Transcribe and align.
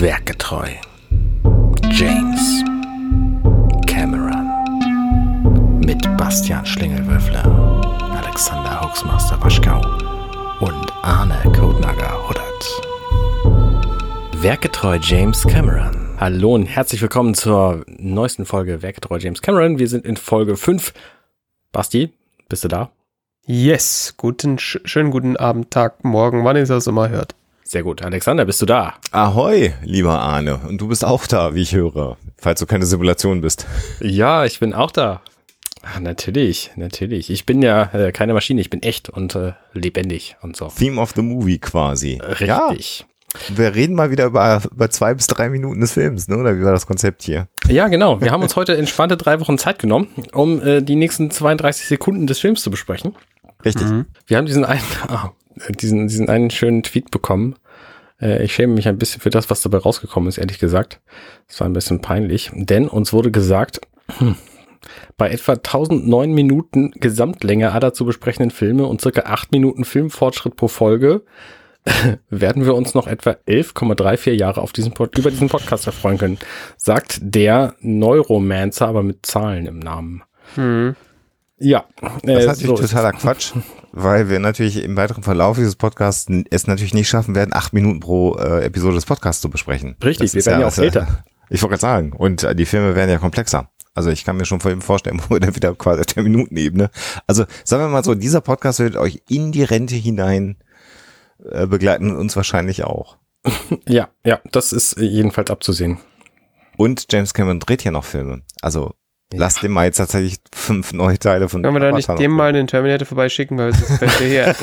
Werketreu. 0.00 0.70
James 1.92 2.64
Cameron. 3.86 4.48
Mit 5.78 6.02
Bastian 6.16 6.66
Schlingelwürfler, 6.66 7.44
Alexander 8.16 8.80
Hoaxmaster 8.80 9.40
Waschkau 9.40 9.80
und 10.58 10.92
Arne 11.02 11.40
Kodnager 11.56 12.28
Huddert. 12.28 12.82
Werketreu 14.42 14.98
James 15.00 15.46
Cameron. 15.46 15.96
Hallo 16.18 16.56
und 16.56 16.66
herzlich 16.66 17.00
willkommen 17.00 17.34
zur 17.34 17.84
neuesten 17.86 18.46
Folge 18.46 18.82
Werketreu 18.82 19.18
James 19.18 19.42
Cameron. 19.42 19.78
Wir 19.78 19.86
sind 19.86 20.04
in 20.04 20.16
Folge 20.16 20.56
5. 20.56 20.92
Basti, 21.70 22.12
bist 22.48 22.64
du 22.64 22.68
da? 22.68 22.90
Yes, 23.46 24.14
guten, 24.16 24.58
sch 24.58 24.80
schönen 24.84 25.12
guten 25.12 25.36
Abend, 25.36 25.70
Tag, 25.70 26.02
Morgen, 26.02 26.44
wann 26.44 26.56
ihr 26.56 26.66
das 26.66 26.88
immer 26.88 27.10
hört. 27.10 27.36
Sehr 27.74 27.82
gut. 27.82 28.02
Alexander, 28.02 28.44
bist 28.44 28.62
du 28.62 28.66
da? 28.66 28.94
Ahoi, 29.10 29.72
lieber 29.82 30.20
Arne. 30.20 30.60
Und 30.68 30.80
du 30.80 30.86
bist 30.86 31.04
auch 31.04 31.26
da, 31.26 31.56
wie 31.56 31.62
ich 31.62 31.74
höre, 31.74 32.16
falls 32.36 32.60
du 32.60 32.66
keine 32.66 32.86
Simulation 32.86 33.40
bist. 33.40 33.66
Ja, 33.98 34.44
ich 34.44 34.60
bin 34.60 34.74
auch 34.74 34.92
da. 34.92 35.22
Ach, 35.82 35.98
natürlich, 35.98 36.70
natürlich. 36.76 37.30
Ich 37.30 37.46
bin 37.46 37.62
ja 37.62 37.92
äh, 37.92 38.12
keine 38.12 38.32
Maschine, 38.32 38.60
ich 38.60 38.70
bin 38.70 38.80
echt 38.84 39.10
und 39.10 39.34
äh, 39.34 39.54
lebendig 39.72 40.36
und 40.40 40.54
so. 40.54 40.68
Theme 40.68 41.00
of 41.00 41.14
the 41.16 41.22
Movie 41.22 41.58
quasi. 41.58 42.20
Richtig. 42.22 42.46
Ja, 42.46 43.56
wir 43.56 43.74
reden 43.74 43.96
mal 43.96 44.12
wieder 44.12 44.26
über, 44.26 44.62
über 44.70 44.88
zwei 44.90 45.12
bis 45.14 45.26
drei 45.26 45.48
Minuten 45.48 45.80
des 45.80 45.94
Films, 45.94 46.28
ne? 46.28 46.36
oder 46.36 46.56
wie 46.56 46.62
war 46.62 46.70
das 46.70 46.86
Konzept 46.86 47.24
hier? 47.24 47.48
Ja, 47.66 47.88
genau. 47.88 48.20
Wir 48.20 48.30
haben 48.30 48.44
uns 48.44 48.54
heute 48.54 48.76
entspannte 48.76 49.16
drei 49.16 49.40
Wochen 49.40 49.58
Zeit 49.58 49.80
genommen, 49.80 50.06
um 50.32 50.62
äh, 50.62 50.80
die 50.80 50.94
nächsten 50.94 51.32
32 51.32 51.88
Sekunden 51.88 52.28
des 52.28 52.38
Films 52.38 52.62
zu 52.62 52.70
besprechen. 52.70 53.16
Richtig. 53.64 53.88
Mhm. 53.88 54.04
Wir 54.28 54.36
haben 54.36 54.46
diesen 54.46 54.64
einen, 54.64 54.84
oh, 55.08 55.30
diesen, 55.80 56.06
diesen 56.06 56.28
einen 56.28 56.50
schönen 56.50 56.84
Tweet 56.84 57.10
bekommen. 57.10 57.56
Äh, 58.24 58.42
ich 58.42 58.54
schäme 58.54 58.74
mich 58.74 58.88
ein 58.88 58.98
bisschen 58.98 59.20
für 59.20 59.30
das, 59.30 59.50
was 59.50 59.62
dabei 59.62 59.78
rausgekommen 59.78 60.28
ist, 60.28 60.38
ehrlich 60.38 60.58
gesagt. 60.58 61.00
Das 61.46 61.60
war 61.60 61.68
ein 61.68 61.74
bisschen 61.74 62.00
peinlich, 62.00 62.50
denn 62.54 62.88
uns 62.88 63.12
wurde 63.12 63.30
gesagt, 63.30 63.80
hm, 64.18 64.36
bei 65.16 65.30
etwa 65.30 65.52
1009 65.52 66.32
Minuten 66.32 66.90
Gesamtlänge 66.92 67.72
aller 67.72 67.92
zu 67.92 68.04
besprechenden 68.04 68.50
Filme 68.50 68.86
und 68.86 69.00
circa 69.00 69.22
8 69.22 69.52
Minuten 69.52 69.84
Filmfortschritt 69.84 70.56
pro 70.56 70.68
Folge 70.68 71.22
werden 72.30 72.64
wir 72.64 72.74
uns 72.74 72.94
noch 72.94 73.06
etwa 73.06 73.36
11,34 73.46 74.32
Jahre 74.32 74.62
auf 74.62 74.72
diesen 74.72 74.92
Pod 74.92 75.16
über 75.18 75.30
diesen 75.30 75.48
Podcast 75.50 75.86
erfreuen 75.86 76.18
können, 76.18 76.38
sagt 76.76 77.18
der 77.20 77.74
Neuromancer, 77.80 78.88
aber 78.88 79.02
mit 79.02 79.26
Zahlen 79.26 79.66
im 79.66 79.78
Namen. 79.78 80.22
Hm. 80.54 80.96
Ja. 81.58 81.84
Äh, 82.22 82.34
das 82.34 82.40
ist 82.40 82.46
natürlich 82.46 82.66
so 82.66 82.76
totaler 82.76 83.12
Quatsch, 83.18 83.52
weil 83.92 84.28
wir 84.28 84.38
natürlich 84.38 84.82
im 84.82 84.96
weiteren 84.96 85.22
Verlauf 85.22 85.56
dieses 85.56 85.76
Podcasts 85.76 86.26
es 86.50 86.66
natürlich 86.66 86.94
nicht 86.94 87.08
schaffen 87.08 87.34
werden, 87.34 87.54
acht 87.54 87.72
Minuten 87.72 88.00
pro 88.00 88.36
äh, 88.36 88.64
Episode 88.64 88.96
des 88.96 89.06
Podcasts 89.06 89.40
zu 89.40 89.50
besprechen. 89.50 89.96
Richtig, 90.02 90.32
das 90.32 90.34
wir 90.34 90.46
werden 90.46 90.60
ja, 90.62 90.68
auch 90.68 90.78
älter. 90.78 91.24
Ich 91.50 91.60
wollte 91.60 91.72
gerade 91.72 91.82
sagen, 91.82 92.12
und 92.14 92.42
äh, 92.42 92.54
die 92.56 92.64
Filme 92.64 92.94
werden 92.96 93.10
ja 93.10 93.18
komplexer. 93.18 93.70
Also 93.92 94.08
ich 94.08 94.24
kann 94.24 94.38
mir 94.38 94.46
schon 94.46 94.60
vorstellen, 94.60 95.20
wo 95.28 95.34
wir 95.34 95.40
dann 95.40 95.54
wieder 95.54 95.74
quasi 95.74 96.00
auf 96.00 96.06
der 96.06 96.22
Minutenebene. 96.22 96.90
Also 97.26 97.44
sagen 97.64 97.84
wir 97.84 97.88
mal 97.88 98.02
so, 98.02 98.14
dieser 98.14 98.40
Podcast 98.40 98.80
wird 98.80 98.96
euch 98.96 99.22
in 99.28 99.52
die 99.52 99.62
Rente 99.62 99.94
hinein 99.94 100.56
äh, 101.50 101.66
begleiten 101.66 102.10
und 102.10 102.16
uns 102.16 102.34
wahrscheinlich 102.34 102.84
auch. 102.84 103.18
ja, 103.86 104.08
ja, 104.24 104.40
das 104.50 104.72
ist 104.72 104.96
jedenfalls 104.98 105.50
abzusehen. 105.50 105.98
Und 106.78 107.06
James 107.12 107.34
Cameron 107.34 107.60
dreht 107.60 107.84
ja 107.84 107.90
noch 107.90 108.04
Filme. 108.04 108.42
Also 108.62 108.94
Lass 109.36 109.56
dem 109.56 109.72
mal 109.72 109.86
jetzt 109.86 109.96
tatsächlich 109.96 110.36
fünf 110.52 110.92
neue 110.92 111.18
Teile 111.18 111.48
von 111.48 111.62
Können 111.62 111.74
wir 111.74 111.80
da 111.80 111.92
nicht 111.92 112.08
dem 112.08 112.32
mal 112.32 112.52
den 112.52 112.66
Terminator 112.66 113.06
vorbeischicken, 113.06 113.58
weil 113.58 113.72
sonst 113.74 113.98
fällt 113.98 114.20
der 114.20 114.26
hier 114.28 114.56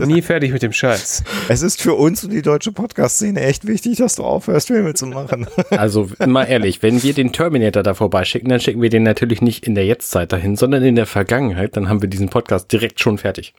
nie 0.06 0.22
fertig 0.22 0.52
mit 0.52 0.62
dem 0.62 0.72
Scheiß. 0.72 1.24
Es 1.48 1.62
ist 1.62 1.80
für 1.82 1.94
uns 1.94 2.24
und 2.24 2.30
die 2.30 2.42
deutsche 2.42 2.72
Podcast-Szene 2.72 3.40
echt 3.40 3.66
wichtig, 3.66 3.98
dass 3.98 4.16
du 4.16 4.24
aufhörst, 4.24 4.68
Filme 4.68 4.94
zu 4.94 5.06
machen. 5.06 5.46
Also, 5.70 6.08
mal 6.26 6.44
ehrlich, 6.44 6.82
wenn 6.82 7.02
wir 7.02 7.14
den 7.14 7.32
Terminator 7.32 7.82
da 7.82 7.94
vorbeischicken, 7.94 8.48
dann 8.48 8.60
schicken 8.60 8.82
wir 8.82 8.90
den 8.90 9.02
natürlich 9.02 9.40
nicht 9.40 9.66
in 9.66 9.74
der 9.74 9.86
Jetztzeit 9.86 10.32
dahin, 10.32 10.56
sondern 10.56 10.82
in 10.82 10.96
der 10.96 11.06
Vergangenheit. 11.06 11.76
Dann 11.76 11.88
haben 11.88 12.02
wir 12.02 12.08
diesen 12.08 12.28
Podcast 12.28 12.70
direkt 12.72 13.00
schon 13.00 13.18
fertig. 13.18 13.54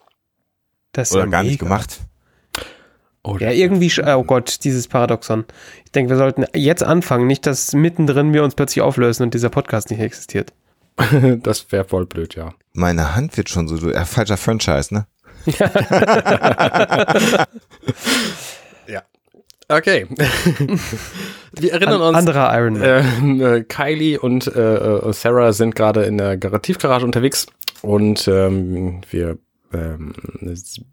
Das 0.91 1.11
Oder 1.11 1.23
ja 1.23 1.29
gar 1.29 1.41
mega. 1.41 1.51
nicht 1.51 1.59
gemacht. 1.59 1.99
Oder 3.23 3.51
ja, 3.51 3.53
irgendwie, 3.53 3.91
oh 4.05 4.23
Gott, 4.23 4.63
dieses 4.65 4.87
Paradoxon. 4.89 5.45
Ich 5.85 5.91
denke, 5.91 6.09
wir 6.09 6.17
sollten 6.17 6.45
jetzt 6.53 6.83
anfangen, 6.83 7.25
nicht, 7.25 7.45
dass 7.45 7.73
mittendrin 7.73 8.33
wir 8.33 8.43
uns 8.43 8.55
plötzlich 8.55 8.81
auflösen 8.81 9.23
und 9.23 9.33
dieser 9.33 9.49
Podcast 9.49 9.89
nicht 9.91 10.01
existiert. 10.01 10.51
das 11.41 11.71
wäre 11.71 11.85
voll 11.85 12.05
blöd, 12.05 12.35
ja. 12.35 12.53
Meine 12.73 13.15
Hand 13.15 13.37
wird 13.37 13.49
schon 13.49 13.69
so, 13.69 13.77
du, 13.77 13.91
äh, 13.91 14.05
falscher 14.05 14.37
Franchise, 14.37 14.93
ne? 14.93 15.07
ja. 18.87 19.03
Okay. 19.69 20.07
Wir 21.53 21.73
erinnern 21.73 22.01
uns. 22.01 22.17
Anderer 22.17 22.57
Iron 22.57 22.73
Man. 22.73 23.39
Äh, 23.41 23.57
äh, 23.57 23.63
Kylie 23.63 24.19
und 24.19 24.47
äh, 24.47 24.75
äh, 24.75 25.13
Sarah 25.13 25.53
sind 25.53 25.75
gerade 25.75 26.03
in 26.03 26.17
der 26.17 26.39
Tiefgarage 26.39 27.05
unterwegs 27.05 27.45
und 27.81 28.27
ähm, 28.27 29.01
wir 29.09 29.37
ähm, 29.73 30.13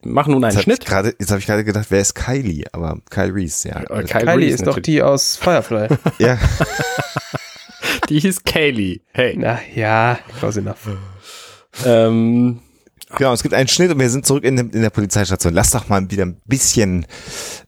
machen 0.03 0.33
nun 0.33 0.45
einen 0.45 0.55
jetzt 0.55 0.65
Schnitt. 0.65 0.87
Grade, 0.87 1.15
jetzt 1.19 1.31
habe 1.31 1.41
ich 1.41 1.47
gerade 1.47 1.65
gedacht, 1.65 1.87
wer 1.91 2.01
ist 2.01 2.15
Kylie? 2.15 2.65
Aber 2.73 2.99
Kyle 3.11 3.35
Reese, 3.35 3.69
ja. 3.69 3.81
Äh, 3.81 4.05
Kyle 4.05 4.05
Kylie 4.05 4.37
Reese 4.37 4.55
ist 4.55 4.61
natürlich. 4.61 4.77
doch 4.77 4.83
die 4.83 5.03
aus 5.03 5.37
Firefly. 5.37 5.89
ja. 6.19 6.39
die 8.09 8.21
hieß 8.21 8.45
Kaylee. 8.45 9.01
Hey. 9.13 9.37
Na 9.37 9.59
ja, 9.75 10.19
close 10.39 10.61
enough. 10.61 10.89
Ähm, 11.85 12.61
genau, 13.17 13.33
es 13.33 13.43
gibt 13.43 13.55
einen 13.55 13.69
Schnitt 13.69 13.93
und 13.93 13.99
wir 13.99 14.11
sind 14.11 14.27
zurück 14.27 14.45
in, 14.45 14.59
in 14.59 14.83
der 14.83 14.91
Polizeistation. 14.91 15.55
Lass 15.55 15.71
doch 15.71 15.89
mal 15.89 16.11
wieder 16.11 16.25
ein 16.25 16.41
bisschen 16.47 17.07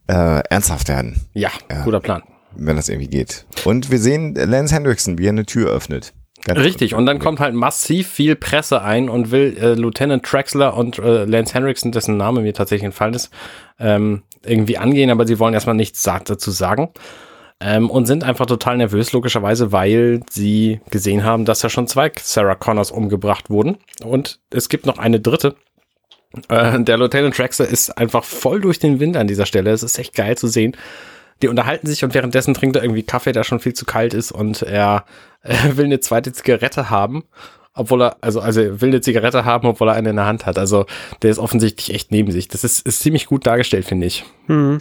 äh, 0.08 0.40
ernsthaft 0.48 0.88
werden. 0.88 1.20
Ja, 1.34 1.50
ja, 1.70 1.84
guter 1.84 2.00
Plan. 2.00 2.22
Wenn 2.54 2.76
das 2.76 2.88
irgendwie 2.88 3.08
geht. 3.08 3.46
Und 3.64 3.90
wir 3.90 3.98
sehen 3.98 4.34
Lance 4.34 4.74
Hendrickson, 4.74 5.18
wie 5.18 5.26
er 5.26 5.30
eine 5.30 5.46
Tür 5.46 5.70
öffnet. 5.70 6.12
Ganz 6.44 6.58
Richtig, 6.58 6.94
und 6.94 7.06
dann 7.06 7.20
kommt 7.20 7.38
halt 7.38 7.54
massiv 7.54 8.08
viel 8.08 8.34
Presse 8.34 8.82
ein 8.82 9.08
und 9.08 9.30
will 9.30 9.56
äh, 9.60 9.74
Lieutenant 9.74 10.24
Traxler 10.24 10.76
und 10.76 10.98
äh, 10.98 11.24
Lance 11.24 11.54
Henriksen, 11.54 11.92
dessen 11.92 12.16
Name 12.16 12.40
mir 12.40 12.52
tatsächlich 12.52 12.86
entfallen 12.86 13.14
ist, 13.14 13.30
ähm, 13.78 14.22
irgendwie 14.44 14.76
angehen, 14.76 15.10
aber 15.10 15.24
sie 15.24 15.38
wollen 15.38 15.54
erstmal 15.54 15.76
nichts 15.76 16.02
dazu 16.02 16.50
sagen. 16.50 16.90
Ähm, 17.60 17.90
und 17.90 18.06
sind 18.06 18.24
einfach 18.24 18.46
total 18.46 18.76
nervös, 18.76 19.12
logischerweise, 19.12 19.70
weil 19.70 20.22
sie 20.28 20.80
gesehen 20.90 21.22
haben, 21.22 21.44
dass 21.44 21.62
ja 21.62 21.68
schon 21.68 21.86
zwei 21.86 22.10
Sarah 22.20 22.56
Connors 22.56 22.90
umgebracht 22.90 23.50
wurden. 23.50 23.78
Und 24.02 24.40
es 24.50 24.68
gibt 24.68 24.84
noch 24.84 24.98
eine 24.98 25.20
dritte. 25.20 25.54
Äh, 26.48 26.80
der 26.82 26.96
Lieutenant 26.96 27.36
Traxler 27.36 27.68
ist 27.68 27.96
einfach 27.96 28.24
voll 28.24 28.60
durch 28.60 28.80
den 28.80 28.98
Wind 28.98 29.16
an 29.16 29.28
dieser 29.28 29.46
Stelle. 29.46 29.70
Es 29.70 29.84
ist 29.84 29.96
echt 29.96 30.14
geil 30.14 30.36
zu 30.36 30.48
sehen. 30.48 30.76
Die 31.42 31.48
unterhalten 31.48 31.86
sich 31.86 32.04
und 32.04 32.14
währenddessen 32.14 32.54
trinkt 32.54 32.76
er 32.76 32.82
irgendwie 32.82 33.02
Kaffee, 33.02 33.32
der 33.32 33.44
schon 33.44 33.60
viel 33.60 33.74
zu 33.74 33.84
kalt 33.84 34.14
ist 34.14 34.32
und 34.32 34.62
er, 34.62 35.04
er 35.42 35.76
will 35.76 35.86
eine 35.86 36.00
zweite 36.00 36.32
Zigarette 36.32 36.88
haben 36.90 37.24
obwohl 37.74 38.02
er, 38.02 38.16
also, 38.20 38.40
also 38.40 38.60
er 38.60 38.80
will 38.80 38.90
eine 38.90 39.00
Zigarette 39.00 39.44
haben, 39.44 39.66
obwohl 39.66 39.88
er 39.88 39.94
eine 39.94 40.10
in 40.10 40.16
der 40.16 40.26
Hand 40.26 40.46
hat. 40.46 40.58
Also 40.58 40.86
der 41.22 41.30
ist 41.30 41.38
offensichtlich 41.38 41.94
echt 41.94 42.10
neben 42.10 42.30
sich. 42.30 42.48
Das 42.48 42.64
ist, 42.64 42.86
ist 42.86 43.00
ziemlich 43.00 43.26
gut 43.26 43.46
dargestellt, 43.46 43.86
finde 43.86 44.06
ich. 44.06 44.24
Hm. 44.46 44.78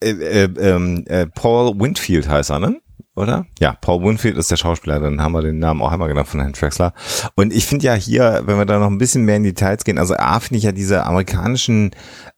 Äh, 0.00 0.10
äh, 0.10 0.44
ähm, 0.58 1.04
äh, 1.06 1.26
Paul 1.26 1.78
Winfield 1.78 2.28
heißt 2.28 2.50
er, 2.50 2.58
ne? 2.58 2.80
Oder? 3.16 3.46
Ja, 3.58 3.76
Paul 3.80 4.02
Winfield 4.02 4.36
ist 4.38 4.50
der 4.50 4.56
Schauspieler, 4.56 4.98
dann 4.98 5.20
haben 5.20 5.32
wir 5.32 5.42
den 5.42 5.58
Namen 5.58 5.82
auch 5.82 5.92
einmal 5.92 6.08
genannt 6.08 6.28
von 6.28 6.40
Herrn 6.40 6.52
Traxler. 6.52 6.94
Und 7.34 7.52
ich 7.52 7.66
finde 7.66 7.84
ja 7.86 7.94
hier, 7.94 8.42
wenn 8.46 8.56
wir 8.56 8.64
da 8.64 8.78
noch 8.78 8.86
ein 8.86 8.98
bisschen 8.98 9.24
mehr 9.24 9.36
in 9.36 9.42
Details 9.42 9.84
gehen, 9.84 9.98
also 9.98 10.14
A 10.16 10.40
finde 10.40 10.58
ich 10.58 10.64
ja 10.64 10.72
diese 10.72 11.04
amerikanischen 11.04 11.90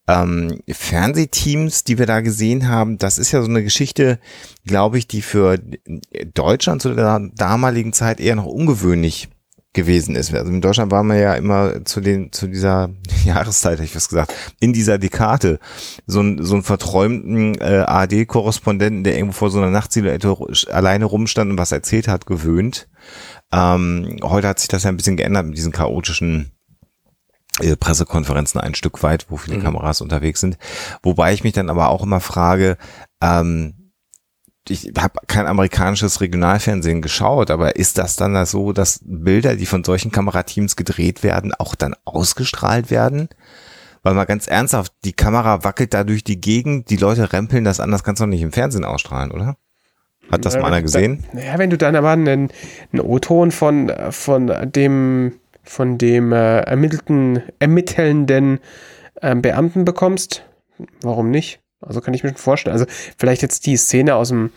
ähm, 0.08 0.60
Fernsehteams, 0.68 1.84
die 1.84 1.98
wir 1.98 2.06
da 2.06 2.20
gesehen 2.20 2.68
haben, 2.68 2.98
das 2.98 3.18
ist 3.18 3.32
ja 3.32 3.42
so 3.42 3.48
eine 3.48 3.62
Geschichte, 3.62 4.18
glaube 4.64 4.98
ich, 4.98 5.06
die 5.06 5.22
für 5.22 5.58
Deutschland 6.34 6.82
zu 6.82 6.94
der 6.94 7.30
damaligen 7.34 7.92
Zeit 7.92 8.20
eher 8.20 8.36
noch 8.36 8.46
ungewöhnlich 8.46 9.28
gewesen 9.72 10.16
ist. 10.16 10.34
Also 10.34 10.50
in 10.50 10.60
Deutschland 10.60 10.90
waren 10.90 11.06
wir 11.06 11.16
ja 11.16 11.34
immer 11.34 11.84
zu 11.84 12.00
den 12.00 12.30
zu 12.32 12.46
dieser 12.46 12.90
Jahreszeit, 13.24 13.74
hätte 13.74 13.84
ich 13.84 13.96
was 13.96 14.08
gesagt, 14.08 14.34
in 14.60 14.72
dieser 14.72 14.98
Dekade 14.98 15.58
so 16.06 16.20
ein 16.20 16.42
so 16.42 16.56
ein 16.56 16.62
verträumten 16.62 17.54
äh, 17.60 17.84
AD-Korrespondenten, 17.86 19.04
der 19.04 19.16
irgendwo 19.16 19.32
vor 19.32 19.50
so 19.50 19.58
einer 19.58 19.70
Nachtsilhouette 19.70 20.36
alleine 20.70 21.06
rumstand 21.06 21.52
und 21.52 21.58
was 21.58 21.72
erzählt 21.72 22.08
hat, 22.08 22.26
gewöhnt. 22.26 22.88
Ähm, 23.50 24.18
heute 24.22 24.48
hat 24.48 24.58
sich 24.58 24.68
das 24.68 24.82
ja 24.82 24.90
ein 24.90 24.96
bisschen 24.96 25.16
geändert 25.16 25.46
mit 25.46 25.56
diesen 25.56 25.72
chaotischen 25.72 26.52
Pressekonferenzen 27.78 28.60
ein 28.60 28.74
Stück 28.74 29.02
weit, 29.02 29.26
wo 29.28 29.36
viele 29.36 29.58
mhm. 29.58 29.62
Kameras 29.62 30.00
unterwegs 30.00 30.40
sind. 30.40 30.58
Wobei 31.02 31.32
ich 31.34 31.44
mich 31.44 31.52
dann 31.52 31.70
aber 31.70 31.90
auch 31.90 32.02
immer 32.02 32.20
frage, 32.20 32.76
ähm, 33.22 33.74
ich 34.68 34.92
habe 34.96 35.18
kein 35.26 35.46
amerikanisches 35.46 36.20
Regionalfernsehen 36.20 37.02
geschaut, 37.02 37.50
aber 37.50 37.76
ist 37.76 37.98
das 37.98 38.16
dann 38.16 38.46
so, 38.46 38.72
dass 38.72 39.00
Bilder, 39.02 39.56
die 39.56 39.66
von 39.66 39.82
solchen 39.82 40.12
Kamerateams 40.12 40.76
gedreht 40.76 41.22
werden, 41.22 41.52
auch 41.54 41.74
dann 41.74 41.94
ausgestrahlt 42.04 42.90
werden? 42.90 43.28
Weil 44.04 44.14
mal 44.14 44.24
ganz 44.24 44.46
ernsthaft, 44.46 44.92
die 45.04 45.12
Kamera 45.12 45.64
wackelt 45.64 45.94
da 45.94 46.04
durch 46.04 46.24
die 46.24 46.40
Gegend, 46.40 46.90
die 46.90 46.96
Leute 46.96 47.32
rempeln 47.32 47.64
das 47.64 47.80
an, 47.80 47.90
das 47.90 48.04
kannst 48.04 48.20
du 48.20 48.24
doch 48.24 48.30
nicht 48.30 48.42
im 48.42 48.52
Fernsehen 48.52 48.84
ausstrahlen, 48.84 49.32
oder? 49.32 49.56
Hat 50.30 50.44
das 50.44 50.54
ja, 50.54 50.60
mal 50.60 50.68
einer 50.68 50.82
gesehen? 50.82 51.24
ja, 51.34 51.58
wenn 51.58 51.70
du 51.70 51.76
dann 51.76 51.96
aber 51.96 52.10
einen, 52.10 52.50
einen 52.92 53.00
O-Ton 53.00 53.50
von, 53.50 53.92
von 54.10 54.52
dem, 54.72 55.34
von 55.62 55.98
dem 55.98 56.32
äh, 56.32 56.60
ermittelten, 56.60 57.42
ermittelnden 57.58 58.60
äh, 59.20 59.34
Beamten 59.34 59.84
bekommst, 59.84 60.44
warum 61.02 61.30
nicht? 61.30 61.60
Also 61.80 62.00
kann 62.00 62.14
ich 62.14 62.22
mir 62.22 62.30
schon 62.30 62.38
vorstellen. 62.38 62.74
Also 62.74 62.86
vielleicht 63.16 63.42
jetzt 63.42 63.66
die 63.66 63.76
Szene 63.76 64.14
aus 64.14 64.28
dem, 64.28 64.50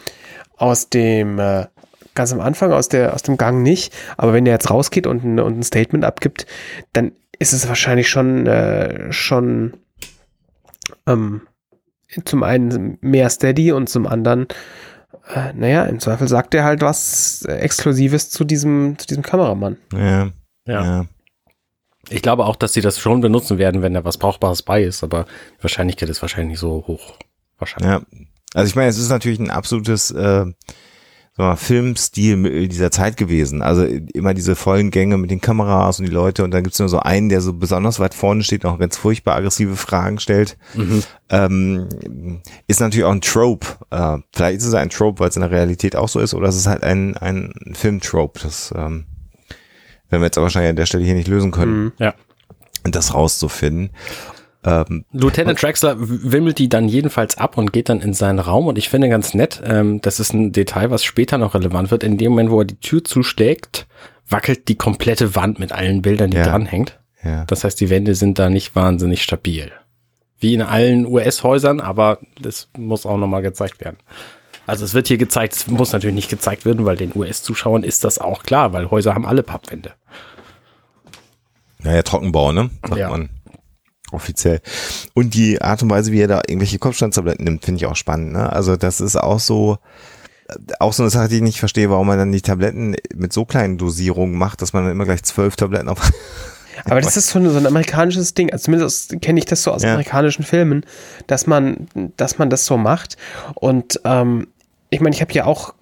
aus 0.58 0.90
dem, 0.90 1.40
äh, 1.40 1.66
ganz 2.14 2.32
am 2.32 2.40
Anfang, 2.40 2.72
aus, 2.72 2.90
der, 2.90 3.14
aus 3.14 3.24
dem 3.24 3.38
Gang 3.38 3.62
nicht, 3.62 3.94
aber 4.18 4.34
wenn 4.34 4.46
er 4.46 4.54
jetzt 4.54 4.70
rausgeht 4.70 5.08
und 5.08 5.24
ein, 5.24 5.40
und 5.40 5.60
ein 5.60 5.64
Statement 5.64 6.06
abgibt, 6.06 6.46
dann 6.94 7.12
ist 7.38 7.54
es 7.54 7.68
wahrscheinlich 7.68 8.10
schon, 8.10 8.48
äh, 8.48 9.12
schon 9.12 9.74
ähm, 11.08 11.42
zum 12.24 12.44
einen 12.44 12.98
mehr 13.02 13.30
steady 13.30 13.72
und 13.72 13.90
zum 13.90 14.08
anderen, 14.08 14.48
äh, 15.34 15.52
naja, 15.54 15.84
im 15.84 16.00
Zweifel 16.00 16.28
sagt 16.28 16.54
er 16.54 16.64
halt 16.64 16.82
was 16.82 17.44
Exklusives 17.44 18.30
zu 18.30 18.46
diesem, 18.46 18.98
zu 18.98 19.08
diesem 19.08 19.24
Kameramann. 19.24 19.78
Ja. 19.94 20.30
Ja. 20.66 20.84
ja. 20.84 21.06
Ich 22.10 22.22
glaube 22.22 22.46
auch, 22.46 22.56
dass 22.56 22.74
sie 22.74 22.82
das 22.82 23.00
schon 23.00 23.22
benutzen 23.22 23.58
werden, 23.58 23.82
wenn 23.82 23.94
da 23.94 24.06
was 24.06 24.18
Brauchbares 24.18 24.62
bei 24.62 24.84
ist, 24.84 25.04
aber 25.04 25.26
die 25.58 25.64
Wahrscheinlichkeit 25.64 26.10
ist 26.10 26.22
wahrscheinlich 26.22 26.52
nicht 26.52 26.60
so 26.60 26.84
hoch. 26.88 27.18
Wahrscheinlich. 27.58 27.92
Ja. 27.92 28.02
Also 28.54 28.70
ich 28.70 28.76
meine, 28.76 28.90
es 28.90 28.98
ist 28.98 29.10
natürlich 29.10 29.40
ein 29.40 29.50
absolutes 29.50 30.12
äh, 30.12 30.46
mal, 31.38 31.56
Filmstil 31.56 32.68
dieser 32.68 32.92
Zeit 32.92 33.18
gewesen. 33.18 33.62
Also 33.62 33.84
immer 33.84 34.34
diese 34.34 34.56
vollen 34.56 34.92
Gänge 34.92 35.18
mit 35.18 35.32
den 35.32 35.42
Kameras 35.42 36.00
und 36.00 36.06
die 36.06 36.12
Leute 36.12 36.44
und 36.44 36.52
dann 36.52 36.64
gibt's 36.64 36.80
nur 36.80 36.90
so 36.90 37.00
einen, 37.00 37.30
der 37.30 37.42
so 37.42 37.54
besonders 37.54 38.00
weit 38.00 38.14
vorne 38.14 38.44
steht 38.44 38.64
und 38.64 38.72
auch 38.72 38.80
ganz 38.80 38.98
furchtbar 38.98 39.36
aggressive 39.36 39.76
Fragen 39.76 40.20
stellt. 40.20 40.58
Mhm. 40.76 41.04
Ähm, 41.30 42.42
ist 42.68 42.80
natürlich 42.80 43.06
auch 43.06 43.12
ein 43.12 43.22
Trope. 43.22 43.68
Äh, 43.92 44.20
vielleicht 44.34 44.58
ist 44.58 44.66
es 44.66 44.74
ein 44.74 44.90
Trope, 44.90 45.20
weil 45.20 45.30
es 45.30 45.36
in 45.36 45.42
der 45.42 45.52
Realität 45.52 45.96
auch 45.96 46.10
so 46.10 46.20
ist, 46.20 46.34
oder 46.34 46.48
es 46.48 46.56
ist 46.56 46.68
halt 46.68 46.84
ein, 46.84 47.18
ein 47.18 47.54
Filmtrope. 47.74 48.40
Das 48.42 48.74
ähm, 48.76 49.06
werden 50.16 50.22
wir 50.24 50.28
jetzt 50.28 50.38
aber 50.38 50.46
wahrscheinlich 50.46 50.70
an 50.72 50.76
der 50.76 50.86
Stelle 50.86 51.04
hier 51.06 51.14
nicht 51.14 51.28
lösen 51.28 51.52
können. 51.52 51.84
Mhm. 51.86 51.92
Ja. 52.00 52.14
Das 52.84 53.14
rauszufinden. 53.14 53.90
Ähm, 54.64 55.06
Lieutenant 55.12 55.60
Traxler 55.60 55.96
wimmelt 56.00 56.58
die 56.58 56.70
dann 56.70 56.88
jedenfalls 56.88 57.38
ab 57.38 57.58
und 57.58 57.72
geht 57.72 57.90
dann 57.90 58.02
in 58.02 58.14
seinen 58.14 58.40
Raum 58.40 58.66
und 58.68 58.78
ich 58.80 58.90
finde 58.90 59.10
ganz 59.10 59.34
nett, 59.36 59.62
ähm, 59.64 60.02
das 60.02 60.20
ist 60.20 60.34
ein 60.34 60.52
Detail, 60.52 60.90
was 60.90 61.04
später 61.04 61.38
noch 61.38 61.54
relevant 61.54 61.92
wird. 61.92 62.04
In 62.04 62.18
dem 62.18 62.32
Moment, 62.32 62.50
wo 62.50 62.62
er 62.62 62.66
die 62.66 62.80
Tür 62.80 63.04
zuschlägt, 63.04 63.86
wackelt 64.28 64.68
die 64.68 64.76
komplette 64.76 65.36
Wand 65.36 65.60
mit 65.60 65.72
allen 65.72 66.02
Bildern, 66.02 66.32
die 66.32 66.38
Ja. 66.38 66.46
dranhängt. 66.46 67.00
ja. 67.24 67.46
Das 67.46 67.64
heißt, 67.64 67.80
die 67.80 67.90
Wände 67.92 68.16
sind 68.16 68.40
da 68.40 68.50
nicht 68.50 68.76
wahnsinnig 68.76 69.22
stabil. 69.22 69.72
Wie 70.40 70.54
in 70.56 70.62
allen 70.64 71.06
US-Häusern, 71.06 71.80
aber 71.80 72.20
das 72.42 72.70
muss 72.78 73.06
auch 73.06 73.18
nochmal 73.18 73.42
gezeigt 73.44 73.82
werden. 73.84 73.98
Also 74.68 74.84
es 74.86 74.94
wird 74.94 75.08
hier 75.08 75.18
gezeigt, 75.18 75.54
es 75.54 75.68
muss 75.68 75.94
natürlich 75.94 76.16
nicht 76.16 76.30
gezeigt 76.30 76.66
werden, 76.66 76.86
weil 76.86 76.98
den 76.98 77.12
US-Zuschauern 77.16 77.84
ist 77.84 78.04
das 78.04 78.18
auch 78.20 78.44
klar, 78.44 78.74
weil 78.74 78.90
Häuser 78.90 79.14
haben 79.14 79.26
alle 79.26 79.44
Pappwände. 79.44 79.94
Naja, 81.80 82.02
Trockenbau, 82.02 82.52
ne? 82.52 82.70
Sagt 82.84 82.98
Ja. 82.98 83.10
man 83.10 83.30
offiziell. 84.12 84.62
Und 85.14 85.34
die 85.34 85.62
Art 85.62 85.84
und 85.84 85.90
Weise, 85.90 86.12
wie 86.12 86.22
er 86.22 86.28
da 86.28 86.42
irgendwelche 86.48 86.80
Kopfstandstabletten 86.80 87.44
nimmt, 87.44 87.66
finde 87.66 87.78
ich 87.80 87.86
auch 87.86 87.96
spannend. 87.96 88.34
Ne? 88.34 88.52
Also 88.52 88.76
das 88.76 89.02
ist 89.02 89.16
auch 89.18 89.40
so, 89.40 89.78
äh, 90.48 90.54
auch 90.80 90.94
so 90.94 91.04
eine 91.04 91.10
Sache, 91.10 91.28
die 91.28 91.38
ich 91.38 91.42
nicht 91.42 91.60
verstehe, 91.60 91.90
warum 91.90 92.08
man 92.08 92.18
dann 92.18 92.32
die 92.32 92.42
Tabletten 92.42 92.96
mit 93.14 93.34
so 93.34 93.46
kleinen 93.46 93.78
Dosierungen 93.78 94.36
macht, 94.38 94.62
dass 94.62 94.74
man 94.74 94.84
dann 94.84 94.92
immer 94.94 95.06
gleich 95.06 95.24
zwölf 95.24 95.56
Tabletten 95.56 95.90
auf. 95.90 96.00
Aber 96.86 97.02
das 97.02 97.18
ist 97.18 97.30
so 97.30 97.40
ein, 97.40 97.50
so 97.50 97.58
ein 97.58 97.66
amerikanisches 97.68 98.34
Ding. 98.34 98.52
Also 98.52 98.66
zumindest 98.66 99.22
kenne 99.22 99.40
ich 99.40 99.46
das 99.46 99.64
so 99.64 99.72
aus 99.72 99.82
Ja. 99.84 99.92
amerikanischen 99.92 100.44
Filmen, 100.44 100.86
dass 101.28 101.48
man, 101.48 101.88
dass 102.18 102.38
man 102.38 102.50
das 102.50 102.66
so 102.66 102.78
macht. 102.78 103.18
Und 103.56 104.00
ähm, 104.06 104.48
ich 104.90 105.00
meine, 105.02 105.16
ich 105.16 105.22
habe 105.22 105.34
ja 105.34 105.46
auch 105.46 105.74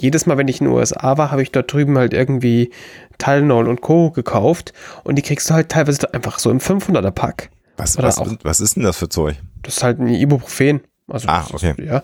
jedes 0.00 0.26
Mal, 0.26 0.36
wenn 0.36 0.48
ich 0.48 0.60
in 0.60 0.66
den 0.66 0.74
USA 0.74 1.16
war, 1.16 1.30
habe 1.30 1.42
ich 1.42 1.52
dort 1.52 1.72
drüben 1.72 1.96
halt 1.96 2.12
irgendwie 2.12 2.70
Tylenol 3.18 3.66
und 3.68 3.80
Co. 3.80 4.10
gekauft. 4.10 4.72
Und 5.04 5.16
die 5.16 5.22
kriegst 5.22 5.48
du 5.48 5.54
halt 5.54 5.70
teilweise 5.70 6.12
einfach 6.12 6.38
so 6.38 6.50
im 6.50 6.58
500er 6.58 7.10
Pack. 7.10 7.50
Was, 7.76 7.96
was, 7.98 8.18
auch- 8.18 8.28
was 8.42 8.60
ist 8.60 8.76
denn 8.76 8.82
das 8.82 8.98
für 8.98 9.08
Zeug? 9.08 9.36
Das 9.62 9.78
ist 9.78 9.82
halt 9.82 9.98
ein 10.00 10.08
Ibuprofen. 10.08 10.80
Also, 11.08 11.28
Ah, 11.28 11.46
okay. 11.52 11.74
Ist, 11.78 11.86
ja. 11.88 12.02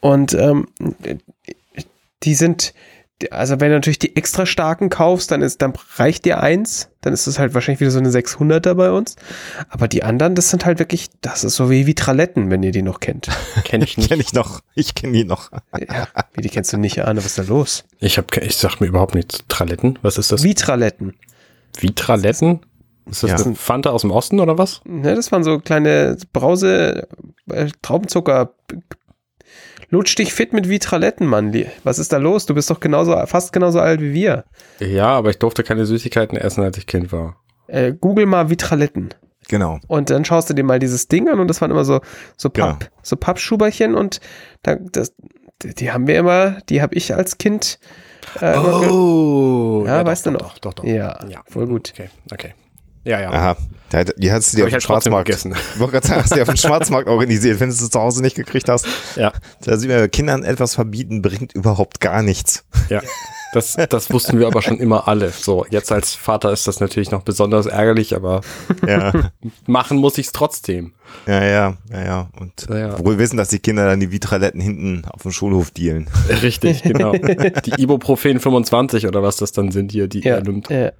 Und 0.00 0.34
ähm, 0.34 0.68
die 2.22 2.34
sind, 2.34 2.74
also 3.30 3.60
wenn 3.60 3.68
du 3.70 3.76
natürlich 3.76 3.98
die 4.00 4.16
extra 4.16 4.44
starken 4.44 4.90
kaufst, 4.90 5.30
dann 5.30 5.40
ist, 5.40 5.62
dann 5.62 5.72
reicht 5.96 6.24
dir 6.24 6.40
eins, 6.40 6.90
dann 7.00 7.12
ist 7.12 7.26
es 7.26 7.38
halt 7.38 7.54
wahrscheinlich 7.54 7.80
wieder 7.80 7.90
so 7.92 7.98
eine 8.00 8.10
600er 8.10 8.74
bei 8.74 8.90
uns. 8.90 9.14
Aber 9.68 9.86
die 9.88 10.02
anderen, 10.02 10.34
das 10.34 10.50
sind 10.50 10.66
halt 10.66 10.78
wirklich, 10.80 11.10
das 11.20 11.44
ist 11.44 11.54
so 11.54 11.70
wie 11.70 11.86
Vitraletten, 11.86 12.50
wenn 12.50 12.62
ihr 12.62 12.72
die 12.72 12.82
noch 12.82 12.98
kennt. 13.00 13.28
Kenne 13.64 13.84
ich 13.84 13.96
nicht. 13.96 14.08
Kenn 14.08 14.20
ich 14.20 14.32
noch. 14.32 14.60
Ich 14.74 14.94
kenne 14.94 15.12
die 15.12 15.24
noch. 15.24 15.52
ja, 15.52 16.08
wie 16.34 16.42
die 16.42 16.48
kennst 16.48 16.72
du 16.72 16.76
nicht, 16.76 16.98
Arne, 17.04 17.18
was 17.18 17.26
ist 17.26 17.38
da 17.38 17.42
los? 17.42 17.84
Ich 18.00 18.18
hab, 18.18 18.36
ich 18.36 18.56
sag 18.56 18.80
mir 18.80 18.88
überhaupt 18.88 19.14
nichts. 19.14 19.44
Traletten? 19.48 19.98
Was 20.02 20.18
ist 20.18 20.32
das? 20.32 20.42
Vitraletten. 20.42 21.14
Vitraletten? 21.78 22.60
Ist 23.06 23.22
das 23.22 23.30
Ja. 23.30 23.36
eine 23.44 23.54
Fanta 23.54 23.90
aus 23.90 24.00
dem 24.00 24.10
Osten 24.10 24.40
oder 24.40 24.56
was? 24.58 24.80
Ne, 24.84 25.14
das 25.14 25.30
waren 25.30 25.44
so 25.44 25.58
kleine 25.58 26.16
Brause, 26.32 27.06
äh, 27.50 27.68
Traubenzucker, 27.82 28.54
lutsch 29.90 30.16
dich 30.16 30.32
fit 30.32 30.52
mit 30.52 30.68
Vitraletten, 30.68 31.26
Mann. 31.26 31.54
Was 31.84 31.98
ist 31.98 32.12
da 32.12 32.16
los? 32.18 32.46
Du 32.46 32.54
bist 32.54 32.70
doch 32.70 32.80
genauso, 32.80 33.14
fast 33.26 33.52
genauso 33.52 33.80
alt 33.80 34.00
wie 34.00 34.12
wir. 34.14 34.44
Ja, 34.80 35.08
aber 35.08 35.30
ich 35.30 35.38
durfte 35.38 35.62
keine 35.62 35.86
Süßigkeiten 35.86 36.36
essen, 36.38 36.62
als 36.64 36.78
ich 36.78 36.86
Kind 36.86 37.12
war. 37.12 37.36
Äh, 37.66 37.92
Google 37.92 38.26
mal 38.26 38.50
Vitraletten. 38.50 39.14
Genau. 39.48 39.78
Und 39.88 40.10
dann 40.10 40.24
schaust 40.24 40.48
du 40.50 40.54
dir 40.54 40.64
mal 40.64 40.78
dieses 40.78 41.08
Ding 41.08 41.28
an 41.28 41.38
und 41.38 41.48
das 41.48 41.60
waren 41.60 41.70
immer 41.70 41.84
so, 41.84 42.00
so 42.36 42.48
Papp, 42.50 42.90
so 43.02 43.16
Pappschuberchen 43.16 43.94
und 43.94 44.20
da, 44.62 44.76
das, 44.76 45.12
die 45.62 45.92
haben 45.92 46.06
wir 46.06 46.18
immer, 46.18 46.58
die 46.68 46.80
habe 46.82 46.94
ich 46.94 47.14
als 47.14 47.36
Kind. 47.38 47.78
Äh, 48.40 48.56
Oh, 48.56 49.84
Ja, 49.86 50.02
doch, 50.02 50.10
weißt 50.10 50.26
du 50.26 50.30
doch, 50.30 50.40
noch? 50.40 50.58
Doch, 50.58 50.72
doch, 50.74 50.82
doch. 50.82 50.84
Ja, 50.84 51.18
voll 51.46 51.66
gut. 51.66 51.92
Okay, 51.94 52.08
okay. 52.32 52.54
Ja, 53.04 53.20
ja. 53.20 53.30
Aha. 53.30 53.56
Da- 53.90 54.04
Die 54.04 54.32
hast 54.32 54.52
du 54.52 54.56
dir 54.56 54.64
auf 54.64 54.68
dem 54.70 54.72
halt 54.74 54.82
Schwarzmarkt. 54.82 55.26
gegessen. 55.26 55.54
Ich 55.74 55.78
wollte 55.80 55.92
gerade 55.92 56.06
sagen, 56.08 56.22
hast 56.22 56.30
du 56.32 56.34
dir 56.36 56.42
auf 56.42 56.48
dem 56.48 56.56
Schwarzmarkt 56.56 57.08
organisiert, 57.08 57.60
wenn 57.60 57.68
du 57.68 57.74
es 57.74 57.90
zu 57.90 58.00
Hause 58.00 58.22
nicht 58.22 58.34
gekriegt 58.36 58.68
hast. 58.68 58.86
Ja, 59.16 59.32
Da 59.62 59.76
sieht 59.76 59.90
man, 59.90 60.10
Kindern 60.10 60.42
etwas 60.44 60.74
verbieten 60.74 61.22
bringt 61.22 61.52
überhaupt 61.54 62.00
gar 62.00 62.22
nichts. 62.22 62.64
ja. 62.88 63.00
Das, 63.52 63.76
das 63.88 64.12
wussten 64.12 64.40
wir 64.40 64.48
aber 64.48 64.62
schon 64.62 64.78
immer 64.78 65.06
alle. 65.06 65.30
So, 65.30 65.64
jetzt 65.70 65.92
als 65.92 66.12
Vater 66.12 66.50
ist 66.52 66.66
das 66.66 66.80
natürlich 66.80 67.12
noch 67.12 67.22
besonders 67.22 67.66
ärgerlich, 67.66 68.16
aber 68.16 68.40
Ja. 68.84 69.12
machen 69.68 69.96
muss 69.98 70.18
ich 70.18 70.26
es 70.26 70.32
trotzdem. 70.32 70.92
Ja, 71.28 71.40
ja, 71.44 71.76
ja, 71.92 72.04
ja. 72.04 72.28
Und 72.40 72.66
Ja, 72.68 72.76
ja. 72.76 72.98
wir 72.98 73.16
wissen, 73.18 73.36
dass 73.36 73.46
die 73.50 73.60
Kinder 73.60 73.86
dann 73.86 74.00
die 74.00 74.10
Vitraletten 74.10 74.60
hinten 74.60 75.04
auf 75.08 75.22
dem 75.22 75.30
Schulhof 75.30 75.70
dealen. 75.70 76.08
Richtig, 76.42 76.82
genau. 76.82 77.12
Die 77.64 77.80
Ibuprofen 77.80 78.40
25 78.40 79.06
oder 79.06 79.22
was 79.22 79.36
das 79.36 79.52
dann 79.52 79.70
sind 79.70 79.92
hier, 79.92 80.08
die 80.08 80.22
Ja, 80.24 80.34
er 80.34 80.42
nimmt. 80.42 80.68
ja. 80.70 80.90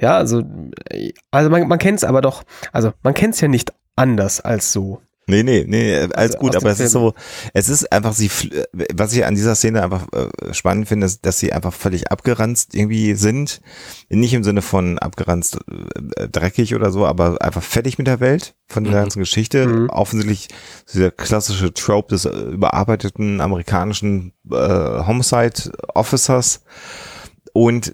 Ja 0.00 0.16
also, 0.16 0.42
äh, 0.90 1.12
also 1.30 1.50
man, 1.50 1.66
man 1.68 1.78
kennt 1.78 1.98
es 1.98 2.04
aber 2.04 2.20
doch, 2.22 2.42
also 2.72 2.92
man 3.02 3.14
kennt 3.14 3.34
es 3.34 3.40
ja 3.40 3.48
nicht 3.48 3.72
anders 3.96 4.40
als 4.40 4.72
so. 4.72 5.00
Nee, 5.28 5.42
nee, 5.42 5.64
nee, 5.66 5.92
alles 5.96 6.12
Also 6.14 6.38
gut, 6.38 6.54
aber 6.54 6.70
es 6.70 6.78
ist 6.78 6.92
Film. 6.92 7.06
so, 7.06 7.14
es 7.52 7.68
ist 7.68 7.90
einfach 7.92 8.12
sie, 8.12 8.28
fl- 8.30 8.64
was 8.94 9.12
ich 9.12 9.24
an 9.24 9.34
dieser 9.34 9.56
Szene 9.56 9.82
einfach 9.82 10.06
äh, 10.12 10.54
spannend 10.54 10.86
finde, 10.86 11.04
ist, 11.06 11.26
dass 11.26 11.40
sie 11.40 11.52
einfach 11.52 11.74
völlig 11.74 12.12
abgeranzt 12.12 12.76
irgendwie 12.76 13.14
sind. 13.14 13.60
Nicht 14.08 14.34
im 14.34 14.44
Sinne 14.44 14.62
von 14.62 15.00
abgeranzt 15.00 15.58
äh, 16.16 16.28
dreckig 16.28 16.76
oder 16.76 16.92
so, 16.92 17.04
aber 17.06 17.42
einfach 17.42 17.64
fertig 17.64 17.98
mit 17.98 18.06
der 18.06 18.20
Welt, 18.20 18.54
von 18.68 18.84
der 18.84 18.92
Mhm. 18.92 18.96
ganzen 18.98 19.18
Geschichte. 19.18 19.66
Mhm. 19.66 19.90
Offensichtlich 19.90 20.46
dieser 20.94 21.10
klassische 21.10 21.74
Trope 21.74 22.14
des 22.14 22.24
äh, 22.26 22.30
überarbeiteten 22.30 23.40
amerikanischen 23.40 24.32
äh, 24.48 24.54
Homicide 24.56 25.72
Officers. 25.92 26.62
Und 27.52 27.88
äh, 27.88 27.92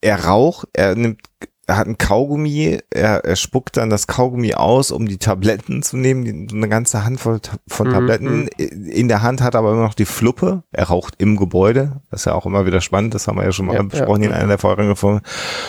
er 0.00 0.24
raucht, 0.24 0.68
er 0.72 0.94
nimmt 0.94 1.20
er 1.66 1.76
hat 1.76 1.86
ein 1.86 1.96
Kaugummi, 1.96 2.80
er, 2.90 3.24
er 3.24 3.36
spuckt 3.36 3.76
dann 3.76 3.88
das 3.88 4.08
Kaugummi 4.08 4.54
aus, 4.54 4.90
um 4.90 5.06
die 5.06 5.18
Tabletten 5.18 5.82
zu 5.82 5.96
nehmen, 5.96 6.24
die, 6.24 6.54
eine 6.54 6.68
ganze 6.68 7.04
Handvoll 7.04 7.40
von 7.68 7.88
Mhm, 7.88 7.92
Tabletten. 7.92 8.48
In 8.48 9.06
der 9.08 9.22
Hand 9.22 9.40
hat 9.40 9.54
er 9.54 9.60
aber 9.60 9.72
immer 9.72 9.82
noch 9.82 9.94
die 9.94 10.04
Fluppe. 10.04 10.64
Er 10.72 10.88
raucht 10.88 11.14
im 11.18 11.36
Gebäude. 11.36 12.02
Das 12.10 12.22
ist 12.22 12.24
ja 12.24 12.34
auch 12.34 12.46
immer 12.46 12.66
wieder 12.66 12.80
spannend. 12.80 13.14
Das 13.14 13.28
haben 13.28 13.36
wir 13.38 13.44
ja 13.44 13.52
schon 13.52 13.66
mal 13.66 13.76
Ja, 13.76 13.82
besprochen 13.82 14.22
ja. 14.22 14.30
in 14.30 14.34
einer 14.34 14.48
der 14.48 14.58
vorherigen 14.58 14.96
Folgen. 14.96 15.22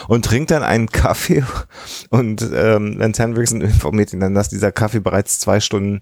Und 0.08 0.25
trinkt 0.25 0.50
dann 0.50 0.63
einen 0.63 0.88
Kaffee. 0.89 1.44
Und 2.10 2.42
ähm, 2.53 2.98
Lance 2.98 3.22
Henriksen 3.22 3.62
informiert 3.62 4.13
ihn 4.13 4.20
dann, 4.20 4.34
dass 4.34 4.50
dieser 4.50 4.72
Kaffee 4.72 5.00
bereits 5.00 5.39
zwei 5.39 5.60
Stunden 5.60 6.00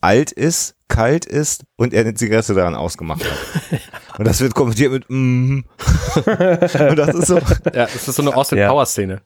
alt 0.00 0.30
ist, 0.30 0.76
kalt 0.88 1.24
ist 1.24 1.64
und 1.76 1.92
er 1.92 2.02
eine 2.02 2.14
Zigarette 2.14 2.54
daran 2.54 2.74
ausgemacht 2.74 3.24
hat. 3.24 3.80
Und 4.18 4.26
das 4.26 4.40
wird 4.40 4.54
kommentiert 4.54 4.92
mit 4.92 5.04
mm. 5.08 5.60
Und 6.16 6.96
das 6.96 7.14
ist 7.14 7.26
so, 7.26 7.38
Ja, 7.72 7.84
es 7.84 8.08
ist 8.08 8.14
so 8.14 8.22
eine 8.22 8.34
Austin 8.34 8.58
Ja. 8.58 8.68
Power 8.68 8.86
Szene. 8.86 9.20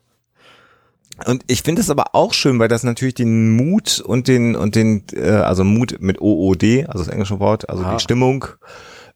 Und 1.27 1.45
ich 1.49 1.63
finde 1.63 1.83
es 1.83 1.91
aber 1.91 2.15
auch 2.15 2.33
schön, 2.33 2.59
weil 2.59 2.69
das 2.69 2.83
natürlich 2.83 3.15
den 3.15 3.51
Mut 3.55 4.01
und 4.01 4.27
den 4.27 4.57
und 4.57 4.75
den 4.75 5.05
äh, 5.13 5.31
also 5.31 5.65
Mut 5.65 5.97
mit 6.01 6.21
OOD, 6.21 6.87
also 6.89 7.05
das 7.05 7.09
englische 7.09 7.41
Wort, 7.41 7.69
also 7.69 7.85
Ah. 7.85 7.95
die 7.95 8.01
Stimmung 8.03 8.47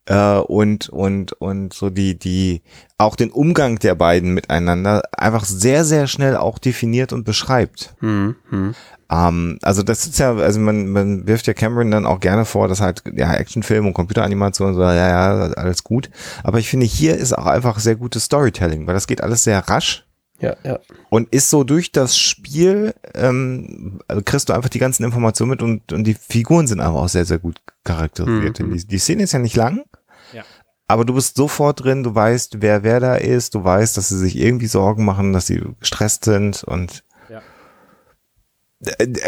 äh, 0.07 0.37
und 0.37 0.90
und 0.90 1.33
und 1.33 1.73
so 1.73 1.88
die 1.88 2.19
die 2.19 2.62
auch 2.99 3.16
den 3.16 3.31
Umgang 3.31 3.78
der 3.78 3.95
beiden 3.95 4.35
miteinander 4.35 5.02
einfach 5.16 5.45
sehr 5.45 5.85
sehr 5.85 6.07
schnell 6.07 6.37
auch 6.37 6.59
definiert 6.59 7.14
und 7.14 7.25
beschreibt. 7.25 7.95
Hm, 8.00 8.37
hm. 8.50 8.75
Ähm, 9.14 9.59
also 9.62 9.83
das 9.83 10.06
ist 10.06 10.18
ja, 10.18 10.35
also 10.35 10.59
man, 10.61 10.88
man 10.88 11.26
wirft 11.26 11.47
ja 11.47 11.54
Cameron 11.54 11.90
dann 11.90 12.06
auch 12.06 12.21
gerne 12.21 12.44
vor, 12.44 12.68
dass 12.68 12.80
halt 12.80 13.02
ja 13.14 13.33
Actionfilm 13.35 13.87
und 13.87 13.94
Computeranimation 13.94 14.68
und 14.68 14.75
so, 14.75 14.83
ja, 14.83 14.94
ja, 14.94 15.30
alles 15.52 15.85
gut. 15.85 16.11
Aber 16.42 16.59
ich 16.59 16.68
finde, 16.68 16.87
hier 16.87 17.16
ist 17.16 17.37
auch 17.37 17.47
einfach 17.47 17.78
sehr 17.78 17.97
gutes 17.97 18.25
Storytelling, 18.25 18.87
weil 18.87 18.94
das 18.94 19.06
geht 19.06 19.23
alles 19.23 19.44
sehr 19.44 19.59
rasch. 19.68 20.04
Ja, 20.40 20.56
ja. 20.64 20.80
Und 21.11 21.33
ist 21.33 21.49
so 21.49 21.62
durch 21.62 21.92
das 21.92 22.18
Spiel, 22.18 22.94
ähm, 23.14 24.00
kriegst 24.25 24.49
du 24.49 24.52
einfach 24.52 24.68
die 24.68 24.80
ganzen 24.80 25.04
Informationen 25.04 25.50
mit 25.50 25.62
und, 25.62 25.92
und 25.92 26.04
die 26.04 26.14
Figuren 26.14 26.66
sind 26.66 26.80
aber 26.80 27.00
auch 27.00 27.09
sehr, 27.09 27.25
sehr 27.25 27.38
gut 27.38 27.61
charakterisiert. 27.85 28.59
Mhm. 28.59 28.76
Die, 28.76 28.87
die 28.87 28.99
Szene 28.99 29.23
ist 29.23 29.33
ja 29.33 29.38
nicht 29.38 29.56
lang. 29.56 29.85
Ja. 30.33 30.42
Aber 30.88 31.04
du 31.04 31.14
bist 31.14 31.37
sofort 31.37 31.85
drin, 31.85 32.02
du 32.02 32.14
weißt, 32.14 32.61
wer 32.61 32.83
wer 32.83 33.00
da 33.00 33.14
ist, 33.14 33.54
du 33.54 33.64
weißt, 33.64 33.97
dass 33.97 34.09
sie 34.09 34.18
sich 34.18 34.37
irgendwie 34.37 34.66
Sorgen 34.66 35.04
machen, 35.04 35.33
dass 35.33 35.47
sie 35.47 35.62
gestresst 35.80 36.25
sind 36.25 36.64
und 36.64 37.04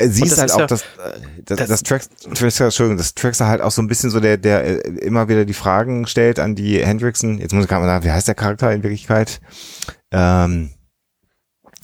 siehst 0.09 0.33
das 0.33 0.39
halt 0.39 0.51
ist 0.51 0.55
auch, 0.57 0.61
ja- 0.61 0.67
dass, 0.67 0.83
äh, 0.83 0.85
das, 1.45 1.69
das- 1.69 1.83
Trax, 1.83 2.09
Entschuldigung, 2.25 2.97
das 2.97 3.15
Traxler 3.15 3.47
halt 3.49 3.61
auch 3.61 3.71
so 3.71 3.83
ein 3.83 3.89
bisschen 3.89 4.11
so 4.11 4.21
der, 4.21 4.37
der 4.37 4.65
äh, 4.85 4.89
immer 4.99 5.29
wieder 5.29 5.45
die 5.45 5.55
Fragen 5.55 6.07
stellt 6.07 6.39
an 6.39 6.55
die 6.55 6.85
Hendrickson. 6.85 7.39
Jetzt 7.39 7.53
muss 7.53 7.65
ich 7.65 7.69
gerade 7.69 7.83
mal 7.83 7.89
sagen, 7.89 8.05
wie 8.05 8.11
heißt 8.11 8.29
der 8.29 8.35
Charakter 8.35 8.73
in 8.73 8.83
Wirklichkeit? 8.83 9.41
Ähm, 10.11 10.71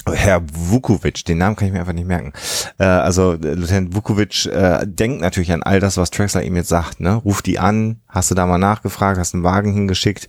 Herr 0.04 0.42
Vukovic, 0.52 1.24
den 1.26 1.38
Namen 1.38 1.54
kann 1.54 1.68
ich 1.68 1.72
mir 1.72 1.78
einfach 1.78 1.92
nicht 1.92 2.08
merken. 2.08 2.32
Äh, 2.78 2.84
also 2.84 3.34
äh, 3.34 3.54
Lieutenant 3.54 3.94
Vukovic 3.94 4.46
äh, 4.46 4.84
denkt 4.84 5.20
natürlich 5.20 5.52
an 5.52 5.62
all 5.62 5.78
das, 5.78 5.96
was 5.96 6.10
Traxler 6.10 6.42
ihm 6.42 6.56
jetzt 6.56 6.70
sagt. 6.70 6.98
Ne? 6.98 7.14
Ruft 7.14 7.46
die 7.46 7.60
an, 7.60 8.00
hast 8.08 8.28
du 8.28 8.34
da 8.34 8.44
mal 8.46 8.58
nachgefragt, 8.58 9.16
hast 9.20 9.32
einen 9.32 9.44
Wagen 9.44 9.72
hingeschickt 9.72 10.28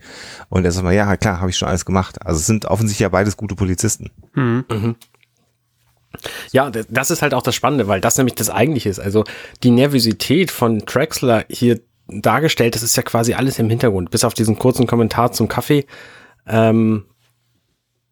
und 0.49 0.63
er 0.63 0.71
sagt 0.71 0.83
mal, 0.83 0.93
ja 0.93 1.17
klar, 1.17 1.39
habe 1.39 1.49
ich 1.49 1.57
schon 1.57 1.67
alles 1.69 1.85
gemacht. 1.85 2.23
Also 2.23 2.39
es 2.39 2.45
sind 2.45 2.65
offensichtlich 2.65 2.99
ja 3.03 3.09
beides 3.09 3.35
gute 3.35 3.55
Polizisten. 3.55 4.11
Mhm. 4.35 4.95
Ja, 6.51 6.69
das 6.69 7.11
ist 7.11 7.21
halt 7.21 7.33
auch 7.33 7.41
das 7.41 7.55
Spannende, 7.55 7.87
weil 7.87 8.01
das 8.01 8.17
nämlich 8.17 8.35
das 8.35 8.49
eigentliche 8.49 8.89
ist. 8.89 8.99
Also 8.99 9.23
die 9.63 9.71
Nervosität 9.71 10.51
von 10.51 10.85
Traxler 10.85 11.45
hier 11.49 11.79
dargestellt, 12.07 12.75
das 12.75 12.83
ist 12.83 12.95
ja 12.95 13.03
quasi 13.03 13.33
alles 13.33 13.59
im 13.59 13.69
Hintergrund. 13.69 14.11
Bis 14.11 14.23
auf 14.23 14.33
diesen 14.33 14.59
kurzen 14.59 14.87
Kommentar 14.87 15.31
zum 15.31 15.47
Kaffee 15.47 15.85
ähm, 16.47 17.05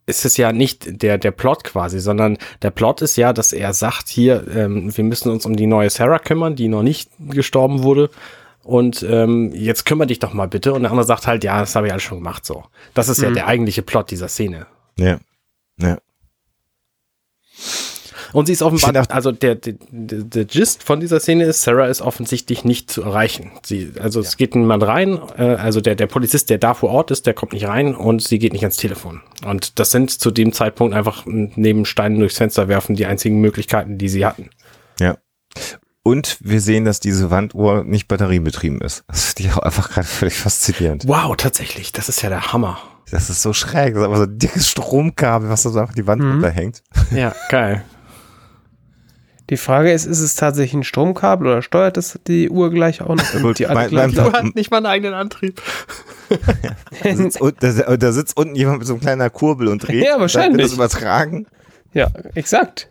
ist 0.06 0.26
es 0.26 0.38
ja 0.38 0.52
nicht 0.52 1.02
der, 1.02 1.18
der 1.18 1.32
Plot 1.32 1.64
quasi, 1.64 2.00
sondern 2.00 2.38
der 2.62 2.72
Plot 2.72 3.02
ist 3.02 3.16
ja, 3.18 3.34
dass 3.34 3.54
er 3.54 3.74
sagt 3.74 4.10
hier, 4.10 4.46
ähm, 4.54 4.96
wir 4.96 5.04
müssen 5.04 5.30
uns 5.30 5.46
um 5.46 5.56
die 5.56 5.68
neue 5.68 5.90
Sarah 5.90 6.20
kümmern, 6.20 6.56
die 6.56 6.68
noch 6.68 6.84
nicht 6.84 7.12
gestorben 7.20 7.84
wurde. 7.84 8.10
Und 8.64 9.04
ähm, 9.04 9.52
jetzt 9.56 9.86
kümmere 9.86 10.08
dich 10.08 10.20
doch 10.20 10.34
mal 10.34 10.48
bitte. 10.48 10.74
Und 10.74 10.84
der 10.84 10.92
andere 10.92 11.06
sagt 11.06 11.26
halt, 11.28 11.44
ja, 11.44 11.60
das 11.60 11.76
habe 11.76 11.88
ich 11.88 11.94
alles 11.94 12.04
schon 12.04 12.20
gemacht. 12.20 12.46
So, 12.46 12.64
das 12.94 13.10
ist 13.10 13.22
ja 13.22 13.32
der 13.32 13.48
eigentliche 13.48 13.82
Plot 13.82 14.12
dieser 14.12 14.28
Szene. 14.28 14.68
Ja. 14.98 15.20
Ja. 15.78 15.98
Und 18.34 18.46
sie 18.46 18.54
ist 18.54 18.62
offenbar, 18.62 19.06
also 19.10 19.32
der, 19.32 19.56
der, 19.56 19.76
der, 19.90 20.24
der 20.24 20.46
Gist 20.46 20.84
von 20.84 21.00
dieser 21.00 21.20
Szene 21.20 21.44
ist, 21.46 21.62
Sarah 21.64 21.88
ist 21.88 22.02
offensichtlich 22.02 22.64
nicht 22.64 22.90
zu 22.90 23.02
erreichen. 23.04 23.52
Sie, 23.64 23.92
also 24.00 24.20
es 24.22 24.38
geht 24.38 24.56
niemand 24.56 24.84
rein, 24.84 25.20
äh, 25.38 25.44
also 25.56 25.82
der, 25.82 25.96
der 25.96 26.08
Polizist, 26.08 26.50
der 26.50 26.58
da 26.58 26.74
vor 26.74 26.90
Ort 26.92 27.12
ist, 27.12 27.26
der 27.26 27.34
kommt 27.34 27.54
nicht 27.54 27.68
rein 27.68 27.96
und 27.96 28.22
sie 28.24 28.40
geht 28.40 28.54
nicht 28.54 28.64
ans 28.64 28.78
Telefon. 28.78 29.22
Und 29.46 29.80
das 29.80 29.92
sind 29.92 30.12
zu 30.12 30.32
dem 30.32 30.54
Zeitpunkt 30.54 30.96
einfach 30.96 31.24
neben 31.26 31.86
Steinen 31.86 32.20
durchs 32.20 32.38
Fenster 32.38 32.68
werfen 32.68 32.96
die 32.96 33.06
einzigen 33.06 33.40
Möglichkeiten, 33.42 33.98
die 33.98 34.10
sie 34.10 34.26
hatten. 34.26 34.50
Ja. 35.00 35.18
Und 36.04 36.38
wir 36.42 36.62
sehen, 36.62 36.86
dass 36.86 37.00
diese 37.00 37.30
Wanduhr 37.30 37.84
nicht 37.84 38.08
batteriebetrieben 38.08 38.82
ist. 38.82 39.04
Das 39.08 39.34
finde 39.34 39.50
ich 39.50 39.56
auch 39.56 39.62
einfach 39.62 39.92
gerade 39.92 40.08
völlig 40.08 40.34
faszinierend. 40.36 41.08
Wow, 41.08 41.36
tatsächlich, 41.38 41.92
das 41.92 42.10
ist 42.10 42.22
ja 42.24 42.30
der 42.30 42.54
Hammer. 42.54 42.80
Das 43.12 43.30
ist 43.30 43.42
so 43.42 43.54
schräg. 43.54 43.94
Das 43.94 44.02
ist 44.02 44.06
einfach 44.08 44.18
so 44.18 44.24
ein 44.24 44.38
dickes 44.40 44.70
Stromkabel, 44.70 45.50
was 45.50 45.64
da 45.64 45.70
so 45.70 45.80
einfach 45.80 45.94
die 45.94 46.08
Wand 46.08 46.24
Mhm. 46.24 46.32
runterhängt. 46.32 46.82
Ja, 47.12 47.36
geil. 47.50 47.84
Die 49.52 49.58
Frage 49.58 49.92
ist, 49.92 50.06
ist 50.06 50.22
es 50.22 50.36
tatsächlich 50.36 50.74
ein 50.74 50.84
Stromkabel 50.84 51.46
oder 51.48 51.62
steuert 51.62 51.98
es 51.98 52.18
die 52.26 52.50
Uhr 52.50 52.72
gleich 52.72 53.02
auch 53.02 53.14
noch? 53.16 53.32
gut, 53.42 53.60
die 53.60 53.68
alle 53.68 53.90
gleich 53.90 54.16
mein- 54.16 54.32
laufen? 54.32 54.52
nicht 54.56 54.72
mal 54.72 54.78
einen 54.78 54.86
eigenen 54.88 55.14
Antrieb. 55.14 55.62
Da 57.04 57.16
sitzt, 57.16 57.40
da, 57.60 57.98
da 57.98 58.12
sitzt 58.14 58.38
unten 58.38 58.56
jemand 58.56 58.80
mit 58.80 58.88
so 58.88 58.94
einem 58.94 59.02
kleiner 59.02 59.30
Kurbel 59.30 59.68
und 59.68 59.86
dreht. 59.86 60.06
Ja, 60.06 60.20
wahrscheinlich. 60.20 60.52
Dann 60.52 60.58
wird 60.58 60.66
das 60.68 60.74
übertragen. 60.96 61.48
ja, 61.94 62.08
exakt. 62.34 62.90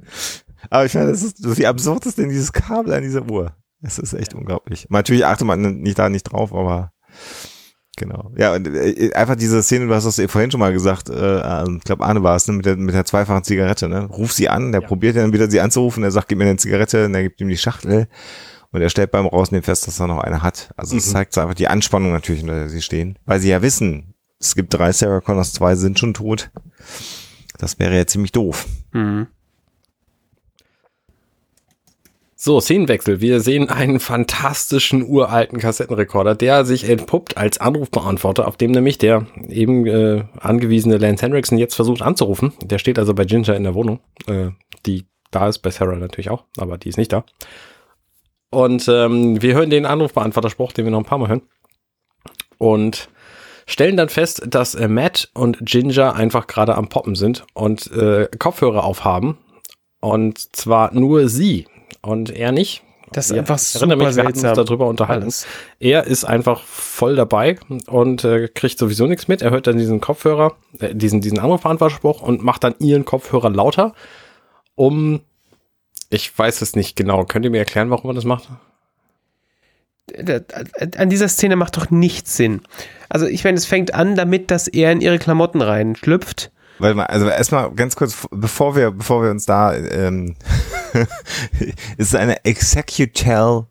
Aber 0.69 0.85
ich 0.85 0.95
meine, 0.95 1.11
das 1.11 1.23
ist, 1.23 1.37
wie 1.59 1.67
absurd 1.67 2.05
ist 2.05 2.19
denn 2.19 2.29
dieses 2.29 2.53
Kabel 2.53 2.93
an 2.93 3.03
dieser 3.03 3.29
Uhr. 3.31 3.53
Das 3.81 3.99
ist 3.99 4.13
echt 4.13 4.35
unglaublich. 4.35 4.87
Natürlich 4.91 5.25
achtet 5.25 5.47
man 5.47 5.63
nicht 5.81 5.99
da 5.99 6.11
nicht 6.11 6.25
drauf, 6.25 6.53
aber 6.53 6.93
genau. 8.01 8.33
Ja, 8.37 8.55
und 8.55 8.67
äh, 8.67 9.13
einfach 9.15 9.37
diese 9.37 9.63
Szene, 9.63 9.87
du 9.87 9.95
hast 9.95 10.05
das 10.05 10.21
vorhin 10.31 10.51
schon 10.51 10.59
mal 10.59 10.73
gesagt, 10.73 11.09
äh, 11.09 11.65
ich 11.77 11.85
glaube 11.85 12.05
Arne 12.05 12.23
war 12.25 12.35
es, 12.35 12.49
ne, 12.49 12.55
mit 12.55 12.67
der, 12.67 12.77
mit 12.77 12.95
der 12.95 13.05
zweifachen 13.05 13.45
Zigarette, 13.45 13.89
ne? 13.89 14.07
Ruf 14.07 14.33
sie 14.33 14.49
an, 14.49 14.73
der 14.73 14.81
Ja. 14.83 14.87
probiert 14.89 15.17
dann 15.17 15.33
wieder 15.33 15.49
sie 15.49 15.61
anzurufen, 15.61 16.03
er 16.03 16.11
sagt, 16.11 16.27
gib 16.29 16.39
mir 16.39 16.45
eine 16.45 16.57
Zigarette, 16.57 17.05
und 17.07 17.15
er 17.15 17.23
gibt 17.23 17.41
ihm 17.41 17.49
die 17.49 17.57
Schachtel 17.57 18.09
und 18.73 18.81
er 18.81 18.89
stellt 18.91 19.11
beim 19.13 19.27
Rausnehmen 19.27 19.63
fest, 19.63 19.87
dass 19.87 20.01
er 20.01 20.07
noch 20.09 20.19
eine 20.19 20.43
hat. 20.43 20.73
Also 20.77 20.97
es 20.97 21.07
Mhm. 21.07 21.13
zeigt 21.13 21.35
so 21.35 21.41
einfach 21.43 21.55
die 21.55 21.69
Anspannung 21.69 22.11
natürlich, 22.13 22.43
unter 22.43 22.55
der 22.55 22.69
sie 22.69 22.83
stehen, 22.83 23.19
weil 23.27 23.39
sie 23.41 23.51
ja 23.51 23.63
wissen, 23.63 24.15
es 24.41 24.55
gibt 24.57 24.73
drei 24.75 24.91
Sarah 24.93 25.21
Connors, 25.21 25.53
zwei 25.53 25.75
sind 25.77 25.99
schon 25.99 26.15
tot. 26.15 26.51
Das 27.59 27.79
wäre 27.79 27.95
ja 27.97 28.07
ziemlich 28.07 28.33
doof. 28.33 28.67
Mhm. 28.93 29.27
So, 32.43 32.59
Szenenwechsel. 32.59 33.21
Wir 33.21 33.41
sehen 33.41 33.69
einen 33.69 34.01
fantastischen 34.01 35.07
uralten 35.07 35.59
Kassettenrekorder, 35.59 36.35
der 36.35 36.65
sich 36.65 36.89
entpuppt 36.89 37.37
als 37.37 37.61
Anrufbeantworter, 37.61 38.49
auf 38.49 38.57
dem 38.57 38.71
nämlich 38.71 38.97
der 38.97 39.27
eben 39.51 39.85
äh, 39.87 40.25
angewiesene 40.41 40.97
Lance 40.97 41.23
Henriksen 41.23 41.59
jetzt 41.59 41.75
versucht 41.75 42.01
anzurufen. 42.01 42.55
Der 42.63 42.79
steht 42.79 42.99
also 42.99 43.13
bei 43.13 43.27
Ginger 43.27 43.57
in 43.57 43.65
der 43.65 43.75
Wohnung, 43.75 44.01
äh, 44.27 44.53
die 44.87 45.05
da 45.31 45.49
ist, 45.49 45.59
bei 45.59 45.71
Sarah 45.71 45.97
natürlich 45.97 46.31
auch, 46.31 46.47
aber 46.57 46.79
die 46.79 46.89
ist 46.89 46.97
nicht 46.97 47.13
da. 47.13 47.25
Und 48.51 48.89
ähm, 48.89 49.43
wir 49.43 49.53
hören 49.53 49.69
den 49.69 49.85
Anrufbeantworterspruch, 49.85 50.73
den 50.73 50.87
wir 50.87 50.93
noch 50.93 51.01
ein 51.01 51.05
paar 51.05 51.19
Mal 51.19 51.29
hören. 51.29 51.43
Und 52.57 53.11
stellen 53.67 53.99
dann 53.99 54.09
fest, 54.09 54.45
dass 54.49 54.75
äh, 54.75 54.89
Matt 54.89 55.29
und 55.35 55.59
Ginger 55.61 56.15
einfach 56.15 56.47
gerade 56.47 56.75
am 56.75 56.89
Poppen 56.89 57.17
sind 57.17 57.45
und 57.53 57.93
äh, 57.93 58.29
Kopfhörer 58.39 58.85
aufhaben. 58.85 59.37
Und 60.01 60.57
zwar 60.57 60.95
nur 60.95 61.29
sie 61.29 61.67
und 62.03 62.31
er 62.31 62.53
nicht. 62.53 62.83
Das 63.13 63.27
ist 63.27 63.33
Ja, 63.33 63.39
einfach 63.41 63.59
ich 63.59 63.75
erinnere 63.75 63.99
super 63.99 64.07
mich, 64.09 64.17
wir 64.17 64.25
hatten 64.25 64.47
uns 64.47 64.69
darüber 64.69 64.87
unterhalten. 64.87 65.25
Alles. 65.25 65.47
Er 65.81 66.05
ist 66.05 66.25
einfach 66.25 66.63
voll 66.63 67.17
dabei 67.17 67.59
und 67.87 68.25
äh, 68.25 68.49
kriegt 68.49 68.79
sowieso 68.79 69.07
nichts 69.07 69.27
mit. 69.27 69.43
Er 69.43 69.51
hört 69.51 69.67
dann 69.67 69.79
diesen 69.79 70.01
Kopfhörer, 70.01 70.57
äh, 70.79 70.95
diesen, 70.95 71.21
diesen 71.21 71.41
Anrufbeantworterspruch 71.41 72.23
und 72.23 72.43
macht 72.43 72.63
dann 72.63 72.75
ihren 72.79 73.05
Kopfhörer 73.05 73.51
lauter, 73.51 73.95
um, 74.77 75.21
ich 76.09 76.37
weiß 76.37 76.63
es 76.63 76.77
nicht 76.77 76.97
genau. 76.97 77.25
Könnt 77.25 77.45
ihr 77.45 77.51
mir 77.51 77.59
erklären, 77.59 77.91
warum 77.91 78.11
er 78.11 78.15
das 78.15 78.25
macht? 78.25 78.49
An 80.97 81.11
dieser 81.11 81.29
Szene 81.29 81.57
macht 81.57 81.77
doch 81.77 81.91
nichts 81.91 82.37
Sinn. 82.37 82.63
Also 83.09 83.27
ich 83.27 83.45
meine, 83.45 83.59
es 83.59 83.67
fängt 83.67 83.95
an 83.95 84.17
damit, 84.17 84.51
dass 84.51 84.69
er 84.69 84.91
in 84.91 85.01
ihre 85.01 85.19
Klamotten 85.19 85.63
reinschlüpft. 85.63 86.51
Warte 86.81 86.95
mal, 86.95 87.07
also 87.07 87.29
erstmal 87.29 87.71
ganz 87.73 87.95
kurz, 87.95 88.27
bevor 88.31 88.75
wir, 88.75 88.91
bevor 88.91 89.23
wir 89.23 89.31
uns 89.31 89.45
da, 89.45 89.75
ähm, 89.75 90.35
es 91.99 92.09
ist 92.09 92.17
eine 92.17 92.45
Executel 92.45 93.67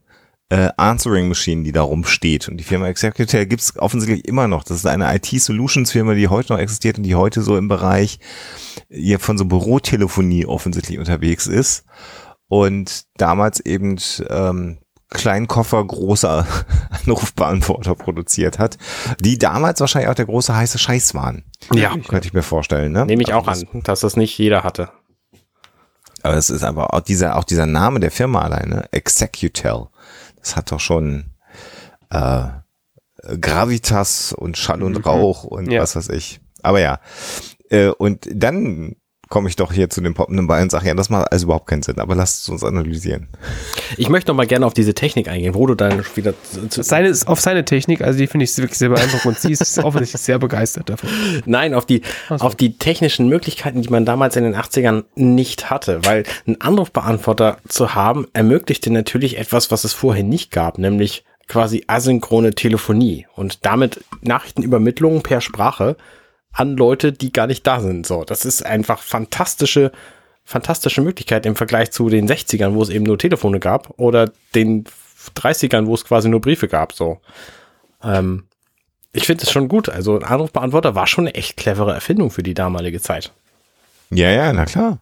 äh, 0.49 0.69
Answering 0.77 1.27
Machine, 1.27 1.63
die 1.63 1.71
da 1.71 1.81
rumsteht. 1.81 2.47
Und 2.49 2.57
die 2.57 2.63
Firma 2.63 2.87
Executel 2.87 3.47
gibt's 3.47 3.77
offensichtlich 3.77 4.27
immer 4.27 4.47
noch. 4.47 4.63
Das 4.63 4.77
ist 4.77 4.85
eine 4.85 5.13
IT-Solutions-Firma, 5.15 6.13
die 6.13 6.27
heute 6.27 6.53
noch 6.53 6.59
existiert 6.59 6.97
und 6.97 7.03
die 7.03 7.15
heute 7.15 7.41
so 7.41 7.57
im 7.57 7.67
Bereich 7.67 8.19
hier 8.89 9.19
von 9.19 9.37
so 9.37 9.45
Bürotelefonie 9.45 10.45
offensichtlich 10.45 10.99
unterwegs 10.99 11.47
ist. 11.47 11.85
Und 12.47 13.05
damals 13.17 13.59
eben 13.59 13.97
ähm, 14.27 14.79
Kleinkoffer 15.11 15.83
großer 15.85 16.45
Anrufbeantworter 17.05 17.95
produziert 17.95 18.59
hat, 18.59 18.77
die 19.19 19.37
damals 19.37 19.79
wahrscheinlich 19.79 20.09
auch 20.09 20.15
der 20.15 20.25
große 20.25 20.55
heiße 20.55 20.77
Scheiß 20.77 21.13
waren. 21.15 21.43
Ja. 21.73 21.95
Könnte 22.07 22.27
ich 22.27 22.33
mir 22.33 22.43
vorstellen, 22.43 22.91
ne? 22.91 23.05
Nehme 23.05 23.23
ich 23.23 23.33
auch 23.33 23.47
Also 23.47 23.65
an, 23.73 23.81
dass 23.83 24.01
das 24.01 24.15
nicht 24.17 24.37
jeder 24.37 24.63
hatte. 24.63 24.89
Aber 26.21 26.35
es 26.35 26.49
ist 26.49 26.63
einfach 26.63 26.87
auch 26.89 26.99
dieser, 26.99 27.37
auch 27.37 27.43
dieser 27.43 27.65
Name 27.65 27.99
der 27.99 28.11
Firma 28.11 28.41
alleine, 28.41 28.87
Executel, 28.91 29.87
das 30.37 30.55
hat 30.55 30.71
doch 30.71 30.79
schon 30.79 31.31
äh, 32.09 32.47
Gravitas 33.39 34.33
und 34.33 34.57
Schall 34.57 34.83
und 34.83 35.05
Rauch 35.05 35.43
und 35.43 35.71
Ja. 35.71 35.81
was 35.81 35.95
weiß 35.95 36.09
ich. 36.09 36.39
Aber 36.61 36.79
ja. 36.79 36.99
Äh, 37.69 37.87
und 37.89 38.27
dann 38.33 38.95
komme 39.29 39.47
ich 39.47 39.55
doch 39.55 39.71
hier 39.71 39.91
zu 39.91 40.01
dem 40.01 40.15
poppenden 40.15 40.47
Ball 40.47 40.63
und 40.63 40.71
sage, 40.71 40.87
ja, 40.87 40.95
das 40.95 41.11
macht 41.11 41.31
also 41.31 41.45
überhaupt 41.45 41.67
keinen 41.67 41.83
Sinn, 41.83 41.99
aber 41.99 42.15
lasst 42.15 42.41
es 42.41 42.49
uns 42.49 42.63
analysieren. 42.63 43.27
Ich 43.95 44.09
möchte 44.09 44.31
noch 44.31 44.35
mal 44.35 44.47
gerne 44.47 44.65
auf 44.65 44.73
diese 44.73 44.95
Technik 44.95 45.27
eingehen, 45.27 45.53
wo 45.53 45.67
du 45.67 45.75
dann 45.75 46.03
wieder 46.15 46.33
zu, 46.41 46.67
zu, 46.67 46.81
Seine, 46.83 47.15
auf 47.27 47.39
seine 47.39 47.63
Technik, 47.63 48.01
also 48.01 48.17
die 48.17 48.25
finde 48.25 48.45
ich 48.45 48.57
wirklich 48.57 48.79
sehr 48.79 48.89
beeindruckend 48.89 49.25
und 49.25 49.39
sie 49.39 49.51
ist 49.51 49.77
offensichtlich 49.83 50.21
sehr 50.21 50.39
begeistert 50.39 50.89
davon. 50.89 51.09
Nein, 51.45 51.75
auf 51.75 51.85
die, 51.85 52.01
Ach 52.29 52.39
so. 52.39 52.45
auf 52.45 52.55
die 52.55 52.79
technischen 52.79 53.29
Möglichkeiten, 53.29 53.83
die 53.83 53.89
man 53.89 54.03
damals 54.03 54.35
in 54.35 54.43
den 54.43 54.55
80ern 54.55 55.03
nicht 55.13 55.69
hatte, 55.69 56.03
weil 56.05 56.23
ein 56.47 56.59
Anrufbeantworter 56.59 57.57
zu 57.67 57.93
haben, 57.93 58.25
ermöglichte 58.33 58.91
natürlich 58.91 59.37
etwas, 59.37 59.69
was 59.69 59.83
es 59.83 59.93
vorher 59.93 60.23
nicht 60.23 60.49
gab, 60.49 60.79
nämlich 60.79 61.23
quasi 61.47 61.83
asynchrone 61.85 62.55
Telefonie 62.55 63.27
und 63.35 63.65
damit 63.65 64.03
Nachrichtenübermittlung 64.21 65.21
per 65.21 65.41
Sprache 65.41 65.97
an 66.51 66.77
Leute, 66.77 67.11
die 67.11 67.31
gar 67.31 67.47
nicht 67.47 67.65
da 67.65 67.79
sind. 67.79 68.05
So, 68.05 68.23
das 68.23 68.45
ist 68.45 68.65
einfach 68.65 69.01
fantastische, 69.01 69.91
fantastische 70.43 71.01
Möglichkeit 71.01 71.45
im 71.45 71.55
Vergleich 71.55 71.91
zu 71.91 72.09
den 72.09 72.27
60ern, 72.27 72.73
wo 72.73 72.81
es 72.81 72.89
eben 72.89 73.05
nur 73.05 73.17
Telefone 73.17 73.59
gab 73.59 73.93
oder 73.97 74.31
den 74.55 74.85
30ern, 75.35 75.85
wo 75.85 75.93
es 75.93 76.05
quasi 76.05 76.29
nur 76.29 76.41
Briefe 76.41 76.67
gab. 76.67 76.93
So, 76.93 77.19
ähm, 78.03 78.45
ich 79.11 79.25
finde 79.25 79.43
es 79.43 79.51
schon 79.51 79.67
gut. 79.67 79.89
Also 79.89 80.17
ein 80.17 80.23
Anrufbeantworter 80.23 80.95
war 80.95 81.07
schon 81.07 81.27
eine 81.27 81.35
echt 81.35 81.57
clevere 81.57 81.93
Erfindung 81.93 82.31
für 82.31 82.43
die 82.43 82.53
damalige 82.53 83.01
Zeit. 83.01 83.33
Ja, 84.11 84.29
ja, 84.29 84.51
na 84.53 84.65
klar. 84.65 84.99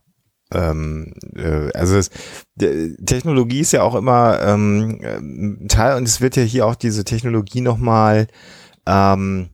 Ähm, 0.53 1.13
äh, 1.35 1.71
also 1.73 1.97
es, 1.97 2.09
Technologie 2.57 3.61
ist 3.61 3.73
ja 3.73 3.83
auch 3.83 3.95
immer 3.95 4.39
ähm, 4.41 4.99
ein 5.61 5.67
Teil 5.67 5.97
und 5.97 6.07
es 6.07 6.21
wird 6.21 6.37
ja 6.37 6.43
hier 6.43 6.65
auch 6.65 6.75
diese 6.75 7.03
Technologie 7.03 7.61
nochmal 7.61 8.27
ähm, 8.85 9.49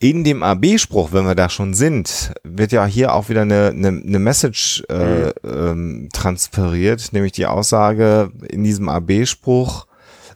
in 0.00 0.22
dem 0.22 0.42
AB-Spruch, 0.42 1.12
wenn 1.12 1.24
wir 1.24 1.34
da 1.34 1.48
schon 1.48 1.74
sind, 1.74 2.32
wird 2.44 2.70
ja 2.72 2.86
hier 2.86 3.14
auch 3.14 3.28
wieder 3.28 3.42
eine, 3.42 3.68
eine, 3.68 3.88
eine 3.88 4.18
Message 4.18 4.84
äh, 4.88 5.30
ähm, 5.44 6.08
transferiert, 6.12 7.12
nämlich 7.12 7.32
die 7.32 7.46
Aussage 7.46 8.30
in 8.48 8.62
diesem 8.62 8.88
AB-Spruch, 8.88 9.86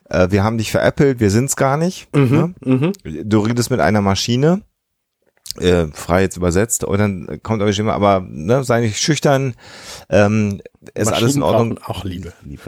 äh, 0.09 0.31
wir 0.31 0.45
haben 0.45 0.59
dich 0.59 0.71
veräppelt, 0.71 1.21
wir 1.21 1.31
sind's 1.31 1.57
gar 1.57 1.77
nicht. 1.77 2.09
Mhm, 2.15 2.55
ne? 2.65 2.93
Du 3.25 3.41
redest 3.41 3.71
mit 3.71 3.81
einer 3.81 4.01
Maschine 4.01 4.63
äh, 5.59 5.87
frei 5.93 6.23
jetzt 6.23 6.37
übersetzt 6.37 6.85
und 6.85 6.99
dann 6.99 7.41
kommt 7.43 7.61
aber 7.63 7.71
immer, 7.77 7.93
aber 7.93 8.25
ne, 8.27 8.65
sei 8.65 8.81
nicht 8.81 8.99
schüchtern, 9.01 9.55
ähm, 10.09 10.61
ist 10.95 11.13
alles 11.13 11.37
in 11.37 11.43
Ordnung. 11.43 11.79
Auch 11.85 12.05
Liebe. 12.05 12.33
Liebe. 12.45 12.63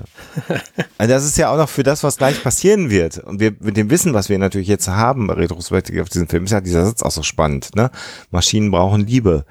Also 0.98 1.12
das 1.12 1.24
ist 1.24 1.36
ja 1.36 1.50
auch 1.52 1.56
noch 1.56 1.68
für 1.68 1.82
das, 1.82 2.04
was 2.04 2.16
gleich 2.18 2.42
passieren 2.42 2.88
wird. 2.88 3.18
Und 3.18 3.40
wir 3.40 3.52
mit 3.60 3.76
dem 3.76 3.90
Wissen, 3.90 4.14
was 4.14 4.28
wir 4.28 4.38
natürlich 4.38 4.68
jetzt 4.68 4.86
haben, 4.88 5.28
retrospektiv 5.30 6.00
auf 6.02 6.08
diesen 6.08 6.28
Film, 6.28 6.44
ist 6.44 6.52
ja 6.52 6.60
dieser 6.60 6.86
Satz 6.86 7.02
auch 7.02 7.10
so 7.10 7.22
spannend. 7.22 7.74
Ne? 7.74 7.90
Maschinen 8.30 8.70
brauchen 8.70 9.06
Liebe. 9.06 9.44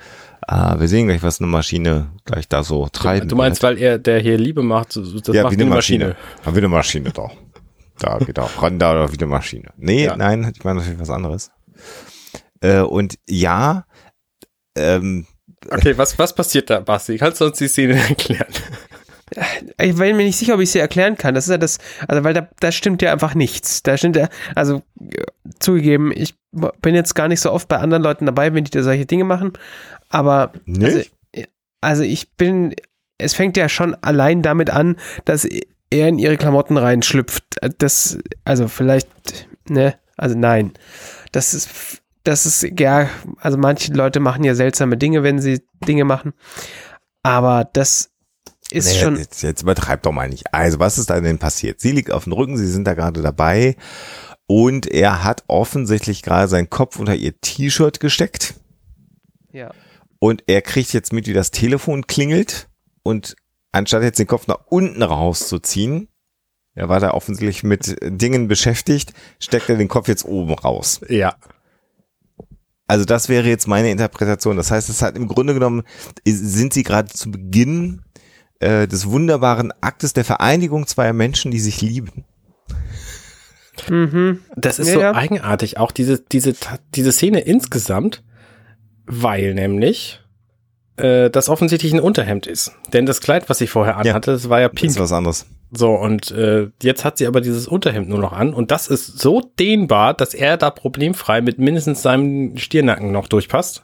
Ah, 0.48 0.80
wir 0.80 0.88
sehen 0.88 1.08
gleich, 1.08 1.22
was 1.22 1.40
eine 1.40 1.48
Maschine 1.48 2.12
gleich 2.26 2.48
da 2.48 2.64
so 2.64 2.88
treiben. 2.88 3.28
Du 3.28 3.36
meinst, 3.36 3.62
weil 3.64 3.78
er, 3.78 3.98
der 4.00 4.20
hier 4.20 4.38
Liebe 4.38 4.64
macht, 4.64 4.96
das 4.96 5.06
ja, 5.28 5.44
macht 5.44 5.52
wie 5.52 5.56
eine 5.56 5.64
die 5.66 5.66
Maschine. 5.66 6.06
Maschine. 6.08 6.16
Ja, 6.46 6.54
wie 6.54 6.58
eine 6.58 6.68
Maschine 6.70 7.10
doch. 7.12 7.32
Da 8.00 8.18
geht 8.20 8.40
auch 8.40 8.62
ran, 8.62 8.80
da 8.80 8.92
oder 8.94 9.12
wie 9.12 9.18
eine 9.18 9.28
Maschine. 9.28 9.70
Nee, 9.78 10.06
Ja. 10.06 10.16
nein, 10.16 10.52
ich 10.56 10.64
meine 10.64 10.80
natürlich 10.80 11.00
was 11.00 11.10
anderes. 11.10 11.52
Äh, 12.64 12.80
und 12.80 13.20
ja, 13.28 13.86
ähm, 14.76 15.28
Okay, 15.70 15.98
was, 15.98 16.18
was 16.20 16.34
passiert 16.34 16.70
da, 16.70 16.80
Basti? 16.80 17.18
Kannst 17.18 17.42
du 17.42 17.46
uns 17.46 17.58
die 17.58 17.68
Szene 17.68 17.94
erklären? 18.10 18.52
Ich 19.80 19.96
bin 19.96 20.18
mir 20.18 20.26
nicht 20.26 20.38
sicher, 20.38 20.56
ob 20.56 20.60
ich 20.60 20.72
sie 20.72 20.80
erklären 20.80 21.18
kann. 21.18 21.34
Das 21.34 21.46
ist 21.46 21.52
ja 21.52 21.58
das, 21.58 21.80
also 22.08 22.24
weil 22.24 22.34
da, 22.34 22.48
da 22.60 22.72
stimmt 22.72 23.02
ja 23.02 23.12
einfach 23.12 23.34
nichts. 23.34 23.82
Da 23.82 23.98
stimmt 23.98 24.16
ja, 24.16 24.30
also 24.56 24.84
äh, 25.00 25.24
zugegeben, 25.60 26.12
ich 26.14 26.36
bin 26.52 26.94
jetzt 26.94 27.16
gar 27.16 27.28
nicht 27.28 27.40
so 27.40 27.52
oft 27.52 27.68
bei 27.68 27.78
anderen 27.78 28.04
Leuten 28.04 28.26
dabei, 28.26 28.54
wenn 28.54 28.64
die 28.64 28.72
da 28.72 28.84
solche 28.84 29.06
Dinge 29.06 29.24
machen. 29.24 29.54
Aber 30.10 30.54
Nicht? 30.66 31.12
also, 31.34 31.48
also 31.82 32.04
ich 32.04 32.32
bin, 32.34 32.76
es 33.18 33.34
fängt 33.34 33.58
ja 33.58 33.70
schon 33.70 33.96
allein 33.96 34.42
damit 34.42 34.70
an, 34.70 34.98
dass 35.26 35.46
er 35.46 36.08
in 36.08 36.20
ihre 36.20 36.38
Klamotten 36.38 36.78
reinschlüpft. 36.78 37.44
Das, 37.80 38.20
also 38.44 38.68
vielleicht, 38.68 39.08
ne, 39.68 39.96
also 40.18 40.38
nein. 40.38 40.74
Das 41.32 41.56
ist, 41.56 42.03
das 42.24 42.46
ist, 42.46 42.80
ja, 42.80 43.10
also 43.38 43.58
manche 43.58 43.94
Leute 43.94 44.20
machen 44.20 44.44
ja 44.44 44.56
seltsame 44.56 44.98
Dinge, 44.98 45.24
wenn 45.24 45.40
sie 45.40 45.62
Dinge 45.88 46.06
machen. 46.06 46.34
Aber 47.22 47.70
das 47.74 48.12
ist 48.72 48.94
Nee, 48.94 49.00
schon. 49.02 49.18
Jetzt, 49.18 49.44
jetzt 49.44 49.62
übertreibt 49.62 50.06
doch 50.06 50.12
mal 50.12 50.30
nicht. 50.30 50.54
Also, 50.54 50.80
was 50.80 50.98
ist 50.98 51.10
da 51.10 51.20
denn 51.20 51.38
passiert? 51.38 51.80
Sie 51.82 51.92
liegt 51.92 52.12
auf 52.12 52.24
dem 52.24 52.34
Rücken, 52.34 52.58
sie 52.58 52.68
sind 52.68 52.86
da 52.86 52.94
gerade 52.94 53.22
dabei 53.22 53.76
und 54.48 54.88
er 54.88 55.24
hat 55.24 55.44
offensichtlich 55.48 56.22
gerade 56.22 56.48
seinen 56.48 56.70
Kopf 56.70 57.00
unter 57.00 57.16
ihr 57.16 57.40
T-Shirt 57.40 58.00
gesteckt 58.00 58.56
Ja. 59.52 59.72
und 60.20 60.44
er 60.48 60.62
kriegt 60.62 60.92
jetzt 60.94 61.14
mit, 61.14 61.28
wie 61.28 61.34
das 61.34 61.52
Telefon 61.52 62.08
klingelt 62.08 62.68
und 63.04 63.36
anstatt 63.72 64.04
jetzt 64.04 64.20
den 64.20 64.28
Kopf 64.28 64.48
nach 64.48 64.60
unten 64.68 65.02
rauszuziehen, 65.02 66.08
er 66.76 66.90
war 66.90 67.00
da 67.00 67.12
offensichtlich 67.12 67.64
mit 67.64 67.96
Dingen 68.02 68.48
beschäftigt, 68.48 69.14
steckt 69.40 69.70
er 69.70 69.78
den 69.78 69.88
Kopf 69.88 70.08
jetzt 70.08 70.26
oben 70.26 70.54
raus. 70.54 71.02
Ja. 71.08 71.36
Also 72.88 73.06
das 73.06 73.30
wäre 73.30 73.48
jetzt 73.48 73.68
meine 73.68 73.92
Interpretation. 73.92 74.58
Das 74.58 74.72
heißt, 74.72 74.90
es 74.90 75.02
hat 75.02 75.16
im 75.16 75.28
Grunde 75.28 75.54
genommen, 75.54 75.84
sind 76.26 76.74
sie 76.74 76.84
gerade 76.84 77.10
zu 77.10 77.32
Beginn 77.32 78.02
äh, 78.60 78.88
des 78.88 79.10
wunderbaren 79.10 79.72
Aktes 79.82 80.14
der 80.14 80.26
Vereinigung 80.26 80.86
zweier 80.88 81.14
Menschen, 81.14 81.52
die 81.52 81.60
sich 81.60 81.82
lieben. 81.82 82.26
Mhm. 83.90 84.40
Das 84.56 84.80
ist 84.80 84.90
Ja, 84.90 84.94
so 84.94 85.00
ja. 85.02 85.16
eigenartig, 85.16 85.78
auch 85.78 85.92
diese, 85.92 86.20
diese, 86.20 86.54
diese 86.94 87.12
Szene 87.12 87.40
insgesamt, 87.40 88.24
weil 89.06 89.54
nämlich 89.54 90.22
äh, 90.98 91.30
das 91.30 91.50
offensichtlich 91.50 91.94
ein 91.94 92.00
Unterhemd 92.00 92.46
ist. 92.48 92.72
Denn 92.94 93.06
das 93.06 93.20
Kleid, 93.22 93.50
was 93.50 93.58
sie 93.58 93.68
vorher 93.68 93.98
anhatte, 93.98 94.32
das 94.32 94.50
war 94.50 94.62
ja 94.62 94.70
Das 94.70 94.76
pink. 94.80 94.92
ist 94.92 95.00
was 95.00 95.12
anderes. 95.12 95.46
So, 95.76 95.96
und 95.96 96.30
äh, 96.30 96.70
jetzt 96.84 97.04
hat 97.04 97.18
sie 97.18 97.26
aber 97.26 97.42
dieses 97.42 97.68
Unterhemd 97.68 98.08
nur 98.08 98.20
noch 98.20 98.32
an 98.32 98.54
und 98.54 98.70
das 98.70 98.88
ist 98.88 99.20
so 99.20 99.42
dehnbar, 99.58 100.14
dass 100.14 100.36
er 100.36 100.56
da 100.56 100.70
problemfrei 100.70 101.42
mit 101.42 101.58
mindestens 101.58 102.04
seinem 102.04 102.58
Stirnacken 102.58 103.12
noch 103.12 103.28
durchpasst. 103.28 103.84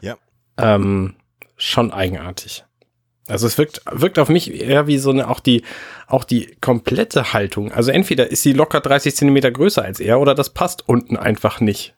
Ja. 0.00 0.16
Ähm, 0.56 1.16
schon 1.56 1.92
eigenartig. 1.92 2.64
Also 3.26 3.48
es 3.48 3.58
wirkt, 3.58 3.80
wirkt 3.90 4.20
auf 4.20 4.28
mich 4.28 4.54
eher 4.54 4.86
wie 4.86 4.98
so 4.98 5.10
eine, 5.10 5.28
auch 5.28 5.40
die, 5.40 5.64
auch 6.06 6.22
die 6.22 6.56
komplette 6.60 7.32
Haltung. 7.32 7.72
Also 7.72 7.90
entweder 7.90 8.30
ist 8.30 8.44
sie 8.44 8.52
locker 8.52 8.80
30 8.80 9.16
Zentimeter 9.16 9.50
größer 9.50 9.82
als 9.82 9.98
er 9.98 10.20
oder 10.20 10.36
das 10.36 10.50
passt 10.50 10.88
unten 10.88 11.16
einfach 11.16 11.60
nicht. 11.60 11.95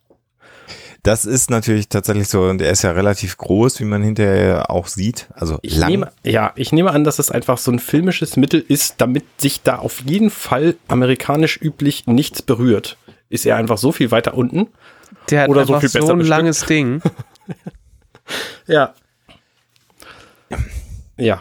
Das 1.03 1.25
ist 1.25 1.49
natürlich 1.51 1.89
tatsächlich 1.89 2.29
so, 2.29 2.43
und 2.43 2.61
er 2.61 2.71
ist 2.73 2.83
ja 2.83 2.91
relativ 2.91 3.37
groß, 3.39 3.81
wie 3.81 3.85
man 3.85 4.03
hinterher 4.03 4.71
auch 4.71 4.89
sieht. 4.89 5.29
Also 5.35 5.59
Ich 5.63 5.77
lang. 5.77 5.91
nehme, 5.91 6.13
ja, 6.25 6.53
ich 6.57 6.73
nehme 6.73 6.91
an, 6.91 7.05
dass 7.05 7.19
es 7.19 7.31
einfach 7.31 7.57
so 7.59 7.71
ein 7.71 7.79
filmisches 7.79 8.37
Mittel 8.37 8.65
ist, 8.67 8.97
damit 8.99 9.25
sich 9.41 9.63
da 9.63 9.77
auf 9.79 10.01
jeden 10.01 10.31
Fall 10.31 10.77
amerikanisch 10.89 11.59
üblich 11.63 12.07
nichts 12.07 12.43
berührt. 12.43 12.99
Ist 13.31 13.47
er 13.47 13.57
einfach 13.57 13.79
so 13.79 13.93
viel 13.93 14.11
weiter 14.11 14.35
unten? 14.35 14.69
Der 15.31 15.43
hat 15.43 15.49
Oder 15.51 15.67
so 15.67 15.79
viel 15.81 15.89
so, 15.89 15.99
besser 16.01 16.13
ein 16.13 16.19
bestimmt. 16.19 16.37
langes 16.37 16.65
Ding. 16.67 17.03
Ja. 18.67 18.93
Ja. 21.17 21.41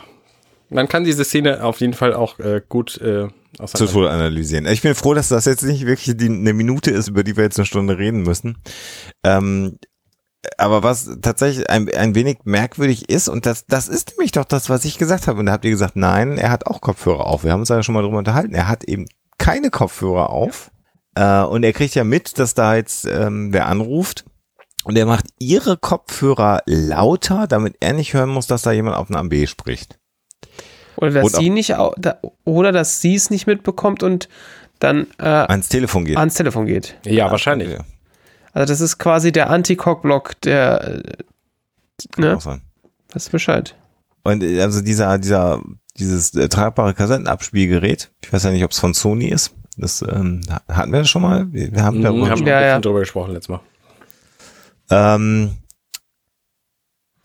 Man 0.70 0.88
kann 0.88 1.04
diese 1.04 1.24
Szene 1.26 1.64
auf 1.64 1.82
jeden 1.82 1.94
Fall 1.94 2.14
auch 2.14 2.40
äh, 2.40 2.62
gut 2.68 2.98
äh, 3.02 3.28
zu. 3.66 3.88
Tode 3.88 4.10
analysieren. 4.10 4.66
Ich 4.68 4.82
bin 4.82 4.96
froh, 4.96 5.14
dass 5.14 5.30
das 5.30 5.46
jetzt 5.46 5.64
nicht 5.64 5.86
wirklich 5.86 6.16
die, 6.18 6.30
eine 6.30 6.54
Minute 6.54 6.92
ist, 6.92 7.08
über 7.08 7.24
die 7.24 7.36
wir 7.36 7.44
jetzt 7.44 7.58
eine 7.58 7.66
Stunde 7.66 7.98
reden 7.98 8.22
müssen. 8.22 8.58
Ähm, 9.24 9.78
aber 10.58 10.84
was 10.84 11.10
tatsächlich 11.22 11.70
ein, 11.70 11.94
ein 11.94 12.16
wenig 12.16 12.40
merkwürdig 12.44 13.10
ist, 13.10 13.28
und 13.28 13.46
das, 13.46 13.66
das 13.66 13.88
ist 13.88 14.12
nämlich 14.12 14.32
doch 14.32 14.46
das, 14.46 14.70
was 14.70 14.86
ich 14.86 14.98
gesagt 14.98 15.28
habe. 15.28 15.40
Und 15.40 15.48
da 15.48 15.54
habt 15.54 15.66
ihr 15.66 15.72
gesagt, 15.72 15.96
nein, 15.96 16.38
er 16.38 16.52
hat 16.52 16.68
auch 16.68 16.82
Kopfhörer 16.82 17.26
auf. 17.26 17.44
Wir 17.44 17.52
haben 17.52 17.62
uns 17.62 17.70
ja 17.70 17.82
schon 17.84 17.96
mal 17.96 18.04
drüber 18.04 18.20
unterhalten. 18.20 18.54
Er 18.54 18.68
hat 18.68 18.84
eben 18.84 19.08
keine 19.38 19.70
Kopfhörer 19.70 20.30
auf. 20.30 20.72
Äh, 21.16 21.42
und 21.42 21.64
er 21.64 21.74
kriegt 21.74 21.96
ja 21.96 22.04
mit, 22.04 22.40
dass 22.40 22.54
da 22.54 22.76
jetzt 22.76 23.06
ähm, 23.06 23.52
wer 23.52 23.68
anruft. 23.68 24.26
Und 24.84 24.98
er 24.98 25.06
macht 25.06 25.26
ihre 25.40 25.76
Kopfhörer 25.78 26.62
lauter, 26.66 27.48
damit 27.48 27.76
er 27.82 27.94
nicht 27.94 28.14
hören 28.14 28.30
muss, 28.30 28.48
dass 28.48 28.62
da 28.62 28.72
jemand 28.72 28.96
auf 28.96 29.10
einem 29.10 29.26
AB 29.26 29.48
spricht. 29.48 30.00
Oder 30.98 31.12
dass 31.12 31.32
sie 31.34 31.50
nicht, 31.50 31.74
oder 32.44 32.72
dass 32.72 33.02
sie 33.02 33.16
es 33.16 33.30
nicht 33.30 33.48
mitbekommt 33.48 34.04
und 34.04 34.28
dann 34.80 35.08
äh, 35.20 35.24
Ans 35.26 35.70
Telefon 35.70 36.06
geht. 36.06 36.18
ans 36.18 36.34
Telefon 36.36 36.66
geht. 36.66 36.98
Ja, 37.06 37.32
wahrscheinlich. 37.32 37.70
Ja, 37.70 37.80
Also 38.54 38.72
das 38.72 38.82
ist 38.82 38.98
quasi 39.00 39.32
der 39.32 39.50
Anti-Cock-Block, 39.50 40.42
der, 40.42 40.82
äh, 40.84 41.02
kann 42.14 42.24
ne, 42.26 42.36
auch 42.36 42.42
sein. 42.42 42.62
weißt 43.14 43.28
du 43.28 43.32
Bescheid. 43.32 43.76
Und 44.24 44.44
äh, 44.44 44.62
also 44.62 44.82
dieser, 44.82 45.18
dieser, 45.18 45.62
dieses 45.98 46.34
äh, 46.36 46.48
tragbare 46.50 46.94
Kassettenabspielgerät, 46.94 48.12
ich 48.24 48.32
weiß 48.34 48.44
ja 48.44 48.52
nicht, 48.52 48.64
ob 48.64 48.72
es 48.72 48.80
von 48.80 48.94
Sony 48.94 49.30
ist. 49.30 49.54
Das 49.78 50.02
ähm, 50.02 50.42
hatten 50.68 50.92
wir 50.92 51.00
das 51.00 51.10
schon 51.10 51.22
mal. 51.22 51.48
Wir 51.52 51.84
haben 51.84 52.00
Mhm, 52.00 52.04
darüber 52.04 52.30
haben 52.30 52.46
Ja, 52.46 52.58
ein 52.58 52.62
bisschen 52.62 52.62
ja. 52.68 52.80
drüber 52.80 53.00
gesprochen 53.02 53.34
letztes 53.34 53.50
Mal. 53.50 53.60
Ähm, 54.90 55.58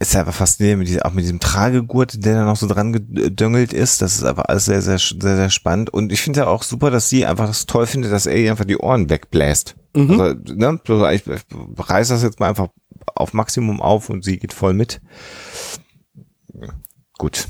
ist 0.03 0.17
einfach 0.17 0.35
faszinierend, 0.35 0.81
mit 0.81 0.89
diesem, 0.89 1.03
auch 1.03 1.13
mit 1.13 1.25
diesem 1.25 1.41
Tragegurt, 1.41 2.25
der 2.25 2.35
da 2.35 2.45
noch 2.45 2.57
so 2.57 2.67
dran 2.67 2.93
gedöngelt 2.93 3.73
ist. 3.73 4.03
Das 4.03 4.17
ist 4.17 4.25
einfach 4.25 4.45
alles 4.47 4.65
sehr, 4.65 4.83
sehr, 4.83 4.99
sehr, 4.99 5.37
sehr 5.37 5.51
spannend. 5.51 5.91
Und 5.91 6.13
ich 6.13 6.21
finde 6.21 6.41
ja 6.41 6.47
auch 6.49 6.63
super, 6.63 6.91
dass 6.91 7.09
sie 7.09 7.25
einfach 7.25 7.47
das 7.47 7.67
toll 7.67 7.87
findet, 7.87 8.13
dass 8.13 8.27
er 8.27 8.37
ihr 8.37 8.51
einfach 8.51 8.65
die 8.65 8.77
Ohren 8.77 9.09
wegbläst. 9.09 9.77
Mhm. 9.95 10.21
Also, 10.21 10.55
ne, 10.55 10.81
so, 10.87 11.07
ich 11.09 11.23
reiß 11.79 12.09
das 12.09 12.23
jetzt 12.23 12.41
mal 12.41 12.49
einfach 12.49 12.69
auf 13.15 13.33
Maximum 13.33 13.81
auf 13.81 14.11
und 14.11 14.25
sie 14.25 14.39
geht 14.39 14.53
voll 14.53 14.75
mit. 14.75 15.01
Gut. 17.19 17.49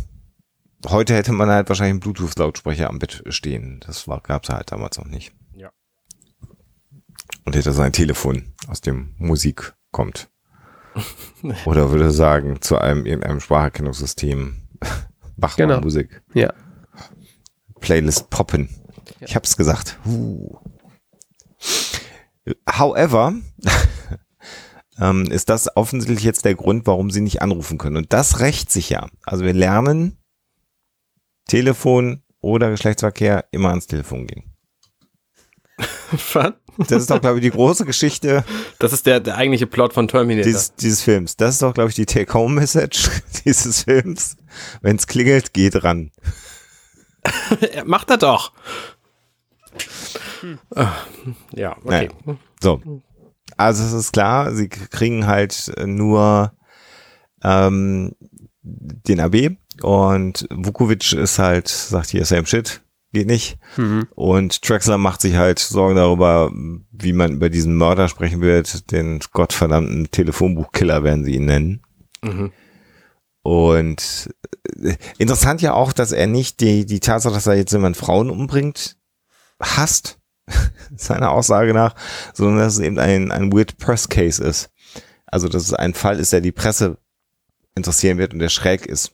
Heute 0.88 1.15
hätte 1.15 1.33
man 1.33 1.49
halt 1.49 1.69
wahrscheinlich 1.69 1.93
einen 1.93 2.01
Bluetooth-Lautsprecher 2.01 2.91
am 2.91 2.99
Bett 2.99 3.23
stehen. 3.29 3.81
Das 3.87 4.09
war, 4.09 4.21
gab's 4.21 4.49
halt 4.49 4.73
damals 4.73 4.99
noch 4.99 5.07
nicht. 5.07 5.33
Ja. 5.55 5.71
Und 7.45 7.57
hätte 7.57 7.73
sein 7.73 7.93
Telefon, 7.93 8.53
aus 8.67 8.81
dem 8.81 9.15
Musik 9.17 9.75
kommt. 9.93 10.32
Oder 11.66 11.90
würde 11.90 12.11
sagen, 12.11 12.61
zu 12.61 12.78
einem 12.78 13.07
irgendeinem 13.07 13.40
Spracherkennungssystem. 13.40 14.57
Mach 15.37 15.57
mal 15.59 15.66
Genau. 15.66 15.81
Musik. 15.81 16.22
Ja. 16.35 16.52
Playlist 17.81 18.31
poppen. 18.31 18.68
Ich 19.20 19.35
hab's 19.35 19.57
gesagt. 19.57 19.98
Huh. 20.05 20.59
However, 22.68 23.35
ähm, 24.98 25.24
ist 25.24 25.48
das 25.48 25.76
offensichtlich 25.76 26.24
jetzt 26.24 26.44
der 26.44 26.55
Grund, 26.55 26.87
warum 26.87 27.11
sie 27.11 27.20
nicht 27.20 27.42
anrufen 27.42 27.78
können. 27.78 27.96
Und 27.96 28.12
das 28.12 28.40
rächt 28.40 28.70
sich 28.70 28.90
ja. 28.90 29.09
Also 29.24 29.44
wir 29.44 29.52
lernen, 29.52 30.18
Telefon 31.46 32.22
oder 32.40 32.70
Geschlechtsverkehr 32.70 33.46
immer 33.50 33.70
ans 33.70 33.87
Telefon 33.87 34.26
gehen. 34.26 34.52
Was? 36.33 36.53
Das 36.88 37.03
ist 37.03 37.11
doch, 37.11 37.21
glaube 37.21 37.38
ich, 37.38 37.42
die 37.42 37.51
große 37.51 37.85
Geschichte 37.85 38.45
Das 38.79 38.92
ist 38.92 39.05
der, 39.07 39.21
der 39.21 39.37
eigentliche 39.37 39.66
Plot 39.66 39.92
von 39.92 40.09
Terminator. 40.09 40.45
dieses, 40.45 40.75
dieses 40.75 41.03
Films. 41.03 41.37
Das 41.37 41.55
ist 41.55 41.62
doch, 41.62 41.75
glaube 41.75 41.90
ich, 41.90 41.95
die 41.97 42.07
Take-Home-Message 42.07 43.11
dieses 43.45 43.83
Films. 43.85 44.37
Wenn 44.81 44.97
es 44.97 45.07
klingelt, 45.07 45.53
geht 45.53 45.85
ran. 45.85 46.11
Macht 47.85 48.11
er 48.11 48.16
doch. 48.18 48.53
Ah, 50.75 50.92
Ja, 51.55 51.77
okay. 51.85 52.11
So. 52.61 52.81
Also 53.57 53.85
es 53.85 53.92
ist 53.92 54.12
klar, 54.12 54.55
sie 54.55 54.68
kriegen 54.68 55.27
halt 55.27 55.73
nur 55.85 56.53
ähm, 57.45 58.12
den 58.62 59.21
AB 59.21 59.57
und 59.83 60.47
Vukovic 60.51 61.12
ist 61.12 61.38
halt, 61.38 61.68
sagt 61.68 62.11
hier, 62.11 62.25
same 62.25 62.47
shit, 62.47 62.81
geht 63.12 63.27
nicht. 63.27 63.59
Mhm. 63.77 64.09
Und 64.14 64.62
Traxler 64.62 64.98
macht 64.98 65.20
sich 65.20 65.37
halt 65.37 65.59
Sorgen 65.59 65.96
darüber, 65.96 66.51
wie 66.90 67.12
man 67.12 67.33
über 67.35 67.51
diesen 67.51 67.77
Mörder 67.77 68.09
sprechen 68.09 68.40
wird, 68.40 68.90
den 68.90 69.20
gottverdammten 69.33 70.11
Telefonbuchkiller 70.11 71.05
werden 71.05 71.25
sie 71.25 71.35
ihn 71.37 71.44
nennen. 71.46 71.83
Mhm. 72.22 72.53
Und 73.42 74.31
äh, 74.83 74.94
interessant 75.18 75.62
ja 75.62 75.75
auch, 75.75 75.92
dass 75.92 76.12
er 76.12 76.27
nicht 76.27 76.61
die, 76.61 76.87
die 76.87 77.01
Tatsache, 77.01 77.35
dass 77.35 77.46
er 77.46 77.55
jetzt 77.57 77.72
jemand 77.72 77.96
Frauen 77.96 78.31
umbringt, 78.31 78.96
hasst, 79.61 80.18
seiner 80.96 81.31
Aussage 81.31 81.75
nach, 81.75 81.94
sondern 82.35 82.59
dass 82.59 82.75
es 82.75 82.81
eben 82.81 82.98
ein, 82.98 83.31
ein 83.31 83.53
Weird 83.53 83.79
Press 83.79 84.09
Case 84.09 84.42
ist. 84.42 84.70
Also, 85.27 85.48
dass 85.48 85.62
es 85.64 85.72
ein 85.75 85.94
Fall 85.94 86.20
ist, 86.20 86.33
der 86.33 86.40
die 86.40 86.53
Presse 86.53 86.98
interessieren 87.75 88.18
wird 88.18 88.33
und 88.35 88.38
der 88.38 88.51
schräg 88.51 88.87
ist. 88.87 89.12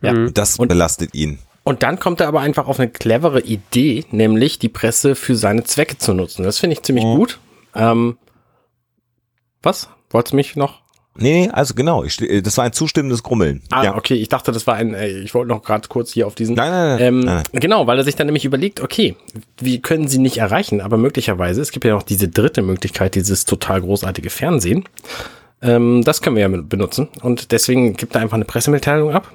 Ja. 0.00 0.28
Das 0.30 0.58
Und- 0.58 0.68
belastet 0.68 1.14
ihn. 1.14 1.38
Und 1.64 1.82
dann 1.82 1.98
kommt 2.00 2.20
er 2.20 2.28
aber 2.28 2.40
einfach 2.40 2.66
auf 2.66 2.80
eine 2.80 2.90
clevere 2.90 3.40
Idee, 3.40 4.04
nämlich 4.10 4.58
die 4.58 4.68
Presse 4.68 5.14
für 5.14 5.36
seine 5.36 5.62
Zwecke 5.64 5.96
zu 5.98 6.12
nutzen. 6.14 6.42
Das 6.42 6.58
finde 6.58 6.74
ich 6.74 6.82
ziemlich 6.82 7.04
Mhm. 7.04 7.14
gut. 7.16 7.38
Ähm, 7.74 8.16
was? 9.62 9.88
Wolltest 10.10 10.32
du 10.32 10.36
mich 10.36 10.56
noch? 10.56 10.82
Nee, 11.14 11.42
nee, 11.46 11.50
also 11.52 11.74
genau, 11.74 12.04
ich, 12.04 12.14
ste- 12.14 12.40
das 12.40 12.56
war 12.56 12.64
ein 12.64 12.72
zustimmendes 12.72 13.22
Grummeln. 13.22 13.60
Ah, 13.70 13.84
ja. 13.84 13.96
okay, 13.96 14.14
ich 14.14 14.30
dachte, 14.30 14.50
das 14.50 14.66
war 14.66 14.76
ein, 14.76 14.94
äh, 14.94 15.08
ich 15.08 15.34
wollte 15.34 15.48
noch 15.50 15.62
gerade 15.62 15.86
kurz 15.88 16.10
hier 16.10 16.26
auf 16.26 16.34
diesen. 16.34 16.54
Nein, 16.56 16.70
nein, 16.70 16.88
nein. 16.88 17.00
Ähm, 17.00 17.20
nein, 17.20 17.42
Genau, 17.52 17.86
weil 17.86 17.98
er 17.98 18.04
sich 18.04 18.16
dann 18.16 18.26
nämlich 18.26 18.46
überlegt, 18.46 18.80
okay, 18.80 19.14
wir 19.60 19.78
können 19.80 20.08
sie 20.08 20.18
nicht 20.18 20.38
erreichen, 20.38 20.80
aber 20.80 20.96
möglicherweise, 20.96 21.60
es 21.60 21.70
gibt 21.70 21.84
ja 21.84 21.92
noch 21.92 22.02
diese 22.02 22.28
dritte 22.28 22.62
Möglichkeit, 22.62 23.14
dieses 23.14 23.44
total 23.44 23.82
großartige 23.82 24.30
Fernsehen. 24.30 24.84
Ähm, 25.60 26.02
das 26.02 26.22
können 26.22 26.36
wir 26.36 26.48
ja 26.48 26.62
benutzen. 26.62 27.08
Und 27.20 27.52
deswegen 27.52 27.94
gibt 27.94 28.14
er 28.14 28.22
einfach 28.22 28.36
eine 28.36 28.46
Pressemitteilung 28.46 29.12
ab 29.12 29.30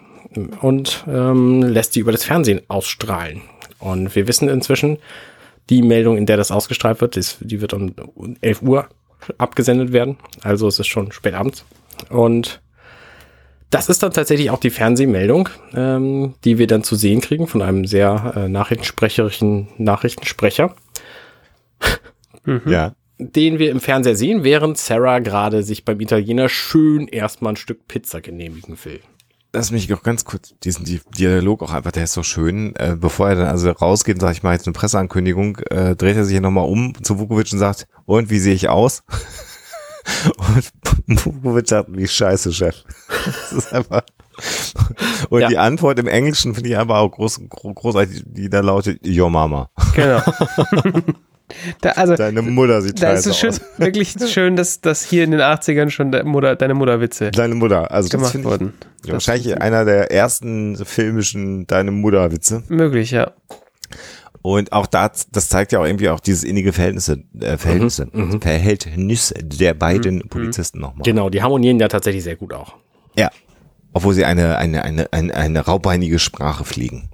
und 0.61 1.05
ähm, 1.07 1.61
lässt 1.63 1.95
die 1.95 1.99
über 1.99 2.11
das 2.11 2.23
Fernsehen 2.23 2.61
ausstrahlen. 2.67 3.41
Und 3.79 4.15
wir 4.15 4.27
wissen 4.27 4.49
inzwischen, 4.49 4.97
die 5.69 5.81
Meldung, 5.81 6.17
in 6.17 6.25
der 6.25 6.37
das 6.37 6.51
ausgestrahlt 6.51 7.01
wird, 7.01 7.17
ist, 7.17 7.37
die 7.41 7.61
wird 7.61 7.73
um 7.73 7.93
11 8.41 8.61
Uhr 8.61 8.87
abgesendet 9.37 9.91
werden. 9.93 10.17
Also 10.41 10.67
es 10.67 10.79
ist 10.79 10.87
schon 10.87 11.11
spät 11.11 11.33
abends. 11.33 11.65
Und 12.09 12.61
das 13.69 13.89
ist 13.89 14.01
dann 14.01 14.13
tatsächlich 14.13 14.49
auch 14.49 14.59
die 14.59 14.69
Fernsehmeldung, 14.69 15.49
ähm, 15.75 16.35
die 16.45 16.57
wir 16.57 16.67
dann 16.67 16.83
zu 16.83 16.95
sehen 16.95 17.19
kriegen 17.19 17.47
von 17.47 17.61
einem 17.61 17.85
sehr 17.85 18.33
äh, 18.35 18.47
nachrichtensprecherischen 18.47 19.67
Nachrichtensprecher, 19.77 20.73
Ja. 22.65 22.93
den 23.17 23.59
wir 23.59 23.71
im 23.71 23.81
Fernseher 23.81 24.15
sehen, 24.15 24.43
während 24.45 24.77
Sarah 24.77 25.19
gerade 25.19 25.63
sich 25.63 25.83
beim 25.83 25.99
Italiener 25.99 26.47
schön 26.47 27.07
erstmal 27.07 27.53
ein 27.53 27.57
Stück 27.57 27.87
Pizza 27.87 28.21
genehmigen 28.21 28.77
will. 28.85 29.01
Lass 29.53 29.71
mich 29.71 29.89
noch 29.89 30.03
ganz 30.03 30.25
kurz 30.25 30.53
diesen 30.63 30.85
Di- 30.85 31.01
Dialog 31.17 31.63
auch 31.63 31.71
einfach, 31.73 31.91
der 31.91 32.03
ist 32.03 32.13
so 32.13 32.21
schön. 32.23 32.75
Äh, 32.75 32.95
bevor 32.99 33.29
er 33.29 33.35
dann 33.35 33.47
also 33.47 33.71
rausgeht 33.71 34.15
und 34.15 34.21
sagt, 34.21 34.37
ich 34.37 34.43
mache 34.43 34.53
jetzt 34.53 34.67
eine 34.67 34.73
Presseankündigung, 34.73 35.57
äh, 35.69 35.95
dreht 35.95 36.17
er 36.17 36.25
sich 36.25 36.33
hier 36.33 36.41
nochmal 36.41 36.67
um 36.67 36.93
zu 37.03 37.17
Vukovic 37.17 37.51
und 37.53 37.59
sagt, 37.59 37.87
und 38.05 38.29
wie 38.29 38.39
sehe 38.39 38.53
ich 38.53 38.69
aus? 38.69 39.03
und 41.07 41.25
Vukovic 41.25 41.67
sagt, 41.67 41.89
wie 41.93 42.07
scheiße, 42.07 42.53
Chef. 42.53 42.83
Das 43.25 43.51
ist 43.51 43.73
einfach. 43.73 44.03
Und 45.29 45.41
Ja. 45.41 45.47
die 45.47 45.57
Antwort 45.57 45.97
im 45.97 46.07
Englischen 46.07 46.53
finde 46.53 46.69
ich 46.69 46.77
aber 46.77 46.99
auch 46.99 47.09
groß, 47.09 47.41
gro- 47.49 47.73
großartig, 47.73 48.23
die 48.27 48.49
da 48.49 48.59
lautet, 48.59 48.99
Your 49.05 49.31
Mama. 49.31 49.71
Genau. 49.95 50.21
Da, 51.81 51.91
also, 51.91 52.15
Deine 52.15 52.41
Mutter 52.41 52.81
sieht 52.81 53.01
da 53.01 53.13
ist 53.13 53.25
scheiße 53.25 53.29
es 53.29 53.37
schön, 53.37 53.49
aus. 53.49 53.61
wirklich 53.77 54.15
schön, 54.27 54.55
dass, 54.55 54.81
dass 54.81 55.03
hier 55.03 55.23
in 55.23 55.31
den 55.31 55.39
80ern 55.39 55.89
schon 55.89 56.11
de 56.11 56.23
Mutter, 56.23 56.55
deine 56.55 56.73
Mutterwitze 56.73 57.31
Deine 57.31 57.55
Mutter. 57.55 57.89
Also 57.91 58.09
gemacht 58.09 58.35
ich 58.35 58.43
wurden. 58.43 58.73
ja, 59.05 59.13
wahrscheinlich 59.13 59.59
einer 59.61 59.85
der 59.85 60.11
ersten 60.11 60.75
filmischen 60.75 61.65
Deine 61.67 61.91
Mutter-Witze. 61.91 62.63
Möglich, 62.67 63.11
ja. 63.11 63.31
Und 64.41 64.71
auch 64.71 64.87
da, 64.87 65.11
das 65.31 65.49
zeigt 65.49 65.71
ja 65.71 65.79
auch 65.79 65.85
irgendwie 65.85 66.09
auch 66.09 66.19
dieses 66.19 66.43
innige 66.43 66.71
Verhältnisse, 66.71 67.23
äh, 67.39 67.57
Verhältnisse, 67.57 68.07
Mhm, 68.11 68.41
Verhältnis 68.41 69.33
der 69.37 69.73
beiden 69.73 70.29
Polizisten 70.29 70.79
nochmal. 70.79 71.03
Genau, 71.03 71.29
die 71.29 71.41
harmonieren 71.41 71.79
ja 71.79 71.87
tatsächlich 71.87 72.23
sehr 72.23 72.35
gut 72.35 72.53
auch. 72.53 72.75
Ja. 73.17 73.29
Obwohl 73.93 74.13
sie 74.13 74.25
eine, 74.25 74.57
eine, 74.57 74.83
eine, 74.83 75.11
eine, 75.11 75.35
eine 75.35 75.59
raubeinige 75.59 76.19
Sprache 76.19 76.63
fliegen, 76.63 77.09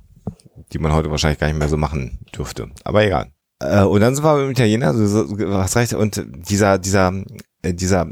die 0.73 0.79
man 0.79 0.91
heute 0.91 1.09
wahrscheinlich 1.09 1.39
gar 1.39 1.47
nicht 1.47 1.57
mehr 1.57 1.69
so 1.69 1.77
machen 1.77 2.19
dürfte. 2.35 2.69
Aber 2.83 3.03
egal. 3.03 3.32
Äh, 3.63 3.83
und 3.83 4.01
dann 4.01 4.15
sind 4.15 4.23
wir 4.23 4.49
Italiener, 4.49 4.87
also, 4.87 5.05
so- 5.07 5.35
du 5.35 5.53
hast 5.53 5.75
recht, 5.75 5.93
und 5.93 6.23
dieser, 6.49 6.77
dieser, 6.77 7.13
äh, 7.61 7.73
dieser 7.73 8.07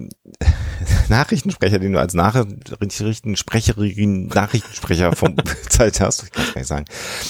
Nachrichtensprecher, 1.09 1.79
den 1.79 1.93
du 1.93 1.99
als 1.99 2.13
Nachrichtensprecherin, 2.13 4.27
Nachrichtensprecher 4.27 5.15
vom 5.15 5.35
Zeit 5.69 5.99
hast, 6.01 6.23
ich 6.23 6.31
kann 6.31 6.43
es 6.45 6.53
gar 6.53 6.59
nicht 6.61 6.67
sagen. 6.67 6.85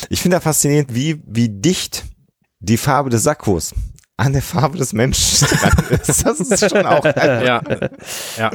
Ich 0.10 0.22
finde 0.22 0.38
da 0.38 0.42
faszinierend, 0.42 0.94
wie, 0.94 1.22
wie 1.26 1.50
dicht 1.50 2.06
die 2.60 2.78
Farbe 2.78 3.10
des 3.10 3.24
Sakkos 3.24 3.74
an 4.18 4.34
der 4.34 4.42
Farbe 4.44 4.78
des 4.78 4.94
Menschen 4.94 5.48
dran 5.62 5.72
ist. 5.90 6.24
Das 6.26 6.40
ist 6.40 6.70
schon 6.70 6.86
auch 6.86 7.04
Ja, 7.04 7.42
ja. 7.44 7.62
Ja, 8.38 8.52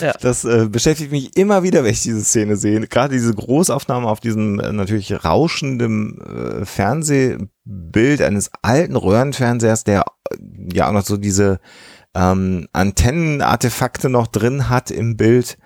ja. 0.00 0.12
das 0.22 0.44
äh, 0.46 0.68
beschäftigt 0.70 1.12
mich 1.12 1.36
immer 1.36 1.62
wieder, 1.62 1.84
wenn 1.84 1.92
ich 1.92 2.00
diese 2.00 2.24
Szene 2.24 2.56
sehe. 2.56 2.80
Gerade 2.86 3.12
diese 3.12 3.34
Großaufnahme 3.34 4.08
auf 4.08 4.20
diesem 4.20 4.58
äh, 4.58 4.72
natürlich 4.72 5.22
rauschenden 5.22 6.62
äh, 6.62 6.64
Fernsehbild 7.66 8.22
eines 8.22 8.50
alten 8.62 8.96
Röhrenfernsehers, 8.96 9.84
der 9.84 10.04
äh, 10.30 10.36
ja 10.72 10.88
auch 10.88 10.92
noch 10.92 11.04
so 11.04 11.16
diese 11.16 11.60
ähm, 12.14 12.68
Antennenartefakte 12.72 14.08
noch 14.08 14.26
drin 14.26 14.68
hat 14.68 14.90
im 14.90 15.16
Bild. 15.16 15.58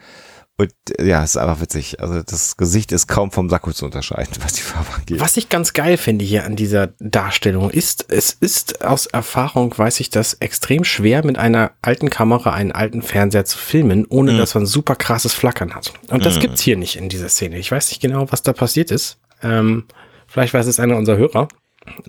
Und 0.59 0.73
äh, 0.99 1.05
ja, 1.07 1.23
ist 1.23 1.37
einfach 1.37 1.61
witzig. 1.61 2.01
Also 2.01 2.23
das 2.23 2.57
Gesicht 2.57 2.91
ist 2.93 3.09
kaum 3.09 3.31
vom 3.31 3.51
Sakko 3.51 3.73
zu 3.73 3.85
unterscheiden, 3.85 4.33
was 4.43 4.55
die 4.55 4.63
Farbe 4.63 4.89
angeht. 4.95 5.21
Was 5.21 5.37
ich 5.37 5.49
ganz 5.49 5.73
geil 5.73 5.97
finde 5.97 6.25
hier 6.25 6.45
an 6.45 6.57
dieser 6.57 6.89
Darstellung 6.99 7.71
ist, 7.71 8.07
es 8.09 8.31
ist 8.33 8.85
aus 8.85 9.07
Erfahrung, 9.07 9.77
weiß 9.77 10.01
ich 10.01 10.09
das, 10.11 10.35
extrem 10.35 10.85
schwer 10.85 11.25
mit 11.27 11.37
einer 11.39 11.73
alten 11.83 12.09
Kamera 12.11 12.53
einen 12.53 12.73
alten 12.73 13.03
Fernseher 13.03 13.45
zu 13.45 13.59
filmen, 13.59 14.07
ohne 14.07 14.33
Mhm. 14.33 14.39
dass 14.39 14.55
man 14.55 14.67
super 14.67 14.97
krasses 14.97 15.35
Flackern 15.35 15.75
hat. 15.75 15.93
Und 16.09 16.25
das 16.25 16.41
gibt's 16.41 16.63
hier 16.63 16.77
nicht 16.77 16.97
in 16.97 17.09
dieser 17.09 17.29
Szene. 17.29 17.59
Ich 17.59 17.71
weiß 17.71 17.91
nicht 17.91 18.01
genau, 18.01 18.31
was 18.31 18.43
da 18.43 18.53
passiert 18.53 18.91
ist. 18.91 19.19
Ähm, 19.43 19.85
vielleicht 20.27 20.55
weiß 20.55 20.67
es 20.67 20.81
einer 20.81 20.97
unserer 20.97 21.19
Hörer. 21.19 21.49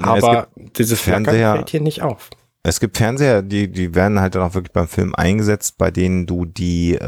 Aber 0.01 0.47
dieses 0.77 0.99
Flackern 1.01 1.25
Fernseher- 1.25 1.53
fällt 1.55 1.69
hier 1.69 1.81
nicht 1.81 2.01
auf. 2.01 2.29
Es 2.63 2.79
gibt 2.81 2.97
Fernseher, 2.97 3.43
die, 3.43 3.71
die 3.71 3.95
werden 3.95 4.19
halt 4.19 4.35
dann 4.35 4.41
auch 4.41 4.53
wirklich 4.53 4.73
beim 4.73 4.87
Film 4.89 5.15
eingesetzt, 5.15 5.77
bei 5.77 5.89
denen 5.89 6.25
du 6.25 6.43
die 6.45 6.95
äh, 6.95 7.01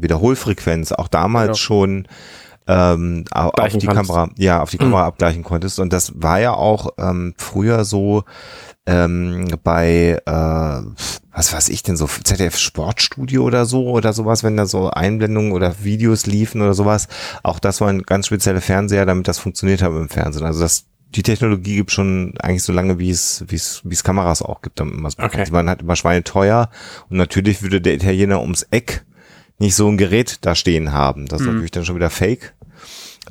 Wiederholfrequenz 0.00 0.92
auch 0.92 1.08
damals 1.08 1.46
Genau. 1.48 1.56
schon 1.56 2.08
ähm, 2.66 3.24
au- 3.30 3.48
auf 3.48 3.72
die 3.76 3.86
kannst. 3.86 4.10
Kamera, 4.10 4.28
ja, 4.36 4.60
auf 4.62 4.68
die 4.70 4.76
Kamera 4.76 5.06
abgleichen 5.06 5.42
konntest. 5.42 5.78
Und 5.80 5.90
das 5.92 6.12
war 6.16 6.38
ja 6.40 6.52
auch 6.52 6.90
ähm, 6.98 7.32
früher 7.38 7.84
so 7.86 8.24
ähm, 8.86 9.46
bei, 9.64 10.20
äh, 10.26 10.30
was 11.32 11.52
weiß 11.54 11.70
ich 11.70 11.82
denn 11.82 11.96
so, 11.96 12.06
ZDF 12.06 12.58
Sportstudio 12.58 13.44
oder 13.44 13.64
so 13.64 13.88
oder 13.88 14.12
sowas, 14.12 14.42
wenn 14.44 14.58
da 14.58 14.66
so 14.66 14.90
Einblendungen 14.90 15.52
oder 15.52 15.82
Videos 15.82 16.26
liefen 16.26 16.60
oder 16.60 16.74
sowas. 16.74 17.08
Auch 17.42 17.58
das 17.58 17.80
waren 17.80 18.02
ganz 18.02 18.26
spezielle 18.26 18.60
Fernseher, 18.60 19.06
damit 19.06 19.28
das 19.28 19.38
funktioniert 19.38 19.80
hat 19.80 19.90
im 19.92 20.10
Fernsehen. 20.10 20.44
Also 20.44 20.60
das 20.60 20.84
die 21.14 21.22
Technologie 21.22 21.76
gibt 21.76 21.90
schon 21.90 22.34
eigentlich 22.40 22.62
so 22.62 22.72
lange, 22.72 22.98
wie 22.98 23.10
es, 23.10 23.44
wie 23.48 23.56
es, 23.56 23.80
wie 23.84 23.94
es 23.94 24.04
Kameras 24.04 24.42
auch 24.42 24.62
gibt. 24.62 24.78
damit 24.78 24.94
man 24.94 25.06
es 25.06 25.16
bekommt. 25.16 25.34
Okay. 25.34 25.44
Die 25.44 25.52
waren 25.52 25.68
halt 25.68 25.82
immer 25.82 25.96
schweineteuer 25.96 26.70
und 27.08 27.16
natürlich 27.16 27.62
würde 27.62 27.80
der 27.80 27.94
Italiener 27.94 28.40
ums 28.40 28.66
Eck 28.70 29.04
nicht 29.58 29.74
so 29.74 29.88
ein 29.88 29.98
Gerät 29.98 30.38
da 30.42 30.54
stehen 30.54 30.92
haben. 30.92 31.26
Das 31.26 31.40
ist 31.40 31.46
natürlich 31.46 31.70
dann 31.70 31.84
schon 31.84 31.96
wieder 31.96 32.10
fake. 32.10 32.54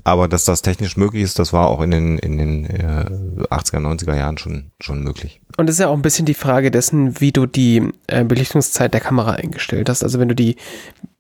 Aber 0.04 0.28
dass 0.28 0.46
das 0.46 0.62
technisch 0.62 0.96
möglich 0.98 1.24
ist, 1.24 1.40
das 1.40 1.54
war 1.54 1.68
auch 1.68 1.82
in 1.82 1.92
den, 1.92 2.18
in 2.20 2.38
den 2.38 2.66
äh, 2.66 3.06
80er, 3.50 3.80
90er 3.80 4.16
Jahren 4.16 4.38
schon, 4.38 4.72
schon 4.80 5.04
möglich. 5.04 5.42
Und 5.58 5.70
es 5.70 5.76
ist 5.76 5.80
ja 5.80 5.88
auch 5.88 5.96
ein 5.96 6.02
bisschen 6.02 6.26
die 6.26 6.34
Frage 6.34 6.72
dessen, 6.72 7.20
wie 7.20 7.32
du 7.32 7.46
die 7.46 7.90
äh, 8.08 8.24
Belichtungszeit 8.24 8.94
der 8.94 9.02
Kamera 9.02 9.32
eingestellt 9.32 9.90
hast. 9.90 10.04
Also 10.04 10.20
wenn 10.20 10.28
du 10.28 10.36
die, 10.36 10.56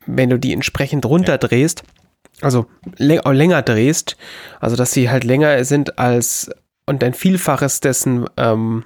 wenn 0.05 0.29
du 0.29 0.37
die 0.37 0.53
entsprechend 0.53 1.05
runterdrehst, 1.05 1.83
also 2.41 2.67
auch 3.23 3.31
länger 3.31 3.61
drehst, 3.61 4.17
also 4.59 4.75
dass 4.75 4.91
sie 4.91 5.09
halt 5.09 5.23
länger 5.23 5.63
sind 5.63 5.97
als 5.99 6.51
und 6.85 7.03
ein 7.03 7.13
Vielfaches 7.13 7.79
dessen 7.81 8.25
ähm, 8.37 8.85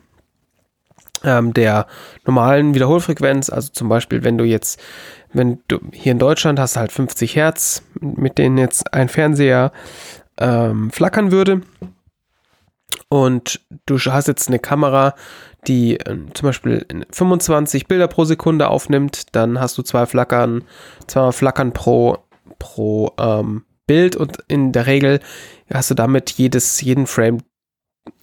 ähm, 1.23 1.53
der 1.53 1.87
normalen 2.25 2.73
Wiederholfrequenz, 2.73 3.49
also 3.49 3.69
zum 3.71 3.89
Beispiel, 3.89 4.23
wenn 4.23 4.37
du 4.37 4.43
jetzt, 4.43 4.79
wenn 5.33 5.59
du 5.67 5.79
hier 5.91 6.11
in 6.13 6.19
Deutschland 6.19 6.59
hast 6.59 6.77
halt 6.77 6.91
50 6.91 7.35
Hertz, 7.35 7.83
mit 7.99 8.37
denen 8.37 8.57
jetzt 8.57 8.93
ein 8.93 9.09
Fernseher 9.09 9.71
ähm, 10.37 10.91
flackern 10.91 11.31
würde. 11.31 11.61
und 13.09 13.61
du 13.85 13.99
hast 13.99 14.27
jetzt 14.27 14.47
eine 14.47 14.59
Kamera, 14.59 15.13
die 15.67 15.99
äh, 15.99 16.17
zum 16.33 16.47
Beispiel 16.47 16.85
25 17.11 17.87
Bilder 17.87 18.07
pro 18.07 18.25
Sekunde 18.25 18.69
aufnimmt, 18.69 19.35
dann 19.35 19.59
hast 19.59 19.77
du 19.77 19.83
zwei 19.83 20.05
Flackern, 20.05 20.63
zweimal 21.07 21.33
Flackern 21.33 21.73
pro, 21.73 22.17
pro 22.61 23.11
ähm, 23.17 23.65
Bild 23.87 24.15
und 24.15 24.37
in 24.47 24.71
der 24.71 24.85
Regel 24.85 25.19
hast 25.73 25.89
du 25.89 25.95
damit 25.95 26.29
jedes, 26.29 26.79
jeden 26.81 27.07
Frame 27.07 27.39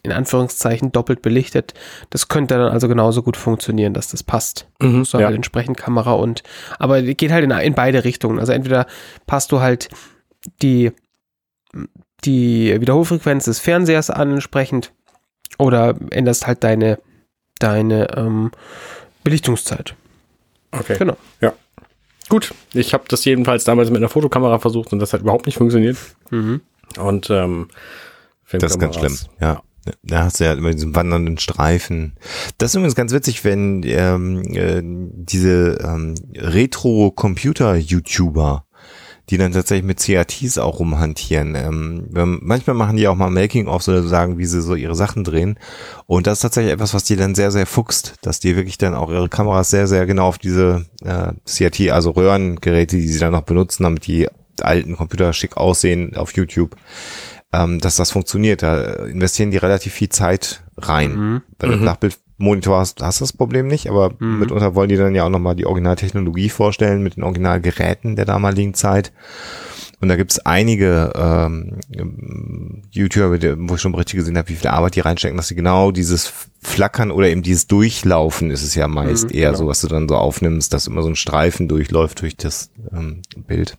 in 0.04 0.12
Anführungszeichen 0.12 0.92
doppelt 0.92 1.22
belichtet. 1.22 1.74
Das 2.10 2.28
könnte 2.28 2.54
dann 2.56 2.72
also 2.72 2.86
genauso 2.88 3.22
gut 3.22 3.36
funktionieren, 3.36 3.94
dass 3.94 4.08
das 4.08 4.22
passt. 4.22 4.68
Mhm, 4.80 5.04
So 5.04 5.18
halt 5.18 5.34
entsprechend 5.34 5.76
Kamera 5.76 6.12
und, 6.12 6.44
aber 6.78 7.02
geht 7.02 7.32
halt 7.32 7.44
in, 7.44 7.50
in 7.50 7.74
beide 7.74 8.04
Richtungen. 8.04 8.38
Also 8.38 8.52
entweder 8.52 8.86
passt 9.26 9.50
du 9.50 9.60
halt 9.60 9.88
die, 10.62 10.92
die 12.24 12.80
Wiederholfrequenz 12.80 13.46
des 13.46 13.58
Fernsehers 13.58 14.10
an 14.10 14.32
entsprechend 14.32 14.92
oder 15.58 15.96
änderst 16.10 16.46
halt 16.46 16.62
deine, 16.62 17.00
deine 17.58 18.16
ähm, 18.16 18.52
Belichtungszeit. 19.24 19.96
Okay. 20.70 20.96
Genau. 20.96 21.16
Gut, 22.28 22.52
ich 22.74 22.94
habe 22.94 23.04
das 23.08 23.24
jedenfalls 23.24 23.64
damals 23.64 23.90
mit 23.90 23.98
einer 23.98 24.08
Fotokamera 24.08 24.58
versucht 24.58 24.92
und 24.92 24.98
das 24.98 25.12
hat 25.12 25.20
überhaupt 25.22 25.46
nicht 25.46 25.56
funktioniert. 25.56 25.96
Mhm. 26.30 26.60
Und 26.98 27.30
ähm, 27.30 27.68
Das 28.50 28.72
ist 28.72 28.78
ganz 28.78 28.96
schlimm, 28.96 29.16
ja. 29.40 29.62
Da 30.02 30.24
hast 30.24 30.40
du 30.40 30.44
ja 30.44 30.52
immer 30.52 30.70
diesen 30.70 30.94
wandernden 30.94 31.38
Streifen. 31.38 32.18
Das 32.58 32.70
ist 32.70 32.74
übrigens 32.74 32.94
ganz 32.94 33.10
witzig, 33.12 33.42
wenn 33.44 33.82
ähm, 33.84 34.42
äh, 34.54 34.82
diese 34.82 35.78
ähm, 35.82 36.14
Retro-Computer-YouTuber, 36.36 38.66
die 39.30 39.38
dann 39.38 39.52
tatsächlich 39.52 39.84
mit 39.84 40.00
CRTs 40.00 40.58
auch 40.58 40.78
rumhantieren. 40.78 41.54
Ähm, 41.54 42.08
manchmal 42.42 42.74
machen 42.74 42.96
die 42.96 43.08
auch 43.08 43.14
mal 43.14 43.30
Making-ofs 43.30 43.88
oder 43.88 44.02
sagen, 44.02 44.38
wie 44.38 44.46
sie 44.46 44.62
so 44.62 44.74
ihre 44.74 44.94
Sachen 44.94 45.24
drehen. 45.24 45.58
Und 46.06 46.26
das 46.26 46.38
ist 46.38 46.42
tatsächlich 46.42 46.72
etwas, 46.72 46.94
was 46.94 47.04
die 47.04 47.16
dann 47.16 47.34
sehr, 47.34 47.50
sehr 47.50 47.66
fuchst, 47.66 48.14
dass 48.22 48.40
die 48.40 48.56
wirklich 48.56 48.78
dann 48.78 48.94
auch 48.94 49.10
ihre 49.10 49.28
Kameras 49.28 49.70
sehr, 49.70 49.86
sehr 49.86 50.06
genau 50.06 50.28
auf 50.28 50.38
diese 50.38 50.86
äh, 51.04 51.32
CRT, 51.44 51.90
also 51.90 52.10
Röhrengeräte, 52.10 52.96
die 52.96 53.08
sie 53.08 53.18
dann 53.18 53.32
noch 53.32 53.42
benutzen, 53.42 53.82
damit 53.82 54.06
die 54.06 54.28
alten 54.60 54.96
Computer 54.96 55.32
schick 55.32 55.56
aussehen 55.56 56.16
auf 56.16 56.34
YouTube, 56.34 56.76
ähm, 57.52 57.78
dass 57.80 57.96
das 57.96 58.10
funktioniert. 58.10 58.62
Da 58.62 59.04
investieren 59.04 59.50
die 59.50 59.58
relativ 59.58 59.92
viel 59.92 60.08
Zeit 60.08 60.64
rein. 60.76 61.14
Mhm. 61.14 61.42
Bei 61.58 61.68
dem 61.68 61.84
Flachbildmonitor 62.38 62.78
hast, 62.78 63.02
hast 63.02 63.20
du 63.20 63.24
das 63.24 63.32
Problem 63.32 63.66
nicht, 63.66 63.88
aber 63.88 64.14
Mhm. 64.18 64.38
mitunter 64.38 64.74
wollen 64.74 64.88
die 64.88 64.96
dann 64.96 65.14
ja 65.14 65.24
auch 65.24 65.28
nochmal 65.30 65.56
die 65.56 65.66
Originaltechnologie 65.66 66.48
vorstellen 66.48 67.02
mit 67.02 67.16
den 67.16 67.24
Originalgeräten 67.24 68.16
der 68.16 68.24
damaligen 68.24 68.74
Zeit. 68.74 69.12
Und 70.00 70.08
da 70.08 70.14
gibt's 70.14 70.38
einige 70.38 71.12
ähm, 71.16 71.80
YouTuber, 72.92 73.40
wo 73.68 73.74
ich 73.74 73.80
schon 73.80 73.94
richtig 73.96 74.18
gesehen 74.20 74.38
habe, 74.38 74.48
wie 74.48 74.54
viel 74.54 74.68
Arbeit 74.70 74.94
die 74.94 75.00
reinstecken, 75.00 75.36
dass 75.36 75.48
sie 75.48 75.56
genau 75.56 75.90
dieses 75.90 76.32
Flackern 76.62 77.10
oder 77.10 77.28
eben 77.28 77.42
dieses 77.42 77.66
Durchlaufen 77.66 78.52
ist 78.52 78.62
es 78.62 78.76
ja 78.76 78.86
meist 78.86 79.24
Mhm, 79.30 79.36
eher 79.36 79.48
genau. 79.48 79.58
so, 79.58 79.66
was 79.66 79.80
du 79.80 79.88
dann 79.88 80.08
so 80.08 80.14
aufnimmst, 80.16 80.72
dass 80.72 80.86
immer 80.86 81.02
so 81.02 81.08
ein 81.08 81.16
Streifen 81.16 81.66
durchläuft 81.66 82.20
durch 82.20 82.36
das 82.36 82.70
ähm, 82.92 83.22
Bild, 83.48 83.76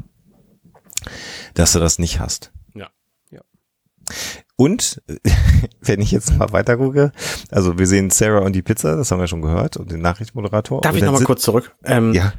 dass 1.53 1.71
du 1.71 1.79
das 1.79 1.99
nicht 1.99 2.19
hast. 2.19 2.51
Ja. 2.75 2.89
Ja. 3.31 3.39
Und 4.59 5.01
wenn 5.81 6.01
ich 6.01 6.11
jetzt 6.11 6.37
mal 6.37 6.51
weiter 6.51 6.75
gucke, 6.75 7.13
also 7.49 7.79
wir 7.79 7.87
sehen 7.87 8.09
Sarah 8.09 8.39
und 8.39 8.51
die 8.53 8.61
Pizza, 8.61 8.97
das 8.97 9.09
haben 9.09 9.19
wir 9.21 9.27
schon 9.27 9.41
gehört, 9.41 9.77
und 9.77 9.89
den 9.89 10.01
Nachrichtenmoderator. 10.01 10.81
Darf 10.81 10.91
und 10.91 10.97
ich 10.97 10.99
dann 10.99 11.07
noch 11.07 11.13
mal 11.13 11.19
sit- 11.19 11.27
kurz 11.27 11.43
zurück? 11.43 11.73
Ähm, 11.85 12.13
Ja, 12.13 12.33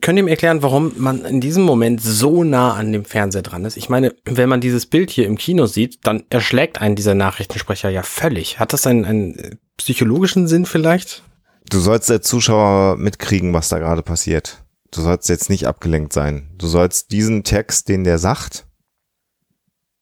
Könnt 0.00 0.18
ihr 0.18 0.22
mir 0.24 0.30
erklären, 0.30 0.62
warum 0.62 0.92
man 0.96 1.24
in 1.24 1.40
diesem 1.40 1.62
Moment 1.64 2.02
so 2.02 2.44
nah 2.44 2.74
an 2.74 2.92
dem 2.92 3.04
Fernseher 3.04 3.42
dran 3.42 3.64
ist? 3.64 3.76
Ich 3.78 3.88
meine, 3.88 4.14
wenn 4.24 4.48
man 4.48 4.60
dieses 4.60 4.84
Bild 4.86 5.10
hier 5.10 5.26
im 5.26 5.38
Kino 5.38 5.64
sieht, 5.66 6.06
dann 6.06 6.24
erschlägt 6.28 6.80
einen 6.82 6.96
dieser 6.96 7.14
Nachrichtensprecher 7.14 7.88
ja 7.88 8.02
völlig. 8.02 8.58
Hat 8.58 8.72
das 8.74 8.86
einen, 8.86 9.04
einen 9.04 9.38
äh, 9.38 9.56
psychologischen 9.76 10.48
Sinn 10.48 10.64
vielleicht? 10.66 11.22
du 11.70 11.78
sollst 11.78 12.10
als 12.10 12.26
Zuschauer 12.28 12.96
mitkriegen, 12.96 13.54
was 13.54 13.68
da 13.70 13.78
gerade 13.78 14.02
passiert. 14.02 14.64
Du 14.90 15.00
sollst 15.00 15.28
jetzt 15.30 15.48
nicht 15.48 15.66
abgelenkt 15.66 16.12
sein. 16.12 16.50
Du 16.58 16.66
sollst 16.66 17.10
diesen 17.10 17.42
Text, 17.42 17.88
den 17.88 18.04
der 18.04 18.18
sagt, 18.18 18.66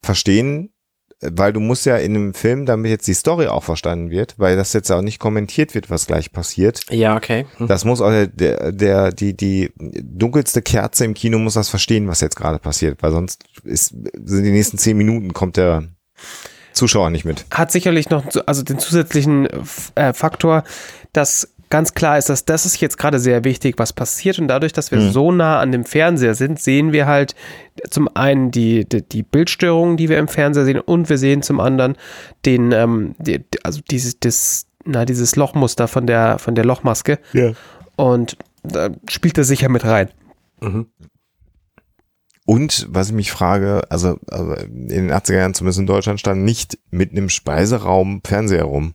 verstehen, 0.03 0.72
weil 1.23 1.53
du 1.53 1.61
musst 1.61 1.87
ja 1.87 1.97
in 1.97 2.17
einem 2.17 2.35
Film, 2.35 2.67
damit 2.67 2.91
jetzt 2.91 3.07
die 3.07 3.15
Story 3.15 3.47
auch 3.47 3.63
verstanden 3.63 4.11
wird, 4.11 4.35
weil 4.39 4.57
das 4.57 4.73
jetzt 4.73 4.91
auch 4.91 5.03
nicht 5.03 5.19
kommentiert 5.19 5.75
wird, 5.75 5.91
was 5.91 6.07
gleich 6.07 6.33
passiert. 6.33 6.81
Ja, 6.91 7.17
okay. 7.17 7.47
Hm. 7.59 7.69
Das 7.69 7.85
muss 7.85 8.01
auch 8.01 8.11
der, 8.11 8.27
der, 8.27 8.73
der 8.73 9.13
die, 9.13 9.37
die 9.37 9.73
dunkelste 9.77 10.63
Kerze 10.63 11.05
im 11.05 11.15
Kino 11.15 11.39
muss 11.39 11.55
das 11.55 11.69
verstehen, 11.69 12.09
was 12.09 12.21
jetzt 12.21 12.37
gerade 12.37 12.59
passiert, 12.59 13.03
weil 13.03 13.13
sonst 13.13 13.45
ist, 13.65 13.89
sind 13.89 14.45
die 14.45 14.51
nächsten 14.51 14.79
zehn 14.79 14.97
Minuten 14.97 15.33
kommt 15.33 15.57
der 15.57 15.85
Zuschauer 16.73 17.11
nicht 17.11 17.25
mit. 17.25 17.45
hat 17.51 17.71
sicherlich 17.71 18.09
noch 18.11 18.25
also 18.47 18.63
den 18.63 18.79
zusätzlichen 18.79 19.47
äh, 19.95 20.13
Faktor, 20.15 20.65
dass 21.13 21.52
ganz 21.73 21.95
klar 21.95 22.19
ist, 22.19 22.29
dass 22.29 22.45
das 22.45 22.67
ist 22.67 22.79
jetzt 22.83 22.99
gerade 22.99 23.19
sehr 23.19 23.45
wichtig, 23.45 23.79
was 23.79 23.95
passiert 23.95 24.39
und 24.39 24.47
dadurch, 24.47 24.75
dass 24.75 24.91
wir 24.91 24.99
Mhm. 24.99 25.11
so 25.11 25.33
nah 25.33 25.59
an 25.59 25.73
dem 25.73 25.87
Fernseher 25.87 26.35
sind, 26.35 26.61
sehen 26.61 26.93
wir 26.93 27.07
halt 27.07 27.35
zum 27.89 28.15
einen 28.15 28.51
die, 28.51 28.85
die, 28.87 29.01
die 29.03 29.23
Bildstörungen, 29.23 29.97
die 29.97 30.11
wir 30.11 30.19
im 30.19 30.29
Fernseher 30.29 30.67
sehen 30.67 30.81
und 30.81 31.09
wir 31.09 31.17
sehen 31.17 31.41
zum 31.43 31.61
anderen 31.61 31.97
den, 32.45 32.73
ähm, 32.73 33.15
die, 33.19 33.41
also 33.63 33.81
dieses, 33.91 34.21
das, 34.21 34.67
na, 34.85 35.07
dieses 35.07 35.35
Lochmuster 35.37 35.89
von 35.89 36.07
der, 36.07 36.39
von 36.39 36.55
der 36.55 36.67
Lochmaske 36.67 37.19
Ja. 37.33 37.53
und 37.97 38.37
da 38.63 38.91
spielt 39.09 39.39
das 39.39 39.49
sicher 39.49 39.71
mit 39.71 39.85
rein. 39.87 40.11
Mhm. 40.61 40.89
Und 42.45 42.87
was 42.91 43.09
ich 43.09 43.15
mich 43.15 43.33
frage, 43.33 43.83
also, 43.89 44.19
also 44.31 44.53
in 44.55 44.89
den 44.89 45.11
80er 45.13 45.37
Jahren, 45.39 45.55
zumindest 45.55 45.79
in 45.81 45.87
Deutschland, 45.87 46.21
stand 46.21 46.43
nicht 46.43 46.79
mitten 46.91 47.17
im 47.17 47.29
Speiseraum 47.29 48.21
Fernseher 48.27 48.65
rum. 48.65 48.95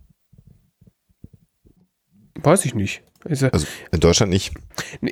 Weiß 2.43 2.65
ich 2.65 2.75
nicht. 2.75 3.01
Also, 3.27 3.47
Also 3.51 3.67
in 3.91 3.99
Deutschland 3.99 4.31
nicht. 4.31 4.53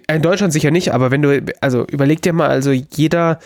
In 0.08 0.22
Deutschland 0.22 0.54
sicher 0.54 0.72
nicht, 0.72 0.94
aber 0.94 1.12
wenn 1.12 1.22
du, 1.22 1.44
also 1.62 1.86
überleg 1.88 2.22
dir 2.22 2.34
mal, 2.34 2.50
also 2.50 2.72
jeder, 2.72 3.40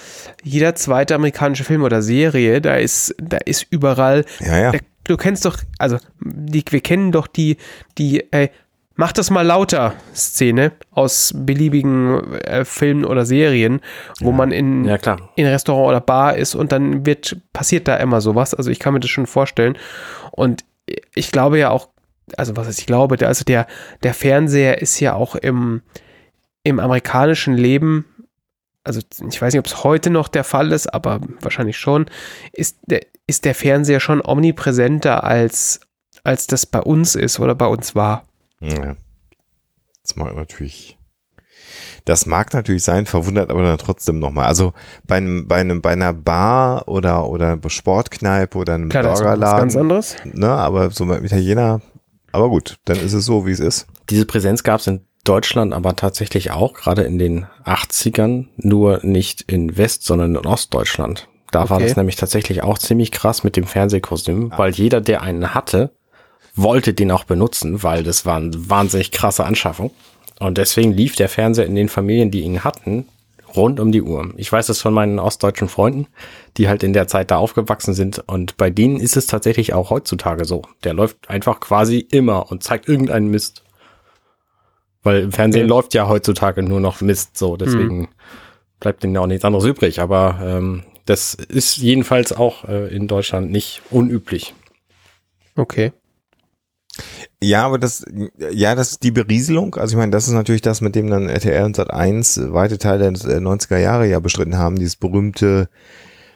jeder 0.43 0.75
zweite 0.75 1.15
amerikanische 1.15 1.63
Film 1.63 1.81
oder 1.83 2.01
Serie, 2.01 2.61
da 2.61 2.75
ist, 2.75 3.15
da 3.21 3.37
ist 3.37 3.65
überall, 3.71 4.25
Ja, 4.41 4.57
ja. 4.59 4.71
da, 4.71 4.79
du 5.05 5.17
kennst 5.17 5.45
doch, 5.45 5.57
also 5.79 5.97
die, 6.19 6.63
wir 6.69 6.81
kennen 6.81 7.11
doch 7.11 7.25
die, 7.27 7.57
die, 7.97 8.31
ey, 8.31 8.51
mach 8.95 9.13
das 9.13 9.29
mal 9.31 9.43
lauter 9.43 9.93
Szene 10.13 10.73
aus 10.91 11.33
beliebigen 11.35 12.33
äh, 12.41 12.65
Filmen 12.65 13.05
oder 13.05 13.25
Serien, 13.25 13.79
wo 14.19 14.31
man 14.33 14.51
in, 14.51 14.83
Ja, 14.85 14.97
klar. 14.97 15.31
in 15.35 15.47
Restaurant 15.47 15.87
oder 15.87 16.01
Bar 16.01 16.35
ist 16.35 16.53
und 16.53 16.71
dann 16.73 17.05
wird, 17.05 17.37
passiert 17.53 17.87
da 17.87 17.95
immer 17.95 18.19
sowas. 18.21 18.53
Also 18.53 18.69
ich 18.69 18.77
kann 18.79 18.93
mir 18.93 18.99
das 18.99 19.09
schon 19.09 19.25
vorstellen. 19.25 19.77
Und 20.31 20.65
ich 21.15 21.31
glaube 21.31 21.57
ja 21.59 21.69
auch, 21.69 21.87
also 22.37 22.55
was 22.55 22.67
heißt 22.67 22.79
ich 22.79 22.85
glaube, 22.85 23.17
der, 23.17 23.27
also 23.27 23.43
der, 23.43 23.65
der 24.03 24.13
Fernseher 24.13 24.81
ist 24.81 24.99
ja 24.99 25.13
auch 25.13 25.35
im, 25.35 25.81
im 26.63 26.79
amerikanischen 26.79 27.55
Leben, 27.55 28.05
also 28.83 29.01
ich 29.29 29.41
weiß 29.41 29.53
nicht, 29.53 29.59
ob 29.59 29.67
es 29.67 29.83
heute 29.83 30.09
noch 30.09 30.27
der 30.27 30.43
Fall 30.43 30.71
ist, 30.71 30.93
aber 30.93 31.21
wahrscheinlich 31.41 31.77
schon, 31.77 32.05
ist 32.53 32.77
der, 32.85 33.01
ist 33.27 33.45
der 33.45 33.55
Fernseher 33.55 33.99
schon 33.99 34.25
omnipräsenter 34.25 35.23
als, 35.23 35.81
als 36.23 36.47
das 36.47 36.65
bei 36.65 36.81
uns 36.81 37.15
ist 37.15 37.39
oder 37.39 37.55
bei 37.55 37.67
uns 37.67 37.95
war. 37.95 38.25
ja. 38.59 38.95
Das 40.01 40.15
mag 40.15 40.35
natürlich. 40.35 40.97
Das 42.05 42.25
mag 42.25 42.51
natürlich 42.53 42.83
sein, 42.83 43.05
verwundert 43.05 43.51
aber 43.51 43.61
dann 43.61 43.77
trotzdem 43.77 44.17
nochmal. 44.17 44.47
Also 44.47 44.73
bei 45.05 45.17
einem, 45.17 45.47
bei 45.47 45.57
einem, 45.57 45.81
bei 45.81 45.91
einer 45.91 46.13
Bar 46.13 46.87
oder, 46.87 47.27
oder 47.27 47.59
Sportkneipe 47.67 48.57
oder 48.57 48.73
einem 48.73 48.89
Klar, 48.89 49.03
das 49.03 49.19
ist 49.19 49.25
ganz 49.25 49.39
Burgerladen, 49.39 49.77
anderes. 49.77 50.15
ne, 50.25 50.49
aber 50.49 50.89
so 50.89 51.05
mit 51.05 51.23
Italiener, 51.23 51.81
aber 52.31 52.49
gut, 52.49 52.77
dann 52.85 52.99
ist 52.99 53.13
es 53.13 53.25
so, 53.25 53.45
wie 53.45 53.51
es 53.51 53.59
ist. 53.59 53.87
Diese 54.09 54.25
Präsenz 54.25 54.63
gab 54.63 54.79
es 54.79 54.87
in 54.87 55.01
Deutschland 55.23 55.73
aber 55.73 55.95
tatsächlich 55.95 56.51
auch, 56.51 56.73
gerade 56.73 57.03
in 57.03 57.19
den 57.19 57.45
80ern, 57.65 58.45
nur 58.57 58.99
nicht 59.03 59.41
in 59.43 59.77
West, 59.77 60.03
sondern 60.05 60.35
in 60.35 60.45
Ostdeutschland. 60.45 61.27
Da 61.51 61.69
war 61.69 61.77
Okay. 61.77 61.87
das 61.87 61.97
nämlich 61.97 62.15
tatsächlich 62.15 62.63
auch 62.63 62.77
ziemlich 62.77 63.11
krass 63.11 63.43
mit 63.43 63.55
dem 63.55 63.65
Fernsehkostüm, 63.65 64.51
weil 64.55 64.71
jeder, 64.71 65.01
der 65.01 65.21
einen 65.21 65.53
hatte, 65.53 65.91
wollte 66.55 66.93
den 66.93 67.11
auch 67.11 67.23
benutzen, 67.23 67.83
weil 67.83 68.03
das 68.03 68.25
war 68.25 68.37
eine 68.37 68.51
wahnsinnig 68.69 69.11
krasse 69.11 69.45
Anschaffung. 69.45 69.91
Und 70.39 70.57
deswegen 70.57 70.93
lief 70.93 71.15
der 71.15 71.27
Fernseher 71.29 71.65
in 71.65 71.75
den 71.75 71.89
Familien, 71.89 72.31
die 72.31 72.41
ihn 72.41 72.63
hatten, 72.63 73.07
rund 73.55 73.79
um 73.79 73.91
die 73.91 74.01
Uhr. 74.01 74.33
Ich 74.37 74.51
weiß 74.51 74.67
das 74.67 74.81
von 74.81 74.93
meinen 74.93 75.19
ostdeutschen 75.19 75.67
Freunden, 75.69 76.07
die 76.57 76.67
halt 76.67 76.83
in 76.83 76.93
der 76.93 77.07
Zeit 77.07 77.31
da 77.31 77.37
aufgewachsen 77.37 77.93
sind. 77.93 78.23
Und 78.27 78.57
bei 78.57 78.69
denen 78.69 78.99
ist 78.99 79.17
es 79.17 79.27
tatsächlich 79.27 79.73
auch 79.73 79.89
heutzutage 79.89 80.45
so. 80.45 80.63
Der 80.83 80.93
läuft 80.93 81.29
einfach 81.29 81.59
quasi 81.59 81.99
immer 81.99 82.51
und 82.51 82.63
zeigt 82.63 82.87
irgendeinen 82.87 83.29
Mist. 83.29 83.63
Weil 85.03 85.21
im 85.23 85.31
Fernsehen 85.31 85.67
Ja. 85.67 85.75
läuft 85.75 85.93
ja 85.93 86.07
heutzutage 86.07 86.61
nur 86.63 86.79
noch 86.79 87.01
Mist 87.01 87.37
so, 87.37 87.55
deswegen 87.55 88.09
bleibt 88.79 89.01
denen 89.03 89.15
ja 89.15 89.21
auch 89.21 89.27
nichts 89.27 89.45
anderes 89.45 89.65
übrig. 89.65 90.01
Aber 90.01 90.39
ähm, 90.43 90.83
das 91.05 91.33
ist 91.33 91.77
jedenfalls 91.77 92.33
auch 92.33 92.65
äh, 92.65 92.93
in 92.93 93.07
Deutschland 93.07 93.49
nicht 93.51 93.81
unüblich. 93.89 94.53
Okay. 95.55 95.91
Ja, 97.41 97.65
aber 97.65 97.77
das, 97.77 98.03
ja, 98.51 98.75
das 98.75 98.91
ist 98.91 99.03
die 99.03 99.11
Berieselung. 99.11 99.75
Also 99.75 99.93
ich 99.93 99.97
meine, 99.97 100.11
das 100.11 100.27
ist 100.27 100.33
natürlich 100.33 100.61
das, 100.61 100.81
mit 100.81 100.95
dem 100.95 101.09
dann 101.09 101.29
RTL 101.29 101.63
und 101.63 101.77
Sat1 101.77 102.53
weite 102.53 102.77
Teile 102.77 103.11
der 103.11 103.39
90er 103.39 103.77
Jahre 103.77 104.07
ja 104.07 104.19
bestritten 104.19 104.57
haben, 104.57 104.77
dieses 104.77 104.95
berühmte, 104.95 105.69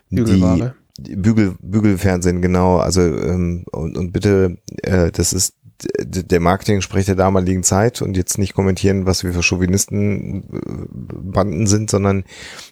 die. 0.09 0.71
Bügel, 0.99 1.55
Bügelfernsehen, 1.59 2.41
genau. 2.41 2.77
Also 2.77 3.01
ähm, 3.01 3.65
und, 3.71 3.97
und 3.97 4.11
bitte, 4.11 4.57
äh, 4.83 5.11
das 5.11 5.33
ist 5.33 5.55
der 5.99 6.39
Marketing-Sprecher 6.39 7.15
der 7.15 7.25
damaligen 7.25 7.63
Zeit 7.63 8.01
und 8.01 8.15
jetzt 8.15 8.37
nicht 8.37 8.53
kommentieren, 8.53 9.05
was 9.05 9.25
wir 9.25 9.33
für 9.33 9.43
Chauvinisten-Banden 9.43 11.67
sind, 11.67 11.89
sondern 11.89 12.23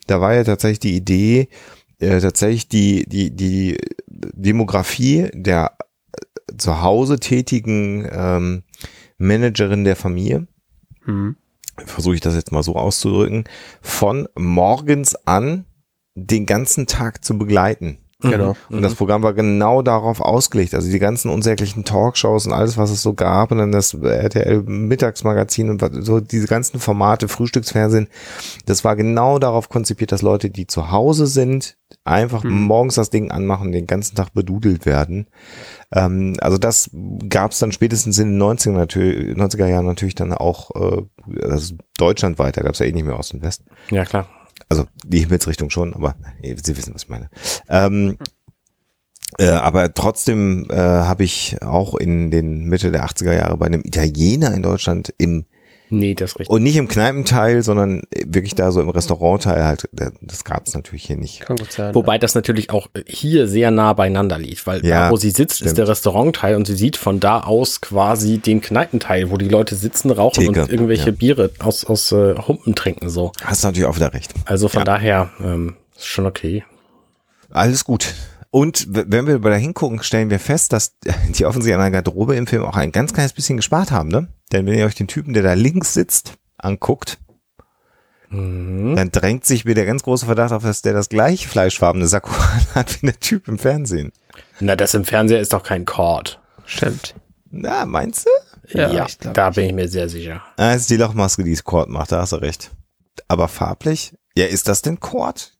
da 0.08 0.21
war 0.21 0.34
ja 0.34 0.45
tatsächlich 0.45 0.80
die 0.80 0.95
Idee, 0.95 1.49
äh, 1.99 2.21
tatsächlich 2.21 2.69
die, 2.69 3.06
die, 3.08 3.36
die 3.36 3.77
Demografie 4.08 5.30
der 5.34 5.73
äh, 5.80 5.84
zu 6.57 6.81
Hause 6.81 7.19
tätigen 7.19 8.07
ähm, 8.11 8.63
Managerin 9.17 9.83
der 9.83 9.95
Familie, 9.95 10.47
Mhm. 11.05 11.35
versuche 11.85 12.15
ich 12.15 12.21
das 12.21 12.35
jetzt 12.35 12.51
mal 12.51 12.63
so 12.63 12.75
auszudrücken, 12.75 13.45
von 13.81 14.27
morgens 14.37 15.15
an 15.25 15.65
den 16.15 16.45
ganzen 16.45 16.85
Tag 16.87 17.23
zu 17.23 17.37
begleiten. 17.37 17.97
Genau. 18.21 18.55
Und 18.69 18.83
das 18.83 18.93
Programm 18.93 19.23
war 19.23 19.33
genau 19.33 19.81
darauf 19.81 20.21
ausgelegt. 20.21 20.75
Also 20.75 20.91
die 20.91 20.99
ganzen 20.99 21.29
unsäglichen 21.31 21.83
Talkshows 21.85 22.45
und 22.45 22.53
alles, 22.53 22.77
was 22.77 22.91
es 22.91 23.01
so 23.01 23.15
gab 23.15 23.51
und 23.51 23.57
dann 23.57 23.71
das 23.71 23.95
RTL 23.95 24.61
Mittagsmagazin 24.61 25.71
und 25.71 26.05
so 26.05 26.19
diese 26.19 26.45
ganzen 26.47 26.79
Formate, 26.79 27.27
Frühstücksfernsehen, 27.27 28.09
das 28.67 28.83
war 28.83 28.95
genau 28.95 29.39
darauf 29.39 29.69
konzipiert, 29.69 30.11
dass 30.11 30.21
Leute, 30.21 30.51
die 30.51 30.67
zu 30.67 30.91
Hause 30.91 31.25
sind, 31.25 31.77
einfach 32.03 32.43
morgens 32.43 32.95
das 32.95 33.09
Ding 33.09 33.31
anmachen 33.31 33.71
den 33.71 33.87
ganzen 33.87 34.15
Tag 34.15 34.33
bedudelt 34.33 34.85
werden. 34.85 35.27
Ähm, 35.93 36.36
also 36.39 36.58
das 36.58 36.89
gab 37.30 37.51
es 37.51 37.60
dann 37.60 37.71
spätestens 37.71 38.17
in 38.17 38.39
den 38.39 38.41
90er, 38.41 38.71
natürlich, 38.71 39.38
90er 39.38 39.67
Jahren 39.67 39.86
natürlich 39.86 40.15
dann 40.15 40.34
auch, 40.34 40.71
äh, 40.75 41.04
also 41.43 41.75
deutschlandweit, 41.97 42.58
da 42.58 42.62
gab 42.62 42.73
es 42.73 42.80
ja 42.80 42.86
eh 42.86 42.91
nicht 42.91 43.06
mehr 43.06 43.19
Ost 43.19 43.34
und 43.34 43.43
West. 43.43 43.63
Ja, 43.89 44.06
klar. 44.06 44.27
Also 44.69 44.86
die 45.06 45.19
Himmelsrichtung 45.19 45.69
schon, 45.69 45.93
aber 45.93 46.15
Sie 46.41 46.77
wissen, 46.77 46.93
was 46.93 47.04
ich 47.04 47.10
meine. 47.10 47.30
Ähm, 47.67 48.17
äh, 49.38 49.47
aber 49.47 49.93
trotzdem 49.93 50.67
äh, 50.69 50.75
habe 50.75 51.23
ich 51.23 51.62
auch 51.62 51.95
in 51.95 52.32
den 52.32 52.65
Mitte 52.65 52.91
der 52.91 53.06
80er 53.06 53.34
Jahre 53.34 53.58
bei 53.58 53.65
einem 53.65 53.82
Italiener 53.84 54.54
in 54.54 54.62
Deutschland 54.62 55.13
im 55.17 55.45
Nee, 55.93 56.13
das 56.15 56.32
ist 56.32 56.39
richtig. 56.39 56.49
und 56.56 56.63
nicht 56.63 56.77
im 56.77 56.88
Kneipenteil, 56.88 57.63
sondern 57.63 58.04
wirklich 58.25 58.56
da 58.56 58.71
so 58.71 58.80
im 58.80 58.89
Restaurantteil 58.89 59.65
halt. 59.65 59.89
Das 60.21 60.45
gab 60.45 60.65
es 60.65 60.73
natürlich 60.73 61.04
hier 61.04 61.17
nicht. 61.17 61.41
Kann 61.41 61.58
gut 61.58 61.71
sein. 61.73 61.93
Wobei 61.93 62.17
das 62.17 62.34
natürlich 62.34 62.69
auch 62.69 62.88
hier 63.06 63.45
sehr 63.49 63.71
nah 63.71 63.91
beieinander 63.91 64.38
liegt, 64.39 64.65
weil 64.65 64.86
Ja, 64.86 65.08
da, 65.08 65.12
wo 65.12 65.17
sie 65.17 65.32
sitzt, 65.32 65.58
stimmt. 65.58 65.67
ist 65.67 65.77
der 65.77 65.89
Restaurantteil 65.89 66.56
und 66.56 66.65
sie 66.65 66.75
sieht 66.75 66.95
von 66.95 67.19
da 67.19 67.41
aus 67.41 67.82
quasi 67.82 68.38
den 68.38 68.62
Kneipenteil, 68.62 69.30
wo 69.32 69.36
die 69.38 69.49
Leute 69.49 69.75
sitzen, 69.75 70.12
rauchen 70.12 70.45
Theke, 70.45 70.62
und 70.62 70.71
irgendwelche 70.71 71.10
ja. 71.10 71.15
Biere 71.15 71.51
aus, 71.60 71.84
aus 71.84 72.12
äh, 72.13 72.36
Humpen 72.38 72.73
trinken 72.73 73.10
so. 73.10 73.34
Hast 73.43 73.63
du 73.63 73.67
natürlich 73.67 73.88
auch 73.89 73.97
wieder 73.97 74.13
recht. 74.13 74.34
Also 74.45 74.69
von 74.69 74.80
Ja. 74.80 74.86
daher 74.86 75.30
ähm, 75.43 75.75
ist 75.97 76.08
schon 76.08 76.25
okay. 76.25 76.63
Alles 77.49 77.84
gut. 77.84 78.13
Und 78.53 78.85
wenn 78.89 79.27
wir 79.27 79.39
da 79.39 79.53
hingucken, 79.55 80.03
stellen 80.03 80.29
wir 80.29 80.39
fest, 80.39 80.73
dass 80.73 80.97
die 81.35 81.45
offensichtlich 81.45 81.75
an 81.75 81.81
der 81.81 81.91
Garderobe 81.91 82.35
im 82.35 82.47
Film 82.47 82.63
auch 82.63 82.75
ein 82.75 82.91
ganz 82.91 83.13
kleines 83.13 83.33
bisschen 83.33 83.57
gespart 83.57 83.91
haben, 83.91 84.09
ne? 84.09 84.27
Denn 84.51 84.65
wenn 84.65 84.77
ihr 84.77 84.85
euch 84.85 84.95
den 84.95 85.07
Typen, 85.07 85.33
der 85.33 85.43
da 85.43 85.53
links 85.53 85.93
sitzt, 85.93 86.33
anguckt, 86.57 87.17
Mhm. 88.33 88.95
dann 88.95 89.11
drängt 89.11 89.45
sich 89.45 89.65
mir 89.65 89.75
der 89.75 89.85
ganz 89.85 90.03
große 90.03 90.25
Verdacht 90.25 90.53
auf, 90.53 90.63
dass 90.63 90.81
der 90.81 90.93
das 90.93 91.09
gleiche 91.09 91.49
fleischfarbene 91.49 92.07
Sakko 92.07 92.31
hat 92.75 93.01
wie 93.01 93.07
der 93.07 93.19
Typ 93.19 93.49
im 93.49 93.59
Fernsehen. 93.59 94.13
Na, 94.61 94.77
das 94.77 94.93
im 94.93 95.03
Fernseher 95.03 95.41
ist 95.41 95.51
doch 95.51 95.63
kein 95.63 95.83
Cord. 95.83 96.39
Stimmt. 96.65 97.13
Na, 97.49 97.85
meinst 97.85 98.25
du? 98.25 98.77
Ja, 98.77 98.89
Ja, 98.89 99.05
ich 99.05 99.19
glaub 99.19 99.33
da 99.33 99.49
bin 99.49 99.65
ich 99.65 99.73
mir 99.73 99.89
sehr 99.89 100.07
sicher. 100.07 100.41
Ah, 100.55 100.71
es 100.73 100.83
ist 100.83 100.89
die 100.89 100.95
Lochmaske, 100.95 101.43
die 101.43 101.51
es 101.51 101.65
Cord 101.65 101.89
macht, 101.89 102.13
da 102.13 102.21
hast 102.21 102.31
du 102.31 102.37
recht. 102.37 102.71
Aber 103.27 103.49
farblich? 103.49 104.13
Ja, 104.37 104.45
ist 104.45 104.69
das 104.69 104.81
denn 104.81 105.01
Cord? 105.01 105.57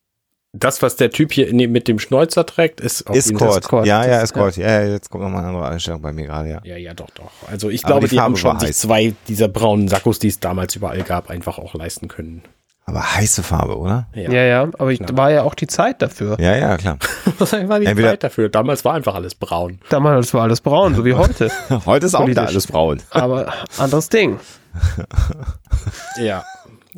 Das, 0.54 0.82
was 0.82 0.98
der 0.98 1.12
Typ 1.12 1.32
hier 1.32 1.54
mit 1.70 1.88
dem 1.88 1.98
Schnäuzer 1.98 2.46
trägt, 2.46 2.82
ist 2.82 3.08
auf 3.10 3.16
Ist. 3.16 3.32
Ja, 3.32 4.06
ja, 4.06 4.20
ist 4.22 4.34
Cord. 4.34 4.58
Ja, 4.58 4.82
ja, 4.82 4.88
jetzt 4.90 5.10
kommt 5.10 5.24
nochmal 5.24 5.40
eine 5.40 5.48
andere 5.50 5.70
Einstellung 5.70 6.02
bei 6.02 6.12
mir 6.12 6.26
gerade, 6.28 6.50
ja. 6.50 6.62
Ja, 6.66 6.76
ja, 6.76 6.94
doch, 6.94 7.10
doch. 7.12 7.32
Also 7.50 7.70
ich 7.70 7.86
Aber 7.86 7.94
glaube, 7.94 8.08
die 8.10 8.16
die, 8.16 8.20
haben 8.22 8.36
schon 8.36 8.60
sich 8.60 8.76
zwei 8.76 9.14
dieser 9.30 9.48
braunen 9.48 9.88
Sakkos, 9.88 10.20
die 10.20 10.28
es 10.28 10.42
damals 10.42 10.76
überall 10.76 11.04
gab, 11.04 11.30
einfach 11.30 11.58
auch 11.58 11.74
leisten 11.74 12.10
können. 12.10 12.42
Aber 12.86 13.16
heiße 13.16 13.44
Farbe, 13.44 13.78
oder? 13.78 14.08
Ja, 14.14 14.30
ja, 14.44 14.64
aber 14.64 14.92
ich, 14.92 15.00
war 15.14 15.32
ja 15.32 15.44
auch 15.44 15.54
die 15.54 15.68
Zeit 15.68 16.02
dafür. 16.02 16.38
Ja, 16.42 16.58
ja, 16.58 16.76
klar. 16.76 16.98
Was 17.38 17.54
war 17.54 17.80
die 17.80 17.86
Entweder- 17.86 18.10
Zeit 18.10 18.24
dafür? 18.26 18.50
Damals 18.50 18.84
war 18.84 18.96
einfach 18.96 19.16
alles 19.16 19.36
braun. 19.36 19.80
Damals 19.90 20.34
war 20.34 20.42
alles 20.44 20.60
braun, 20.60 20.96
so 20.96 21.06
wie 21.06 21.14
heute. 21.14 21.50
Heute 21.86 22.08
ist 22.08 22.16
auch 22.16 22.28
wieder 22.28 22.46
alles 22.48 22.68
braun. 22.68 23.02
Aber 23.12 23.54
anderes 23.78 24.10
Ding. 24.10 24.38
Ja. 26.18 26.44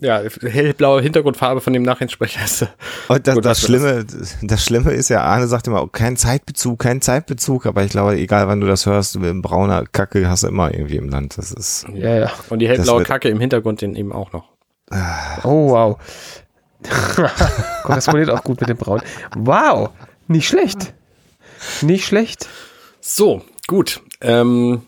Ja, 0.04 0.22
hellblaue 0.42 1.02
Hintergrundfarbe 1.02 1.62
von 1.62 1.72
dem 1.72 1.84
Nachrichtensprecher 1.84 2.44
ist. 2.44 2.62
äh, 2.64 2.68
Und 3.08 3.26
das, 3.26 3.36
Gut, 3.36 3.46
das 3.46 3.62
Schlimme, 3.62 4.06
das 4.42 4.66
Schlimme 4.66 4.92
ist 4.92 5.10
ja, 5.10 5.22
Arne 5.22 5.48
sagt 5.48 5.66
immer, 5.68 5.82
oh, 5.82 5.88
kein 5.88 6.18
Zeitbezug, 6.18 6.80
kein 6.80 7.02
Zeitbezug, 7.02 7.66
aber 7.66 7.84
ich 7.84 7.92
glaube, 7.92 8.16
egal 8.18 8.48
wann 8.50 8.60
du 8.60 8.68
das 8.68 8.86
hörst, 8.86 9.18
brauner 9.42 9.86
Kacke 9.92 10.28
hast 10.30 10.44
du 10.44 10.48
immer 10.48 10.74
irgendwie 10.74 10.98
im 10.98 11.08
Land. 11.08 11.38
Das 11.38 11.52
ist, 11.52 11.86
Ja, 11.94 12.16
ja. 12.16 12.32
Und 12.50 12.60
die 12.60 12.68
hellblaue 12.68 13.00
wird- 13.00 13.08
Kacke 13.08 13.30
im 13.30 13.40
Hintergrund 13.40 13.82
den 13.82 13.96
eben 13.96 14.12
auch 14.12 14.34
noch. 14.34 14.50
Oh, 15.44 15.70
wow. 15.72 15.98
Korrespondiert 17.84 18.30
auch 18.30 18.44
gut 18.44 18.60
mit 18.60 18.70
dem 18.70 18.78
Braun. 18.78 19.02
Wow. 19.36 19.90
Nicht 20.28 20.48
schlecht. 20.48 20.94
Nicht 21.82 22.06
schlecht. 22.06 22.48
So, 23.00 23.42
gut. 23.68 24.02
Ähm, 24.22 24.84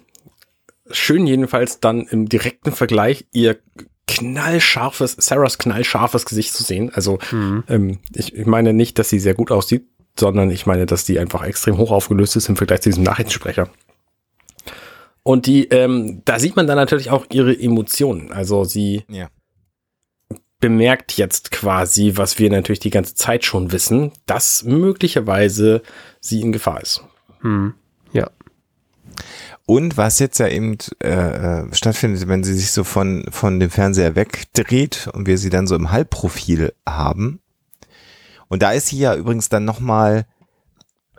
schön 0.92 1.26
jedenfalls 1.26 1.80
dann 1.80 2.02
im 2.02 2.28
direkten 2.28 2.72
Vergleich 2.74 3.26
ihr 3.32 3.58
knallscharfes, 4.08 5.16
Sarahs 5.20 5.58
knallscharfes 5.58 6.26
Gesicht 6.26 6.54
zu 6.54 6.64
sehen. 6.64 6.92
Also 6.94 7.20
ähm, 7.32 8.00
ich, 8.14 8.36
ich 8.36 8.46
meine 8.46 8.74
nicht, 8.74 9.00
dass 9.00 9.10
sie 9.10 9.20
sehr 9.20 9.34
gut 9.34 9.52
aussieht, 9.52 9.88
sondern 10.20 10.50
ich 10.52 10.66
meine, 10.66 10.86
dass 10.86 11.06
die 11.06 11.20
einfach 11.20 11.44
extrem 11.44 11.78
hoch 11.78 11.92
aufgelöst 11.92 12.36
ist 12.36 12.50
im 12.50 12.56
Vergleich 12.56 12.82
zu 12.82 12.90
diesem 12.90 13.04
Nachrichtensprecher. 13.04 13.70
Und 15.24 15.48
die, 15.48 15.68
ähm, 15.70 16.22
da 16.26 16.40
sieht 16.40 16.56
man 16.56 16.68
dann 16.68 16.78
natürlich 16.78 17.10
auch 17.10 17.26
ihre 17.32 17.58
Emotionen. 17.60 18.32
Also 18.32 18.64
sie 18.64 19.06
ja. 19.10 19.30
bemerkt 20.60 21.18
jetzt 21.18 21.52
quasi, 21.52 22.14
was 22.16 22.38
wir 22.38 22.52
natürlich 22.52 22.80
die 22.80 22.92
ganze 22.92 23.16
Zeit 23.16 23.44
schon 23.44 23.72
wissen, 23.72 24.12
dass 24.28 24.64
möglicherweise 24.64 25.82
sie 26.20 26.42
in 26.42 26.52
Gefahr 26.52 26.82
ist. 26.82 27.04
Hm. 27.42 27.74
Ja. 28.14 28.30
Und 29.68 29.98
was 29.98 30.20
jetzt 30.20 30.38
ja 30.38 30.48
eben 30.48 30.78
äh, 31.02 31.10
äh, 31.10 31.74
stattfindet, 31.74 32.28
wenn 32.28 32.44
sie 32.44 32.54
sich 32.54 32.72
so 32.72 32.84
von, 32.84 33.26
von 33.32 33.60
dem 33.60 33.72
Fernseher 33.72 34.16
wegdreht 34.16 35.10
und 35.14 35.26
wir 35.26 35.40
sie 35.40 35.50
dann 35.50 35.66
so 35.66 35.76
im 35.76 35.92
Halbprofil 35.92 36.74
haben. 36.88 37.40
Und 38.48 38.62
da 38.62 38.72
ist 38.72 38.88
sie 38.88 39.00
ja 39.00 39.16
übrigens 39.16 39.50
dann 39.50 39.66
nochmal 39.66 40.28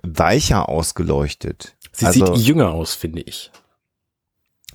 weicher 0.03 0.69
ausgeleuchtet. 0.69 1.77
Sie 1.93 2.07
also, 2.07 2.35
sieht 2.35 2.47
jünger 2.47 2.71
aus, 2.71 2.95
finde 2.95 3.23
ich. 3.23 3.51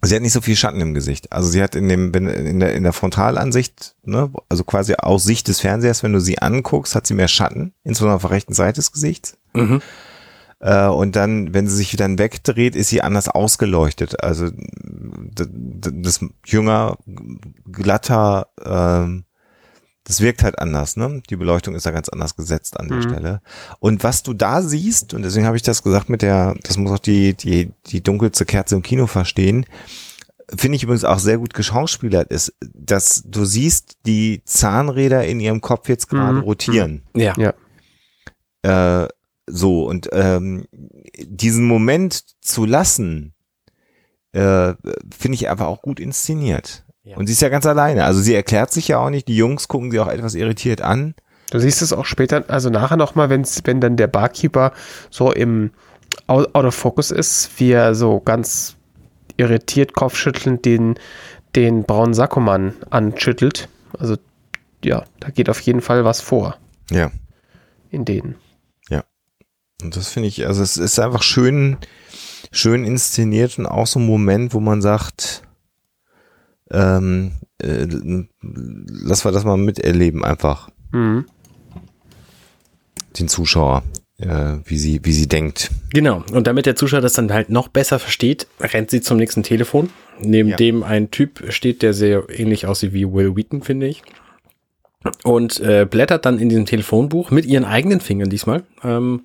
Sie 0.04 0.16
hat 0.16 0.24
nicht 0.24 0.34
so 0.34 0.42
viel 0.42 0.56
Schatten 0.56 0.82
im 0.82 0.94
Gesicht. 0.96 1.32
Also 1.32 1.50
sie 1.50 1.62
hat 1.62 1.76
in 1.76 1.88
dem 1.88 2.12
in 2.14 2.60
der 2.60 2.74
in 2.74 2.84
der 2.84 2.94
Frontalansicht, 2.94 3.96
ne, 4.04 4.32
also 4.50 4.64
quasi 4.64 4.96
aus 4.96 5.24
Sicht 5.24 5.48
des 5.48 5.60
Fernsehers, 5.60 6.02
wenn 6.02 6.12
du 6.12 6.20
sie 6.20 6.40
anguckst, 6.40 6.96
hat 6.96 7.06
sie 7.06 7.14
mehr 7.14 7.28
Schatten, 7.28 7.74
insbesondere 7.84 8.16
auf 8.16 8.24
der 8.24 8.32
rechten 8.32 8.54
Seite 8.54 8.78
des 8.78 8.92
Gesichts. 8.92 9.38
Mhm. 9.54 9.82
Äh, 10.62 10.88
und 10.88 11.16
dann, 11.16 11.54
wenn 11.54 11.68
sie 11.68 11.76
sich 11.76 11.96
dann 11.98 12.20
wegdreht, 12.20 12.76
ist 12.76 12.90
sie 12.90 13.02
anders 13.02 13.28
ausgeleuchtet. 13.28 14.24
Also 14.24 14.50
das 15.34 16.24
jünger, 16.46 16.98
glatter, 17.72 18.48
ähm, 18.64 19.26
das 20.04 20.22
wirkt 20.22 20.44
halt 20.44 20.58
anders, 20.60 20.98
ne? 20.98 21.22
Die 21.30 21.36
Beleuchtung 21.36 21.76
ist 21.76 21.86
da 21.86 21.92
ganz 21.92 22.10
anders 22.10 22.36
gesetzt 22.36 22.80
an 22.80 22.88
der 22.90 22.98
Mhm. 22.98 23.02
Stelle. 23.04 23.42
Und 23.80 24.04
was 24.04 24.24
du 24.24 24.34
da 24.34 24.62
siehst, 24.62 25.14
und 25.14 25.22
deswegen 25.24 25.46
habe 25.46 25.58
ich 25.58 25.64
das 25.64 25.84
gesagt 25.84 26.10
mit 26.10 26.22
der, 26.22 26.56
das 26.64 26.78
muss 26.78 26.92
auch 26.92 27.00
die, 27.00 27.34
die, 27.36 27.72
die 27.88 28.02
dunkelste 28.02 28.46
Kerze 28.46 28.76
im 28.76 28.82
Kino 28.82 29.06
verstehen, 29.08 29.66
finde 30.56 30.76
ich 30.76 30.84
übrigens 30.84 31.06
auch 31.06 31.20
sehr 31.20 31.38
gut 31.38 31.54
geschauspielert 31.54 32.30
ist, 32.32 32.54
dass 32.74 33.24
du 33.26 33.46
siehst 33.46 33.98
die 34.06 34.42
Zahnräder 34.44 35.26
in 35.26 35.40
ihrem 35.40 35.62
Kopf 35.62 35.88
jetzt 35.88 36.10
gerade 36.10 36.38
Mhm. 36.40 36.44
rotieren. 36.44 37.04
Ja. 37.16 37.34
Ja. 37.38 39.04
Äh, 39.04 39.08
so, 39.48 39.86
und 39.86 40.10
ähm, 40.12 40.66
diesen 41.18 41.66
Moment 41.68 42.24
zu 42.42 42.66
lassen, 42.66 43.34
äh, 44.34 44.74
finde 45.18 45.36
ich 45.36 45.50
einfach 45.50 45.68
auch 45.68 45.82
gut 45.82 46.00
inszeniert. 46.00 46.86
Ja. 47.04 47.18
Und 47.18 47.28
sie 47.28 47.34
ist 47.34 47.42
ja 47.42 47.50
ganz 47.50 47.66
alleine. 47.66 48.06
Also 48.06 48.22
sie 48.22 48.36
erklärt 48.36 48.72
sich 48.72 48.88
ja 48.90 49.00
auch 49.00 49.10
nicht. 49.10 49.28
Die 49.28 49.36
Jungs 49.36 49.68
gucken 49.68 49.92
sie 49.92 50.00
auch 50.00 50.08
etwas 50.08 50.36
irritiert 50.36 50.82
an. 50.82 51.16
Du 51.50 51.60
siehst 51.60 51.82
es 51.82 51.92
auch 51.92 52.06
später, 52.06 52.46
also 52.48 52.70
nachher 52.70 52.96
nochmal, 52.96 53.30
wenn's, 53.30 53.62
wenn 53.66 53.82
dann 53.82 53.98
der 53.98 54.08
Barkeeper 54.08 54.72
so 55.10 55.32
im 55.34 55.72
Au- 56.28 56.46
Out 56.54 56.66
of 56.66 56.76
Focus 56.76 57.12
ist, 57.12 57.60
wie 57.60 57.72
er 57.72 57.94
so 57.96 58.20
ganz 58.22 58.78
irritiert, 59.36 59.94
kopfschüttelnd 59.94 60.64
den, 60.64 60.96
den 61.56 61.84
braunen 61.84 62.14
Sakkomann 62.14 62.76
anschüttelt. 62.90 63.68
Also 63.98 64.16
ja, 64.86 65.04
da 65.20 65.30
geht 65.30 65.50
auf 65.50 65.60
jeden 65.62 65.82
Fall 65.82 66.06
was 66.06 66.22
vor 66.22 66.56
Ja. 66.90 67.12
in 67.90 68.06
denen. 68.06 68.36
Und 69.82 69.96
das 69.96 70.10
finde 70.10 70.28
ich, 70.30 70.46
also 70.48 70.62
es 70.64 70.78
ist 70.78 71.00
einfach 71.00 71.24
schön, 71.24 71.78
schön 72.52 72.84
inszeniert 72.86 73.58
und 73.60 73.66
auch 73.66 73.88
so 73.88 74.00
ein 74.00 74.06
Moment, 74.06 74.54
wo 74.54 74.60
man 74.60 74.82
sagt, 74.82 75.44
ähm, 76.72 77.32
äh, 77.62 77.88
lass 78.42 79.26
wir 79.26 79.32
das 79.32 79.44
mal 79.44 79.58
miterleben 79.58 80.24
einfach, 80.24 80.70
Mhm. 80.92 81.26
den 83.20 83.28
Zuschauer 83.28 83.84
äh, 84.20 84.58
wie 84.66 84.78
sie, 84.78 85.00
wie 85.04 85.14
sie 85.14 85.28
denkt. 85.28 85.72
Genau. 85.94 86.24
Und 86.32 86.46
damit 86.48 86.66
der 86.68 86.76
Zuschauer 86.76 87.02
das 87.02 87.14
dann 87.14 87.34
halt 87.34 87.50
noch 87.50 87.70
besser 87.70 87.98
versteht, 87.98 88.46
rennt 88.60 88.92
sie 88.92 89.02
zum 89.02 89.18
nächsten 89.18 89.42
Telefon, 89.42 89.90
neben 90.20 90.50
Ja. 90.50 90.56
dem 90.58 90.84
ein 90.84 91.10
Typ 91.10 91.52
steht, 91.52 91.82
der 91.82 91.94
sehr 91.96 92.26
ähnlich 92.30 92.68
aussieht 92.68 92.94
wie 92.94 93.12
Will 93.12 93.36
Wheaton, 93.36 93.64
finde 93.64 93.88
ich. 93.88 94.04
Und 95.24 95.60
äh, 95.62 95.88
blättert 95.90 96.26
dann 96.28 96.38
in 96.38 96.50
diesem 96.50 96.68
Telefonbuch 96.68 97.32
mit 97.32 97.46
ihren 97.48 97.66
eigenen 97.66 98.00
Fingern 98.00 98.30
diesmal. 98.30 98.62
Ähm, 98.84 99.24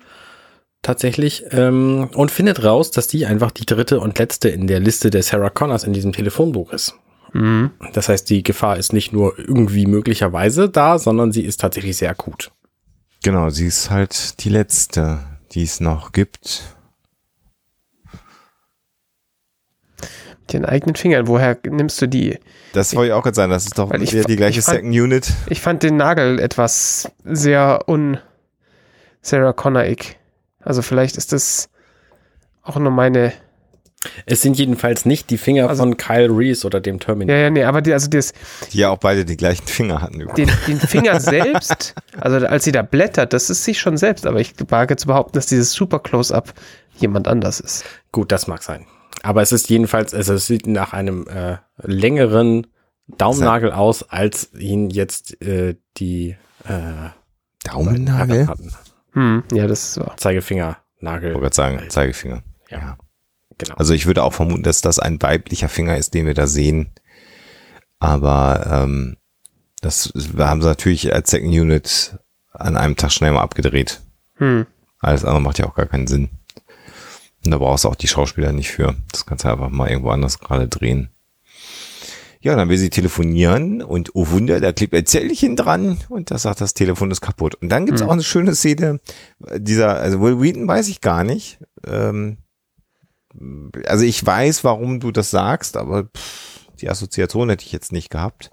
tatsächlich. 0.81 1.45
Ähm, 1.51 2.09
und 2.13 2.31
findet 2.31 2.63
raus, 2.63 2.91
dass 2.91 3.07
die 3.07 3.25
einfach 3.25 3.51
die 3.51 3.65
dritte 3.65 3.99
und 3.99 4.17
letzte 4.17 4.49
in 4.49 4.67
der 4.67 4.79
Liste 4.79 5.09
der 5.09 5.23
Sarah 5.23 5.49
Connors 5.49 5.83
in 5.83 5.93
diesem 5.93 6.13
Telefonbuch 6.13 6.71
ist. 6.73 6.95
Mhm. 7.33 7.71
Das 7.93 8.09
heißt, 8.09 8.29
die 8.29 8.43
Gefahr 8.43 8.77
ist 8.77 8.93
nicht 8.93 9.11
nur 9.13 9.37
irgendwie 9.37 9.85
möglicherweise 9.85 10.69
da, 10.69 10.97
sondern 10.97 11.31
sie 11.31 11.43
ist 11.43 11.59
tatsächlich 11.59 11.97
sehr 11.97 12.09
akut. 12.09 12.51
Genau, 13.23 13.49
sie 13.49 13.67
ist 13.67 13.89
halt 13.89 14.43
die 14.43 14.49
letzte, 14.49 15.19
die 15.51 15.63
es 15.63 15.79
noch 15.79 16.11
gibt. 16.11 16.63
Mit 20.39 20.53
den 20.53 20.65
eigenen 20.65 20.95
Fingern. 20.95 21.27
Woher 21.27 21.57
nimmst 21.69 22.01
du 22.01 22.07
die? 22.07 22.39
Das 22.73 22.95
wollte 22.95 23.07
ich 23.07 23.13
auch 23.13 23.23
gerade 23.23 23.35
sagen, 23.35 23.51
das 23.51 23.65
ist 23.65 23.77
doch 23.77 23.91
ich 23.91 24.11
die 24.11 24.35
gleiche 24.37 24.59
ich 24.59 24.65
fand- 24.65 24.77
Second 24.77 24.95
Unit. 24.95 25.33
Ich 25.49 25.59
fand 25.59 25.83
den 25.83 25.97
Nagel 25.97 26.39
etwas 26.39 27.11
sehr 27.25 27.83
un 27.87 28.19
Sarah 29.21 29.51
Connor-ig. 29.51 30.17
Also 30.67 30.81
vielleicht 30.81 31.17
ist 31.17 31.31
das 31.33 31.69
auch 32.63 32.75
nur 32.77 32.91
meine. 32.91 33.31
Es 34.27 34.41
sind 34.43 34.57
jedenfalls 34.57 35.05
nicht 35.05 35.29
die 35.31 35.37
Finger 35.37 35.67
Also- 35.69 35.81
von 35.83 35.97
Kyle 35.97 36.29
Reese 36.29 36.67
oder 36.67 36.79
dem 36.79 36.99
Terminator. 36.99 37.35
Ja, 37.37 37.43
ja, 37.45 37.49
nee, 37.49 37.63
aber 37.63 37.81
die, 37.81 37.93
also 37.93 38.07
das, 38.09 38.31
Die 38.71 38.77
ja 38.79 38.89
auch 38.89 38.99
beide 38.99 39.25
die 39.25 39.35
gleichen 39.37 39.65
Finger 39.65 40.01
hatten. 40.01 40.19
den, 40.35 40.51
den 40.67 40.79
Finger 40.79 41.19
selbst, 41.19 41.95
also 42.19 42.45
als 42.45 42.63
sie 42.63 42.71
da 42.71 42.83
blättert, 42.83 43.33
das 43.33 43.49
ist 43.49 43.63
sie 43.63 43.73
schon 43.73 43.97
selbst, 43.97 44.27
aber 44.27 44.39
ich 44.39 44.53
wage 44.69 44.95
zu 44.97 45.07
behaupten, 45.07 45.33
dass 45.33 45.47
dieses 45.47 45.71
Super 45.73 45.99
Close-Up 45.99 46.53
jemand 46.97 47.27
anders 47.27 47.59
ist. 47.59 47.85
Gut, 48.11 48.31
das 48.31 48.45
mag 48.47 48.61
sein. 48.61 48.85
Aber 49.23 49.41
es 49.41 49.51
ist 49.51 49.67
jedenfalls, 49.69 50.13
also 50.13 50.35
es 50.35 50.45
sieht 50.45 50.67
nach 50.67 50.93
einem 50.93 51.25
äh, 51.27 51.57
längeren 51.81 52.67
Daumennagel 53.07 53.71
aus, 53.71 54.03
als 54.09 54.53
ihn 54.53 54.89
jetzt 54.91 55.41
äh, 55.41 55.75
die 55.97 56.35
äh, 56.65 57.09
Daumennagel? 57.63 58.47
hatten. 58.47 58.73
Hm, 59.17 59.43
ja, 59.51 59.65
das 59.65 59.83
ist 59.83 59.93
so. 59.95 60.11
Zeigefingernagel. 60.15 61.31
Ich 61.31 61.41
wollte 61.41 61.55
sagen, 61.55 61.89
Zeigefinger. 61.89 62.43
Ja. 62.69 62.99
Genau. 63.57 63.73
Also 63.73 63.95
ich 63.95 64.05
würde 64.05 64.21
auch 64.21 64.33
vermuten, 64.33 64.61
dass 64.61 64.81
das 64.81 64.99
ein 64.99 65.19
weiblicher 65.19 65.69
Finger 65.69 65.97
ist, 65.97 66.13
den 66.13 66.27
wir 66.27 66.35
da 66.35 66.45
sehen. 66.45 66.91
Aber 67.97 68.67
ähm, 68.71 69.17
das 69.81 70.13
wir 70.13 70.47
haben 70.47 70.61
sie 70.61 70.67
natürlich 70.67 71.11
als 71.11 71.31
Second 71.31 71.51
Unit 71.51 72.19
an 72.51 72.77
einem 72.77 72.95
Tag 72.95 73.11
schnell 73.11 73.31
mal 73.31 73.41
abgedreht. 73.41 74.01
Hm. 74.35 74.67
Alles 74.99 75.25
andere 75.25 75.41
macht 75.41 75.57
ja 75.57 75.65
auch 75.65 75.73
gar 75.73 75.87
keinen 75.87 76.05
Sinn. 76.05 76.29
Und 77.43 77.49
da 77.49 77.57
brauchst 77.57 77.85
du 77.85 77.89
auch 77.89 77.95
die 77.95 78.07
Schauspieler 78.07 78.51
nicht 78.51 78.69
für. 78.69 78.95
Das 79.11 79.25
kannst 79.25 79.45
du 79.45 79.49
einfach 79.49 79.69
mal 79.69 79.89
irgendwo 79.89 80.11
anders 80.11 80.37
gerade 80.37 80.67
drehen. 80.67 81.09
Ja, 82.41 82.55
dann 82.55 82.69
will 82.69 82.77
sie 82.77 82.89
telefonieren 82.89 83.81
und 83.81 84.15
oh 84.15 84.29
Wunder, 84.29 84.59
da 84.59 84.71
klebt 84.71 84.93
ein 84.93 85.05
Zettelchen 85.05 85.55
dran 85.55 85.97
und 86.09 86.31
das 86.31 86.43
sagt, 86.43 86.61
das 86.61 86.73
Telefon 86.73 87.11
ist 87.11 87.21
kaputt. 87.21 87.55
Und 87.55 87.69
dann 87.69 87.85
gibt's 87.85 88.01
auch 88.01 88.11
eine 88.11 88.23
schöne 88.23 88.55
Szene, 88.55 88.99
dieser, 89.57 89.99
also 89.99 90.21
Will 90.21 90.39
Wheaton 90.39 90.67
weiß 90.67 90.87
ich 90.87 91.01
gar 91.01 91.23
nicht. 91.23 91.59
Ähm, 91.85 92.37
also 93.85 94.03
ich 94.03 94.25
weiß, 94.25 94.63
warum 94.63 94.99
du 94.99 95.11
das 95.11 95.31
sagst, 95.31 95.77
aber 95.77 96.05
pff, 96.05 96.67
die 96.79 96.89
Assoziation 96.89 97.49
hätte 97.49 97.65
ich 97.65 97.71
jetzt 97.71 97.91
nicht 97.91 98.09
gehabt. 98.09 98.51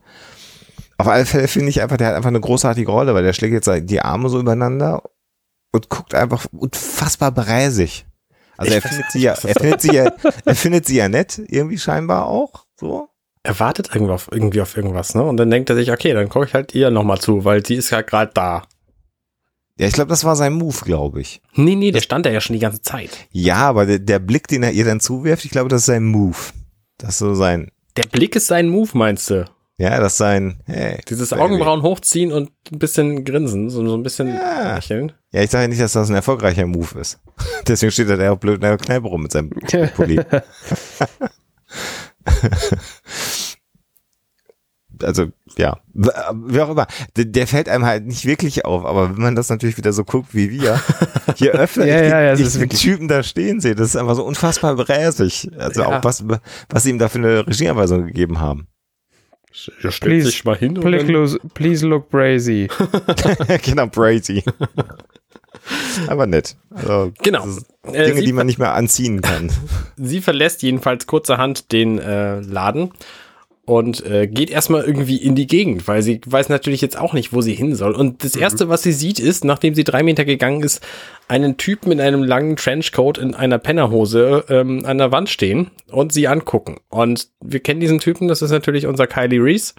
Auf 0.97 1.09
alle 1.09 1.26
Fälle 1.26 1.49
finde 1.49 1.70
ich 1.70 1.82
einfach, 1.82 1.97
der 1.97 2.09
hat 2.09 2.14
einfach 2.14 2.28
eine 2.28 2.41
großartige 2.41 2.91
Rolle, 2.91 3.14
weil 3.14 3.24
der 3.24 3.32
schlägt 3.32 3.55
jetzt 3.55 3.91
die 3.91 4.01
Arme 4.01 4.28
so 4.28 4.39
übereinander 4.39 5.03
und 5.72 5.89
guckt 5.89 6.14
einfach 6.14 6.47
unfassbar 6.53 7.32
bräsig. 7.32 8.07
Also 8.57 8.70
Ich 8.70 8.76
er 8.76 8.89
findet 8.89 9.11
sie 9.11 9.20
ja, 9.20 9.32
er 9.32 9.55
findet 9.55 9.82
sie 9.82 9.93
ja, 9.93 10.12
er 10.45 10.55
findet 10.55 10.87
sie 10.87 10.97
ja 10.97 11.09
nett, 11.09 11.43
irgendwie 11.49 11.78
scheinbar 11.78 12.26
auch, 12.26 12.66
so. 12.78 13.09
Er 13.45 13.61
wartet 13.61 13.90
irgendwie 13.95 14.12
auf, 14.12 14.28
irgendwie 14.32 14.61
auf 14.62 14.76
irgendwas, 14.76 15.14
ne? 15.14 15.22
Und 15.22 15.36
dann 15.36 15.51
denkt 15.51 15.68
er 15.70 15.76
sich, 15.76 15.92
okay, 15.92 16.12
dann 16.14 16.28
gucke 16.28 16.47
ich 16.47 16.55
halt 16.55 16.74
ihr 16.74 16.90
nochmal 16.90 17.20
zu, 17.20 17.45
weil 17.45 17.62
die 17.62 17.74
ist 17.76 17.90
ja 17.90 18.01
gerade 18.01 18.32
da. 18.34 18.62
Ja, 19.78 19.86
ich 19.86 19.92
glaube, 19.92 20.09
das 20.09 20.24
war 20.24 20.34
sein 20.34 20.55
Move, 20.55 20.78
glaube 20.84 21.20
ich. 21.20 21.42
Nee, 21.55 21.74
nee, 21.74 21.90
der 21.90 22.01
stand 22.01 22.24
da 22.26 22.30
ja 22.30 22.40
schon 22.40 22.55
die 22.55 22.61
ganze 22.61 22.80
Zeit. 22.80 23.11
Ja, 23.30 23.57
aber 23.57 23.86
der, 23.86 23.99
der 23.99 24.18
Blick, 24.18 24.49
den 24.49 24.62
er 24.62 24.72
ihr 24.72 24.84
dann 24.84 25.01
zuwirft, 25.01 25.45
ich 25.45 25.51
glaube, 25.51 25.68
das 25.68 25.80
ist 25.82 25.86
sein 25.86 26.05
Move. 26.05 26.36
Das 26.99 27.11
ist 27.11 27.18
so 27.18 27.34
sein, 27.34 27.70
Der 27.97 28.05
Blick 28.05 28.34
ist 28.36 28.47
sein 28.47 28.68
Move, 28.68 28.90
meinst 28.95 29.28
du? 29.30 29.45
ja, 29.76 29.99
das 29.99 30.12
ist 30.12 30.18
sein, 30.18 30.61
hey. 30.66 31.01
Dieses 31.09 31.30
Baby. 31.30 31.42
Augenbrauen 31.42 31.82
hochziehen 31.82 32.32
und 32.32 32.51
ein 32.72 32.78
bisschen 32.78 33.24
grinsen, 33.24 33.68
so, 33.68 33.84
so 33.86 33.97
ein 33.97 34.05
bisschen 34.05 34.28
Ja. 34.28 34.76
lächeln. 34.76 35.11
Ja, 35.32 35.42
ich 35.42 35.51
sage 35.51 35.64
ja 35.64 35.68
nicht, 35.68 35.80
dass 35.80 35.92
das 35.95 36.09
ein 36.09 36.14
erfolgreicher 36.14 36.66
Move 36.66 36.99
ist. 37.01 37.18
Deswegen 37.66 37.90
steht 37.92 38.09
er 38.09 38.16
da 38.16 38.30
auch 38.30 38.38
blöd 38.38 38.55
in 38.55 38.61
der 38.62 38.78
Kneipe 38.78 39.09
rum 39.09 39.24
mit 39.24 39.32
seinem 39.32 39.51
Pulli. 39.97 40.20
also, 45.05 45.26
ja, 45.57 45.78
wie 45.92 46.61
auch 46.61 46.70
immer. 46.70 46.86
Der, 47.16 47.24
der 47.26 47.46
fällt 47.46 47.68
einem 47.68 47.84
halt 47.84 48.07
nicht 48.07 48.24
wirklich 48.26 48.64
auf, 48.64 48.84
aber 48.84 49.11
wenn 49.14 49.22
man 49.22 49.36
das 49.36 49.48
natürlich 49.50 49.76
wieder 49.76 49.92
so 49.92 50.05
guckt 50.05 50.34
wie 50.34 50.50
wir, 50.50 50.80
je 51.36 51.50
öfter 51.50 51.86
Ja, 51.86 52.02
ich, 52.02 52.11
ja, 52.11 52.20
ja, 52.22 52.32
ich 52.34 52.40
den 52.52 52.61
wirklich- 52.61 52.80
Typen 52.82 53.09
da 53.09 53.22
stehen 53.22 53.61
sehe, 53.61 53.74
das 53.74 53.88
ist 53.88 53.96
einfach 53.96 54.14
so 54.16 54.24
unfassbar 54.24 54.74
bräsig. 54.76 55.50
Also 55.59 55.82
Ja. 55.82 55.98
auch 55.98 56.05
was, 56.05 56.24
was 56.70 56.82
sie 56.82 56.90
ihm 56.90 56.98
da 56.98 57.09
für 57.09 57.18
eine 57.18 57.46
Regieanweisung 57.46 58.07
gegeben 58.07 58.40
haben. 58.40 58.66
Ja, 59.82 59.90
stellt 59.92 60.00
Please- 60.11 60.26
sich 60.26 60.44
mal 60.44 60.57
hin 60.57 60.74
Please, 60.74 61.05
dann, 61.05 61.14
lo- 61.14 61.38
please 61.55 61.86
look 61.86 62.09
brazy. 62.11 62.68
genau, 63.62 63.86
Brady. 63.86 64.42
aber 66.09 66.26
nett. 66.26 66.57
Also, 66.74 67.12
Genau. 67.22 67.46
Äh, 67.84 68.07
Dinge, 68.07 68.14
sie, 68.20 68.24
die 68.26 68.32
man 68.32 68.46
nicht 68.46 68.59
mehr 68.59 68.74
anziehen 68.74 69.20
kann. 69.22 69.50
sie 69.96 70.20
verlässt 70.20 70.62
jedenfalls 70.62 71.07
kurzerhand 71.07 71.70
den 71.72 71.98
äh, 71.98 72.40
Laden 72.40 72.90
und 73.66 74.04
äh, 74.04 74.26
geht 74.26 74.50
erstmal 74.50 74.84
irgendwie 74.84 75.16
in 75.16 75.34
die 75.34 75.46
Gegend, 75.46 75.88
weil 75.88 76.02
sie 76.02 76.20
weiß 76.26 76.50
natürlich 76.50 76.80
jetzt 76.82 76.98
auch 76.98 77.14
nicht, 77.14 77.32
wo 77.32 77.40
sie 77.40 77.54
hin 77.54 77.74
soll. 77.74 77.94
Und 77.94 78.22
das 78.22 78.36
erste, 78.36 78.68
was 78.68 78.82
sie 78.82 78.92
sieht, 78.92 79.18
ist, 79.18 79.44
nachdem 79.44 79.74
sie 79.74 79.84
drei 79.84 80.02
Meter 80.02 80.24
gegangen 80.26 80.62
ist, 80.62 80.86
einen 81.28 81.56
Typen 81.56 81.90
in 81.90 82.00
einem 82.00 82.22
langen 82.22 82.56
Trenchcoat 82.56 83.16
in 83.16 83.34
einer 83.34 83.58
Pennerhose 83.58 84.44
ähm, 84.50 84.84
an 84.84 84.98
der 84.98 85.12
Wand 85.12 85.30
stehen 85.30 85.70
und 85.90 86.12
sie 86.12 86.28
angucken. 86.28 86.76
Und 86.90 87.28
wir 87.40 87.60
kennen 87.60 87.80
diesen 87.80 88.00
Typen, 88.00 88.28
das 88.28 88.42
ist 88.42 88.50
natürlich 88.50 88.86
unser 88.86 89.06
Kylie 89.06 89.42
Reese. 89.42 89.72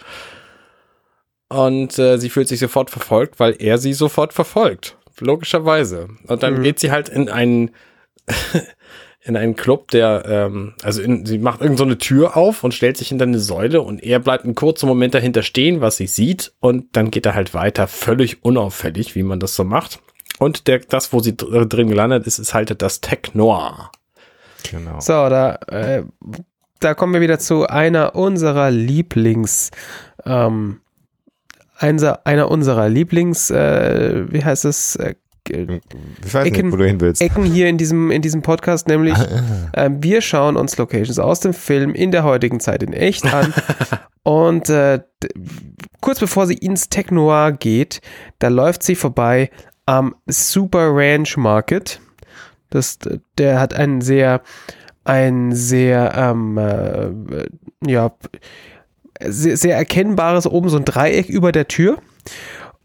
Und 1.48 2.00
äh, 2.00 2.18
sie 2.18 2.30
fühlt 2.30 2.48
sich 2.48 2.60
sofort 2.60 2.90
verfolgt, 2.90 3.40
weil 3.40 3.56
er 3.60 3.78
sie 3.78 3.94
sofort 3.94 4.34
verfolgt. 4.34 4.98
Logischerweise. 5.20 6.08
Und 6.28 6.42
dann 6.44 6.56
Mhm. 6.56 6.64
geht 6.64 6.80
sie 6.80 6.92
halt 6.92 7.08
in 7.08 7.30
einen 7.30 7.70
in 9.26 9.36
einen 9.36 9.56
Club, 9.56 9.90
der, 9.90 10.24
ähm, 10.28 10.74
also 10.84 11.02
in, 11.02 11.26
sie 11.26 11.40
macht 11.40 11.60
irgend 11.60 11.80
so 11.80 11.84
eine 11.84 11.98
Tür 11.98 12.38
auf 12.38 12.64
und 12.64 12.74
stellt 12.76 12.96
sich 12.96 13.08
hinter 13.08 13.24
eine 13.26 13.40
Säule 13.40 13.82
und 13.82 14.04
er 14.04 14.20
bleibt 14.20 14.46
einen 14.46 14.54
kurzen 14.54 14.88
Moment 14.88 15.16
dahinter 15.16 15.42
stehen, 15.42 15.82
was 15.82 15.98
sie 15.98 16.06
sieht 16.06 16.54
und 16.60 16.96
dann 16.96 17.10
geht 17.10 17.26
er 17.26 17.34
halt 17.34 17.56
weiter, 17.56 17.88
völlig 17.88 18.46
unauffällig, 18.46 19.16
wie 19.16 19.24
man 19.24 19.40
das 19.40 19.56
so 19.56 19.64
macht. 19.64 20.00
Und 20.38 20.68
der, 20.68 20.80
das, 20.80 21.12
wo 21.12 21.22
sie 21.22 21.36
dr- 21.36 21.66
drin 21.66 21.88
gelandet 21.88 22.28
ist, 22.28 22.38
ist 22.38 22.54
halt 22.54 22.82
das 22.82 23.02
Tech 23.02 23.34
Noir. 23.34 23.90
Genau. 24.70 25.00
So, 25.00 25.14
da, 25.30 25.56
äh, 25.70 26.04
da 26.80 26.94
kommen 26.94 27.14
wir 27.14 27.22
wieder 27.22 27.40
zu 27.40 27.66
einer 27.68 28.16
unserer 28.16 28.70
Lieblings, 28.70 29.72
ähm, 30.24 30.82
einer, 31.78 32.20
einer 32.26 32.52
unserer 32.52 32.90
Lieblings, 32.90 33.50
äh, 33.50 34.26
wie 34.30 34.44
heißt 34.44 34.66
es, 34.66 34.98
äh, 34.98 35.16
Ich 35.48 36.34
weiß 36.34 36.48
Ecken- 36.48 36.68
nicht, 36.68 36.74
wo 36.74 36.78
du 36.78 36.86
hin 36.88 37.00
willst. 37.02 37.22
Ecken 37.22 37.44
hier 37.44 37.68
in 37.70 37.78
diesem, 37.78 38.10
in 38.12 38.22
diesem 38.22 38.42
Podcast, 38.42 38.88
nämlich 38.88 39.18
ähm, 39.76 40.02
wir 40.02 40.22
schauen 40.22 40.56
uns 40.56 40.78
Locations 40.78 41.20
aus 41.20 41.40
dem 41.40 41.54
Film 41.54 41.94
in 41.94 42.12
der 42.12 42.24
heutigen 42.24 42.60
Zeit 42.60 42.82
in 42.82 42.94
echt 42.94 43.32
an. 43.32 43.54
und 44.24 44.70
äh, 44.70 45.02
kurz 46.02 46.20
bevor 46.20 46.48
sie 46.48 46.56
ins 46.56 46.90
Tech 46.90 47.12
Noir 47.12 47.52
geht, 47.52 48.02
da 48.40 48.48
läuft 48.48 48.84
sie 48.84 48.96
vorbei 48.96 49.52
am 49.86 50.16
Super 50.26 50.90
Ranch 50.92 51.38
Market. 51.38 52.00
Das, 52.72 52.98
der 53.38 53.60
hat 53.60 53.74
einen 53.76 54.02
sehr, 54.02 54.42
ein 55.04 55.52
sehr, 55.54 56.14
ähm, 56.16 56.58
äh, 56.58 57.46
ja, 57.86 58.12
sehr, 59.22 59.58
sehr 59.58 59.78
erkennbares, 59.78 60.48
oben 60.48 60.70
so 60.70 60.78
ein 60.78 60.86
Dreieck 60.86 61.30
über 61.30 61.52
der 61.52 61.68
Tür. 61.68 62.00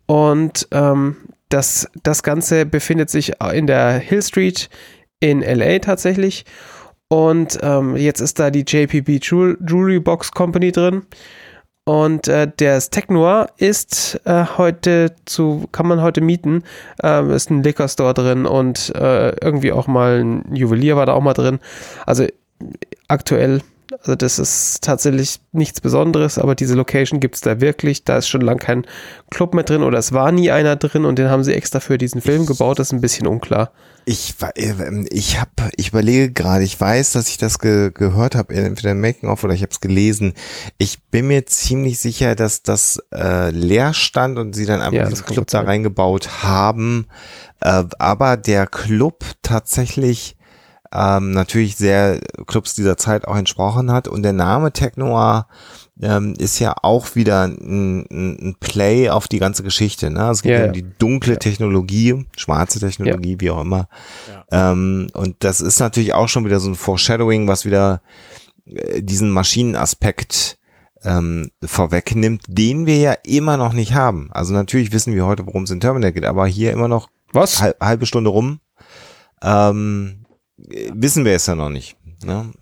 Und 0.06 0.68
ähm, 0.72 1.16
das, 1.50 1.88
das 2.02 2.22
Ganze 2.22 2.64
befindet 2.64 3.10
sich 3.10 3.32
in 3.52 3.66
der 3.66 3.98
Hill 3.98 4.22
Street 4.22 4.70
in 5.20 5.42
LA 5.42 5.80
tatsächlich. 5.80 6.46
Und 7.08 7.58
ähm, 7.62 7.96
jetzt 7.96 8.20
ist 8.20 8.38
da 8.38 8.50
die 8.50 8.64
JPB 8.66 9.18
Jewel 9.22 9.58
Jewelry 9.66 10.00
Box 10.00 10.30
Company 10.30 10.72
drin. 10.72 11.02
Und 11.84 12.28
äh, 12.28 12.48
das 12.56 12.90
Tech 12.90 13.06
ist 13.56 14.20
äh, 14.24 14.44
heute 14.56 15.16
zu, 15.24 15.66
kann 15.72 15.88
man 15.88 16.02
heute 16.02 16.20
mieten. 16.20 16.62
Ähm, 17.02 17.30
ist 17.30 17.50
ein 17.50 17.64
Liquor 17.64 17.88
Store 17.88 18.14
drin 18.14 18.46
und 18.46 18.94
äh, 18.94 19.30
irgendwie 19.44 19.72
auch 19.72 19.88
mal 19.88 20.20
ein 20.22 20.54
Juwelier 20.54 20.96
war 20.96 21.06
da 21.06 21.14
auch 21.14 21.22
mal 21.22 21.32
drin. 21.32 21.58
Also 22.06 22.26
aktuell 23.08 23.60
Also 23.98 24.14
das 24.14 24.38
ist 24.38 24.82
tatsächlich 24.82 25.40
nichts 25.52 25.80
Besonderes, 25.80 26.38
aber 26.38 26.54
diese 26.54 26.74
Location 26.74 27.18
gibt 27.20 27.34
es 27.36 27.40
da 27.40 27.60
wirklich. 27.60 28.04
Da 28.04 28.18
ist 28.18 28.28
schon 28.28 28.40
lange 28.40 28.60
kein 28.60 28.86
Club 29.30 29.54
mehr 29.54 29.64
drin 29.64 29.82
oder 29.82 29.98
es 29.98 30.12
war 30.12 30.30
nie 30.32 30.50
einer 30.50 30.76
drin 30.76 31.04
und 31.04 31.18
den 31.18 31.28
haben 31.28 31.42
sie 31.44 31.54
extra 31.54 31.80
für 31.80 31.98
diesen 31.98 32.20
Film 32.20 32.46
gebaut. 32.46 32.78
Das 32.78 32.88
ist 32.88 32.92
ein 32.92 33.00
bisschen 33.00 33.26
unklar. 33.26 33.72
Ich, 34.06 34.34
äh, 34.56 35.04
ich 35.10 35.38
habe, 35.40 35.50
ich 35.76 35.88
überlege 35.88 36.32
gerade, 36.32 36.64
ich 36.64 36.80
weiß, 36.80 37.12
dass 37.12 37.28
ich 37.28 37.36
das 37.38 37.58
ge 37.58 37.90
gehört 37.92 38.34
habe, 38.34 38.54
entweder 38.54 38.92
im 38.92 39.00
Making-of 39.00 39.44
oder 39.44 39.54
ich 39.54 39.62
habe 39.62 39.72
es 39.72 39.80
gelesen. 39.80 40.32
Ich 40.78 41.02
bin 41.10 41.26
mir 41.26 41.44
ziemlich 41.46 41.98
sicher, 41.98 42.34
dass 42.34 42.62
das 42.62 42.98
äh, 43.12 43.50
leer 43.50 43.92
stand 43.92 44.38
und 44.38 44.54
sie 44.54 44.66
dann 44.66 44.80
einfach 44.80 44.92
Ja, 44.96 45.08
diesen 45.08 45.26
Club 45.26 45.46
da 45.48 45.58
sein. 45.58 45.66
reingebaut 45.66 46.42
haben. 46.42 47.06
Äh, 47.60 47.84
aber 47.98 48.36
der 48.36 48.66
Club 48.66 49.24
tatsächlich 49.42 50.36
ähm, 50.92 51.30
natürlich 51.30 51.76
sehr 51.76 52.20
Clubs 52.46 52.74
dieser 52.74 52.96
Zeit 52.96 53.26
auch 53.28 53.36
entsprochen 53.36 53.92
hat 53.92 54.08
und 54.08 54.22
der 54.22 54.32
Name 54.32 54.72
Technoir 54.72 55.46
ähm, 56.02 56.34
ist 56.38 56.58
ja 56.58 56.74
auch 56.82 57.14
wieder 57.14 57.44
ein, 57.44 58.06
ein 58.10 58.56
Play 58.58 59.10
auf 59.10 59.28
die 59.28 59.38
ganze 59.38 59.62
Geschichte. 59.62 60.10
Ne? 60.10 60.30
Es 60.30 60.42
geht 60.42 60.52
Ja, 60.52 60.58
ja, 60.58 60.62
ja. 60.62 60.68
um 60.68 60.72
die 60.72 60.86
dunkle 60.98 61.38
Technologie, 61.38 62.26
schwarze 62.36 62.80
Technologie, 62.80 63.36
wie 63.38 63.50
auch 63.50 63.60
immer. 63.60 63.88
Ähm, 64.50 65.08
und 65.12 65.36
das 65.40 65.60
ist 65.60 65.78
natürlich 65.78 66.14
auch 66.14 66.28
schon 66.28 66.44
wieder 66.44 66.58
so 66.58 66.70
ein 66.70 66.74
Foreshadowing, 66.74 67.46
was 67.46 67.64
wieder 67.64 68.02
äh, 68.64 69.02
diesen 69.02 69.30
Maschinenaspekt 69.30 70.58
ähm, 71.02 71.50
vorwegnimmt, 71.64 72.42
den 72.48 72.86
wir 72.86 72.96
ja 72.96 73.12
immer 73.24 73.56
noch 73.56 73.72
nicht 73.72 73.94
haben. 73.94 74.30
Also 74.32 74.54
natürlich 74.54 74.92
wissen 74.92 75.14
wir 75.14 75.26
heute, 75.26 75.46
worum 75.46 75.64
es 75.64 75.70
in 75.70 75.80
Terminator 75.80 76.12
geht, 76.12 76.24
aber 76.24 76.46
hier 76.46 76.72
immer 76.72 76.88
noch 76.88 77.08
Was? 77.32 77.60
halb, 77.60 77.80
halbe 77.80 78.06
Stunde 78.06 78.30
rum. 78.30 78.60
Ähm, 79.42 80.19
äh, 80.19 80.19
wissen 80.92 81.24
wir 81.24 81.32
es 81.32 81.46
ja 81.46 81.54
noch 81.54 81.70
nicht. 81.70 81.96
Ne? 82.24 82.52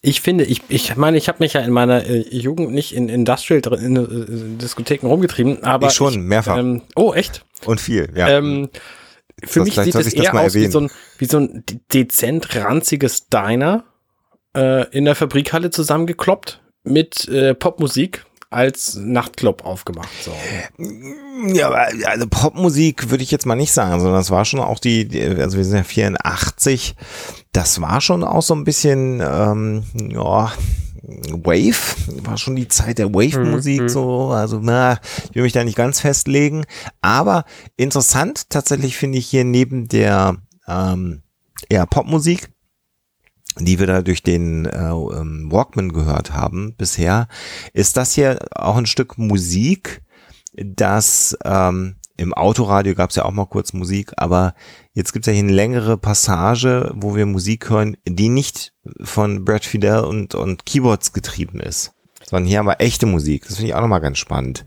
Ich 0.00 0.20
finde, 0.20 0.44
ich, 0.44 0.62
ich 0.68 0.96
meine, 0.96 1.16
ich 1.18 1.28
habe 1.28 1.38
mich 1.40 1.54
ja 1.54 1.60
in 1.60 1.72
meiner 1.72 2.04
äh, 2.06 2.20
Jugend 2.30 2.70
nicht 2.72 2.94
in 2.94 3.08
Industrial 3.08 3.60
drin- 3.60 3.84
in, 3.84 3.96
äh, 3.96 4.58
Diskotheken 4.58 5.06
rumgetrieben, 5.08 5.64
aber 5.64 5.88
Ich 5.88 5.94
schon, 5.94 6.20
mehrfach. 6.22 6.56
Ähm, 6.56 6.82
oh, 6.94 7.12
echt? 7.12 7.44
Und 7.64 7.80
viel, 7.80 8.08
ja. 8.14 8.28
Ähm, 8.28 8.68
für 9.44 9.60
Das- 9.60 9.66
mich 9.66 9.74
sieht 9.74 9.94
es 9.94 10.06
ich 10.08 10.14
das 10.14 10.24
eher 10.24 10.34
aus 10.40 10.54
wie 10.54 10.66
so, 10.66 10.80
ein, 10.80 10.90
wie 11.18 11.24
so 11.26 11.38
ein 11.38 11.64
de- 11.68 11.78
dezent 11.92 12.54
ranziges 12.54 13.28
Diner 13.28 13.84
äh, 14.56 14.88
in 14.96 15.04
der 15.04 15.14
Fabrikhalle 15.14 15.70
zusammengekloppt 15.70 16.60
mit 16.84 17.28
äh, 17.28 17.54
Popmusik 17.54 18.24
als 18.50 18.94
Nachtclub 18.96 19.64
aufgemacht. 19.64 20.08
So. 20.22 20.32
Ja, 21.54 21.66
aber 21.66 21.88
also 22.06 22.26
Popmusik 22.28 23.10
würde 23.10 23.22
ich 23.22 23.30
jetzt 23.30 23.46
mal 23.46 23.56
nicht 23.56 23.72
sagen, 23.72 24.00
sondern 24.00 24.18
das 24.18 24.30
war 24.30 24.44
schon 24.44 24.60
auch 24.60 24.78
die, 24.78 25.08
also 25.38 25.56
wir 25.56 25.64
sind 25.64 25.76
ja 25.76 25.84
84, 25.84 26.96
das 27.52 27.80
war 27.80 28.00
schon 28.00 28.24
auch 28.24 28.42
so 28.42 28.54
ein 28.54 28.64
bisschen, 28.64 29.20
ähm, 29.20 29.84
ja, 30.10 30.52
Wave, 31.02 31.96
war 32.24 32.36
schon 32.36 32.56
die 32.56 32.68
Zeit 32.68 32.98
der 32.98 33.14
Wave-Musik 33.14 33.88
so, 33.88 34.28
also 34.28 34.58
na, 34.62 34.98
ich 35.30 35.36
will 35.36 35.42
mich 35.42 35.52
da 35.52 35.64
nicht 35.64 35.76
ganz 35.76 36.00
festlegen, 36.00 36.64
aber 37.00 37.44
interessant 37.76 38.50
tatsächlich 38.50 38.96
finde 38.96 39.18
ich 39.18 39.26
hier 39.26 39.44
neben 39.44 39.88
der 39.88 40.36
ähm, 40.66 41.22
ja, 41.70 41.86
Popmusik, 41.86 42.50
die 43.60 43.78
wir 43.78 43.86
da 43.86 44.02
durch 44.02 44.22
den 44.22 44.66
äh, 44.66 44.90
ähm, 44.90 45.48
Walkman 45.50 45.92
gehört 45.92 46.32
haben 46.32 46.74
bisher, 46.76 47.28
ist 47.72 47.96
das 47.96 48.12
hier 48.12 48.38
auch 48.54 48.76
ein 48.76 48.86
Stück 48.86 49.18
Musik, 49.18 50.02
das 50.54 51.36
ähm, 51.44 51.96
im 52.16 52.34
Autoradio 52.34 52.94
gab 52.94 53.10
es 53.10 53.16
ja 53.16 53.24
auch 53.24 53.30
mal 53.30 53.46
kurz 53.46 53.72
Musik, 53.72 54.12
aber 54.16 54.54
jetzt 54.92 55.12
gibt 55.12 55.24
es 55.24 55.28
ja 55.28 55.34
hier 55.34 55.44
eine 55.44 55.52
längere 55.52 55.96
Passage, 55.96 56.92
wo 56.94 57.14
wir 57.14 57.26
Musik 57.26 57.70
hören, 57.70 57.96
die 58.06 58.28
nicht 58.28 58.74
von 59.00 59.44
Brad 59.44 59.64
Fidel 59.64 60.00
und, 60.00 60.34
und 60.34 60.66
Keyboards 60.66 61.12
getrieben 61.12 61.60
ist, 61.60 61.92
sondern 62.24 62.48
hier 62.48 62.58
haben 62.58 62.66
wir 62.66 62.80
echte 62.80 63.06
Musik. 63.06 63.46
Das 63.46 63.56
finde 63.56 63.68
ich 63.68 63.74
auch 63.76 63.80
nochmal 63.80 64.00
ganz 64.00 64.18
spannend. 64.18 64.66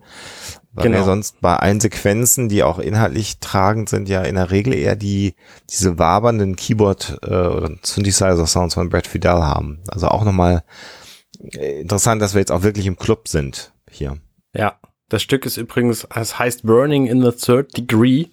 Weil 0.73 0.85
Genau. 0.85 0.97
wir 0.99 1.03
sonst 1.03 1.41
bei 1.41 1.57
allen 1.57 1.81
Sequenzen, 1.81 2.47
die 2.47 2.63
auch 2.63 2.79
inhaltlich 2.79 3.39
tragend 3.39 3.89
sind, 3.89 4.07
ja 4.07 4.21
in 4.21 4.35
der 4.35 4.51
Regel 4.51 4.73
eher 4.73 4.95
die 4.95 5.35
diese 5.69 5.99
wabernden 5.99 6.55
Keyboard 6.55 7.19
äh, 7.23 7.27
oder 7.27 7.71
Synthesizer-Sounds 7.83 8.75
von 8.75 8.89
Brad 8.89 9.05
Fidel 9.07 9.43
haben. 9.43 9.79
Also 9.89 10.07
auch 10.07 10.23
nochmal 10.23 10.63
äh, 11.53 11.81
interessant, 11.81 12.21
dass 12.21 12.33
wir 12.33 12.39
jetzt 12.39 12.51
auch 12.53 12.63
wirklich 12.63 12.85
im 12.85 12.95
Club 12.97 13.27
sind 13.27 13.73
hier. 13.89 14.17
Ja, 14.55 14.79
das 15.09 15.21
Stück 15.21 15.45
ist 15.45 15.57
übrigens, 15.57 16.07
es 16.15 16.39
heißt 16.39 16.63
Burning 16.63 17.05
in 17.05 17.21
the 17.21 17.31
Third 17.33 17.75
Degree 17.75 18.27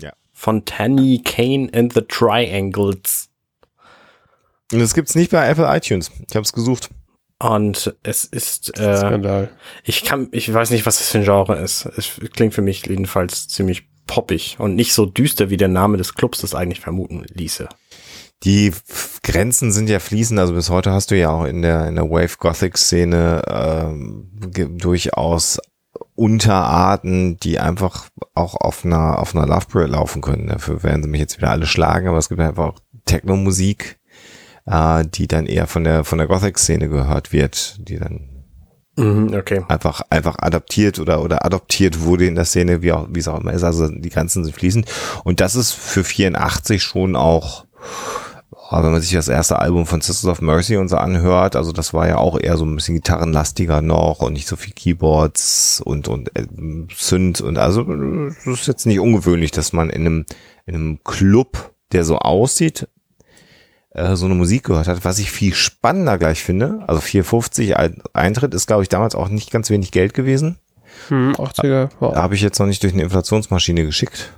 Ja. 0.00 0.12
von 0.32 0.64
Tanny 0.64 1.22
Kane 1.24 1.68
and 1.74 1.92
the 1.92 2.02
Triangles. 2.02 3.28
Und 4.72 4.78
das 4.78 4.94
gibt's 4.94 5.16
nicht 5.16 5.32
bei 5.32 5.48
Apple 5.48 5.66
iTunes. 5.76 6.12
Ich 6.28 6.36
habe 6.36 6.44
es 6.44 6.52
gesucht. 6.52 6.90
Und 7.42 7.96
es 8.02 8.24
ist, 8.24 8.78
äh, 8.78 8.98
Skandal. 8.98 9.50
ich 9.82 10.04
kann, 10.04 10.28
ich 10.30 10.52
weiß 10.52 10.70
nicht, 10.70 10.84
was 10.84 10.98
das 10.98 11.08
für 11.08 11.18
ein 11.18 11.24
Genre 11.24 11.56
ist. 11.56 11.86
Es 11.96 12.20
klingt 12.34 12.52
für 12.54 12.60
mich 12.62 12.84
jedenfalls 12.86 13.48
ziemlich 13.48 13.88
poppig 14.06 14.56
und 14.58 14.74
nicht 14.74 14.92
so 14.92 15.06
düster, 15.06 15.48
wie 15.48 15.56
der 15.56 15.68
Name 15.68 15.96
des 15.96 16.14
Clubs 16.14 16.40
das 16.42 16.54
eigentlich 16.54 16.80
vermuten 16.80 17.24
ließe. 17.32 17.68
Die 18.44 18.72
Grenzen 19.22 19.72
sind 19.72 19.88
ja 19.88 20.00
fließend. 20.00 20.38
Also 20.38 20.52
bis 20.54 20.68
heute 20.68 20.92
hast 20.92 21.10
du 21.10 21.16
ja 21.16 21.30
auch 21.30 21.44
in 21.44 21.62
der 21.62 21.88
in 21.88 21.94
der 21.94 22.10
Wave 22.10 22.36
Gothic 22.38 22.76
Szene 22.76 23.42
ähm, 23.48 24.30
ge- 24.50 24.68
durchaus 24.70 25.58
Unterarten, 26.14 27.38
die 27.38 27.58
einfach 27.58 28.08
auch 28.34 28.54
auf 28.54 28.84
einer 28.84 29.18
auf 29.18 29.34
einer 29.34 29.46
Love 29.46 29.66
Parade 29.66 29.92
laufen 29.92 30.20
können. 30.20 30.48
Dafür 30.48 30.82
werden 30.82 31.02
sie 31.02 31.08
mich 31.08 31.20
jetzt 31.20 31.38
wieder 31.38 31.50
alle 31.50 31.66
schlagen, 31.66 32.08
aber 32.08 32.18
es 32.18 32.28
gibt 32.28 32.40
einfach 32.40 32.64
auch 32.74 32.78
Techno-Musik, 33.06 33.98
äh, 34.70 35.04
die 35.06 35.28
dann 35.28 35.46
eher 35.46 35.66
von 35.66 35.84
der 35.84 36.04
von 36.04 36.18
der 36.18 36.26
Gothic 36.26 36.58
Szene 36.58 36.88
gehört 36.88 37.32
wird, 37.32 37.76
die 37.88 37.98
dann 37.98 38.28
Mhm, 38.96 39.34
okay. 39.34 39.62
einfach 39.68 40.02
einfach 40.10 40.36
adaptiert 40.40 40.98
oder 40.98 41.22
oder 41.22 41.46
adoptiert 41.46 42.02
wurde 42.02 42.26
in 42.26 42.34
der 42.34 42.44
Szene, 42.44 42.82
wie 42.82 42.92
auch 42.92 43.06
wie 43.10 43.20
es 43.20 43.28
auch 43.28 43.40
immer 43.40 43.52
ist. 43.52 43.62
Also 43.62 43.88
die 43.88 44.10
Grenzen 44.10 44.44
sind 44.44 44.54
fließend 44.54 44.86
und 45.24 45.40
das 45.40 45.54
ist 45.54 45.72
für 45.72 46.04
84 46.04 46.82
schon 46.82 47.16
auch 47.16 47.64
aber 48.70 48.84
wenn 48.84 48.92
man 48.92 49.00
sich 49.00 49.12
das 49.12 49.26
erste 49.26 49.58
Album 49.58 49.84
von 49.84 50.00
Sisters 50.00 50.30
of 50.30 50.40
Mercy 50.40 50.76
und 50.76 50.88
so 50.88 50.96
anhört, 50.96 51.56
also 51.56 51.72
das 51.72 51.92
war 51.92 52.06
ja 52.06 52.18
auch 52.18 52.38
eher 52.38 52.56
so 52.56 52.64
ein 52.64 52.76
bisschen 52.76 52.94
gitarrenlastiger 52.94 53.82
noch 53.82 54.20
und 54.20 54.34
nicht 54.34 54.46
so 54.46 54.54
viel 54.54 54.72
Keyboards 54.72 55.82
und 55.84 56.06
und 56.06 56.36
äh, 56.36 56.46
Synth 56.94 57.40
und 57.40 57.58
also 57.58 57.82
das 57.82 58.46
ist 58.46 58.68
jetzt 58.68 58.86
nicht 58.86 59.00
ungewöhnlich, 59.00 59.50
dass 59.50 59.72
man 59.72 59.90
in 59.90 60.02
einem 60.02 60.26
in 60.66 60.74
einem 60.76 60.98
Club, 61.02 61.72
der 61.90 62.04
so 62.04 62.18
aussieht, 62.18 62.86
äh, 63.90 64.14
so 64.16 64.26
eine 64.26 64.34
Musik 64.34 64.64
gehört 64.64 64.88
hat. 64.88 65.04
Was 65.04 65.18
ich 65.18 65.30
viel 65.30 65.54
spannender 65.54 66.18
gleich 66.18 66.42
finde, 66.42 66.80
also 66.86 67.00
4,50 67.00 67.74
Ein- 67.74 68.02
Eintritt 68.12 68.54
ist 68.54 68.66
glaube 68.66 68.82
ich 68.82 68.88
damals 68.88 69.14
auch 69.14 69.28
nicht 69.28 69.50
ganz 69.50 69.70
wenig 69.70 69.90
Geld 69.92 70.14
gewesen. 70.14 70.58
Hm, 71.08 71.32
80er. 71.36 71.88
Wow. 72.00 72.14
Habe 72.16 72.34
ich 72.34 72.40
jetzt 72.42 72.58
noch 72.58 72.66
nicht 72.66 72.82
durch 72.82 72.92
eine 72.92 73.02
Inflationsmaschine 73.02 73.84
geschickt. 73.84 74.32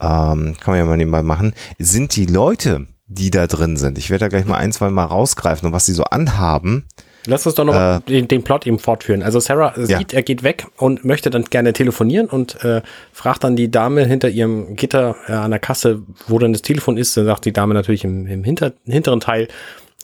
Ähm, 0.00 0.56
kann 0.60 0.72
man 0.72 0.78
ja 0.78 0.84
mal 0.84 0.96
nebenbei 0.96 1.22
machen. 1.22 1.54
Sind 1.78 2.14
die 2.14 2.26
Leute, 2.26 2.86
die 3.06 3.30
da 3.30 3.46
drin 3.46 3.76
sind, 3.76 3.98
ich 3.98 4.10
werde 4.10 4.26
da 4.26 4.28
gleich 4.28 4.44
mal 4.44 4.58
ein, 4.58 4.72
zwei 4.72 4.90
Mal 4.90 5.04
rausgreifen 5.04 5.66
und 5.66 5.72
was 5.72 5.86
sie 5.86 5.94
so 5.94 6.04
anhaben. 6.04 6.86
Lass 7.28 7.44
uns 7.46 7.54
doch 7.56 7.64
noch 7.64 7.74
mal 7.74 8.00
den, 8.08 8.26
den 8.26 8.42
Plot 8.42 8.66
eben 8.66 8.78
fortführen. 8.78 9.22
Also 9.22 9.38
Sarah 9.38 9.74
Ja. 9.78 9.98
sieht, 9.98 10.14
er 10.14 10.22
geht 10.22 10.42
weg 10.42 10.66
und 10.78 11.04
möchte 11.04 11.28
dann 11.30 11.44
gerne 11.44 11.72
telefonieren 11.72 12.26
und 12.26 12.64
äh, 12.64 12.80
fragt 13.12 13.44
dann 13.44 13.54
die 13.54 13.70
Dame 13.70 14.04
hinter 14.06 14.28
ihrem 14.30 14.74
Gitter 14.76 15.14
äh, 15.28 15.32
an 15.32 15.50
der 15.50 15.60
Kasse, 15.60 16.00
wo 16.26 16.38
dann 16.38 16.52
das 16.52 16.62
Telefon 16.62 16.96
ist. 16.96 17.16
Dann 17.16 17.26
sagt 17.26 17.44
die 17.44 17.52
Dame 17.52 17.74
natürlich 17.74 18.02
im, 18.04 18.26
im 18.26 18.44
hinter, 18.44 18.72
hinteren 18.86 19.20
Teil. 19.20 19.48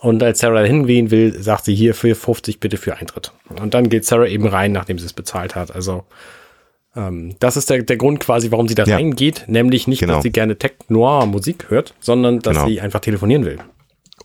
Und 0.00 0.22
als 0.22 0.40
Sarah 0.40 0.60
hingehen 0.64 1.10
will, 1.10 1.40
sagt 1.42 1.64
sie 1.64 1.74
hier 1.74 1.94
für 1.94 2.14
50 2.14 2.60
bitte 2.60 2.76
für 2.76 2.96
Eintritt. 2.96 3.32
Und 3.48 3.72
dann 3.72 3.88
geht 3.88 4.04
Sarah 4.04 4.26
eben 4.26 4.46
rein, 4.46 4.72
nachdem 4.72 4.98
sie 4.98 5.06
es 5.06 5.14
bezahlt 5.14 5.54
hat. 5.54 5.74
Also 5.74 6.04
ähm, 6.94 7.36
das 7.40 7.56
ist 7.56 7.70
der, 7.70 7.82
der 7.82 7.96
Grund 7.96 8.20
quasi, 8.20 8.50
warum 8.50 8.68
sie 8.68 8.74
da 8.74 8.84
Ja. 8.84 8.96
reingeht. 8.96 9.44
Nämlich 9.46 9.86
nicht, 9.88 10.00
Genau. 10.00 10.14
dass 10.14 10.22
sie 10.22 10.30
gerne 10.30 10.56
Tech-Noir-Musik 10.58 11.66
hört, 11.70 11.94
sondern 12.00 12.40
dass 12.40 12.54
Genau. 12.56 12.68
sie 12.68 12.80
einfach 12.80 13.00
telefonieren 13.00 13.44
will. 13.46 13.58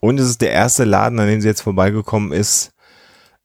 Und 0.01 0.19
es 0.19 0.27
ist 0.29 0.41
der 0.41 0.51
erste 0.51 0.83
Laden, 0.83 1.19
an 1.19 1.27
dem 1.27 1.41
sie 1.41 1.47
jetzt 1.47 1.61
vorbeigekommen 1.61 2.31
ist, 2.31 2.71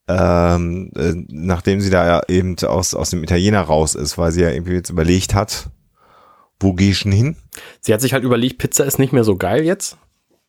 ähm, 0.09 0.91
äh, 0.97 1.13
nachdem 1.29 1.81
sie 1.81 1.91
da 1.91 2.07
ja 2.07 2.23
eben 2.29 2.57
aus, 2.65 2.95
aus 2.95 3.11
dem 3.11 3.23
Italiener 3.25 3.61
raus 3.63 3.95
ist, 3.95 4.19
weil 4.19 4.33
sie 4.33 4.43
ja 4.43 4.51
irgendwie 4.51 4.75
jetzt 4.75 4.91
überlegt 4.91 5.35
hat, 5.35 5.71
wo 6.61 6.73
gehe 6.75 6.91
ich 6.91 7.03
denn 7.03 7.13
hin? 7.13 7.37
Sie 7.81 7.93
hat 7.93 8.01
sich 8.01 8.13
halt 8.13 8.25
überlegt, 8.25 8.59
Pizza 8.59 8.85
ist 8.85 8.99
nicht 8.99 9.13
mehr 9.13 9.25
so 9.25 9.37
geil 9.37 9.65
jetzt. 9.65 9.97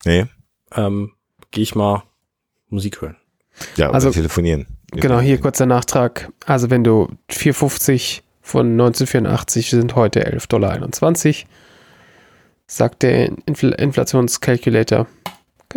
Nee, 0.04 0.26
ähm, 0.74 1.12
gehe 1.50 1.62
ich 1.62 1.74
mal 1.74 2.02
Musik 2.68 3.00
hören. 3.00 3.16
ja, 3.76 3.90
Also- 3.90 4.08
oder 4.08 4.14
telefonieren. 4.16 4.66
Genau, 4.92 5.20
hier 5.20 5.38
kurzer 5.40 5.66
Nachtrag. 5.66 6.30
Also 6.46 6.70
wenn 6.70 6.84
du 6.84 7.08
4,50 7.28 8.22
von 8.40 8.76
1984 8.76 9.70
sind 9.70 9.96
heute 9.96 10.24
11,21 10.24 10.46
Dollar, 10.48 10.88
sagt 12.68 13.02
der 13.02 13.32
Infl 13.46 13.70
Inflationskalkulator. 13.72 15.06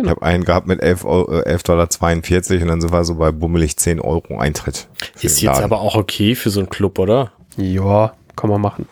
Ich 0.04 0.10
habe 0.10 0.22
einen 0.22 0.44
gehabt 0.44 0.66
mit 0.66 0.82
11 0.82 1.04
Euro- 1.04 1.40
äh, 1.40 1.48
11,42 1.54 1.62
Dollar 1.62 2.62
und 2.62 2.68
dann 2.68 2.80
sind 2.80 2.92
wir 2.92 3.04
so 3.04 3.14
bei 3.16 3.30
bummelig 3.32 3.76
10 3.76 4.00
Euro 4.00 4.38
Eintritt. 4.38 4.88
Ist 5.16 5.22
jetzt 5.22 5.42
Laden. 5.42 5.64
aber 5.64 5.80
auch 5.80 5.94
okay 5.96 6.34
für 6.34 6.50
so 6.50 6.60
einen 6.60 6.68
Club, 6.68 6.98
oder? 6.98 7.32
Ja, 7.56 8.12
kann 8.36 8.50
man 8.50 8.60
machen. 8.60 8.86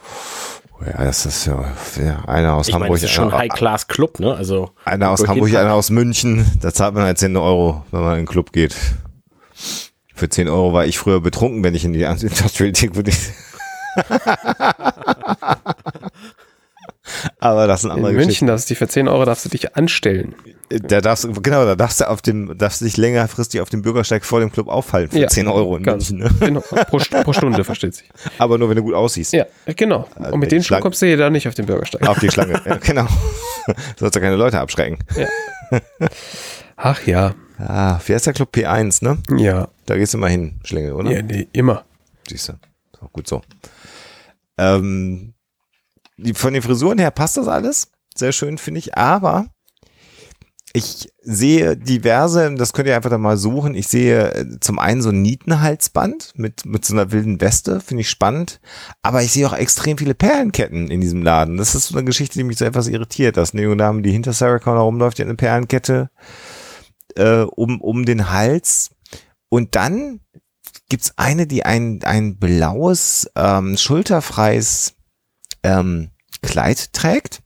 Ja, 0.86 1.04
das 1.04 1.26
ist 1.26 1.46
ja, 1.46 1.64
ja 2.00 2.24
einer 2.26 2.54
aus 2.54 2.68
Ich 2.68 2.72
meine, 2.74 2.84
Hamburg. 2.84 3.00
das 3.00 3.11
ist 3.11 3.14
schon 3.14 3.28
einer, 3.30 3.38
High-Class-Club, 3.38 4.20
ne? 4.20 4.34
Also 4.34 4.70
einer 4.84 5.11
aus 5.11 5.26
Hamburg, 5.26 5.52
einer 5.54 5.74
aus 5.74 5.90
München. 5.90 6.46
Da 6.61 6.72
zahlt 6.72 6.94
man 6.94 7.02
halt 7.02 7.18
10 7.18 7.36
Euro, 7.36 7.84
wenn 7.90 8.00
man 8.00 8.12
in 8.12 8.18
den 8.20 8.26
Club 8.26 8.52
geht. 8.52 8.76
Für 10.14 10.28
10 10.28 10.48
Euro 10.48 10.72
war 10.72 10.86
ich 10.86 10.98
früher 10.98 11.20
betrunken, 11.20 11.64
wenn 11.64 11.74
ich 11.74 11.84
in 11.84 11.92
die 11.92 12.02
Industrial 12.02 12.72
würde. 12.94 13.11
Aber 17.38 17.66
das 17.66 17.82
sind 17.82 17.90
In 17.90 17.96
andere 17.98 18.12
München 18.12 18.46
darfst 18.48 18.68
du 18.68 18.72
dich 18.74 18.78
für 18.78 18.88
10 18.88 19.09
Euro 19.09 19.24
darfst 19.24 19.44
du 19.44 19.48
dich 19.48 19.76
anstellen. 19.76 20.34
Geschichten. 20.68 20.88
Da 20.88 21.00
darfst, 21.00 21.24
du- 21.24 21.32
genau, 21.32 21.64
da 21.64 21.74
darfst 21.76 22.00
du 22.00 22.09
auf 22.09 22.20
dem, 22.22 22.56
darfst 22.59 22.80
du 22.80 22.84
dich 22.84 22.96
längerfristig 22.98 23.61
auf 23.61 23.70
dem 23.70 23.80
Bürgersteig 23.82 24.24
vor 24.24 24.40
dem 24.40 24.52
Club 24.52 24.68
aufhalten 24.68 25.12
für 25.12 25.18
Ja, 25.20 25.28
10 25.28 25.48
Euro 25.48 25.76
in 25.76 25.82
ganz- 25.82 26.11
München. 26.11 26.30
Ne? 26.40 26.46
Genau, 26.46 26.61
pro, 26.61 26.98
pro 27.22 27.32
Stunde, 27.32 27.64
versteht 27.64 27.94
sich. 27.94 28.09
Aber 28.38 28.59
nur, 28.59 28.68
wenn 28.68 28.76
du 28.76 28.82
gut 28.82 28.94
aussiehst. 28.94 29.32
Ja, 29.32 29.46
genau. 29.66 30.06
Und 30.16 30.40
mit 30.40 30.52
den 30.52 30.62
Schuhen 30.62 30.80
kommst 30.80 31.00
du 31.00 31.06
hier 31.06 31.16
da 31.16 31.30
nicht 31.30 31.48
auf 31.48 31.54
den 31.54 31.66
Bürgersteig. 31.66 32.06
Auf 32.06 32.18
die 32.18 32.30
Schlange. 32.30 32.61
ja, 32.64 32.76
genau. 32.82 33.06
Du 33.66 33.74
sollst 33.98 34.14
ja 34.14 34.20
keine 34.22 34.36
Leute 34.36 34.59
abschrecken. 34.61 34.98
Ach 36.76 37.02
ja. 37.06 37.34
Ah, 37.59 37.98
wie 38.06 38.14
heißt 38.14 38.26
der 38.26 38.32
Club 38.32 38.50
P1, 38.54 39.04
ne? 39.04 39.18
Ja. 39.36 39.68
Da 39.86 39.96
gehst 39.96 40.14
du 40.14 40.18
mal 40.18 40.30
hin, 40.30 40.61
Schlingel, 40.64 40.92
oder? 40.92 41.11
Ja, 41.11 41.22
nee, 41.22 41.48
immer. 41.52 41.84
Siehst 42.28 42.48
du. 42.48 42.52
Gut 43.12 43.26
so. 43.28 43.42
Ähm, 44.56 45.34
die, 46.18 46.34
von 46.34 46.52
den 46.52 46.62
Frisuren 46.62 46.98
her 46.98 47.10
passt 47.10 47.36
das 47.36 47.48
alles. 47.48 47.88
Sehr 48.14 48.32
schön, 48.32 48.58
finde 48.58 48.80
ich. 48.80 48.96
Aber 48.96 49.46
ich 50.74 51.10
sehe 51.22 51.76
diverse, 51.76 52.54
das 52.54 52.72
könnt 52.72 52.88
ihr 52.88 52.96
einfach 52.96 53.10
da 53.10 53.18
mal 53.18 53.36
suchen. 53.36 53.74
Ich 53.74 53.88
sehe 53.88 54.32
äh, 54.32 54.60
zum 54.60 54.78
einen 54.78 55.00
so 55.00 55.08
ein 55.08 55.22
Nietenhalsband 55.22 56.32
mit, 56.36 56.66
mit 56.66 56.84
so 56.84 56.94
einer 56.94 57.10
wilden 57.10 57.40
Weste, 57.40 57.80
finde 57.80 58.02
ich 58.02 58.10
spannend. 58.10 58.60
Aber 59.02 59.22
ich 59.22 59.32
sehe 59.32 59.46
auch 59.46 59.54
extrem 59.54 59.96
viele 59.96 60.14
Perlenketten 60.14 60.90
in 60.90 61.00
diesem 61.00 61.22
Laden. 61.22 61.56
Das 61.56 61.74
ist 61.74 61.88
so 61.88 61.96
eine 61.96 62.04
Geschichte, 62.04 62.38
die 62.38 62.44
mich 62.44 62.58
so 62.58 62.64
etwas 62.64 62.88
irritiert. 62.88 63.36
Das 63.36 63.50
ist 63.50 63.54
eine 63.54 63.62
junge 63.62 63.78
Dame, 63.78 64.02
die 64.02 64.12
hinter 64.12 64.32
Sarah 64.32 64.58
Connor 64.58 64.82
rumläuft, 64.82 65.18
die 65.18 65.22
hat 65.22 65.28
eine 65.28 65.36
Perlenkette 65.36 66.10
äh, 67.16 67.42
um, 67.42 67.80
um 67.80 68.04
den 68.04 68.30
Hals. 68.30 68.90
Und 69.48 69.74
dann 69.74 70.20
gibt's 70.88 71.14
eine, 71.16 71.46
die 71.46 71.64
ein, 71.64 72.00
ein 72.04 72.38
blaues, 72.38 73.30
ähm, 73.36 73.76
schulterfreies 73.76 74.94
ähm, 75.62 76.11
Kleid 76.42 76.92
trägt. 76.92 77.42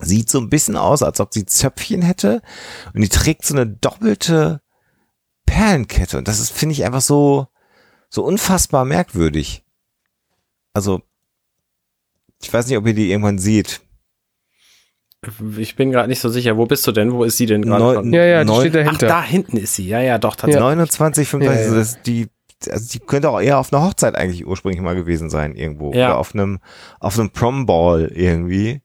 Sieht 0.00 0.30
so 0.30 0.38
ein 0.38 0.48
bisschen 0.50 0.76
aus, 0.76 1.02
als 1.02 1.18
ob 1.20 1.34
sie 1.34 1.44
Zöpfchen 1.46 2.02
hätte. 2.02 2.40
Und 2.94 3.00
die 3.00 3.08
trägt 3.08 3.44
so 3.44 3.54
eine 3.54 3.66
doppelte 3.66 4.60
Perlenkette. 5.46 6.18
Und 6.18 6.28
das 6.28 6.38
ist, 6.38 6.52
finde 6.52 6.74
ich, 6.74 6.84
einfach 6.84 7.00
so, 7.00 7.48
so 8.08 8.22
unfassbar 8.24 8.84
merkwürdig. 8.84 9.64
Also, 10.72 11.02
ich 12.40 12.52
weiß 12.52 12.66
nicht, 12.68 12.76
ob 12.78 12.86
ihr 12.86 12.94
die 12.94 13.10
irgendwann 13.10 13.38
seht. 13.38 13.80
ich 15.56 15.74
bin 15.74 15.90
gerade 15.90 16.08
nicht 16.08 16.20
so 16.20 16.28
sicher. 16.28 16.56
Wo 16.56 16.66
bist 16.66 16.86
du 16.86 16.92
denn? 16.92 17.12
Wo 17.12 17.24
ist 17.24 17.36
sie 17.36 17.46
denn 17.46 17.62
gerade? 17.62 18.08
Ja, 18.16 18.24
ja, 18.24 18.44
die 18.44 18.50
Neun- 18.50 18.60
steht 18.60 18.76
Ach, 18.76 18.84
dahinter. 18.84 19.06
da 19.08 19.22
hinten 19.24 19.56
ist 19.56 19.74
sie. 19.74 19.88
Ja, 19.88 20.00
ja, 20.00 20.18
doch, 20.18 20.36
tatsächlich. 20.36 20.60
29, 20.60 21.26
35, 21.28 21.66
Ja, 21.66 21.72
ja. 21.72 21.78
das, 21.78 22.02
die, 22.02 22.28
also 22.70 22.88
die 22.92 22.98
könnte 22.98 23.30
auch 23.30 23.40
eher 23.40 23.58
auf 23.58 23.72
einer 23.72 23.84
Hochzeit 23.84 24.16
eigentlich 24.16 24.46
ursprünglich 24.46 24.80
mal 24.80 24.94
gewesen 24.94 25.30
sein, 25.30 25.54
irgendwo. 25.54 25.92
Ja. 25.92 26.08
Oder 26.08 26.18
auf 26.18 26.34
einem, 26.34 26.58
auf 27.00 27.18
einem 27.18 27.30
Prom-Ball 27.30 28.10
irgendwie. 28.14 28.80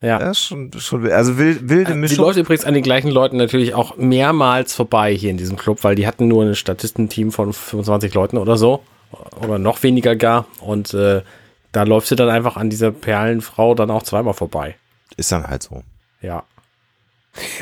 Ja. 0.00 0.20
Ja, 0.20 0.34
schon, 0.34 0.70
schon, 0.78 1.10
also 1.10 1.38
wild, 1.38 1.68
wilde 1.68 1.92
Die 1.92 1.98
Mischung. 1.98 2.24
läuft 2.24 2.38
übrigens 2.38 2.64
an 2.64 2.74
den 2.74 2.84
gleichen 2.84 3.10
Leuten 3.10 3.36
natürlich 3.36 3.74
auch 3.74 3.96
mehrmals 3.96 4.72
vorbei 4.74 5.12
hier 5.12 5.30
in 5.30 5.38
diesem 5.38 5.56
Club, 5.56 5.82
weil 5.82 5.96
die 5.96 6.06
hatten 6.06 6.28
nur 6.28 6.44
ein 6.44 6.54
Statistenteam 6.54 7.32
von 7.32 7.52
25 7.52 8.14
Leuten 8.14 8.36
oder 8.38 8.56
so. 8.56 8.82
Oder 9.42 9.58
noch 9.58 9.82
weniger 9.82 10.14
gar. 10.14 10.46
Und 10.60 10.94
äh, 10.94 11.22
da 11.72 11.82
läuft 11.82 12.08
sie 12.08 12.16
dann 12.16 12.28
einfach 12.28 12.56
an 12.56 12.70
dieser 12.70 12.92
Perlenfrau 12.92 13.74
dann 13.74 13.90
auch 13.90 14.02
zweimal 14.02 14.34
vorbei. 14.34 14.76
Ist 15.16 15.32
dann 15.32 15.46
halt 15.48 15.62
so. 15.62 15.82
Ja. 16.20 16.44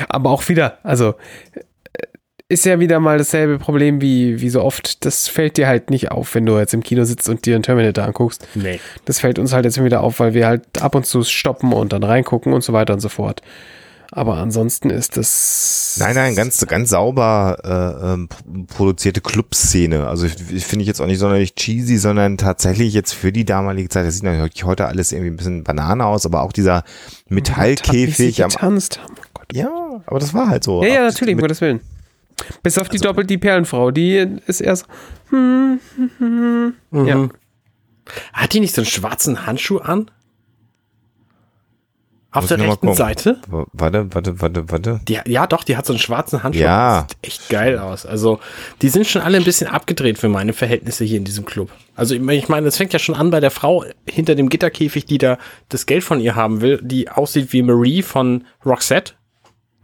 Aber 0.09 0.29
auch 0.29 0.47
wieder, 0.49 0.77
also 0.83 1.15
äh, 1.53 1.61
ist 2.49 2.65
ja 2.65 2.79
wieder 2.79 2.99
mal 2.99 3.17
dasselbe 3.17 3.59
Problem 3.59 4.01
wie, 4.01 4.39
wie 4.39 4.49
so 4.49 4.63
oft. 4.63 5.05
Das 5.05 5.27
fällt 5.27 5.57
dir 5.57 5.67
halt 5.67 5.89
nicht 5.89 6.11
auf, 6.11 6.33
wenn 6.33 6.45
du 6.45 6.57
jetzt 6.57 6.73
im 6.73 6.81
Kino 6.81 7.03
sitzt 7.03 7.27
und 7.27 7.45
dir 7.45 7.55
einen 7.55 7.63
Terminator 7.63 8.05
anguckst. 8.05 8.47
Nee. 8.55 8.79
Das 9.05 9.19
fällt 9.19 9.37
uns 9.37 9.51
halt 9.51 9.65
jetzt 9.65 9.83
wieder 9.83 10.01
auf, 10.01 10.19
weil 10.19 10.33
wir 10.33 10.47
halt 10.47 10.81
ab 10.81 10.95
und 10.95 11.05
zu 11.05 11.23
stoppen 11.23 11.73
und 11.73 11.91
dann 11.91 12.03
reingucken 12.03 12.53
und 12.53 12.63
so 12.63 12.71
weiter 12.71 12.93
und 12.93 13.01
so 13.01 13.09
fort. 13.09 13.41
Aber 14.11 14.37
ansonsten 14.37 14.89
ist 14.89 15.17
das. 15.17 15.97
Nein, 15.99 16.15
nein, 16.15 16.35
ganz, 16.35 16.65
ganz 16.65 16.91
sauber 16.91 17.57
äh, 17.65 18.13
ähm, 18.13 18.29
produzierte 18.67 19.19
Clubszene. 19.19 20.07
Also 20.07 20.27
finde 20.29 20.83
ich 20.83 20.87
jetzt 20.87 21.01
auch 21.01 21.07
nicht 21.07 21.19
sonderlich 21.19 21.55
cheesy, 21.55 21.97
sondern 21.97 22.37
tatsächlich 22.37 22.93
jetzt 22.93 23.11
für 23.11 23.33
die 23.33 23.43
damalige 23.43 23.89
Zeit, 23.89 24.05
das 24.05 24.13
sieht 24.15 24.23
natürlich 24.23 24.63
heute 24.63 24.85
alles 24.85 25.11
irgendwie 25.11 25.31
ein 25.31 25.35
bisschen 25.35 25.63
Banane 25.65 26.05
aus, 26.05 26.25
aber 26.25 26.43
auch 26.43 26.53
dieser 26.53 26.85
Wie 27.27 27.35
Metallkäfig 27.35 28.35
sie 28.37 28.43
am 28.43 28.49
getanzt 28.49 29.01
haben. 29.03 29.15
Oh 29.17 29.29
Gott. 29.33 29.47
Ja, 29.51 30.01
aber 30.05 30.19
das 30.19 30.33
war 30.33 30.47
halt 30.47 30.63
so. 30.63 30.81
Ja, 30.83 30.89
ja, 30.89 31.01
natürlich, 31.01 31.35
um 31.35 31.41
Gottes 31.41 31.59
Willen. 31.59 31.81
Bis 32.63 32.77
auf 32.77 32.89
die 32.89 32.97
doppelt 32.99 33.29
die 33.29 33.37
Perlenfrau, 33.37 33.91
die 33.91 34.17
ist 34.45 34.61
erst. 34.61 34.85
Mhm. 35.31 35.79
Ja. 36.91 37.29
Hat 38.33 38.53
die 38.53 38.59
nicht 38.59 38.73
so 38.75 38.81
einen 38.81 38.85
schwarzen 38.89 39.45
Handschuh 39.45 39.79
an? 39.79 40.09
Auf 42.31 42.43
Muss 42.43 42.49
der 42.49 42.59
rechten. 42.59 42.93
Seite? 42.93 43.41
Warte, 43.47 44.13
warte, 44.13 44.41
warte, 44.41 44.69
warte. 44.69 44.99
Die, 45.07 45.17
ja, 45.25 45.47
doch, 45.47 45.63
die 45.63 45.75
hat 45.77 45.85
so 45.85 45.93
einen 45.93 45.99
schwarzen 45.99 46.43
Handschuh. 46.43 46.61
Ja. 46.61 47.01
Das 47.03 47.07
sieht 47.09 47.17
echt 47.27 47.49
geil 47.49 47.79
aus. 47.79 48.05
Also, 48.05 48.39
die 48.81 48.89
sind 48.89 49.07
schon 49.07 49.21
alle 49.21 49.37
ein 49.37 49.43
bisschen 49.43 49.67
abgedreht 49.67 50.19
für 50.19 50.27
meine 50.29 50.53
Verhältnisse 50.53 51.03
hier 51.05 51.17
in 51.17 51.23
diesem 51.23 51.45
Club. 51.45 51.71
Also, 51.95 52.13
ich 52.15 52.21
meine- 52.21 52.37
ich 52.37 52.49
meine, 52.49 52.67
es 52.67 52.77
fängt 52.77 52.93
ja 52.93 52.99
schon 52.99 53.15
an 53.15 53.31
bei 53.31 53.39
der 53.39 53.49
Frau 53.49 53.85
hinter 54.07 54.35
dem 54.35 54.49
Gitterkäfig, 54.49 55.05
die 55.05 55.17
da 55.17 55.37
das 55.69 55.85
Geld 55.85 56.03
von 56.03 56.19
ihr 56.19 56.35
haben 56.35 56.61
will, 56.61 56.79
die 56.83 57.09
aussieht 57.09 57.53
wie 57.53 57.61
Marie 57.63 58.03
von 58.03 58.45
Roxette. 58.65 59.13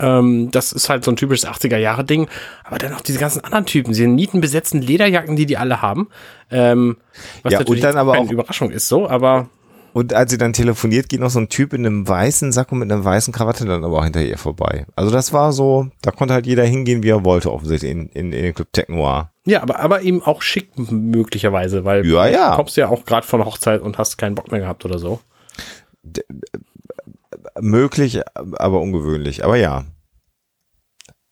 Ähm, 0.03 0.51
das 0.51 0.71
ist 0.73 0.89
halt 0.89 1.03
so 1.05 1.11
ein 1.11 1.15
typisches 1.15 1.47
80er-Jahre-Ding. 1.47 2.27
Aber 2.63 2.77
dann 2.77 2.91
noch 2.91 3.01
diese 3.01 3.19
ganzen 3.19 3.43
anderen 3.43 3.65
Typen, 3.65 3.91
diese 3.93 4.07
nietenbesetzten 4.07 4.81
Lederjacken, 4.81 5.35
die 5.35 5.45
die 5.45 5.57
alle 5.57 5.81
haben. 5.81 6.09
Ähm, 6.51 6.97
was 7.43 7.53
Ja, 7.53 7.59
und 7.59 7.63
natürlich 7.63 7.81
dann 7.83 7.97
aber 7.97 8.13
keine 8.13 8.27
auch- 8.27 8.31
Überraschung 8.31 8.71
ist 8.71 8.87
so, 8.87 9.09
aber 9.09 9.47
Und 9.93 10.11
als 10.13 10.31
sie 10.31 10.39
dann 10.39 10.53
telefoniert, 10.53 11.07
geht 11.07 11.19
noch 11.19 11.29
so 11.29 11.37
ein 11.39 11.49
Typ 11.49 11.71
in 11.73 11.85
einem 11.85 12.07
weißen 12.07 12.51
Sack 12.51 12.71
und 12.71 12.79
mit 12.79 12.91
einer 12.91 13.05
weißen 13.05 13.31
Krawatte 13.31 13.63
dann 13.65 13.83
aber 13.83 13.99
auch 13.99 14.03
hinter 14.03 14.23
ihr 14.23 14.39
vorbei. 14.39 14.87
Also 14.95 15.11
das 15.11 15.33
war 15.33 15.53
so, 15.53 15.87
da 16.01 16.09
konnte 16.11 16.33
halt 16.33 16.47
jeder 16.47 16.63
hingehen, 16.65 17.03
wie 17.03 17.09
er 17.11 17.23
wollte, 17.23 17.51
offensichtlich 17.53 17.91
in, 17.91 18.07
in, 18.09 18.33
in 18.33 18.43
den 18.43 18.53
Club 18.55 18.69
Tech 18.73 18.89
Noir. 18.89 19.29
Ja, 19.45 19.61
aber, 19.61 19.79
aber 19.79 20.01
eben 20.01 20.23
auch 20.23 20.41
schick 20.41 20.69
möglicherweise, 20.91 21.85
weil 21.85 22.05
Ja, 22.07 22.27
ja. 22.27 22.49
du 22.51 22.55
kommst 22.55 22.75
ja 22.75 22.89
auch 22.89 23.05
gerade 23.05 23.27
von 23.27 23.45
Hochzeit 23.45 23.81
und 23.81 23.99
hast 23.99 24.17
keinen 24.17 24.33
Bock 24.35 24.51
mehr 24.51 24.61
gehabt 24.61 24.83
oder 24.83 24.97
so. 24.97 25.19
Möglich, 27.59 28.19
aber 28.35 28.79
ungewöhnlich. 28.81 29.43
Aber 29.45 29.57
ja. 29.57 29.83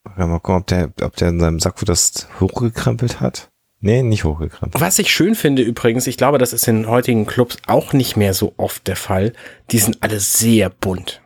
Mal 0.04 0.40
gucken, 0.40 0.56
ob 0.56 0.68
der, 0.68 0.92
ob 1.02 1.16
der 1.16 1.30
in 1.30 1.40
seinem 1.40 1.60
Sack 1.60 1.76
das 1.86 2.28
hochgekrempelt 2.40 3.20
hat. 3.22 3.50
Nee, 3.80 4.04
nicht 4.04 4.24
hochgekrempelt. 4.24 4.82
Was 4.82 5.00
ich 5.00 5.12
schön 5.12 5.36
finde 5.36 5.62
übrigens, 5.64 6.06
ich 6.08 6.18
glaube, 6.18 6.38
das 6.38 6.54
ist 6.54 6.68
in 6.68 6.88
heutigen 6.88 7.26
Clubs 7.26 7.58
auch 7.68 7.94
nicht 7.94 8.16
mehr 8.18 8.34
so 8.34 8.54
oft 8.58 8.88
der 8.88 8.96
Fall, 8.96 9.34
die 9.72 9.80
sind 9.80 9.98
alle 10.02 10.20
sehr 10.20 10.70
bunt. 10.70 11.22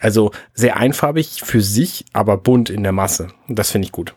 Also 0.00 0.30
sehr 0.54 0.76
einfarbig 0.76 1.42
für 1.44 1.60
sich, 1.60 2.04
aber 2.12 2.36
bunt 2.36 2.70
in 2.70 2.84
der 2.84 2.92
Masse. 2.92 3.28
Und 3.48 3.58
das 3.58 3.70
finde 3.72 3.86
ich 3.86 3.92
gut. 3.92 4.14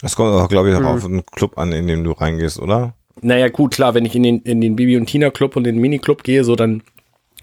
Das 0.00 0.16
kommt 0.16 0.32
aber, 0.32 0.48
glaube 0.48 0.70
ich, 0.70 0.76
auch 0.76 0.80
Mhm. 0.80 0.86
auf 0.86 1.04
einen 1.04 1.26
Club 1.26 1.58
an, 1.58 1.72
in 1.72 1.86
den 1.86 2.04
du 2.04 2.12
reingehst, 2.12 2.58
oder? 2.58 2.94
Naja, 3.20 3.48
gut, 3.48 3.74
klar, 3.74 3.92
wenn 3.94 4.06
ich 4.06 4.14
in 4.14 4.22
den, 4.22 4.40
in 4.40 4.62
den 4.62 4.76
Bibi 4.76 4.96
und 4.96 5.04
Tina 5.06 5.28
Club 5.30 5.56
und 5.56 5.64
den 5.64 5.76
Mini 5.78 5.98
Club 5.98 6.22
gehe, 6.22 6.44
so 6.44 6.56
dann 6.56 6.82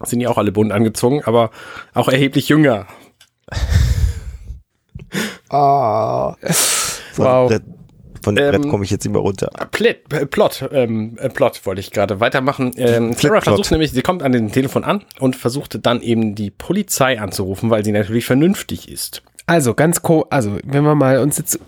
sind 0.02 0.18
die 0.18 0.26
auch 0.26 0.38
alle 0.38 0.50
bunt 0.50 0.72
angezogen, 0.72 1.22
aber 1.24 1.50
auch 1.94 2.08
erheblich 2.08 2.48
jünger. 2.48 2.86
Ah. 5.50 6.34
Von 7.12 7.24
Wow. 7.24 7.48
Brett, 7.48 7.62
von 8.22 8.34
dem 8.36 8.44
Ähm, 8.44 8.50
Brett 8.62 8.70
komme 8.70 8.84
ich 8.84 8.90
jetzt 8.90 9.04
nicht 9.04 9.12
mehr 9.12 9.22
runter. 9.22 9.50
Plot, 9.70 9.96
äh, 10.12 10.26
Plot, 10.26 10.68
ähm, 10.72 11.16
äh, 11.20 11.28
Plot 11.28 11.64
wollte 11.66 11.80
ich 11.80 11.90
gerade 11.90 12.20
weitermachen. 12.20 12.72
Ähm, 12.76 13.14
Clara 13.16 13.40
Plot. 13.40 13.44
versucht 13.44 13.70
nämlich, 13.70 13.92
sie 13.92 14.02
kommt 14.02 14.22
an 14.22 14.32
dem 14.32 14.52
Telefon 14.52 14.84
an 14.84 15.04
und 15.20 15.36
versuchte 15.36 15.78
dann 15.78 16.00
eben 16.02 16.34
die 16.34 16.50
Polizei 16.50 17.20
anzurufen, 17.20 17.70
weil 17.70 17.84
sie 17.84 17.92
natürlich 17.92 18.24
vernünftig 18.26 18.88
ist. 18.88 19.22
Also 19.46 19.72
ganz 19.72 20.02
co, 20.02 20.26
also 20.28 20.58
wenn 20.64 20.84
wir 20.84 20.94
mal 20.94 21.20
uns 21.20 21.38
jetzt 21.38 21.58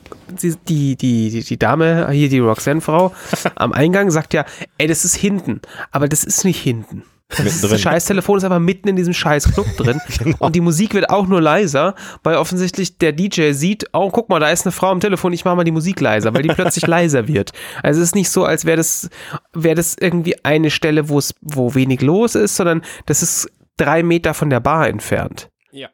die 0.43 0.55
die 0.97 0.97
die, 1.31 1.43
die 1.43 1.59
Dame 1.59 2.11
hier 2.11 2.28
die 2.28 2.39
Roxanne-Frau 2.41 3.12
am 3.55 3.72
Eingang 3.72 4.11
sagt 4.11 4.35
ja, 4.35 4.45
ey, 4.76 4.87
das 4.87 5.05
ist 5.07 5.14
hinten, 5.16 5.62
aber 5.91 6.07
das 6.07 6.22
ist 6.24 6.45
nicht 6.45 6.61
hinten. 6.61 7.05
Das 7.31 7.45
Mittendrin. 7.45 7.78
scheiß 7.78 8.05
Telefon 8.07 8.39
ist 8.39 8.45
aber 8.45 8.59
mitten 8.59 8.89
in 8.89 8.97
diesem 8.97 9.14
scheiß 9.14 9.53
Club 9.53 9.66
drin 9.76 10.01
und 10.39 10.57
die 10.57 10.61
Musik 10.61 10.95
wird 10.95 11.11
auch 11.11 11.26
nur 11.26 11.41
leiser, 11.41 11.95
weil 12.24 12.37
offensichtlich 12.37 12.99
der 12.99 13.12
DJ 13.12 13.53
sieht, 13.53 13.87
oh 13.93 14.11
guck 14.11 14.28
mal, 14.28 14.41
da 14.41 14.51
ist 14.51 14.66
eine 14.66 14.72
Frau 14.72 14.91
am 14.91 15.01
Telefon, 15.01 15.33
ich 15.33 15.45
mache 15.45 15.57
mal 15.57 15.64
die 15.64 15.70
Musik 15.70 16.01
leiser, 16.01 16.35
weil 16.35 16.43
die 16.43 16.49
plötzlich 16.49 16.87
leiser 16.89 17.28
wird. 17.28 17.53
Also 17.83 18.01
es 18.01 18.09
ist 18.09 18.14
nicht 18.16 18.31
so, 18.31 18.45
als 18.45 18.64
wäre 18.64 18.76
das 18.76 19.09
wäre 19.53 19.76
das 19.76 19.97
irgendwie 19.99 20.45
eine 20.45 20.70
Stelle, 20.70 21.09
wo 21.09 21.18
es 21.18 21.35
wo 21.41 21.74
wenig 21.74 22.03
los 22.03 22.35
ist, 22.35 22.57
sondern 22.57 22.83
das 23.07 23.22
ist 23.22 23.49
drei 23.76 24.03
Meter 24.03 24.35
von 24.35 24.51
der 24.51 24.61
Bar 24.61 24.89
entfernt. 24.89 25.51
Ja. 25.70 25.89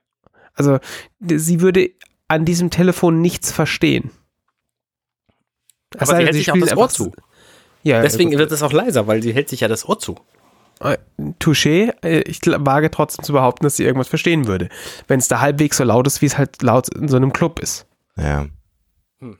Also 0.54 0.78
sie 1.20 1.60
würde 1.60 1.90
an 2.28 2.44
diesem 2.44 2.70
Telefon 2.70 3.20
nichts 3.20 3.52
verstehen. 3.52 4.10
Es 5.94 6.08
Aber 6.08 6.12
sei 6.12 6.18
sie 6.18 6.24
hält 6.24 6.34
sich 6.34 6.50
auch 6.50 6.58
das 6.58 6.70
einfach 6.70 6.82
Ohr 6.82 6.88
zu. 6.88 7.12
Ja, 7.82 8.02
Deswegen 8.02 8.30
gut. 8.30 8.38
wird 8.40 8.52
es 8.52 8.62
auch 8.62 8.72
leiser, 8.72 9.06
weil 9.06 9.22
sie 9.22 9.32
hält 9.32 9.48
sich 9.48 9.60
ja 9.60 9.68
das 9.68 9.88
Ohr 9.88 9.98
zu. 9.98 10.16
Touché, 11.38 11.92
äh, 12.02 12.20
ich 12.20 12.40
wage 12.44 12.90
trotzdem 12.90 13.24
zu 13.24 13.32
behaupten, 13.32 13.64
dass 13.64 13.76
sie 13.76 13.84
irgendwas 13.84 14.08
verstehen 14.08 14.46
würde. 14.46 14.68
Wenn 15.08 15.18
es 15.18 15.28
da 15.28 15.40
halbwegs 15.40 15.78
so 15.78 15.84
laut 15.84 16.06
ist, 16.06 16.20
wie 16.20 16.26
es 16.26 16.36
halt 16.36 16.62
laut 16.62 16.94
in 16.94 17.08
so 17.08 17.16
einem 17.16 17.32
Club 17.32 17.60
ist. 17.60 17.86
Ja. 18.16 18.46
Hm. 19.20 19.38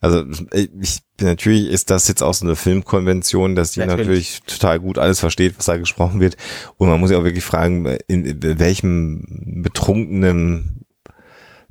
Also 0.00 0.24
ich, 0.52 1.02
natürlich 1.20 1.68
ist 1.68 1.90
das 1.90 2.08
jetzt 2.08 2.22
auch 2.22 2.32
so 2.32 2.46
eine 2.46 2.56
Filmkonvention, 2.56 3.54
dass 3.54 3.72
die 3.72 3.80
natürlich. 3.80 4.40
Natürlich. 4.40 4.42
total 4.46 4.80
gut 4.80 4.98
alles 4.98 5.20
versteht, 5.20 5.58
was 5.58 5.66
da 5.66 5.76
gesprochen 5.76 6.20
wird. 6.20 6.36
Und 6.78 6.88
man 6.88 6.98
muss 6.98 7.10
ja 7.10 7.18
auch 7.18 7.24
wirklich 7.24 7.44
fragen, 7.44 7.84
in, 8.06 8.24
in 8.24 8.58
welchem 8.58 9.62
betrunkenen 9.62 10.83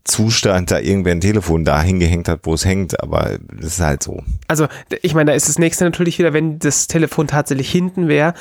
Zustand 0.06 0.70
da 0.70 0.80
irgendwer 0.80 1.14
ein 1.14 1.22
Telefon 1.22 1.64
da 1.64 1.82
hingehängt 1.82 2.28
hat, 2.28 2.41
wo 2.43 2.54
es 2.54 2.66
hängt. 2.66 3.01
Aber 3.01 3.38
das 3.51 3.74
ist 3.74 3.80
halt 3.80 4.04
so. 4.04 4.22
Also, 4.47 4.68
ich 5.01 5.14
meine, 5.14 5.32
da 5.32 5.36
ist 5.36 5.47
das 5.47 5.60
nächste 5.60 5.86
natürlich 5.86 6.20
wieder, 6.20 6.34
wenn 6.34 6.60
das 6.60 6.88
Telefon 6.88 7.28
tatsächlich 7.28 7.72
hinten 7.72 8.08
wäre. 8.08 8.34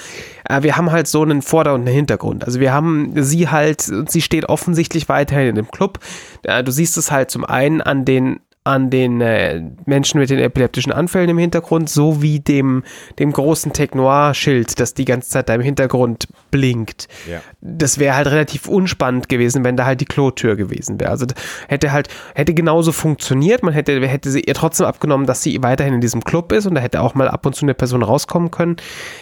Äh, 0.48 0.62
wir 0.62 0.76
haben 0.76 0.90
halt 0.90 1.06
so 1.06 1.22
einen 1.22 1.40
Vorder- 1.42 1.74
und 1.74 1.82
einen 1.82 1.94
Hintergrund. 1.94 2.44
Also 2.44 2.58
wir 2.58 2.72
haben 2.72 3.12
sie 3.22 3.48
halt, 3.48 3.80
sie 3.80 4.22
steht 4.22 4.48
offensichtlich 4.48 5.08
weiterhin 5.08 5.48
in 5.48 5.54
dem 5.54 5.70
Club. 5.70 6.00
Äh, 6.42 6.64
du 6.64 6.72
siehst 6.72 6.96
es 6.96 7.12
halt 7.12 7.30
zum 7.30 7.44
einen 7.44 7.80
an 7.80 8.04
den 8.04 8.40
an 8.64 8.90
den 8.90 9.20
äh, 9.20 9.60
Menschen 9.86 10.20
mit 10.20 10.30
den 10.30 10.38
epileptischen 10.38 10.92
Anfällen 10.92 11.30
im 11.30 11.38
Hintergrund, 11.38 11.90
sowie 11.90 12.38
dem, 12.38 12.84
dem 13.18 13.32
großen 13.32 13.72
Tech 13.72 13.90
Noir-Schild, 13.94 14.78
das 14.78 14.94
die 14.94 15.04
ganze 15.04 15.30
Zeit 15.30 15.48
da 15.48 15.54
im 15.54 15.60
Hintergrund 15.60 16.28
blinkt. 16.52 17.08
Ja. 17.28 17.40
Das 17.60 17.98
wäre 17.98 18.14
halt 18.14 18.28
relativ 18.28 18.68
unspannend 18.68 19.28
gewesen, 19.28 19.64
wenn 19.64 19.76
da 19.76 19.84
halt 19.84 20.00
die 20.00 20.04
Klotür 20.04 20.54
gewesen 20.54 21.00
wäre. 21.00 21.10
Also 21.10 21.26
hätte 21.66 21.90
halt, 21.90 22.08
hätte 22.34 22.54
genauso 22.54 22.92
funktioniert, 22.92 23.64
man 23.64 23.74
hätte, 23.74 24.00
hätte 24.06 24.30
sie 24.30 24.42
ihr 24.42 24.54
trotzdem 24.54 24.86
abgenommen, 24.86 25.26
dass 25.26 25.42
sie 25.42 25.60
weiterhin 25.62 25.94
in 25.94 26.00
diesem 26.00 26.22
Club 26.22 26.52
ist 26.52 26.66
und 26.66 26.76
da 26.76 26.80
hätte 26.80 27.00
auch 27.00 27.14
mal 27.14 27.28
ab 27.28 27.44
und 27.44 27.56
zu 27.56 27.64
eine 27.64 27.74
Person 27.74 28.04
rauskommen 28.04 28.52
können. 28.52 28.76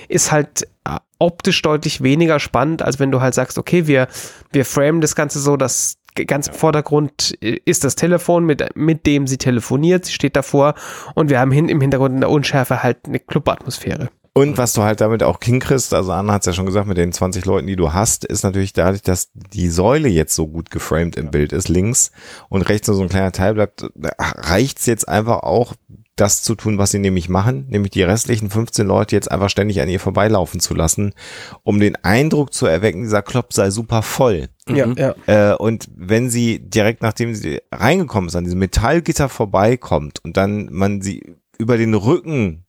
Ist 0.09 0.33
halt 0.33 0.69
äh, 0.85 0.99
optisch 1.19 1.61
deutlich 1.63 2.03
weniger 2.03 2.41
spannend, 2.41 2.83
als 2.83 2.99
wenn 2.99 3.11
du 3.11 3.21
halt 3.21 3.35
sagst, 3.35 3.59
okay, 3.59 3.87
wir, 3.87 4.09
wir 4.53 4.65
framen 4.65 5.01
das 5.01 5.15
Ganze 5.15 5.39
so, 5.39 5.57
dass 5.57 5.97
ganz 6.15 6.49
im 6.49 6.55
Vordergrund 6.55 7.37
äh, 7.41 7.59
ist 7.65 7.85
das 7.85 7.97
Telefon, 7.97 8.45
mit, 8.45 8.65
mit 8.77 9.07
dem 9.07 9.27
sie 9.27 9.39
telefoniert, 9.39 10.05
sie 10.05 10.13
steht 10.13 10.37
davor 10.37 10.75
und 11.15 11.31
wir 11.31 11.41
haben 11.41 11.53
hin, 11.53 11.69
im 11.69 11.81
Hintergrund 11.81 12.15
in 12.15 12.21
der 12.21 12.31
Unschärfe 12.31 12.83
halt 12.83 12.99
eine 13.07 13.21
Clubatmosphäre. 13.21 14.11
Und 14.33 14.59
was 14.59 14.75
du 14.75 14.83
halt 14.83 15.01
damit 15.01 15.25
auch 15.25 15.39
hinkriegst, 15.43 15.93
also 15.93 16.13
Anna 16.13 16.35
hat 16.35 16.43
es 16.43 16.47
ja 16.47 16.53
schon 16.53 16.67
gesagt, 16.67 16.87
mit 16.87 16.97
den 16.97 17.13
20 17.13 17.45
Leuten, 17.47 17.67
die 17.67 17.75
du 17.75 17.93
hast, 17.93 18.25
ist 18.25 18.45
natürlich 18.45 18.73
dadurch, 18.73 19.03
dass 19.03 19.31
die 19.35 19.69
Säule 19.69 20.09
jetzt 20.09 20.37
so 20.37 20.47
gut 20.47 20.71
geframed 20.71 21.17
im 21.17 21.33
Bild 21.33 21.53
ist, 21.53 21.69
links 21.69 22.13
und 22.49 22.63
rechts 22.63 22.87
nur 22.87 22.97
so 22.97 23.03
ein 23.03 23.09
kleiner 23.09 23.33
Teil 23.33 23.55
bleibt, 23.55 23.91
reicht's 24.19 24.87
jetzt 24.87 25.09
einfach 25.09 25.43
auch, 25.43 25.75
das 26.21 26.43
zu 26.43 26.55
tun, 26.55 26.79
was 26.79 26.91
sie 26.91 26.99
nämlich 26.99 27.29
machen, 27.29 27.67
nämlich 27.69 27.91
die 27.91 28.03
restlichen 28.03 28.51
15 28.51 28.87
Leute 28.87 29.17
jetzt 29.17 29.31
einfach 29.31 29.49
ständig 29.49 29.81
an 29.81 29.89
ihr 29.89 30.01
vorbeilaufen 30.01 30.61
zu 30.61 30.75
lassen, 30.75 31.15
um 31.63 31.81
den 31.81 31.97
Eindruck 31.97 32.53
zu 32.53 32.67
erwecken, 32.67 33.03
dieser 33.03 33.23
Club 33.23 33.53
sei 33.53 33.71
super 33.71 34.03
voll. 34.03 34.49
Ja, 34.69 34.87
Mhm. 34.87 34.95
ja. 34.97 35.15
Äh, 35.27 35.57
und 35.57 35.89
wenn 35.95 36.31
sie 36.31 36.59
direkt 36.61 37.03
nachdem 37.03 37.35
sie 37.35 37.61
reingekommen 37.73 38.29
ist, 38.29 38.37
an 38.37 38.45
diesem 38.45 38.59
Metallgitter 38.61 39.29
vorbeikommt 39.29 40.23
und 40.25 40.37
dann 40.37 40.69
man 40.71 41.01
sie 41.03 41.37
über 41.59 41.77
den 41.77 41.95
Rücken 41.95 42.65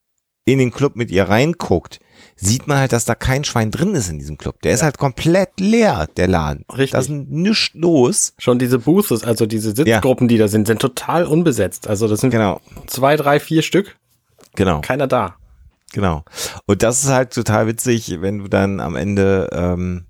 in 0.46 0.58
den 0.60 0.72
Club 0.72 0.96
mit 0.96 1.12
ihr 1.12 1.26
reinguckt, 1.30 2.00
sieht 2.44 2.68
man 2.68 2.80
halt, 2.80 2.92
dass 2.92 3.06
da 3.06 3.14
kein 3.16 3.44
Schwein 3.44 3.70
drin 3.72 3.94
ist 3.94 4.10
in 4.10 4.18
diesem 4.20 4.38
Club. 4.38 4.62
Der 4.64 4.74
ist 4.74 4.82
halt 4.84 4.98
komplett 4.98 5.60
leer, 5.60 6.08
der 6.18 6.28
Laden. 6.28 6.66
Richtig. 6.70 6.92
Da 6.92 7.00
ist 7.00 7.10
nichts 7.10 7.70
los. 7.74 8.34
Schon 8.40 8.58
diese 8.60 8.80
Booths, 8.80 9.24
also 9.24 9.46
diese 9.46 9.76
Sitzgruppen, 9.76 10.28
die 10.28 10.38
da 10.38 10.48
sind, 10.48 10.66
sind 10.68 10.82
total 10.82 11.26
unbesetzt. 11.26 11.88
Also 11.88 12.08
das 12.08 12.20
sind 12.22 12.32
Genau, 12.32 12.60
zwei, 12.88 13.16
drei, 13.16 13.40
vier 13.40 13.62
Stück, 13.62 13.96
genau, 14.56 14.82
keiner 14.82 15.06
da. 15.08 15.36
genau. 15.94 16.24
Und 16.66 16.82
das 16.84 17.04
ist 17.04 17.10
halt 17.12 17.32
total 17.34 17.68
witzig, 17.68 18.18
wenn 18.22 18.40
du 18.40 18.48
dann 18.48 18.80
am 18.80 18.96
Ende, 18.96 19.48
ähm, 19.54 20.06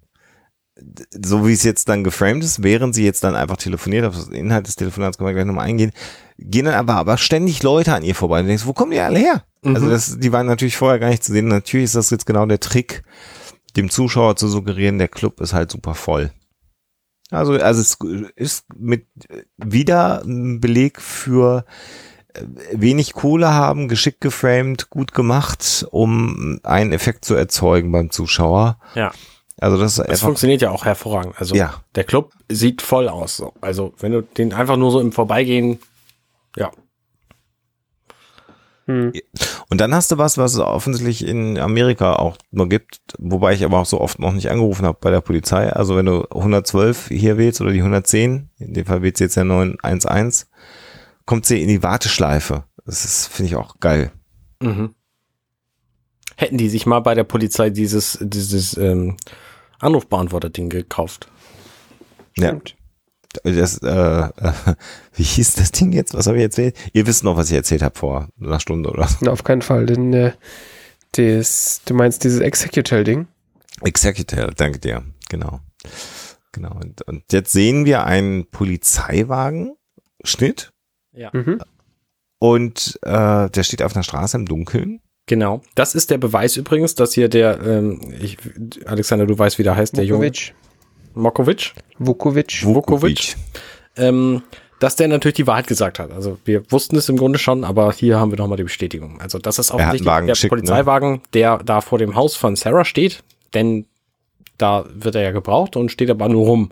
so 1.11 1.45
wie 1.47 1.53
es 1.53 1.63
jetzt 1.63 1.89
dann 1.89 2.03
geframed 2.03 2.43
ist, 2.43 2.63
während 2.63 2.95
sie 2.95 3.03
jetzt 3.05 3.23
dann 3.23 3.35
einfach 3.35 3.57
telefoniert, 3.57 4.05
auf 4.05 4.23
den 4.25 4.33
Inhalt 4.33 4.67
des 4.67 4.77
Telefonats 4.77 5.17
können 5.17 5.27
wir 5.27 5.33
gleich 5.33 5.45
nochmal 5.45 5.67
eingehen, 5.67 5.91
gehen 6.37 6.65
dann 6.65 6.73
aber, 6.75 6.95
aber 6.95 7.17
ständig 7.17 7.61
Leute 7.61 7.93
an 7.93 8.03
ihr 8.03 8.15
vorbei. 8.15 8.39
Und 8.39 8.45
du 8.45 8.47
denkst, 8.49 8.65
wo 8.65 8.73
kommen 8.73 8.91
die 8.91 8.99
alle 8.99 9.19
her? 9.19 9.43
Also 9.63 9.89
das, 9.89 10.17
die 10.19 10.31
waren 10.31 10.47
natürlich 10.47 10.77
vorher 10.77 10.99
gar 10.99 11.09
nicht 11.09 11.23
zu 11.23 11.31
sehen. 11.31 11.47
Natürlich 11.47 11.85
ist 11.85 11.95
das 11.95 12.09
jetzt 12.09 12.25
genau 12.25 12.45
der 12.45 12.59
Trick, 12.59 13.03
dem 13.75 13.89
Zuschauer 13.89 14.35
zu 14.35 14.47
suggerieren, 14.47 14.97
der 14.97 15.07
Club 15.07 15.39
ist 15.39 15.53
halt 15.53 15.71
super 15.71 15.93
voll. 15.93 16.31
Also, 17.29 17.53
also 17.53 17.79
es 17.79 17.97
ist 18.35 18.65
mit 18.75 19.07
wieder 19.57 20.21
ein 20.23 20.59
Beleg 20.59 20.99
für 20.99 21.65
äh, 22.33 22.41
wenig 22.73 23.13
Kohle 23.13 23.53
haben, 23.53 23.87
geschickt 23.87 24.19
geframed, 24.19 24.89
gut 24.89 25.13
gemacht, 25.13 25.85
um 25.91 26.59
einen 26.63 26.91
Effekt 26.91 27.23
zu 27.23 27.35
erzeugen 27.35 27.91
beim 27.91 28.09
Zuschauer. 28.11 28.79
Ja. 28.95 29.11
Also 29.59 29.77
das 29.77 29.99
ist 29.99 30.09
Das 30.09 30.21
funktioniert 30.21 30.61
ja 30.61 30.71
auch 30.71 30.83
hervorragend. 30.85 31.35
Also 31.37 31.55
Ja. 31.55 31.75
der 31.95 32.03
Club 32.03 32.33
sieht 32.49 32.81
voll 32.81 33.07
aus. 33.07 33.37
So. 33.37 33.53
Also 33.61 33.93
wenn 33.99 34.11
du 34.11 34.21
den 34.23 34.53
einfach 34.53 34.75
nur 34.75 34.91
so 34.91 34.99
im 34.99 35.11
Vorbeigehen, 35.11 35.79
ja. 36.57 36.71
Und 39.69 39.79
dann 39.79 39.93
hast 39.93 40.11
du 40.11 40.17
was, 40.17 40.37
was 40.37 40.53
es 40.53 40.59
offensichtlich 40.59 41.25
in 41.25 41.57
Amerika 41.57 42.15
auch 42.15 42.37
nur 42.51 42.67
gibt, 42.67 42.99
wobei 43.19 43.53
ich 43.53 43.63
aber 43.63 43.79
auch 43.79 43.85
so 43.85 44.01
oft 44.01 44.19
noch 44.19 44.33
nicht 44.33 44.49
angerufen 44.49 44.85
habe 44.85 44.97
bei 44.99 45.11
der 45.11 45.21
Polizei. 45.21 45.71
Also 45.71 45.95
wenn 45.95 46.05
du 46.05 46.25
112 46.29 47.07
hier 47.07 47.37
wählst 47.37 47.61
oder 47.61 47.71
die 47.71 47.79
110, 47.79 48.49
in 48.57 48.73
dem 48.73 48.85
Fall 48.85 49.01
wählst 49.01 49.19
du 49.19 49.23
jetzt 49.23 49.35
ja 49.35 49.43
911, 49.43 50.47
kommt 51.25 51.45
sie 51.45 51.61
in 51.61 51.67
die 51.67 51.83
Warteschleife. 51.83 52.65
Das 52.85 53.05
ist, 53.05 53.27
finde 53.27 53.49
ich 53.49 53.55
auch 53.55 53.79
geil. 53.79 54.11
Mhm. 54.61 54.93
Hätten 56.35 56.57
die 56.57 56.69
sich 56.69 56.85
mal 56.85 56.99
bei 56.99 57.13
der 57.13 57.23
Polizei 57.23 57.69
dieses, 57.69 58.17
dieses 58.21 58.75
ähm, 58.77 59.17
Anrufbeantworter-Ding 59.79 60.69
gekauft. 60.69 61.29
Ja. 62.37 62.59
Das, 63.43 63.77
äh, 63.77 63.87
äh, 63.87 64.53
wie 65.15 65.23
hieß 65.23 65.55
das 65.55 65.71
Ding 65.71 65.93
jetzt? 65.93 66.13
Was 66.13 66.27
habe 66.27 66.37
ich 66.37 66.43
erzählt? 66.43 66.75
Ihr 66.93 67.07
wisst 67.07 67.23
noch, 67.23 67.37
was 67.37 67.49
ich 67.49 67.55
erzählt 67.55 67.81
habe 67.81 67.97
vor 67.97 68.27
einer 68.39 68.59
Stunde 68.59 68.89
oder 68.89 69.07
so. 69.07 69.17
Na, 69.21 69.31
auf 69.31 69.43
keinen 69.43 69.61
Fall, 69.61 69.85
denn 69.85 70.13
äh, 70.13 70.31
das, 71.13 71.81
du 71.85 71.93
meinst 71.93 72.23
dieses 72.23 72.39
Executel-Ding? 72.39 73.27
Executor, 73.81 74.51
danke 74.55 74.79
dir. 74.79 75.03
Genau. 75.29 75.59
Genau. 76.51 76.75
Und, 76.75 77.01
und 77.03 77.23
jetzt 77.31 77.51
sehen 77.51 77.85
wir 77.85 78.05
einen 78.05 78.49
Polizeiwagen. 78.49 79.75
Schnitt. 80.23 80.71
Ja. 81.13 81.29
Mhm. 81.33 81.61
Und 82.39 82.99
äh, 83.03 83.49
der 83.49 83.63
steht 83.63 83.81
auf 83.81 83.95
einer 83.95 84.03
Straße 84.03 84.37
im 84.37 84.45
Dunkeln. 84.45 85.01
Genau. 85.27 85.61
Das 85.75 85.95
ist 85.95 86.09
der 86.09 86.17
Beweis 86.17 86.57
übrigens, 86.57 86.95
dass 86.95 87.13
hier 87.13 87.29
der, 87.29 87.61
ähm, 87.61 88.01
ich, 88.19 88.37
Alexander, 88.85 89.25
du 89.25 89.37
weißt, 89.37 89.59
wie 89.59 89.63
der 89.63 89.75
heißt, 89.75 89.95
der 89.95 90.05
Junge. 90.05 90.31
Mokovic. 91.13 91.73
Vukovic. 91.97 92.65
Vukovic. 92.65 93.35
Ähm, 93.97 94.43
dass 94.79 94.95
der 94.95 95.07
natürlich 95.07 95.35
die 95.35 95.47
Wahrheit 95.47 95.67
gesagt 95.67 95.99
hat. 95.99 96.11
Also 96.11 96.39
wir 96.43 96.69
wussten 96.71 96.95
es 96.95 97.07
im 97.07 97.17
Grunde 97.17 97.37
schon, 97.37 97.63
aber 97.63 97.91
hier 97.91 98.19
haben 98.19 98.31
wir 98.31 98.37
nochmal 98.37 98.57
die 98.57 98.63
Bestätigung. 98.63 99.21
Also 99.21 99.37
das 99.37 99.59
ist 99.59 99.71
Wagen 100.05 100.25
der 100.25 100.33
geschickt, 100.33 100.51
ne? 100.51 100.57
Polizeiwagen, 100.57 101.21
der 101.33 101.59
da 101.59 101.81
vor 101.81 101.99
dem 101.99 102.15
Haus 102.15 102.35
von 102.35 102.55
Sarah 102.55 102.83
steht, 102.83 103.23
denn 103.53 103.85
da 104.57 104.85
wird 104.91 105.15
er 105.15 105.21
ja 105.21 105.31
gebraucht 105.31 105.75
und 105.75 105.91
steht 105.91 106.09
aber 106.09 106.29
nur 106.29 106.45
rum. 106.45 106.71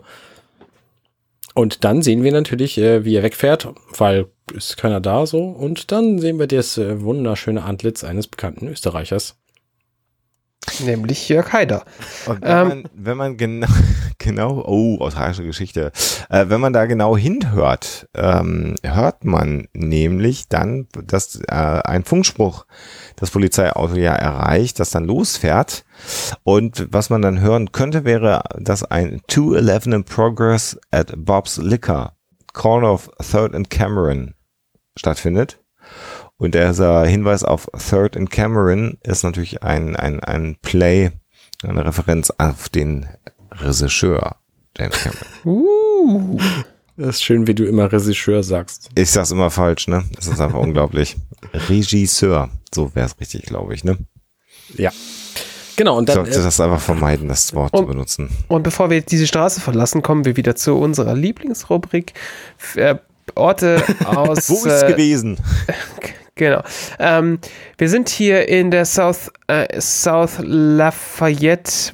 Und 1.54 1.84
dann 1.84 2.02
sehen 2.02 2.24
wir 2.24 2.32
natürlich, 2.32 2.78
äh, 2.78 3.04
wie 3.04 3.14
er 3.14 3.22
wegfährt, 3.22 3.68
weil 3.96 4.26
ist 4.54 4.76
keiner 4.76 5.00
da 5.00 5.26
so. 5.26 5.42
Und 5.44 5.92
dann 5.92 6.18
sehen 6.18 6.38
wir 6.38 6.46
das 6.46 6.78
äh, 6.78 7.02
wunderschöne 7.02 7.62
Antlitz 7.62 8.02
eines 8.02 8.26
bekannten 8.26 8.66
Österreichers. 8.68 9.36
Nämlich 10.80 11.28
Jörg 11.28 11.52
Haider. 11.52 11.84
Und 12.26 12.42
wenn 12.42 12.50
Ähm. 12.50 12.68
man, 12.68 12.84
wenn 12.94 13.16
man 13.16 13.36
genau, 13.36 13.66
genau, 14.18 14.62
oh, 14.66 14.98
australische 15.00 15.42
Geschichte, 15.42 15.90
äh, 16.28 16.46
wenn 16.48 16.60
man 16.60 16.72
da 16.72 16.86
genau 16.86 17.16
hinhört, 17.16 18.08
ähm, 18.14 18.76
hört 18.82 19.24
man 19.24 19.68
nämlich 19.72 20.48
dann, 20.48 20.86
dass 21.04 21.40
äh, 21.48 21.54
ein 21.54 22.04
Funkspruch 22.04 22.66
das 23.16 23.30
Polizeiauto 23.30 23.94
ja 23.94 24.14
erreicht, 24.14 24.78
das 24.80 24.90
dann 24.90 25.04
losfährt. 25.04 25.84
Und 26.44 26.86
was 26.90 27.10
man 27.10 27.22
dann 27.22 27.40
hören 27.40 27.72
könnte, 27.72 28.04
wäre, 28.04 28.42
dass 28.58 28.84
ein 28.84 29.20
211 29.28 29.86
in 29.86 30.04
progress 30.04 30.78
at 30.90 31.12
Bob's 31.16 31.56
Liquor, 31.56 32.12
corner 32.52 32.92
of 32.92 33.10
3rd 33.18 33.54
and 33.56 33.70
Cameron 33.70 34.34
stattfindet. 34.96 35.58
Und 36.40 36.54
dieser 36.54 37.04
Hinweis 37.06 37.44
auf 37.44 37.68
Third 37.90 38.16
and 38.16 38.30
Cameron 38.30 38.96
ist 39.02 39.22
natürlich 39.24 39.62
ein, 39.62 39.94
ein, 39.94 40.20
ein 40.20 40.56
Play, 40.62 41.10
eine 41.62 41.84
Referenz 41.84 42.30
auf 42.38 42.70
den 42.70 43.06
Regisseur 43.52 44.36
James 44.76 44.96
Cameron. 45.02 45.26
Uh. 45.44 46.38
Das 46.96 47.16
ist 47.16 47.24
schön, 47.24 47.46
wie 47.46 47.54
du 47.54 47.64
immer 47.66 47.92
Regisseur 47.92 48.42
sagst. 48.42 48.88
Ich 48.94 49.10
sag's 49.10 49.30
immer 49.30 49.50
falsch, 49.50 49.86
ne? 49.88 50.02
Das 50.16 50.26
ist 50.28 50.40
einfach 50.40 50.58
unglaublich. 50.58 51.16
Regisseur, 51.68 52.48
so 52.74 52.94
wär's 52.94 53.14
richtig, 53.20 53.42
glaube 53.42 53.74
ich, 53.74 53.84
ne? 53.84 53.98
Ja. 54.76 54.90
Genau, 55.76 55.98
und 55.98 56.08
Ich 56.08 56.14
dann. 56.14 56.24
sollte 56.26 56.40
Äh, 56.40 56.42
das 56.42 56.60
einfach 56.60 56.80
vermeiden, 56.80 57.28
das 57.28 57.52
Wort 57.54 57.72
zu 57.74 57.82
Und- 57.82 57.88
benutzen. 57.88 58.30
Und 58.48 58.62
bevor 58.62 58.88
wir 58.90 59.02
diese 59.02 59.26
Straße 59.26 59.60
verlassen, 59.60 60.00
kommen 60.02 60.24
wir 60.24 60.36
wieder 60.36 60.56
zu 60.56 60.74
unserer 60.78 61.14
Lieblingsrubrik. 61.14 62.14
Äh, 62.76 62.96
Orte 63.34 63.82
aus. 64.06 64.48
Wo 64.50 64.54
ist 64.54 64.66
es 64.66 64.82
äh, 64.84 64.88
gewesen? 64.92 65.38
Genau. 66.40 66.62
Ähm, 66.98 67.38
wir 67.76 67.90
sind 67.90 68.08
hier 68.08 68.48
in 68.48 68.70
der 68.70 68.86
South, 68.86 69.30
äh, 69.46 69.78
South 69.78 70.38
Lafayette 70.40 71.92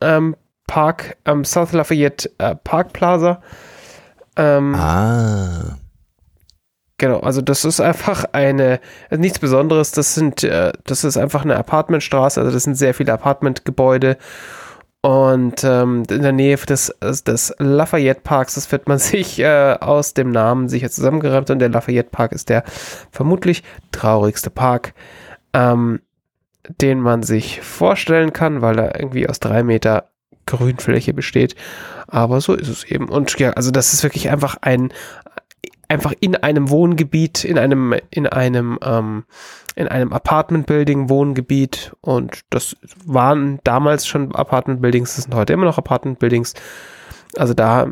ähm, 0.00 0.36
Park, 0.68 1.16
ähm, 1.24 1.44
South 1.44 1.72
Lafayette 1.72 2.30
äh, 2.38 2.54
Park 2.54 2.92
Plaza. 2.92 3.42
Ähm, 4.36 4.76
Ah. 4.76 5.76
Genau, 6.98 7.18
also 7.18 7.40
das 7.40 7.64
ist 7.64 7.80
einfach 7.80 8.24
eine, 8.30 8.78
also 9.10 9.20
nichts 9.20 9.40
Besonderes, 9.40 9.90
das 9.90 10.14
sind, 10.14 10.44
äh, 10.44 10.70
das 10.84 11.02
ist 11.02 11.16
einfach 11.16 11.42
eine 11.42 11.56
Apartmentstraße, 11.56 12.40
also 12.40 12.52
das 12.52 12.62
sind 12.62 12.76
sehr 12.76 12.94
viele 12.94 13.12
Apartmentgebäude 13.12 14.18
und 15.04 15.62
ähm, 15.64 16.04
in 16.08 16.22
der 16.22 16.32
Nähe 16.32 16.56
des, 16.56 16.90
des 17.26 17.54
Lafayette 17.58 18.22
Parks, 18.22 18.54
das 18.54 18.72
wird 18.72 18.88
man 18.88 18.98
sich 18.98 19.38
äh, 19.38 19.76
aus 19.78 20.14
dem 20.14 20.30
Namen 20.30 20.70
sicher 20.70 20.90
zusammengereimt 20.90 21.50
und 21.50 21.58
der 21.58 21.68
Lafayette 21.68 22.08
Park 22.08 22.32
ist 22.32 22.48
der 22.48 22.64
vermutlich 23.10 23.62
traurigste 23.92 24.48
Park, 24.48 24.94
ähm, 25.52 26.00
den 26.80 27.00
man 27.00 27.22
sich 27.22 27.60
vorstellen 27.60 28.32
kann, 28.32 28.62
weil 28.62 28.78
er 28.78 28.98
irgendwie 28.98 29.28
aus 29.28 29.40
drei 29.40 29.62
Meter 29.62 30.08
Grünfläche 30.46 31.12
besteht, 31.12 31.54
aber 32.06 32.40
so 32.40 32.54
ist 32.54 32.68
es 32.68 32.84
eben. 32.84 33.10
Und 33.10 33.38
ja, 33.38 33.50
also 33.50 33.70
das 33.70 33.92
ist 33.92 34.04
wirklich 34.04 34.30
einfach 34.30 34.56
ein, 34.62 34.90
einfach 35.88 36.12
in 36.20 36.36
einem 36.36 36.70
Wohngebiet, 36.70 37.44
in 37.44 37.58
einem, 37.58 37.94
in 38.10 38.26
einem, 38.26 38.78
ähm, 38.82 39.24
in 39.76 39.88
einem 39.88 40.12
Apartment-Building 40.12 41.08
Wohngebiet 41.08 41.92
und 42.00 42.40
das 42.50 42.76
waren 43.04 43.60
damals 43.64 44.06
schon 44.06 44.34
Apartment-Buildings, 44.34 45.16
das 45.16 45.24
sind 45.24 45.34
heute 45.34 45.52
immer 45.52 45.64
noch 45.64 45.78
Apartment-Buildings. 45.78 46.54
Also 47.36 47.54
da, 47.54 47.90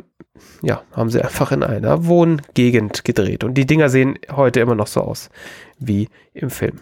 ja, 0.62 0.82
haben 0.92 1.10
sie 1.10 1.22
einfach 1.22 1.52
in 1.52 1.62
einer 1.62 2.06
Wohngegend 2.06 3.04
gedreht 3.04 3.44
und 3.44 3.54
die 3.54 3.66
Dinger 3.66 3.88
sehen 3.88 4.18
heute 4.30 4.60
immer 4.60 4.74
noch 4.74 4.86
so 4.86 5.00
aus 5.00 5.30
wie 5.78 6.08
im 6.34 6.50
Film. 6.50 6.80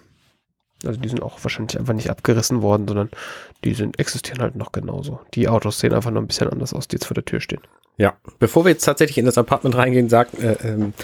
Also 0.85 0.99
die 0.99 1.09
sind 1.09 1.23
auch 1.23 1.39
wahrscheinlich 1.43 1.79
einfach 1.79 1.95
nicht 1.95 2.11
abgerissen 2.11 2.63
worden, 2.63 2.89
sondern 2.89 3.11
die 3.65 3.75
sind, 3.75 3.99
existieren 3.99 4.41
halt 4.41 4.57
noch 4.57 4.73
genauso. 4.73 5.21
Die 5.35 5.49
Autos 5.49 5.81
sehen 5.81 5.93
einfach 5.93 6.11
nur 6.11 6.23
ein 6.23 6.27
bisschen 6.27 6.49
anders 6.49 6.75
aus, 6.75 6.89
die 6.89 6.97
jetzt 6.97 7.07
vor 7.07 7.15
der 7.15 7.25
Tür 7.25 7.41
stehen. 7.41 7.61
Ja, 7.97 8.15
bevor 8.39 8.65
wir 8.65 8.71
jetzt 8.73 8.85
tatsächlich 8.85 9.19
in 9.19 9.27
das 9.27 9.39
Apartment 9.39 9.77
reingehen, 9.77 10.09
sag, 10.09 10.29
äh, 10.35 10.57
ähm, 10.65 10.95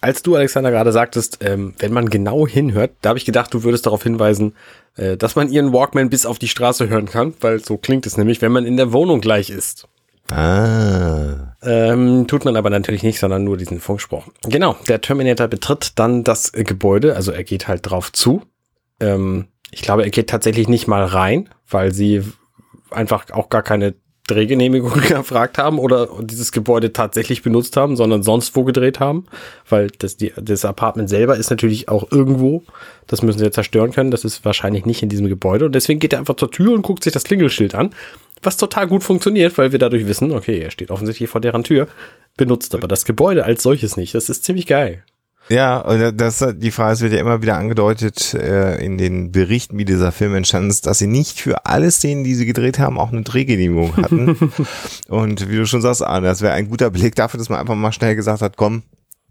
als 0.00 0.22
du, 0.22 0.36
Alexander, 0.36 0.70
gerade 0.70 0.92
sagtest, 0.92 1.38
ähm, 1.42 1.74
wenn 1.78 1.92
man 1.92 2.08
genau 2.08 2.46
hinhört, 2.46 2.92
da 3.00 3.10
habe 3.10 3.18
ich 3.18 3.24
gedacht, 3.24 3.52
du 3.52 3.62
würdest 3.62 3.86
darauf 3.86 4.02
hinweisen, 4.02 4.54
äh, 4.96 5.16
dass 5.16 5.36
man 5.36 5.50
ihren 5.50 5.72
Walkman 5.72 6.10
bis 6.10 6.26
auf 6.26 6.38
die 6.38 6.48
Straße 6.48 6.88
hören 6.88 7.06
kann, 7.06 7.34
weil 7.40 7.64
so 7.64 7.76
klingt 7.76 8.06
es 8.06 8.16
nämlich, 8.16 8.42
wenn 8.42 8.52
man 8.52 8.66
in 8.66 8.76
der 8.76 8.92
Wohnung 8.92 9.20
gleich 9.20 9.50
ist. 9.50 9.88
Ah. 10.30 11.54
Ähm, 11.62 12.26
tut 12.26 12.44
man 12.44 12.56
aber 12.56 12.70
natürlich 12.70 13.02
nicht, 13.02 13.18
sondern 13.18 13.44
nur 13.44 13.56
diesen 13.56 13.80
Funkspruch. 13.80 14.24
Genau, 14.42 14.76
der 14.88 15.00
Terminator 15.00 15.48
betritt 15.48 15.98
dann 15.98 16.24
das 16.24 16.52
äh, 16.52 16.64
Gebäude, 16.64 17.16
also 17.16 17.32
er 17.32 17.44
geht 17.44 17.68
halt 17.68 17.88
drauf 17.90 18.12
zu. 18.12 18.42
Ähm, 18.98 19.46
ich 19.70 19.82
glaube, 19.82 20.04
er 20.04 20.10
geht 20.10 20.30
tatsächlich 20.30 20.68
nicht 20.68 20.86
mal 20.86 21.04
rein, 21.04 21.48
weil 21.68 21.92
sie 21.92 22.22
einfach 22.90 23.30
auch 23.30 23.48
gar 23.48 23.62
keine 23.62 23.94
Drehgenehmigung 24.26 24.92
gefragt 25.08 25.58
haben 25.58 25.78
oder 25.78 26.08
dieses 26.20 26.52
Gebäude 26.52 26.92
tatsächlich 26.92 27.42
benutzt 27.42 27.76
haben, 27.76 27.96
sondern 27.96 28.22
sonst 28.22 28.56
wo 28.56 28.64
gedreht 28.64 29.00
haben, 29.00 29.26
weil 29.68 29.88
das, 29.98 30.16
die, 30.16 30.32
das 30.36 30.64
Apartment 30.64 31.08
selber 31.08 31.36
ist 31.36 31.50
natürlich 31.50 31.88
auch 31.88 32.10
irgendwo, 32.10 32.62
das 33.06 33.22
müssen 33.22 33.38
sie 33.38 33.44
ja 33.44 33.52
zerstören 33.52 33.92
können, 33.92 34.10
das 34.10 34.24
ist 34.24 34.44
wahrscheinlich 34.44 34.84
nicht 34.84 35.02
in 35.02 35.08
diesem 35.08 35.28
Gebäude. 35.28 35.66
Und 35.66 35.74
deswegen 35.74 36.00
geht 36.00 36.12
er 36.12 36.18
einfach 36.18 36.36
zur 36.36 36.50
Tür 36.50 36.72
und 36.72 36.82
guckt 36.82 37.04
sich 37.04 37.12
das 37.12 37.24
Klingelschild 37.24 37.74
an, 37.74 37.90
was 38.42 38.56
total 38.56 38.86
gut 38.86 39.04
funktioniert, 39.04 39.56
weil 39.58 39.72
wir 39.72 39.78
dadurch 39.78 40.06
wissen, 40.06 40.32
okay, 40.32 40.58
er 40.58 40.70
steht 40.70 40.90
offensichtlich 40.90 41.30
vor 41.30 41.40
deren 41.40 41.64
Tür, 41.64 41.88
benutzt 42.36 42.74
aber 42.74 42.88
das 42.88 43.04
Gebäude 43.04 43.44
als 43.44 43.62
solches 43.62 43.96
nicht, 43.96 44.14
das 44.14 44.28
ist 44.28 44.44
ziemlich 44.44 44.66
geil. 44.66 45.04
Ja, 45.48 45.78
und 45.78 46.20
das, 46.20 46.44
die 46.56 46.70
Frage 46.72 46.94
es 46.94 47.00
wird 47.02 47.12
ja 47.12 47.20
immer 47.20 47.40
wieder 47.40 47.56
angedeutet 47.56 48.34
äh, 48.34 48.84
in 48.84 48.98
den 48.98 49.30
Berichten, 49.30 49.78
wie 49.78 49.84
dieser 49.84 50.10
Film 50.10 50.34
entstanden 50.34 50.70
ist, 50.70 50.86
dass 50.86 50.98
sie 50.98 51.06
nicht 51.06 51.40
für 51.40 51.66
alle 51.66 51.90
Szenen, 51.90 52.24
die 52.24 52.34
sie 52.34 52.46
gedreht 52.46 52.78
haben, 52.78 52.98
auch 52.98 53.12
eine 53.12 53.22
Drehgenehmigung 53.22 53.96
hatten. 53.96 54.36
und 55.08 55.48
wie 55.48 55.56
du 55.56 55.66
schon 55.66 55.82
sagst, 55.82 56.02
Arne, 56.02 56.26
das 56.26 56.42
wäre 56.42 56.54
ein 56.54 56.68
guter 56.68 56.90
Beleg 56.90 57.14
dafür, 57.14 57.38
dass 57.38 57.48
man 57.48 57.60
einfach 57.60 57.76
mal 57.76 57.92
schnell 57.92 58.16
gesagt 58.16 58.42
hat, 58.42 58.56
komm, 58.56 58.82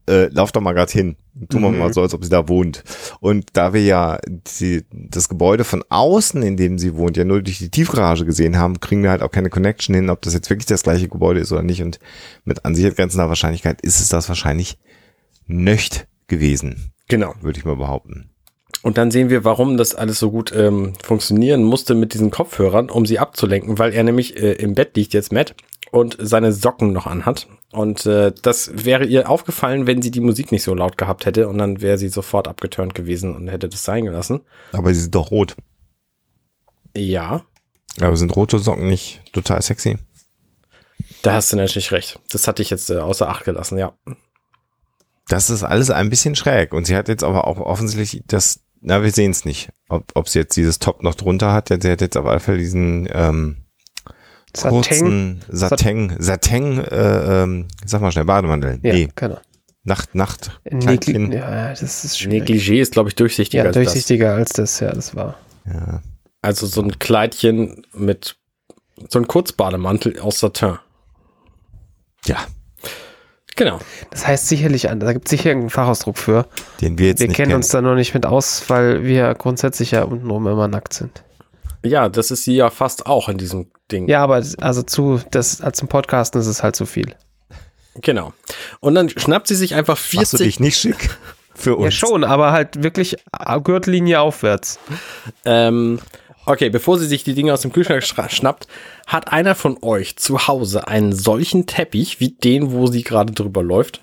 äh, 0.07 0.27
lauf 0.27 0.51
doch 0.51 0.61
mal 0.61 0.73
grad 0.73 0.91
hin. 0.91 1.15
Tun 1.49 1.63
wir 1.63 1.69
Mhm. 1.69 1.79
mal 1.79 1.93
so, 1.93 2.01
als 2.01 2.13
ob 2.13 2.23
sie 2.23 2.29
da 2.29 2.47
wohnt. 2.47 2.83
Und 3.19 3.49
da 3.53 3.73
wir 3.73 3.83
ja 3.83 4.19
die, 4.59 4.85
das 4.91 5.27
Gebäude 5.27 5.63
von 5.63 5.83
außen, 5.89 6.43
in 6.43 6.55
dem 6.55 6.77
sie 6.77 6.95
wohnt, 6.95 7.17
ja 7.17 7.25
nur 7.25 7.41
durch 7.41 7.57
die 7.57 7.69
Tiefgarage 7.69 8.25
gesehen 8.25 8.57
haben, 8.57 8.79
kriegen 8.79 9.03
wir 9.03 9.09
halt 9.09 9.21
auch 9.23 9.31
keine 9.31 9.49
Connection 9.49 9.95
hin, 9.95 10.09
ob 10.09 10.21
das 10.21 10.33
jetzt 10.33 10.49
wirklich 10.49 10.67
das 10.67 10.83
gleiche 10.83 11.09
Gebäude 11.09 11.39
ist 11.41 11.51
oder 11.51 11.63
nicht. 11.63 11.81
Und 11.81 11.99
mit 12.45 12.63
an 12.63 12.75
Sicherheit 12.75 12.95
grenzender 12.95 13.27
Wahrscheinlichkeit 13.27 13.81
ist 13.81 13.99
es 13.99 14.07
das 14.07 14.29
wahrscheinlich 14.29 14.77
nicht 15.47 16.07
gewesen, 16.27 16.91
Genau. 17.07 17.33
würde 17.41 17.59
ich 17.59 17.65
mal 17.65 17.75
behaupten. 17.75 18.31
Und 18.81 18.97
dann 18.97 19.09
sehen 19.09 19.29
wir, 19.29 19.43
warum 19.43 19.77
das 19.77 19.95
alles 19.95 20.19
so 20.19 20.29
gut 20.31 20.51
ähm, 20.55 20.93
funktionieren 21.03 21.63
musste 21.63 21.95
mit 21.95 22.13
diesen 22.13 22.29
Kopfhörern, 22.29 22.89
um 22.89 23.05
sie 23.05 23.17
abzulenken, 23.19 23.79
weil 23.79 23.93
er 23.93 24.03
nämlich 24.03 24.37
äh, 24.41 24.53
im 24.53 24.75
Bett 24.75 24.95
liegt 24.95 25.13
jetzt 25.13 25.31
Matt 25.31 25.55
und 25.91 26.17
seine 26.19 26.51
Socken 26.51 26.93
noch 26.93 27.07
anhat. 27.07 27.47
Und 27.71 28.05
äh, 28.05 28.31
das 28.43 28.71
wäre 28.85 29.05
ihr 29.05 29.29
aufgefallen, 29.29 29.87
wenn 29.87 30.01
sie 30.01 30.11
die 30.11 30.19
Musik 30.19 30.51
nicht 30.51 30.63
so 30.63 30.73
laut 30.75 30.97
gehabt 30.97 31.25
hätte 31.25 31.47
und 31.47 31.57
dann 31.57 31.81
wäre 31.81 31.97
sie 31.97 32.09
sofort 32.09 32.47
abgeturnt 32.47 32.93
gewesen 32.93 33.35
und 33.35 33.47
hätte 33.47 33.69
das 33.69 33.83
sein 33.83 34.05
gelassen. 34.05 34.41
Aber 34.71 34.93
sie 34.93 35.01
sind 35.01 35.15
doch 35.15 35.31
rot. 35.31 35.55
Ja, 36.95 37.43
Aber 37.99 38.15
sind 38.17 38.35
rote 38.35 38.59
Socken 38.59 38.87
nicht 38.87 39.21
total 39.33 39.61
sexy? 39.61 39.97
da 41.23 41.33
hast 41.33 41.51
du 41.51 41.57
natürlich 41.57 41.91
recht. 41.91 42.19
Das 42.31 42.47
hatte 42.47 42.61
ich 42.61 42.69
jetzt 42.69 42.89
äh, 42.91 42.97
außer 42.97 43.27
Acht 43.27 43.45
gelassen, 43.45 43.77
ja. 43.77 43.93
Das 45.27 45.49
ist 45.49 45.63
alles 45.63 45.89
ein 45.89 46.09
bisschen 46.09 46.35
schräg. 46.35 46.73
Und 46.73 46.85
sie 46.85 46.95
hat 46.95 47.07
jetzt 47.07 47.23
aber 47.23 47.47
auch 47.47 47.57
offensichtlich 47.59 48.23
das, 48.27 48.59
na, 48.81 49.01
wir 49.03 49.11
sehen 49.11 49.31
es 49.31 49.45
nicht, 49.45 49.69
ob, 49.89 50.11
ob 50.13 50.29
sie 50.29 50.39
jetzt 50.39 50.55
dieses 50.55 50.79
Top 50.79 51.01
noch 51.03 51.15
drunter 51.15 51.51
hat. 51.53 51.69
Sie 51.69 51.89
hat 51.91 52.01
jetzt 52.01 52.15
auf 52.17 52.25
alle 52.25 52.39
Fälle 52.39 52.59
diesen 52.59 53.07
ähm, 53.11 53.57
Sateng. 54.55 54.69
kurzen 54.71 55.41
Sateng, 55.49 56.15
Sateng, 56.19 56.79
äh, 56.79 57.43
ähm, 57.43 57.67
sag 57.85 58.01
mal 58.01 58.11
schnell, 58.11 58.25
Bademantel. 58.25 58.79
Ja, 58.83 58.93
Nee, 58.93 59.09
genau. 59.15 59.39
Nacht, 59.83 60.15
Nacht. 60.15 60.59
Negli 60.69 61.35
ja, 61.35 61.69
das 61.69 62.03
ist 62.05 62.17
schwierig. 62.19 62.49
Negligé 62.49 62.81
ist, 62.81 62.93
glaube 62.93 63.09
ich, 63.09 63.15
durchsichtiger 63.15 63.63
Ja, 63.63 63.67
als 63.67 63.75
das. 63.75 63.83
durchsichtiger 63.85 64.33
als 64.33 64.49
das, 64.53 64.79
ja, 64.79 64.91
das 64.91 65.15
war. 65.15 65.37
Ja. 65.65 66.01
Also 66.41 66.65
so 66.67 66.81
ein 66.81 66.97
Kleidchen 66.97 67.85
mit 67.93 68.35
so 69.09 69.19
ein 69.19 69.27
Kurzbademantel 69.27 70.19
aus 70.19 70.39
Satin. 70.39 70.77
ja, 72.25 72.37
Genau. 73.55 73.79
Das 74.11 74.27
heißt 74.27 74.47
sicherlich 74.47 74.83
da 74.83 75.13
gibt 75.13 75.27
es 75.27 75.29
sicher 75.29 75.47
irgendeinen 75.47 75.69
Fachausdruck 75.69 76.17
für. 76.17 76.45
den 76.81 76.97
wir 76.97 77.07
jetzt 77.07 77.19
Wir 77.19 77.27
nicht 77.27 77.37
kennen 77.37 77.49
kennen. 77.49 77.57
uns 77.57 77.69
da 77.69 77.81
noch 77.81 77.95
nicht 77.95 78.13
mit 78.13 78.25
aus, 78.25 78.69
weil 78.69 79.03
wir 79.03 79.33
grundsätzlich 79.35 79.91
ja 79.91 80.03
untenrum 80.03 80.47
immer 80.47 80.67
nackt 80.67 80.93
sind. 80.93 81.23
Ja, 81.83 82.09
das 82.09 82.31
ist 82.31 82.43
sie 82.43 82.55
ja 82.55 82.69
fast 82.69 83.05
auch 83.05 83.29
in 83.29 83.37
diesem 83.37 83.67
Ding. 83.91 84.07
Ja, 84.07 84.23
aber 84.23 84.43
also 84.59 84.83
zu, 84.83 85.21
das, 85.31 85.61
als 85.61 85.77
zum 85.77 85.87
Podcasten 85.87 86.41
ist 86.41 86.47
es 86.47 86.63
halt 86.63 86.75
zu 86.75 86.85
viel. 86.85 87.15
Genau. 88.01 88.33
Und 88.81 88.95
dann 88.95 89.09
schnappt 89.09 89.47
sie 89.47 89.55
sich 89.55 89.75
einfach 89.75 89.95
Machst 90.13 90.33
du 90.33 90.37
40. 90.37 90.39
dich 90.39 90.59
nicht 90.59 90.77
schick 90.77 91.17
für 91.53 91.75
uns? 91.77 91.85
Ja, 91.85 91.91
schon, 91.91 92.23
aber 92.23 92.51
halt 92.51 92.83
wirklich 92.83 93.15
Gürtellinie 93.63 94.19
aufwärts. 94.19 94.79
Ähm, 95.45 95.99
okay, 96.45 96.69
bevor 96.69 96.97
sie 96.99 97.07
sich 97.07 97.23
die 97.23 97.33
Dinge 97.33 97.53
aus 97.53 97.61
dem 97.61 97.71
Kühlschrank 97.71 98.03
schra- 98.03 98.29
schnappt, 98.29 98.67
hat 99.07 99.31
einer 99.31 99.55
von 99.55 99.77
euch 99.81 100.15
zu 100.17 100.47
Hause 100.47 100.87
einen 100.87 101.13
solchen 101.13 101.65
Teppich 101.67 102.19
wie 102.19 102.29
den, 102.29 102.71
wo 102.71 102.87
sie 102.87 103.03
gerade 103.03 103.33
drüber 103.33 103.63
läuft. 103.63 104.01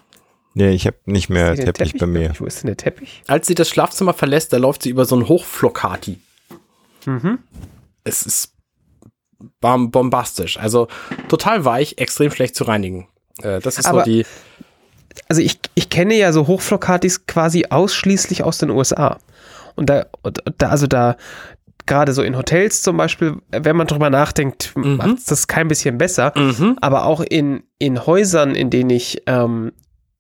Nee, 0.54 0.70
ich 0.72 0.86
habe 0.86 0.96
nicht 1.06 1.30
mehr 1.30 1.54
der 1.54 1.72
Teppich 1.72 1.98
bei 1.98 2.06
mir. 2.06 2.32
Wo 2.38 2.44
ist 2.44 2.62
denn 2.62 2.66
der 2.66 2.76
Teppich? 2.76 3.22
Als 3.26 3.46
sie 3.46 3.54
das 3.54 3.68
Schlafzimmer 3.70 4.12
verlässt, 4.12 4.52
da 4.52 4.58
läuft 4.58 4.82
sie 4.82 4.90
über 4.90 5.04
so 5.06 5.14
einen 5.14 5.28
Hochflokati. 5.28 6.18
Mhm. 7.06 7.38
Es 8.04 8.22
ist 8.26 8.52
bom- 9.60 9.90
bombastisch. 9.90 10.58
Also 10.58 10.88
total 11.28 11.64
weich, 11.64 11.94
extrem 11.98 12.30
schlecht 12.30 12.54
zu 12.54 12.64
reinigen. 12.64 13.08
Äh, 13.42 13.60
das 13.60 13.78
ist 13.78 13.84
so 13.84 13.90
Aber- 13.92 14.02
die. 14.02 14.26
Also 15.28 15.40
ich, 15.42 15.58
ich 15.74 15.88
kenne 15.90 16.14
ja 16.16 16.32
so 16.32 16.46
Hochflokatis 16.46 17.26
quasi 17.26 17.66
ausschließlich 17.70 18.42
aus 18.44 18.58
den 18.58 18.70
USA. 18.70 19.18
Und 19.74 19.88
da, 19.88 20.06
und 20.22 20.42
da 20.58 20.68
also 20.68 20.86
da, 20.86 21.16
gerade 21.86 22.12
so 22.12 22.22
in 22.22 22.36
Hotels 22.36 22.82
zum 22.82 22.96
Beispiel, 22.96 23.36
wenn 23.50 23.76
man 23.76 23.86
drüber 23.86 24.10
nachdenkt, 24.10 24.72
Mhm. 24.74 24.96
macht 24.96 25.30
das 25.30 25.46
kein 25.46 25.68
bisschen 25.68 25.98
besser. 25.98 26.32
Mhm. 26.36 26.76
Aber 26.80 27.04
auch 27.06 27.20
in, 27.20 27.62
in 27.78 28.06
Häusern, 28.06 28.54
in 28.54 28.70
denen 28.70 28.90
ich, 28.90 29.22
ähm, 29.26 29.72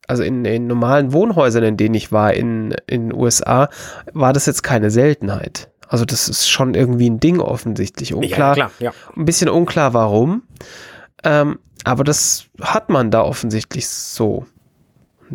also 0.08 0.22
in, 0.22 0.44
in 0.44 0.66
normalen 0.66 1.12
Wohnhäusern, 1.12 1.62
in 1.64 1.76
denen 1.76 1.94
ich 1.94 2.10
war 2.12 2.34
in 2.34 2.74
in 2.86 3.08
den 3.10 3.14
USA, 3.14 3.68
war 4.12 4.32
das 4.32 4.46
jetzt 4.46 4.62
keine 4.62 4.90
Seltenheit. 4.90 5.70
Also 5.88 6.04
das 6.04 6.28
ist 6.28 6.48
schon 6.48 6.74
irgendwie 6.74 7.08
ein 7.10 7.20
Ding 7.20 7.38
offensichtlich. 7.40 8.10
Ja, 8.10 8.16
Unklar, 8.16 8.54
klar, 8.54 8.70
ja. 8.78 8.92
ein 9.16 9.24
bisschen 9.26 9.48
unklar 9.50 9.92
warum. 9.94 10.42
Ähm, 11.22 11.58
aber 11.84 12.02
das 12.04 12.46
hat 12.60 12.88
man 12.90 13.10
da 13.10 13.22
offensichtlich 13.22 13.88
so. 13.88 14.46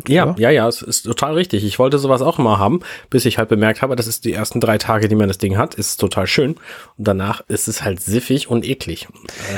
Ja, 0.06 0.34
ja, 0.38 0.50
ja, 0.50 0.68
es 0.68 0.82
ist 0.82 1.02
total 1.02 1.34
richtig. 1.34 1.64
Ich 1.64 1.78
wollte 1.78 1.98
sowas 1.98 2.22
auch 2.22 2.38
immer 2.38 2.58
haben, 2.58 2.80
bis 3.10 3.24
ich 3.24 3.38
halt 3.38 3.48
bemerkt 3.48 3.82
habe, 3.82 3.96
das 3.96 4.06
ist 4.06 4.24
die 4.24 4.32
ersten 4.32 4.60
drei 4.60 4.78
Tage, 4.78 5.08
die 5.08 5.14
man 5.14 5.28
das 5.28 5.38
Ding 5.38 5.56
hat, 5.56 5.74
ist 5.74 5.98
total 5.98 6.26
schön. 6.26 6.56
Und 6.96 7.08
danach 7.08 7.42
ist 7.48 7.68
es 7.68 7.82
halt 7.82 8.00
siffig 8.00 8.48
und 8.48 8.64
eklig. 8.64 9.08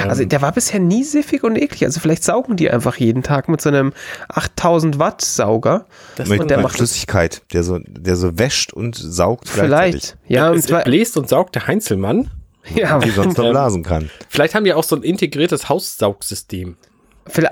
Also 0.07 0.25
der 0.25 0.43
war 0.43 0.53
bisher 0.53 0.81
nie 0.81 1.05
siffig 1.05 1.43
und 1.43 1.57
eklig. 1.57 1.85
Also 1.85 2.01
vielleicht 2.01 2.25
saugen 2.25 2.57
die 2.57 2.71
einfach 2.71 2.97
jeden 2.97 3.23
Tag 3.23 3.49
mit 3.49 3.61
so 3.61 3.69
einem 3.69 3.93
8000 4.29 4.99
Watt 4.99 5.23
Sauger. 5.23 5.87
mit, 6.19 6.41
und 6.41 6.51
der 6.51 6.59
mit 6.59 6.65
macht 6.65 6.77
Flüssigkeit, 6.77 7.43
der 7.53 7.63
so, 7.63 7.79
der 7.87 8.17
so 8.17 8.39
wäscht 8.39 8.73
und 8.73 8.97
saugt 8.97 9.49
vielleicht. 9.49 10.17
Ja, 10.29 10.51
und 10.51 10.59
es 10.59 10.67
zwar, 10.67 10.85
bläst 10.85 11.17
und 11.17 11.29
saugt 11.29 11.55
der 11.55 11.67
Heinzelmann. 11.67 12.31
ja, 12.75 13.03
Wie 13.03 13.11
sonst 13.11 13.37
noch 13.39 13.51
blasen 13.51 13.83
kann. 13.83 14.11
Vielleicht 14.29 14.55
haben 14.55 14.65
die 14.65 14.75
auch 14.75 14.85
so 14.85 14.97
ein 14.97 15.03
integriertes 15.03 15.69
Haussaugsystem. 15.69 16.77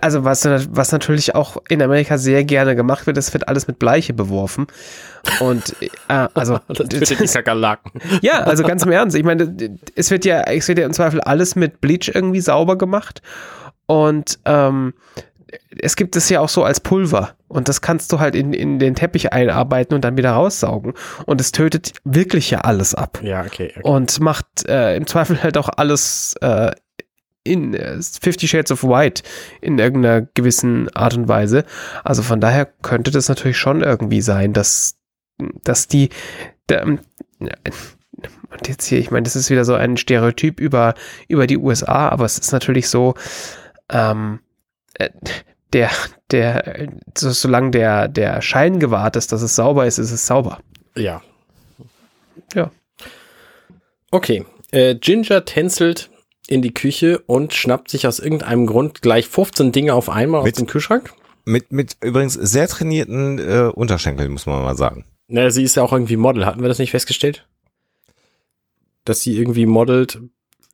Also 0.00 0.24
was, 0.24 0.44
was 0.44 0.92
natürlich 0.92 1.34
auch 1.34 1.56
in 1.68 1.82
Amerika 1.82 2.18
sehr 2.18 2.44
gerne 2.44 2.76
gemacht 2.76 3.06
wird, 3.06 3.16
es 3.18 3.32
wird 3.32 3.48
alles 3.48 3.66
mit 3.66 3.78
Bleiche 3.78 4.12
beworfen. 4.12 4.66
Und 5.40 5.74
äh, 5.80 6.28
also 6.34 6.60
Das 6.68 6.88
tötet 6.88 7.20
die 7.20 7.26
Kakerlaken. 7.26 7.92
ja, 8.22 8.40
also 8.40 8.64
ganz 8.64 8.82
im 8.82 8.92
Ernst. 8.92 9.16
Ich 9.16 9.24
meine, 9.24 9.54
es 9.94 10.10
wird 10.10 10.24
ja, 10.24 10.42
es 10.42 10.68
wird 10.68 10.78
ja 10.78 10.86
im 10.86 10.92
Zweifel 10.92 11.20
alles 11.20 11.56
mit 11.56 11.80
Bleach 11.80 12.10
irgendwie 12.14 12.40
sauber 12.40 12.76
gemacht. 12.76 13.22
Und 13.86 14.38
ähm, 14.44 14.94
es 15.80 15.96
gibt 15.96 16.16
es 16.16 16.28
ja 16.28 16.40
auch 16.40 16.48
so 16.48 16.64
als 16.64 16.80
Pulver. 16.80 17.34
Und 17.48 17.68
das 17.68 17.80
kannst 17.80 18.12
du 18.12 18.20
halt 18.20 18.34
in, 18.34 18.52
in 18.52 18.78
den 18.78 18.94
Teppich 18.94 19.32
einarbeiten 19.32 19.94
und 19.94 20.04
dann 20.04 20.16
wieder 20.16 20.32
raussaugen. 20.32 20.92
Und 21.26 21.40
es 21.40 21.52
tötet 21.52 21.92
wirklich 22.04 22.50
ja 22.50 22.60
alles 22.60 22.94
ab. 22.94 23.20
Ja, 23.22 23.40
okay. 23.40 23.72
okay. 23.76 23.88
Und 23.88 24.20
macht 24.20 24.68
äh, 24.68 24.96
im 24.96 25.06
Zweifel 25.06 25.42
halt 25.42 25.56
auch 25.56 25.70
alles 25.76 26.34
äh, 26.40 26.72
in 27.49 27.74
äh, 27.74 27.99
Fifty 28.01 28.46
Shades 28.46 28.70
of 28.70 28.84
White 28.84 29.22
in 29.61 29.78
irgendeiner 29.78 30.22
gewissen 30.34 30.88
Art 30.94 31.16
und 31.16 31.28
Weise. 31.28 31.64
Also 32.05 32.22
von 32.22 32.40
daher 32.40 32.66
könnte 32.66 33.11
das 33.11 33.28
natürlich 33.28 33.59
schon 33.59 33.82
irgendwie 33.82 34.20
sein, 34.20 34.53
dass, 34.53 34.96
dass 35.64 35.88
die, 35.88 36.11
der, 36.68 36.82
ähm, 36.82 37.01
und 38.51 38.66
jetzt 38.66 38.86
hier, 38.86 38.99
ich 38.99 39.11
meine, 39.11 39.24
das 39.24 39.36
ist 39.36 39.51
wieder 39.51 39.64
so 39.64 39.74
ein 39.74 39.96
Stereotyp 39.96 40.61
über, 40.61 40.94
über 41.28 41.46
die 41.46 41.59
USA, 41.59 42.09
aber 42.09 42.24
es 42.24 42.38
ist 42.38 42.53
natürlich 42.53 42.88
so, 42.88 43.14
ähm, 43.90 44.40
äh, 44.94 45.11
der, 45.72 45.90
der, 46.30 46.88
so, 47.16 47.30
solange 47.30 47.70
der, 47.70 48.09
der 48.09 48.40
Schein 48.42 48.80
gewahrt 48.80 49.16
ist, 49.16 49.32
dass 49.32 49.42
es 49.42 49.55
sauber 49.55 49.86
ist, 49.86 49.99
ist 49.99 50.12
es 50.12 50.26
sauber. 50.26 50.61
Ja. 50.96 51.22
Ja. 52.55 52.70
Okay. 54.11 54.44
Äh, 54.70 54.94
Ginger 54.94 55.44
tänzelt 55.44 56.11
in 56.49 56.62
die 56.62 56.72
Küche 56.74 57.18
und 57.26 57.55
schnappt 57.55 57.90
sich 57.90 58.07
aus 58.07 58.18
irgendeinem 58.18 58.66
Grund 58.66 59.03
gleich 59.03 59.26
15 59.28 59.70
Dinge 59.72 59.94
auf 59.94 60.09
einmal 60.09 60.42
Mit- 60.42 60.55
aus 60.55 60.59
dem 60.59 60.66
Kühlschrank. 60.66 61.12
Mit, 61.44 61.72
mit 61.72 61.96
übrigens 62.03 62.34
sehr 62.34 62.68
trainierten 62.68 63.38
äh, 63.38 63.70
Unterschenkeln, 63.74 64.32
muss 64.32 64.44
man 64.46 64.62
mal 64.62 64.76
sagen. 64.76 65.05
Na, 65.28 65.51
sie 65.51 65.62
ist 65.62 65.76
ja 65.76 65.82
auch 65.82 65.92
irgendwie 65.92 66.16
Model. 66.16 66.44
Hatten 66.44 66.61
wir 66.61 66.68
das 66.68 66.78
nicht 66.78 66.90
festgestellt? 66.90 67.46
Dass 69.05 69.20
sie 69.22 69.38
irgendwie 69.38 69.64
modelt. 69.66 70.20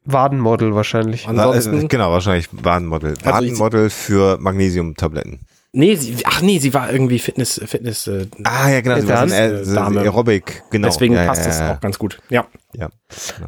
Wadenmodel 0.04 0.74
wahrscheinlich. 0.74 1.26
Ansonsten. 1.28 1.82
Äh, 1.84 1.86
genau, 1.88 2.10
wahrscheinlich 2.10 2.48
Wadenmodel. 2.52 3.10
Also 3.10 3.22
ich- 3.22 3.24
Wadenmodel 3.52 3.90
für 3.90 4.38
Magnesiumtabletten. 4.40 5.40
Nee, 5.76 5.96
sie, 5.96 6.18
ach 6.24 6.40
nee, 6.40 6.60
sie 6.60 6.72
war 6.72 6.92
irgendwie 6.92 7.18
Fitness, 7.18 7.60
Fitness, 7.66 8.06
äh, 8.06 8.28
Ah, 8.44 8.70
ja, 8.70 8.80
genau. 8.80 9.00
Sie 9.00 9.08
war 9.08 9.26
so 9.26 9.34
dann, 9.34 9.44
ein, 9.44 9.54
äh, 9.54 9.60
äh, 9.60 9.74
Dame. 9.74 10.00
Aerobic, 10.02 10.62
genau. 10.70 10.86
deswegen 10.86 11.14
ja, 11.14 11.26
passt 11.26 11.46
ja, 11.46 11.50
es 11.50 11.58
ja, 11.58 11.74
auch 11.74 11.80
ganz 11.80 11.98
gut. 11.98 12.20
Ja. 12.30 12.46
Ja. 12.74 12.90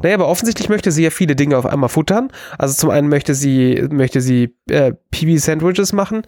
Naja, 0.03 0.17
aber 0.17 0.27
offensichtlich 0.27 0.69
möchte 0.69 0.91
sie 0.91 1.05
ja 1.05 1.11
viele 1.11 1.37
Dinge 1.37 1.57
auf 1.57 1.67
einmal 1.67 1.89
futtern. 1.89 2.33
Also 2.59 2.75
zum 2.75 2.91
einen 2.91 3.09
möchte 3.09 3.37
sie, 3.37 3.87
möchte 3.91 4.21
sie 4.21 4.57
äh, 4.69 4.93
PB-Sandwiches 5.13 5.93
machen 5.93 6.23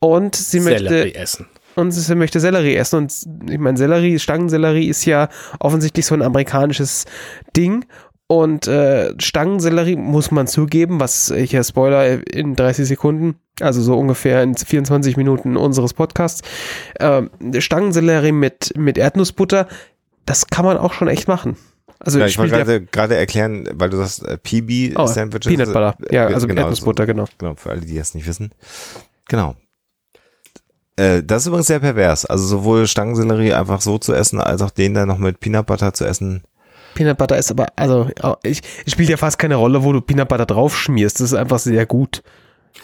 und 0.00 0.36
sie 0.36 0.60
möchte 0.60 0.88
Sellerie 0.88 1.14
essen. 1.14 1.46
und 1.76 1.92
sie 1.92 2.14
möchte 2.14 2.38
Sellerie 2.38 2.76
essen. 2.76 2.96
Und 2.96 3.14
ich 3.50 3.58
meine, 3.58 3.78
Sellerie, 3.78 4.18
Stangensellerie 4.18 4.86
ist 4.86 5.06
ja 5.06 5.30
offensichtlich 5.60 6.04
so 6.04 6.14
ein 6.14 6.20
amerikanisches 6.20 7.06
Ding. 7.56 7.86
Und 8.32 8.66
äh, 8.66 9.12
Stangensellerie 9.20 9.96
muss 9.96 10.30
man 10.30 10.46
zugeben, 10.46 11.00
was 11.00 11.30
äh, 11.30 11.46
hier 11.46 11.62
Spoiler 11.62 12.26
in 12.32 12.56
30 12.56 12.88
Sekunden, 12.88 13.34
also 13.60 13.82
so 13.82 13.98
ungefähr 13.98 14.42
in 14.42 14.56
24 14.56 15.18
Minuten 15.18 15.58
unseres 15.58 15.92
Podcasts, 15.92 16.40
äh, 16.94 17.20
Stangensellerie 17.58 18.32
mit, 18.32 18.72
mit 18.74 18.96
Erdnussbutter, 18.96 19.68
das 20.24 20.46
kann 20.46 20.64
man 20.64 20.78
auch 20.78 20.94
schon 20.94 21.08
echt 21.08 21.28
machen. 21.28 21.58
Also 21.98 22.20
Ja, 22.20 22.24
ich 22.26 22.38
wollte 22.38 22.52
ja- 22.56 22.64
gerade 22.64 22.80
gerade 22.86 23.16
erklären, 23.16 23.68
weil 23.74 23.90
du 23.90 23.98
sagst 23.98 24.24
äh, 24.24 24.38
PB 24.38 24.96
Oh, 24.96 25.06
Sandwiches. 25.06 25.52
Peanut 25.54 25.66
Butter. 25.66 25.94
Ja, 26.10 26.30
äh, 26.30 26.32
also 26.34 26.46
mit 26.46 26.56
genau, 26.56 26.62
Erdnussbutter, 26.62 27.04
genau. 27.04 27.26
Genau, 27.36 27.54
für 27.56 27.68
alle, 27.68 27.82
die 27.82 27.98
das 27.98 28.14
nicht 28.14 28.26
wissen. 28.26 28.50
Genau. 29.28 29.56
Äh, 30.96 31.22
das 31.22 31.42
ist 31.42 31.48
übrigens 31.48 31.66
sehr 31.66 31.80
pervers. 31.80 32.24
Also 32.24 32.46
sowohl 32.46 32.86
Stangensellerie 32.86 33.52
einfach 33.52 33.82
so 33.82 33.98
zu 33.98 34.14
essen, 34.14 34.40
als 34.40 34.62
auch 34.62 34.70
den 34.70 34.94
dann 34.94 35.08
noch 35.08 35.18
mit 35.18 35.38
Peanut 35.40 35.66
Butter 35.66 35.92
zu 35.92 36.06
essen. 36.06 36.42
Peanut 36.94 37.18
Butter 37.18 37.36
ist 37.38 37.50
aber, 37.50 37.66
also, 37.76 38.10
ich, 38.42 38.60
es 38.86 38.92
spielt 38.92 39.08
ja 39.08 39.16
fast 39.16 39.38
keine 39.38 39.56
Rolle, 39.56 39.82
wo 39.84 39.92
du 39.92 40.00
Peanut 40.00 40.28
Butter 40.28 40.46
drauf 40.46 40.76
schmierst. 40.76 41.20
Das 41.20 41.32
ist 41.32 41.34
einfach 41.34 41.58
sehr 41.58 41.86
gut. 41.86 42.22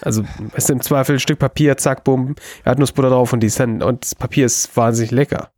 Also, 0.01 0.23
es 0.53 0.65
ist 0.65 0.69
im 0.69 0.81
Zweifel 0.81 1.15
ein 1.15 1.19
Stück 1.19 1.39
Papier, 1.39 1.77
zack, 1.77 2.03
bumm, 2.03 2.35
Erdnussbutter 2.65 3.09
drauf 3.09 3.33
und 3.33 3.39
die 3.41 3.47
ist 3.47 3.59
dann, 3.59 3.81
und 3.81 4.03
das 4.03 4.15
Papier 4.15 4.45
ist 4.45 4.75
wahnsinnig 4.77 5.11
lecker. 5.11 5.51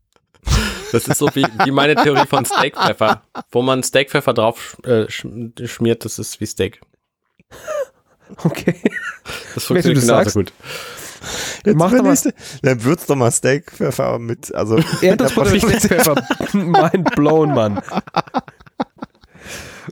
Das 0.91 1.07
ist 1.07 1.19
so 1.19 1.27
wie, 1.35 1.45
wie 1.63 1.71
meine 1.71 1.95
Theorie 1.95 2.25
von 2.27 2.45
Steakpfeffer. 2.45 3.21
Wo 3.51 3.61
man 3.61 3.83
Steakpfeffer 3.83 4.33
drauf 4.33 4.75
äh, 4.83 5.03
sch- 5.03 5.67
schmiert, 5.67 6.03
das 6.03 6.19
ist 6.19 6.39
wie 6.41 6.45
Steak. 6.45 6.81
Okay. 8.45 8.75
Das 9.55 9.65
funktioniert 9.65 10.01
genauso 10.05 10.23
sagst. 10.23 10.35
gut. 10.35 10.53
Mach 11.65 11.91
doch 11.91 12.03
mal 12.03 12.17
Dann 12.61 12.83
würzt 12.83 13.09
doch 13.09 13.15
mal 13.15 13.31
Steakpfeffer 13.31 14.19
mit, 14.19 14.53
also. 14.53 14.79
Erdnussbutter 15.01 15.51
mit 15.51 15.61
Steakpfeffer. 15.61 16.15
Mind 16.53 17.15
blown, 17.15 17.53
Mann. 17.53 17.81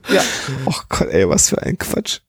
Ja, 0.08 0.22
Oh 0.66 0.74
Gott, 0.88 1.08
ey, 1.08 1.28
was 1.28 1.50
für 1.50 1.60
ein 1.62 1.78
Quatsch. 1.78 2.20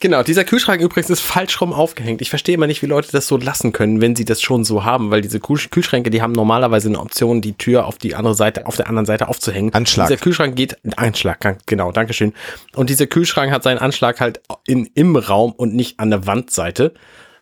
Genau, 0.00 0.22
dieser 0.22 0.44
Kühlschrank 0.44 0.82
übrigens 0.82 1.08
ist 1.08 1.20
falsch 1.20 1.60
rum 1.62 1.72
aufgehängt. 1.72 2.20
Ich 2.20 2.28
verstehe 2.28 2.56
immer 2.56 2.66
nicht, 2.66 2.82
wie 2.82 2.86
Leute 2.86 3.10
das 3.10 3.26
so 3.26 3.38
lassen 3.38 3.72
können, 3.72 4.02
wenn 4.02 4.14
sie 4.14 4.26
das 4.26 4.42
schon 4.42 4.62
so 4.64 4.84
haben, 4.84 5.10
weil 5.10 5.22
diese 5.22 5.40
Kühl 5.40 5.58
Kühlschränke, 5.70 6.10
die 6.10 6.20
haben 6.20 6.32
normalerweise 6.32 6.88
eine 6.88 7.00
Option, 7.00 7.40
die 7.40 7.54
Tür 7.54 7.86
auf 7.86 7.96
die 7.96 8.14
andere 8.14 8.34
Seite, 8.34 8.66
auf 8.66 8.76
der 8.76 8.88
anderen 8.88 9.06
Seite 9.06 9.28
aufzuhängen. 9.28 9.72
Anschlag. 9.72 10.08
Dieser 10.08 10.20
Kühlschrank 10.20 10.56
geht, 10.56 10.76
Anschlag, 10.96 11.58
genau, 11.64 11.90
Dankeschön. 11.90 12.34
Und 12.74 12.90
dieser 12.90 13.06
Kühlschrank 13.06 13.50
hat 13.50 13.62
seinen 13.62 13.78
Anschlag 13.78 14.20
halt 14.20 14.42
in, 14.66 14.90
im 14.94 15.16
Raum 15.16 15.52
und 15.52 15.74
nicht 15.74 15.98
an 16.00 16.10
der 16.10 16.26
Wandseite. 16.26 16.92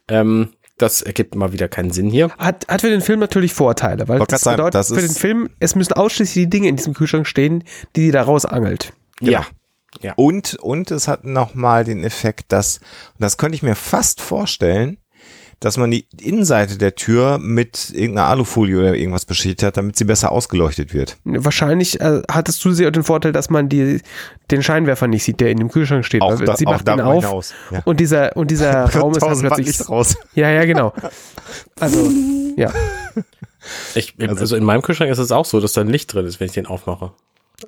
Ähm, 0.07 0.51
das 0.83 1.03
ergibt 1.03 1.35
mal 1.35 1.53
wieder 1.53 1.69
keinen 1.69 1.91
Sinn 1.91 2.11
hier. 2.11 2.31
hat, 2.39 2.67
hat 2.69 2.81
für 2.81 2.91
den 2.91 3.01
Film 3.01 3.21
natürlich 3.21 3.55
Vorteile, 3.55 4.09
weil 4.09 4.19
das 4.21 4.43
sagen, 4.43 4.57
bedeutet 4.57 4.75
das 4.75 4.89
für 4.89 5.01
den 5.01 5.11
Film, 5.11 5.49
es 5.61 5.75
müssen 5.75 5.93
ausschließlich 5.95 6.45
die 6.45 6.51
Dinge 6.51 6.69
in 6.69 6.77
diesem 6.77 6.95
Kühlschrank 6.95 7.27
stehen, 7.27 7.65
die 7.97 8.03
die 8.03 8.11
da 8.11 8.23
rausangelt. 8.23 8.93
Ja. 10.01 10.15
Und, 10.17 10.55
und 10.55 10.91
es 10.91 11.07
hat 11.07 11.25
nochmal 11.25 11.85
den 11.85 12.03
Effekt, 12.03 12.51
dass, 12.51 12.79
und 12.79 13.21
das 13.21 13.37
könnte 13.37 13.57
ich 13.57 13.63
mir 13.63 13.75
fast 13.75 14.21
vorstellen, 14.21 14.99
dass 15.63 15.77
man 15.77 15.93
die 15.93 16.07
Innenseite 16.21 16.77
der 16.77 16.97
Tür 16.97 17.39
mit 17.39 17.91
irgendeiner 17.91 18.29
Alufolie 18.29 18.79
oder 18.79 18.95
irgendwas 18.97 19.25
beschichtet 19.25 19.69
hat, 19.69 19.77
damit 19.77 19.97
sie 19.97 20.05
besser 20.05 20.33
ausgeleuchtet 20.33 20.93
wird. 20.93 21.19
Wahrscheinlich 21.25 22.01
äh, 22.01 22.23
hat 22.31 22.49
es 22.49 22.59
zusätzlich 22.59 22.89
auch 22.89 22.93
den 22.93 23.05
Vorteil, 23.05 23.31
dass 23.33 23.49
man 23.49 23.69
die, 23.69 24.01
den 24.51 24.63
Scheinwerfer 24.63 25.07
nicht 25.07 25.23
sieht, 25.23 25.41
der 25.41 25.51
in 25.51 25.59
dem 25.59 25.71
Kühlschrank 25.71 26.05
steht. 26.05 26.21
Auch 26.21 26.39
weil 26.39 26.47
da- 26.47 26.57
sie 26.57 26.67
auch 26.67 26.73
macht 26.73 26.89
ihn 26.89 27.01
auf 27.01 27.55
ja. 27.71 27.81
und 27.85 28.01
dieser, 28.01 28.37
und 28.37 28.51
dieser 28.51 28.85
Raum 28.95 29.13
ist 29.13 29.23
dann 29.23 29.39
plötzlich. 29.39 29.69
Licht 29.69 29.89
raus. 29.89 30.17
Ja, 30.35 30.51
ja, 30.51 30.65
genau. 30.65 30.95
Also, 31.79 32.11
ja. 32.57 32.73
Ich, 33.95 34.15
also, 34.19 34.57
in 34.57 34.65
meinem 34.65 34.83
Kühlschrank 34.83 35.11
ist 35.11 35.19
es 35.19 35.31
auch 35.31 35.45
so, 35.45 35.61
dass 35.61 35.75
da 35.75 35.83
ein 35.83 35.89
Licht 35.89 36.13
drin 36.13 36.27
ist, 36.27 36.41
wenn 36.41 36.47
ich 36.47 36.53
den 36.53 36.67
aufmache. 36.67 37.13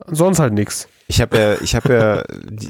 Sonst 0.09 0.39
halt 0.41 0.55
nichts. 0.55 0.89
Ich 1.07 1.21
habe 1.21 1.39
ja, 1.39 1.55
ich 1.63 1.75
habe 1.75 1.93
ja, 1.93 2.25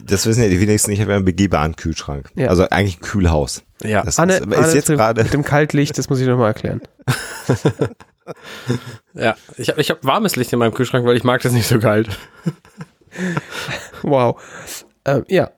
das 0.04 0.26
wissen 0.26 0.42
ja 0.42 0.48
die 0.48 0.60
wenigsten, 0.60 0.90
ich 0.90 1.00
habe 1.00 1.12
ja 1.12 1.16
einen 1.16 1.24
begehbaren 1.24 1.76
Kühlschrank. 1.76 2.30
Ja. 2.34 2.48
Also 2.48 2.68
eigentlich 2.68 2.98
ein 2.98 3.02
Kühlhaus. 3.02 3.62
Ja. 3.84 4.02
Das 4.02 4.18
Anne, 4.18 4.34
ist, 4.38 4.46
ist 4.46 4.56
Anne 4.56 4.72
jetzt 4.74 4.88
mit- 4.88 4.98
gerade, 4.98 5.22
mit 5.22 5.32
dem 5.32 5.44
Kaltlicht, 5.44 5.96
das 5.98 6.08
muss 6.10 6.20
ich 6.20 6.26
nochmal 6.26 6.48
erklären. 6.48 6.80
Ja. 9.12 9.36
Ich 9.58 9.68
habe 9.68 9.80
ich 9.82 9.90
hab 9.90 10.02
warmes 10.02 10.34
Licht 10.36 10.50
in 10.54 10.58
meinem 10.58 10.72
Kühlschrank, 10.72 11.04
weil 11.04 11.14
ich 11.14 11.24
mag 11.24 11.42
das 11.42 11.52
nicht 11.52 11.66
so 11.68 11.78
kalt. 11.78 12.08
Wow. 14.02 14.42
Ähm, 15.04 15.24
ja. 15.28 15.50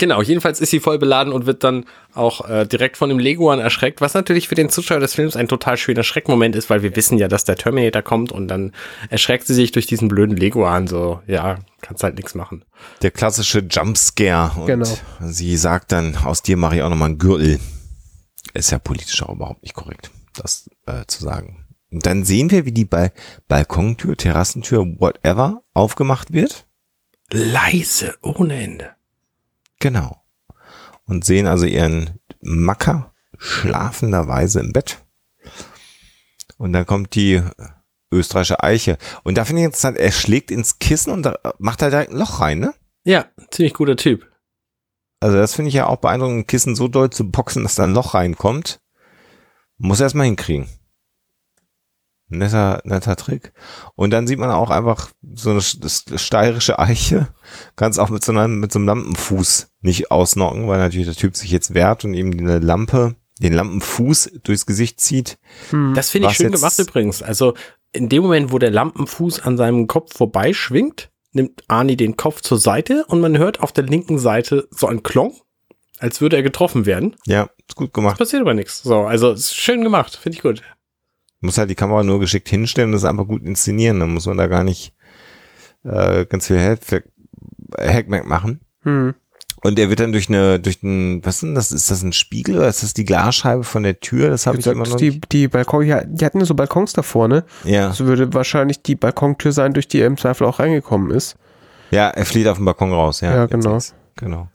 Genau, 0.00 0.22
jedenfalls 0.22 0.60
ist 0.60 0.70
sie 0.70 0.80
voll 0.80 0.98
beladen 0.98 1.30
und 1.32 1.44
wird 1.44 1.62
dann 1.62 1.84
auch 2.14 2.48
äh, 2.48 2.66
direkt 2.66 2.96
von 2.96 3.10
dem 3.10 3.18
Leguan 3.18 3.58
erschreckt, 3.58 4.00
was 4.00 4.14
natürlich 4.14 4.48
für 4.48 4.54
den 4.54 4.70
Zuschauer 4.70 4.98
des 4.98 5.14
Films 5.14 5.36
ein 5.36 5.46
total 5.46 5.76
schöner 5.76 6.02
Schreckmoment 6.02 6.56
ist, 6.56 6.70
weil 6.70 6.82
wir 6.82 6.96
wissen 6.96 7.18
ja, 7.18 7.28
dass 7.28 7.44
der 7.44 7.56
Terminator 7.56 8.00
kommt 8.00 8.32
und 8.32 8.48
dann 8.48 8.72
erschreckt 9.10 9.46
sie 9.46 9.52
sich 9.54 9.72
durch 9.72 9.86
diesen 9.86 10.08
blöden 10.08 10.36
Leguan, 10.38 10.86
so, 10.86 11.20
ja, 11.26 11.58
kannst 11.82 12.02
halt 12.02 12.16
nichts 12.16 12.34
machen. 12.34 12.64
der 13.02 13.10
klassische 13.10 13.58
Jumpscare. 13.60 14.58
Und 14.58 14.66
Genau. 14.66 14.88
sie 15.20 15.56
sagt 15.58 15.92
dann, 15.92 16.16
aus 16.16 16.40
dir 16.42 16.56
mache 16.56 16.76
ich 16.76 16.82
auch 16.82 16.88
nochmal 16.88 17.10
einen 17.10 17.18
Gürtel. 17.18 17.60
Ist 18.54 18.70
ja 18.72 18.78
politisch 18.78 19.22
auch 19.22 19.34
überhaupt 19.34 19.62
nicht 19.62 19.74
korrekt, 19.74 20.10
das 20.34 20.68
äh, 20.86 21.04
zu 21.06 21.22
sagen. 21.22 21.66
Und 21.92 22.06
dann 22.06 22.24
sehen 22.24 22.50
wir, 22.50 22.64
wie 22.64 22.72
die 22.72 22.86
Bal 22.86 23.12
Balkontür, 23.48 24.16
Terrassentür, 24.16 24.80
whatever, 24.98 25.62
aufgemacht 25.74 26.32
wird. 26.32 26.66
Leise, 27.32 28.14
ohne 28.22 28.54
Ende. 28.62 28.90
Genau. 29.80 30.22
Und 31.06 31.24
sehen 31.24 31.46
also 31.46 31.66
ihren 31.66 32.20
Macker 32.40 33.12
schlafenderweise 33.38 34.60
im 34.60 34.72
Bett. 34.72 34.98
Und 36.56 36.72
dann 36.72 36.86
kommt 36.86 37.14
die 37.14 37.42
österreichische 38.12 38.62
Eiche. 38.62 38.98
Und 39.24 39.36
da 39.38 39.44
finde 39.44 39.62
ich 39.62 39.66
interessant, 39.66 39.96
er 39.96 40.12
schlägt 40.12 40.50
ins 40.50 40.78
Kissen 40.78 41.12
und 41.12 41.22
da 41.22 41.38
macht 41.58 41.82
er 41.82 41.90
direkt 41.90 42.12
ein 42.12 42.18
Loch 42.18 42.40
rein, 42.40 42.58
ne? 42.58 42.74
Ja, 43.04 43.26
ziemlich 43.50 43.74
guter 43.74 43.96
Typ. 43.96 44.30
Also 45.20 45.36
das 45.36 45.54
finde 45.54 45.68
ich 45.68 45.74
ja 45.74 45.86
auch 45.86 45.98
beeindruckend, 45.98 46.38
ein 46.38 46.46
Kissen 46.46 46.74
so 46.74 46.88
doll 46.88 47.10
zu 47.10 47.30
boxen, 47.30 47.62
dass 47.62 47.74
da 47.74 47.84
ein 47.84 47.94
Loch 47.94 48.14
reinkommt. 48.14 48.80
Muss 49.78 50.00
er 50.00 50.04
erstmal 50.04 50.26
hinkriegen. 50.26 50.68
Netter, 52.30 52.80
netter 52.84 53.16
Trick. 53.16 53.52
Und 53.96 54.10
dann 54.10 54.26
sieht 54.26 54.38
man 54.38 54.50
auch 54.50 54.70
einfach 54.70 55.10
so 55.34 55.50
eine 55.50 55.60
steirische 55.60 56.78
Eiche, 56.78 57.28
ganz 57.76 57.98
auch 57.98 58.08
mit 58.08 58.24
so 58.24 58.32
einem, 58.32 58.60
mit 58.60 58.72
so 58.72 58.78
einem 58.78 58.86
Lampenfuß 58.86 59.68
nicht 59.80 60.10
ausnocken, 60.10 60.68
weil 60.68 60.78
natürlich 60.78 61.08
der 61.08 61.16
Typ 61.16 61.36
sich 61.36 61.50
jetzt 61.50 61.74
wehrt 61.74 62.04
und 62.04 62.14
ihm 62.14 62.32
eine 62.38 62.60
Lampe, 62.60 63.16
den 63.40 63.52
Lampenfuß 63.52 64.32
durchs 64.44 64.66
Gesicht 64.66 65.00
zieht. 65.00 65.38
Hm. 65.70 65.94
Das 65.94 66.10
finde 66.10 66.28
ich 66.28 66.36
schön 66.36 66.52
gemacht 66.52 66.78
übrigens. 66.78 67.22
Also 67.22 67.54
in 67.92 68.08
dem 68.08 68.22
Moment, 68.22 68.52
wo 68.52 68.58
der 68.58 68.70
Lampenfuß 68.70 69.40
an 69.40 69.56
seinem 69.56 69.86
Kopf 69.86 70.16
vorbeischwingt, 70.16 71.10
nimmt 71.32 71.64
Arnie 71.68 71.96
den 71.96 72.16
Kopf 72.16 72.40
zur 72.40 72.58
Seite 72.58 73.04
und 73.08 73.20
man 73.20 73.38
hört 73.38 73.60
auf 73.60 73.72
der 73.72 73.84
linken 73.84 74.18
Seite 74.18 74.68
so 74.70 74.86
ein 74.86 75.02
Klong, 75.02 75.34
als 75.98 76.20
würde 76.20 76.36
er 76.36 76.42
getroffen 76.42 76.86
werden. 76.86 77.16
Ja, 77.26 77.50
ist 77.68 77.76
gut 77.76 77.92
gemacht. 77.92 78.18
passiert 78.18 78.42
aber 78.42 78.54
nichts. 78.54 78.82
So, 78.82 79.00
also 79.00 79.32
ist 79.32 79.54
schön 79.54 79.82
gemacht, 79.82 80.16
finde 80.16 80.36
ich 80.36 80.42
gut. 80.42 80.62
Muss 81.40 81.58
halt 81.58 81.70
die 81.70 81.74
Kamera 81.74 82.02
nur 82.02 82.20
geschickt 82.20 82.48
hinstellen 82.48 82.90
und 82.90 82.92
das 82.92 83.04
einfach 83.04 83.26
gut 83.26 83.42
inszenieren. 83.42 84.00
Dann 84.00 84.12
muss 84.12 84.26
man 84.26 84.36
da 84.36 84.46
gar 84.46 84.64
nicht 84.64 84.94
äh, 85.84 86.26
ganz 86.26 86.46
viel 86.46 86.78
Hackmack 87.78 88.26
machen. 88.26 88.60
Hm. 88.82 89.14
Und 89.62 89.78
er 89.78 89.90
wird 89.90 90.00
dann 90.00 90.12
durch 90.12 90.28
eine, 90.28 90.58
durch 90.58 90.82
ein, 90.82 91.24
was 91.24 91.36
ist 91.36 91.42
denn 91.42 91.54
das? 91.54 91.70
Ist 91.70 91.90
das 91.90 92.02
ein 92.02 92.14
Spiegel 92.14 92.56
oder 92.56 92.68
ist 92.68 92.82
das 92.82 92.94
die 92.94 93.04
Glasscheibe 93.04 93.62
von 93.62 93.82
der 93.82 94.00
Tür? 94.00 94.30
Das 94.30 94.46
habe 94.46 94.58
ich 94.58 94.66
immer 94.66 94.86
noch 94.86 94.96
die, 94.96 95.10
nicht. 95.10 95.32
Die 95.32 95.48
Balkon, 95.48 95.84
ja, 95.84 96.02
die 96.02 96.24
hatten 96.24 96.42
so 96.44 96.54
Balkons 96.54 96.94
davor, 96.94 97.28
ne? 97.28 97.44
Ja. 97.64 97.88
Das 97.88 98.00
würde 98.00 98.32
wahrscheinlich 98.32 98.82
die 98.82 98.94
Balkontür 98.96 99.52
sein, 99.52 99.74
durch 99.74 99.86
die 99.86 100.00
er 100.00 100.06
im 100.06 100.16
Zweifel 100.16 100.46
auch 100.46 100.60
reingekommen 100.60 101.10
ist. 101.10 101.36
Ja, 101.90 102.08
er 102.08 102.24
flieht 102.24 102.46
auf 102.46 102.56
den 102.56 102.64
Balkon 102.64 102.92
raus, 102.92 103.20
ja. 103.20 103.34
Ja, 103.34 103.46
genau. 103.46 103.78
Genau. 104.16 104.48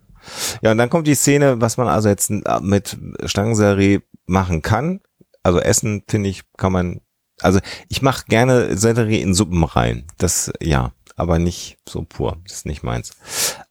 Ja, 0.62 0.72
und 0.72 0.80
dann 0.80 0.90
kommt 0.90 1.06
die 1.06 1.14
Szene, 1.14 1.62
was 1.62 1.78
man 1.78 1.88
also 1.88 2.10
jetzt 2.10 2.32
mit 2.62 2.98
Stangensellerie 3.26 4.02
machen 4.26 4.64
kann. 4.64 5.02
Also 5.46 5.60
Essen, 5.60 6.04
finde 6.08 6.30
ich, 6.30 6.42
kann 6.58 6.72
man, 6.72 7.02
also 7.42 7.60
ich 7.88 8.02
mache 8.02 8.26
gerne 8.28 8.78
Sellerie 8.78 9.22
in 9.22 9.34
Suppen 9.34 9.64
rein. 9.64 10.06
Das, 10.18 10.52
ja 10.62 10.92
aber 11.16 11.40
nicht 11.40 11.78
so 11.88 12.04
pur. 12.04 12.38
Das 12.44 12.58
ist 12.58 12.66
nicht 12.66 12.84
meins. 12.84 13.12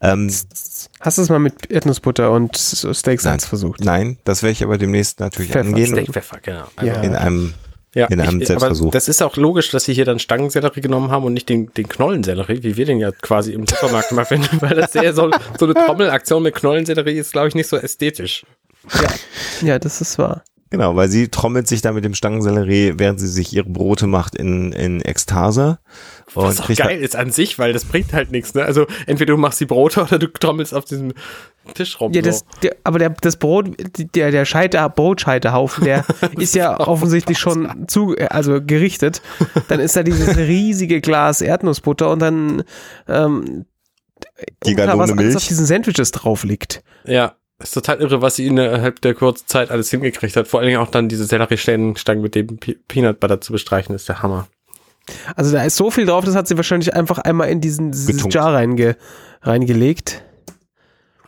Ähm, 0.01 0.31
Hast 1.01 1.19
du 1.19 1.23
es 1.23 1.29
mal 1.29 1.39
mit 1.39 1.71
Erdnussbutter 1.71 2.31
und 2.31 2.57
Steaksalz 2.57 3.45
versucht? 3.45 3.85
Nein, 3.85 4.19
das 4.25 4.43
werde 4.43 4.53
ich 4.53 4.65
aber 4.65 4.79
demnächst 4.79 5.21
natürlich 5.21 5.53
Pfeffer, 5.53 5.69
angehen. 5.69 5.89
Steakpfeffer, 5.89 6.39
genau. 6.41 6.65
Also 6.77 6.91
ja. 6.91 7.03
In 7.03 7.15
einem 7.15 7.55
ja, 7.95 8.07
in 8.07 8.21
einem 8.21 8.41
ich, 8.41 8.49
Selbstversuch. 8.49 8.91
das 8.91 9.07
ist 9.07 9.23
auch 9.23 9.37
logisch, 9.37 9.71
dass 9.71 9.85
sie 9.85 9.95
hier 9.95 10.05
dann 10.05 10.19
Stangensellerie 10.19 10.81
genommen 10.81 11.13
haben 11.13 11.25
und 11.25 11.33
nicht 11.33 11.49
den, 11.49 11.73
den 11.75 11.89
Knollensellerie, 11.89 12.65
wie 12.65 12.77
wir 12.77 12.87
den 12.87 12.99
ja 12.99 13.13
quasi 13.13 13.53
im 13.53 13.69
Supermarkt 13.69 14.11
immer 14.11 14.25
finden, 14.25 14.61
weil 14.61 14.75
das 14.75 14.93
sehr 14.93 15.15
so, 15.15 15.31
so 15.59 15.67
eine 15.67 15.75
Trommelaktion 15.75 16.43
mit 16.43 16.57
Knollensellerie 16.57 17.19
ist, 17.19 17.33
glaube 17.33 17.49
ich, 17.49 17.55
nicht 17.55 17.69
so 17.69 17.77
ästhetisch. 17.77 18.45
Ja, 18.93 19.09
ja 19.69 19.79
das 19.79 20.01
ist 20.01 20.19
wahr. 20.19 20.43
Genau, 20.75 20.97
weil 20.97 21.09
sie 21.09 21.29
trommelt 21.29 21.69
sich 21.69 21.83
da 21.83 21.93
mit 21.93 22.05
dem 22.05 22.17
Stangensellerie, 22.17 22.95
während 22.97 23.21
sie 23.21 23.29
sich 23.29 23.53
ihre 23.53 23.69
Brote 23.69 24.09
macht, 24.09 24.35
in, 24.35 24.73
in 24.73 25.01
Ekstase. 25.03 25.79
Und 26.35 26.47
Was 26.47 26.63
auch 26.63 26.75
geil 26.75 27.01
ist 27.01 27.15
an 27.15 27.31
sich, 27.31 27.61
weil 27.61 27.73
das 27.73 27.85
bringt 27.85 28.13
halt 28.13 28.33
nichts. 28.33 28.55
Ne? 28.55 28.65
Also 28.65 28.89
entweder 29.07 29.35
du 29.35 29.39
machst 29.39 29.61
die 29.61 29.67
Brote 29.67 30.03
oder 30.05 30.19
du 30.19 30.27
trommelst 30.27 30.75
auf 30.75 30.85
diesem 30.85 31.13
Tisch 31.75 32.01
rum. 32.01 32.13
Ja, 32.13 32.23
das, 32.23 32.45
der, 32.65 32.75
aber 32.83 32.99
der, 32.99 33.11
das 33.11 33.37
Brot, 33.37 33.69
der, 34.17 34.33
der 34.33 34.45
Scheiter, 34.45 34.89
Brotscheiterhaufen, 34.89 35.85
der 35.85 36.05
ist 36.39 36.57
ja 36.57 36.81
offensichtlich 36.81 37.39
schon 37.39 37.87
zu, 37.87 38.17
also 38.31 38.61
gerichtet. 38.61 39.23
Dann 39.69 39.79
ist 39.79 39.95
da 39.95 40.03
dieses 40.03 40.37
riesige 40.37 41.01
Glas 41.01 41.41
Erdnussbutter 41.41 42.11
und 42.11 42.19
dann 42.19 42.65
ähm, 43.07 43.65
die 44.67 44.77
was 44.77 45.15
Milch. 45.15 45.37
auf 45.37 45.47
diesen 45.47 45.67
Sandwiches 45.67 46.11
drauf 46.11 46.43
liegt. 46.43 46.83
Ja. 47.05 47.37
Ist 47.61 47.73
total 47.73 48.01
irre, 48.01 48.21
was 48.21 48.37
sie 48.37 48.47
innerhalb 48.47 49.01
der 49.01 49.15
kurzen 49.15 49.47
Zeit 49.47 49.71
alles 49.71 49.91
hingekriegt 49.91 50.37
hat. 50.37 50.49
Vor 50.49 50.61
allen 50.61 50.69
Dingen 50.69 50.81
auch 50.81 50.91
dann 50.91 51.09
diese 51.09 51.25
Selleriestangen 51.25 51.95
mit 52.21 52.35
dem 52.35 52.59
Peanut 52.89 53.21
Butter 53.21 53.41
zu 53.41 53.53
bestreichen, 53.53 53.95
ist 53.95 54.09
der 54.09 54.23
Hammer. 54.23 54.49
Also 55.37 55.53
da 55.53 55.63
ist 55.63 55.77
so 55.77 55.91
viel 55.91 56.07
drauf, 56.07 56.25
das 56.25 56.35
hat 56.35 56.49
sie 56.49 56.57
wahrscheinlich 56.57 56.95
einfach 56.95 57.19
einmal 57.19 57.49
in 57.51 57.61
diesen 57.61 57.93
Jar 58.31 58.55
reinge, 58.55 58.97
reingelegt. 59.43 60.25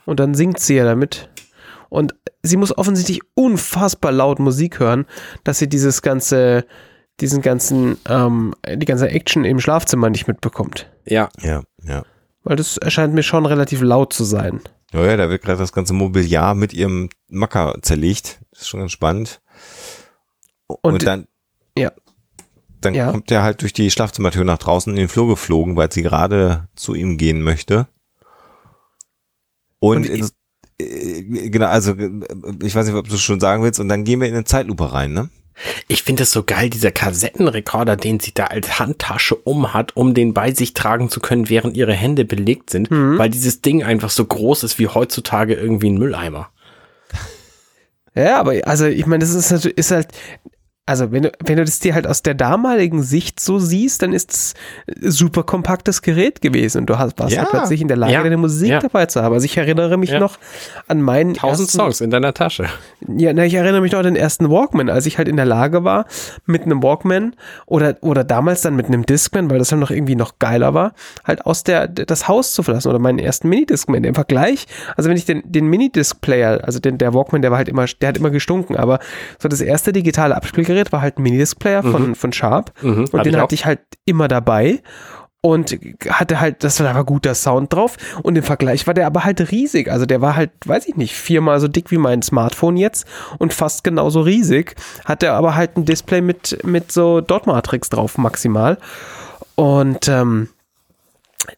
Und 0.04 0.20
dann 0.20 0.34
singt 0.34 0.58
sie 0.60 0.76
ja 0.76 0.84
damit. 0.84 1.28
Und 1.88 2.14
sie 2.42 2.56
muss 2.56 2.76
offensichtlich 2.76 3.20
unfassbar 3.34 4.12
laut 4.12 4.38
Musik 4.38 4.80
hören, 4.80 5.06
dass 5.44 5.58
sie 5.58 5.68
dieses 5.68 6.02
ganze, 6.02 6.64
diesen 7.20 7.42
ganzen, 7.42 7.98
ähm, 8.08 8.54
die 8.68 8.86
ganze 8.86 9.08
Action 9.08 9.44
im 9.44 9.60
Schlafzimmer 9.60 10.10
nicht 10.10 10.26
mitbekommt. 10.26 10.90
Ja. 11.04 11.28
Ja, 11.40 11.62
ja. 11.84 12.02
Weil 12.42 12.56
das 12.56 12.76
erscheint 12.78 13.14
mir 13.14 13.22
schon 13.22 13.46
relativ 13.46 13.82
laut 13.82 14.12
zu 14.12 14.24
sein. 14.24 14.60
Ja, 14.96 15.04
ja, 15.04 15.16
da 15.18 15.28
wird 15.28 15.42
gerade 15.42 15.58
das 15.58 15.74
ganze 15.74 15.92
Mobiliar 15.92 16.54
mit 16.54 16.72
ihrem 16.72 17.10
Macker 17.28 17.78
zerlegt. 17.82 18.40
Das 18.50 18.62
ist 18.62 18.68
schon 18.68 18.80
ganz 18.80 18.92
spannend. 18.92 19.42
Und, 20.66 20.94
Und 20.94 21.06
dann, 21.06 21.26
ja. 21.76 21.92
Dann 22.80 22.94
ja. 22.94 23.10
kommt 23.10 23.30
er 23.30 23.42
halt 23.42 23.60
durch 23.60 23.74
die 23.74 23.90
Schlafzimmertür 23.90 24.44
nach 24.44 24.58
draußen 24.58 24.90
in 24.92 24.98
den 24.98 25.08
Flur 25.08 25.28
geflogen, 25.28 25.76
weil 25.76 25.92
sie 25.92 26.02
gerade 26.02 26.68
zu 26.76 26.94
ihm 26.94 27.18
gehen 27.18 27.42
möchte. 27.42 27.88
Und, 29.80 29.98
Und 29.98 30.06
in, 30.06 30.28
äh, 30.78 31.50
genau, 31.50 31.66
also 31.66 31.94
ich 32.62 32.74
weiß 32.74 32.86
nicht, 32.86 32.96
ob 32.96 33.08
du 33.08 33.16
es 33.16 33.22
schon 33.22 33.40
sagen 33.40 33.62
willst. 33.62 33.80
Und 33.80 33.90
dann 33.90 34.04
gehen 34.04 34.20
wir 34.20 34.28
in 34.28 34.34
eine 34.34 34.44
Zeitlupe 34.44 34.92
rein, 34.92 35.12
ne? 35.12 35.28
Ich 35.88 36.02
finde 36.02 36.24
es 36.24 36.32
so 36.32 36.42
geil, 36.42 36.70
dieser 36.70 36.90
Kassettenrekorder, 36.90 37.96
den 37.96 38.20
sie 38.20 38.32
da 38.34 38.44
als 38.44 38.78
Handtasche 38.78 39.34
um 39.34 39.72
hat, 39.72 39.96
um 39.96 40.14
den 40.14 40.34
bei 40.34 40.52
sich 40.52 40.74
tragen 40.74 41.08
zu 41.08 41.20
können, 41.20 41.48
während 41.48 41.76
ihre 41.76 41.94
Hände 41.94 42.24
belegt 42.24 42.70
sind, 42.70 42.90
mhm. 42.90 43.18
weil 43.18 43.30
dieses 43.30 43.62
Ding 43.62 43.82
einfach 43.82 44.10
so 44.10 44.24
groß 44.24 44.64
ist 44.64 44.78
wie 44.78 44.88
heutzutage 44.88 45.54
irgendwie 45.54 45.90
ein 45.90 45.98
Mülleimer. 45.98 46.50
Ja, 48.14 48.40
aber 48.40 48.54
also 48.66 48.86
ich 48.86 49.04
meine, 49.06 49.20
das 49.20 49.34
ist, 49.34 49.66
ist 49.66 49.90
halt, 49.90 50.08
also 50.88 51.10
wenn 51.10 51.24
du, 51.24 51.32
wenn 51.44 51.56
du 51.56 51.64
das 51.64 51.80
dir 51.80 51.94
halt 51.94 52.06
aus 52.06 52.22
der 52.22 52.34
damaligen 52.34 53.02
Sicht 53.02 53.40
so 53.40 53.58
siehst, 53.58 54.02
dann 54.02 54.12
ist 54.12 54.30
es 54.30 54.54
super 55.00 55.42
kompaktes 55.42 56.00
Gerät 56.00 56.40
gewesen 56.40 56.82
und 56.82 56.86
du 56.86 56.96
hast, 56.96 57.18
warst 57.18 57.34
ja. 57.34 57.42
halt 57.42 57.50
plötzlich 57.50 57.80
in 57.80 57.88
der 57.88 57.96
Lage, 57.96 58.12
ja. 58.12 58.22
deine 58.22 58.36
Musik 58.36 58.70
ja. 58.70 58.78
dabei 58.78 59.06
zu 59.06 59.20
haben. 59.20 59.34
Also 59.34 59.44
ich 59.44 59.56
erinnere 59.56 59.96
mich 59.96 60.12
noch 60.12 60.38
an 60.86 61.02
meinen 61.02 61.34
Tausend 61.34 61.70
Songs 61.70 62.00
in 62.00 62.10
deiner 62.10 62.32
Tasche. 62.34 62.66
Ja, 63.08 63.32
na, 63.32 63.44
ich 63.44 63.54
erinnere 63.54 63.80
mich 63.80 63.90
noch 63.90 63.98
an 63.98 64.04
den 64.04 64.14
ersten 64.14 64.48
Walkman, 64.48 64.88
als 64.88 65.06
ich 65.06 65.18
halt 65.18 65.26
in 65.26 65.34
der 65.34 65.44
Lage 65.44 65.82
war, 65.82 66.06
mit 66.46 66.62
einem 66.62 66.80
Walkman 66.84 67.34
oder, 67.66 67.96
oder 68.02 68.22
damals 68.22 68.62
dann 68.62 68.76
mit 68.76 68.86
einem 68.86 69.04
Discman, 69.04 69.50
weil 69.50 69.58
das 69.58 69.70
dann 69.70 69.80
noch 69.80 69.90
irgendwie 69.90 70.14
noch 70.14 70.38
geiler 70.38 70.72
war, 70.72 70.92
halt 71.24 71.46
aus 71.46 71.64
der, 71.64 71.88
das 71.88 72.28
Haus 72.28 72.52
zu 72.52 72.62
verlassen 72.62 72.88
oder 72.88 73.00
meinen 73.00 73.18
ersten 73.18 73.48
Minidiscman. 73.48 74.04
Im 74.04 74.14
Vergleich, 74.14 74.66
also 74.96 75.10
wenn 75.10 75.16
ich 75.16 75.24
den, 75.24 75.42
den 75.44 75.66
Minidisc-Player, 75.66 76.60
also 76.62 76.78
den, 76.78 76.96
der 76.98 77.12
Walkman, 77.12 77.42
der 77.42 77.50
war 77.50 77.58
halt 77.58 77.68
immer, 77.68 77.86
der 77.86 78.08
hat 78.08 78.18
immer 78.18 78.30
gestunken, 78.30 78.76
aber 78.76 79.00
so 79.40 79.48
das 79.48 79.60
erste 79.60 79.92
digitale 79.92 80.36
Abspielgerät 80.36 80.75
Gerät 80.76 80.92
war 80.92 81.00
halt 81.00 81.18
ein 81.18 81.22
Minidisc-Player 81.22 81.82
mhm. 81.82 81.92
von, 81.92 82.14
von 82.14 82.32
Sharp. 82.32 82.72
Mhm, 82.82 83.08
und 83.10 83.26
den 83.26 83.36
hatte 83.36 83.54
ich 83.54 83.64
halt 83.64 83.80
immer 84.04 84.28
dabei. 84.28 84.82
Und 85.40 85.78
hatte 86.08 86.40
halt, 86.40 86.64
das 86.64 86.80
war 86.80 86.90
aber 86.90 87.04
guter 87.04 87.34
Sound 87.34 87.72
drauf. 87.72 87.96
Und 88.22 88.36
im 88.36 88.42
Vergleich 88.42 88.86
war 88.86 88.94
der 88.94 89.06
aber 89.06 89.24
halt 89.24 89.52
riesig, 89.52 89.90
also 89.90 90.04
der 90.04 90.20
war 90.20 90.34
halt, 90.34 90.50
weiß 90.64 90.88
ich 90.88 90.96
nicht, 90.96 91.14
viermal 91.14 91.60
so 91.60 91.68
dick 91.68 91.92
wie 91.92 91.98
mein 91.98 92.22
Smartphone 92.22 92.76
jetzt 92.76 93.06
und 93.38 93.54
fast 93.54 93.84
genauso 93.84 94.22
riesig, 94.22 94.74
hatte 95.04 95.32
aber 95.32 95.54
halt 95.54 95.76
ein 95.76 95.84
Display 95.84 96.20
mit, 96.20 96.58
mit 96.64 96.90
so 96.90 97.20
Dot-Matrix 97.20 97.90
drauf 97.90 98.18
maximal. 98.18 98.78
Und 99.54 100.08
ähm, 100.08 100.48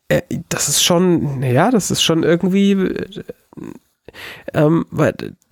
äh, 0.08 0.20
das 0.50 0.68
ist 0.68 0.84
schon, 0.84 1.42
ja, 1.42 1.70
das 1.70 1.90
ist 1.90 2.02
schon 2.02 2.24
irgendwie 2.24 2.72
äh, 2.72 3.06
ähm, 4.52 4.84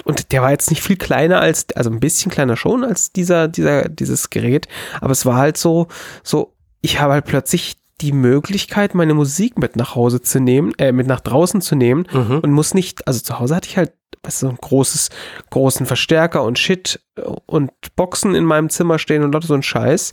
und 0.06 0.32
der 0.32 0.40
war 0.40 0.52
jetzt 0.52 0.70
nicht 0.70 0.82
viel 0.82 0.96
kleiner 0.96 1.40
als, 1.40 1.66
also 1.74 1.90
ein 1.90 2.00
bisschen 2.00 2.30
kleiner 2.30 2.56
schon 2.56 2.84
als 2.84 3.12
dieser, 3.12 3.48
dieser, 3.48 3.88
dieses 3.88 4.30
Gerät, 4.30 4.68
aber 5.00 5.10
es 5.10 5.26
war 5.26 5.36
halt 5.36 5.56
so, 5.56 5.88
so, 6.22 6.54
ich 6.80 7.00
habe 7.00 7.14
halt 7.14 7.24
plötzlich 7.24 7.76
die 8.00 8.12
Möglichkeit, 8.12 8.94
meine 8.94 9.14
Musik 9.14 9.58
mit 9.58 9.74
nach 9.74 9.94
Hause 9.94 10.20
zu 10.22 10.38
nehmen, 10.38 10.72
äh, 10.78 10.92
mit 10.92 11.06
nach 11.06 11.20
draußen 11.20 11.60
zu 11.60 11.74
nehmen 11.74 12.06
mhm. 12.12 12.38
und 12.40 12.52
muss 12.52 12.72
nicht, 12.72 13.06
also 13.08 13.20
zu 13.20 13.38
Hause 13.40 13.56
hatte 13.56 13.68
ich 13.68 13.76
halt 13.76 13.92
weißt 14.22 14.42
du, 14.42 14.46
so 14.46 14.50
ein 14.50 14.58
großes, 14.60 15.10
großen 15.50 15.86
Verstärker 15.86 16.42
und 16.42 16.58
Shit 16.58 17.00
und 17.46 17.72
Boxen 17.94 18.34
in 18.34 18.44
meinem 18.44 18.70
Zimmer 18.70 18.98
stehen 18.98 19.22
und 19.22 19.32
lauter 19.32 19.46
so 19.46 19.54
ein 19.54 19.62
Scheiß. 19.62 20.12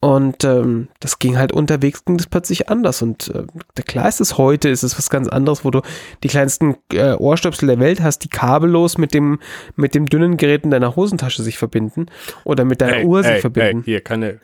Und 0.00 0.44
ähm, 0.44 0.88
das 1.00 1.18
ging 1.18 1.38
halt 1.38 1.52
unterwegs, 1.52 2.04
ging 2.04 2.18
das 2.18 2.26
plötzlich 2.26 2.68
anders. 2.68 3.00
Und 3.00 3.32
äh, 3.34 3.82
klar 3.82 4.08
ist 4.08 4.20
es 4.20 4.36
heute, 4.36 4.68
ist 4.68 4.82
es 4.82 4.98
was 4.98 5.08
ganz 5.08 5.26
anderes, 5.26 5.64
wo 5.64 5.70
du 5.70 5.80
die 6.22 6.28
kleinsten 6.28 6.76
äh, 6.92 7.14
Ohrstöpsel 7.14 7.66
der 7.66 7.80
Welt 7.80 8.02
hast, 8.02 8.18
die 8.18 8.28
kabellos 8.28 8.98
mit 8.98 9.14
dem, 9.14 9.38
mit 9.74 9.94
dem 9.94 10.06
dünnen 10.06 10.36
Gerät 10.36 10.64
in 10.64 10.70
deiner 10.70 10.96
Hosentasche 10.96 11.42
sich 11.42 11.56
verbinden 11.56 12.06
oder 12.44 12.64
mit 12.64 12.82
deiner 12.82 12.98
ey, 12.98 13.04
Uhr 13.06 13.22
sich 13.22 13.40
verbinden. 13.40 13.78
Ey, 13.78 13.84
hier, 13.84 14.00
keine. 14.02 14.40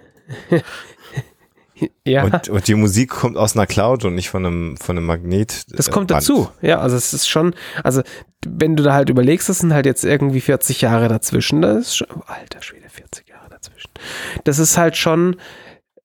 ja. 2.05 2.25
Und, 2.25 2.49
und, 2.49 2.67
die 2.67 2.75
Musik 2.75 3.11
kommt 3.11 3.37
aus 3.37 3.55
einer 3.55 3.67
Cloud 3.67 4.07
und 4.07 4.15
nicht 4.15 4.31
von 4.31 4.47
einem, 4.47 4.77
von 4.79 4.97
einem 4.97 5.07
Magnet. 5.07 5.67
Das 5.69 5.91
kommt 5.91 6.09
Band. 6.09 6.23
dazu. 6.23 6.49
Ja, 6.63 6.79
also 6.79 6.97
es 6.97 7.13
ist 7.13 7.29
schon, 7.29 7.55
also 7.85 8.01
wenn 8.47 8.75
du 8.75 8.83
da 8.83 8.95
halt 8.95 9.11
überlegst, 9.11 9.51
das 9.51 9.59
sind 9.59 9.75
halt 9.75 9.85
jetzt 9.85 10.05
irgendwie 10.05 10.41
40 10.41 10.81
Jahre 10.81 11.09
dazwischen, 11.09 11.61
das 11.61 11.89
ist 11.89 11.97
schon, 11.99 12.09
alter 12.27 12.63
Schwede, 12.63 12.89
40 12.89 13.29
Jahre 13.29 13.32
dazwischen. 13.63 13.91
Das 14.45 14.59
ist 14.59 14.77
halt 14.77 14.97
schon, 14.97 15.37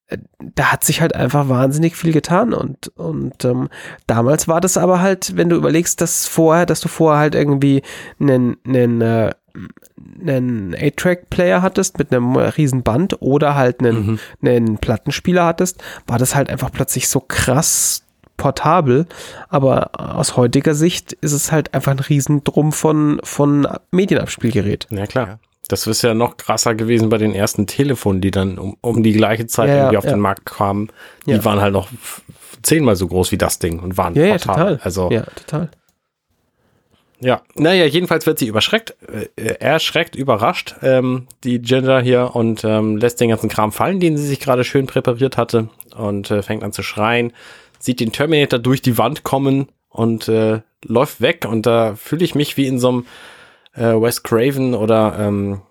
äh, 0.07 0.17
da 0.39 0.71
hat 0.71 0.83
sich 0.83 1.01
halt 1.01 1.15
einfach 1.15 1.49
wahnsinnig 1.49 1.95
viel 1.95 2.13
getan 2.13 2.53
und, 2.53 2.89
und 2.97 3.43
ähm, 3.45 3.69
damals 4.05 4.47
war 4.47 4.61
das 4.61 4.77
aber 4.77 5.01
halt, 5.01 5.35
wenn 5.35 5.49
du 5.49 5.55
überlegst, 5.55 6.01
dass 6.01 6.27
vorher, 6.27 6.65
dass 6.65 6.79
du 6.81 6.87
vorher 6.87 7.19
halt 7.19 7.35
irgendwie 7.35 7.81
einen, 8.19 8.57
einen, 8.65 9.01
äh, 9.01 9.33
einen 10.21 10.75
A-Track-Player 10.75 11.61
hattest 11.61 11.97
mit 11.97 12.13
einem 12.13 12.35
riesen 12.35 12.83
Band 12.83 13.21
oder 13.21 13.55
halt 13.55 13.79
einen, 13.79 14.05
mhm. 14.05 14.19
einen 14.47 14.77
Plattenspieler 14.77 15.45
hattest, 15.45 15.83
war 16.05 16.19
das 16.19 16.35
halt 16.35 16.49
einfach 16.49 16.71
plötzlich 16.71 17.09
so 17.09 17.19
krass 17.19 18.03
portabel, 18.37 19.07
aber 19.49 19.89
aus 19.99 20.37
heutiger 20.37 20.75
Sicht 20.75 21.13
ist 21.13 21.33
es 21.33 21.51
halt 21.51 21.73
einfach 21.73 21.91
ein 21.91 21.99
Riesendrum 21.99 22.71
von, 22.71 23.19
von 23.23 23.67
Medienabspielgerät. 23.91 24.87
Ja, 24.91 25.07
klar. 25.07 25.39
Das 25.67 25.87
ist 25.87 26.01
ja 26.01 26.13
noch 26.13 26.37
krasser 26.37 26.75
gewesen 26.75 27.09
bei 27.09 27.17
den 27.17 27.33
ersten 27.33 27.67
Telefonen, 27.67 28.21
die 28.21 28.31
dann 28.31 28.57
um, 28.57 28.77
um 28.81 29.03
die 29.03 29.13
gleiche 29.13 29.47
Zeit 29.47 29.69
ja, 29.69 29.75
irgendwie 29.77 29.97
auf 29.97 30.05
ja. 30.05 30.11
den 30.11 30.19
Markt 30.19 30.45
kamen. 30.45 30.89
Die 31.25 31.31
ja. 31.31 31.45
waren 31.45 31.61
halt 31.61 31.73
noch 31.73 31.89
zehnmal 32.63 32.95
so 32.95 33.07
groß 33.07 33.31
wie 33.31 33.37
das 33.37 33.59
Ding 33.59 33.79
und 33.79 33.97
waren 33.97 34.15
ja, 34.15 34.25
ja, 34.25 34.37
total. 34.37 34.79
Also, 34.83 35.11
ja, 35.11 35.23
total. 35.23 35.69
Ja, 37.19 37.41
naja, 37.55 37.85
jedenfalls 37.85 38.27
wird 38.27 38.37
sie 38.37 38.45
überschreckt, 38.45 38.95
äh, 39.35 39.55
erschreckt, 39.59 40.15
überrascht, 40.15 40.75
ähm, 40.83 41.27
die 41.43 41.59
Gender 41.59 41.99
hier 41.99 42.35
und 42.35 42.63
ähm, 42.63 42.97
lässt 42.97 43.19
den 43.19 43.29
ganzen 43.29 43.49
Kram 43.49 43.71
fallen, 43.71 43.99
den 43.99 44.17
sie 44.17 44.27
sich 44.27 44.39
gerade 44.39 44.63
schön 44.63 44.85
präpariert 44.85 45.35
hatte 45.35 45.69
und 45.95 46.29
äh, 46.29 46.43
fängt 46.43 46.63
an 46.63 46.73
zu 46.73 46.83
schreien 46.83 47.33
sieht 47.79 47.99
den 47.99 48.11
Terminator 48.11 48.59
durch 48.59 48.81
die 48.81 48.97
Wand 48.97 49.23
kommen 49.23 49.67
und 49.89 50.27
äh, 50.27 50.61
läuft 50.83 51.21
weg. 51.21 51.45
Und 51.49 51.65
da 51.65 51.95
fühle 51.95 52.23
ich 52.23 52.35
mich 52.35 52.57
wie 52.57 52.67
in 52.67 52.79
so 52.79 52.89
einem 52.89 53.05
äh, 53.77 53.93
Wes 54.01 54.23
Craven 54.23 54.73
oder 54.73 55.17
ähm, 55.19 55.61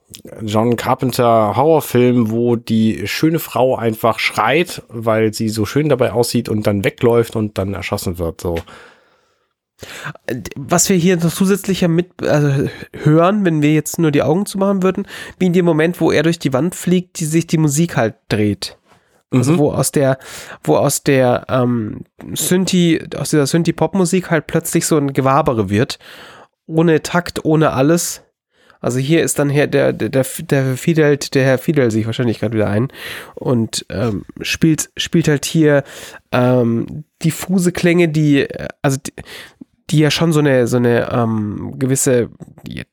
John 0.42 0.76
Carpenter 0.76 1.56
Horrorfilm, 1.56 2.30
wo 2.30 2.56
die 2.56 3.06
schöne 3.06 3.38
Frau 3.38 3.76
einfach 3.76 4.18
schreit, 4.18 4.82
weil 4.88 5.34
sie 5.34 5.48
so 5.48 5.66
schön 5.66 5.88
dabei 5.88 6.12
aussieht 6.12 6.48
und 6.48 6.66
dann 6.66 6.84
wegläuft 6.84 7.36
und 7.36 7.58
dann 7.58 7.74
erschossen 7.74 8.18
wird. 8.18 8.40
So. 8.40 8.56
Was 10.54 10.88
wir 10.88 10.96
hier 10.96 11.16
noch 11.16 11.32
zusätzlicher 11.32 11.88
mit 11.88 12.22
also 12.22 12.68
hören, 12.92 13.44
wenn 13.44 13.62
wir 13.62 13.74
jetzt 13.74 13.98
nur 13.98 14.10
die 14.10 14.22
Augen 14.22 14.46
zumachen 14.46 14.82
würden, 14.82 15.06
wie 15.38 15.46
in 15.46 15.52
dem 15.52 15.64
Moment, 15.64 16.00
wo 16.00 16.12
er 16.12 16.22
durch 16.22 16.38
die 16.38 16.52
Wand 16.52 16.74
fliegt, 16.74 17.18
die 17.20 17.26
sich 17.26 17.46
die 17.46 17.58
Musik 17.58 17.96
halt 17.96 18.14
dreht. 18.28 18.78
Also 19.30 19.52
mhm. 19.52 19.58
wo 19.58 19.72
aus 19.72 19.90
der, 19.90 20.18
wo 20.62 20.76
aus 20.76 21.02
der 21.02 21.46
ähm, 21.48 22.04
Synthi, 22.34 23.02
aus 23.16 23.30
dieser 23.30 23.46
Synthi-Pop-Musik 23.46 24.30
halt 24.30 24.46
plötzlich 24.46 24.86
so 24.86 24.96
ein 24.96 25.12
Gewabere 25.12 25.68
wird. 25.68 25.98
Ohne 26.66 27.02
Takt, 27.02 27.44
ohne 27.44 27.72
alles. 27.72 28.22
Also 28.80 28.98
hier 28.98 29.22
ist 29.22 29.38
dann 29.38 29.48
her 29.48 29.66
der, 29.66 29.92
der, 29.92 30.08
der 30.10 30.24
Fidel, 30.76 31.16
der 31.16 31.44
Herr 31.44 31.58
Fidel 31.58 31.90
sich 31.90 32.06
wahrscheinlich 32.06 32.38
gerade 32.40 32.54
wieder 32.54 32.68
ein 32.68 32.88
und 33.34 33.86
ähm, 33.88 34.24
spielt, 34.42 34.90
spielt 34.96 35.28
halt 35.28 35.44
hier 35.44 35.82
ähm, 36.30 37.04
diffuse 37.24 37.72
Klänge, 37.72 38.08
die, 38.08 38.46
also 38.82 38.98
die, 39.04 39.12
die 39.90 39.98
ja 39.98 40.10
schon 40.10 40.32
so 40.32 40.40
eine, 40.40 40.66
so 40.66 40.76
eine 40.76 41.10
ähm, 41.10 41.74
gewisse 41.78 42.30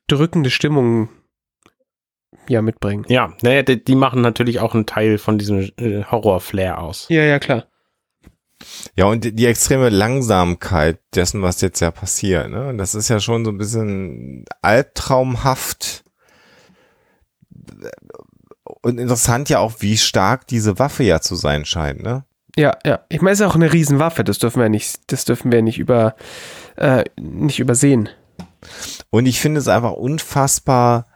drückende 0.06 0.50
Stimmung 0.50 1.10
ja 2.48 2.62
mitbringen. 2.62 3.04
Ja, 3.08 3.32
naja, 3.42 3.62
die, 3.62 3.82
die 3.82 3.94
machen 3.94 4.20
natürlich 4.20 4.60
auch 4.60 4.74
einen 4.74 4.86
Teil 4.86 5.18
von 5.18 5.38
diesem 5.38 5.70
äh, 5.76 6.04
Horror-Flair 6.04 6.78
aus. 6.78 7.06
Ja, 7.08 7.22
ja, 7.22 7.38
klar. 7.38 7.66
Ja, 8.96 9.06
und 9.06 9.24
die, 9.24 9.32
die, 9.32 9.46
extreme 9.46 9.88
Langsamkeit 9.88 10.98
dessen, 11.14 11.42
was 11.42 11.60
jetzt 11.60 11.80
ja 11.80 11.90
passiert, 11.90 12.50
ne? 12.50 12.74
Das 12.76 12.94
ist 12.94 13.08
ja 13.08 13.20
schon 13.20 13.44
so 13.44 13.50
ein 13.50 13.58
bisschen 13.58 14.44
albtraumhaft. 14.62 16.04
Und 18.82 18.98
interessant 18.98 19.48
ja 19.48 19.58
auch, 19.58 19.74
wie 19.80 19.96
stark 19.96 20.46
diese 20.46 20.78
Waffe 20.78 21.04
ja 21.04 21.20
zu 21.20 21.34
sein 21.34 21.64
scheint, 21.64 22.02
ne? 22.02 22.24
Ja, 22.56 22.76
ja. 22.84 23.00
Ich 23.08 23.20
meine, 23.20 23.32
es 23.32 23.40
ist 23.40 23.46
auch 23.46 23.56
eine 23.56 23.72
Riesenwaffe, 23.72 24.22
das 24.22 24.38
dürfen 24.38 24.60
wir 24.60 24.68
nicht, 24.68 25.12
das 25.12 25.24
dürfen 25.24 25.50
wir 25.50 25.62
nicht 25.62 25.78
über, 25.78 26.14
äh, 26.76 27.04
nicht 27.20 27.58
übersehen. 27.58 28.08
Und 29.10 29.26
ich 29.26 29.40
finde 29.40 29.60
es 29.60 29.68
einfach 29.68 29.92
unfassbar 29.92 31.06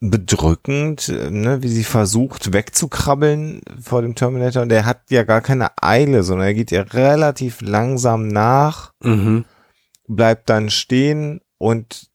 bedrückend, 0.00 1.08
ne, 1.08 1.62
wie 1.62 1.68
sie 1.68 1.84
versucht 1.84 2.54
wegzukrabbeln 2.54 3.60
vor 3.80 4.00
dem 4.00 4.14
Terminator. 4.14 4.62
Und 4.62 4.70
der 4.70 4.86
hat 4.86 5.10
ja 5.10 5.24
gar 5.24 5.42
keine 5.42 5.70
Eile, 5.82 6.22
sondern 6.22 6.48
er 6.48 6.54
geht 6.54 6.72
ihr 6.72 6.92
relativ 6.94 7.60
langsam 7.60 8.26
nach, 8.28 8.94
mhm. 9.02 9.44
bleibt 10.08 10.48
dann 10.48 10.70
stehen 10.70 11.42
und 11.58 12.10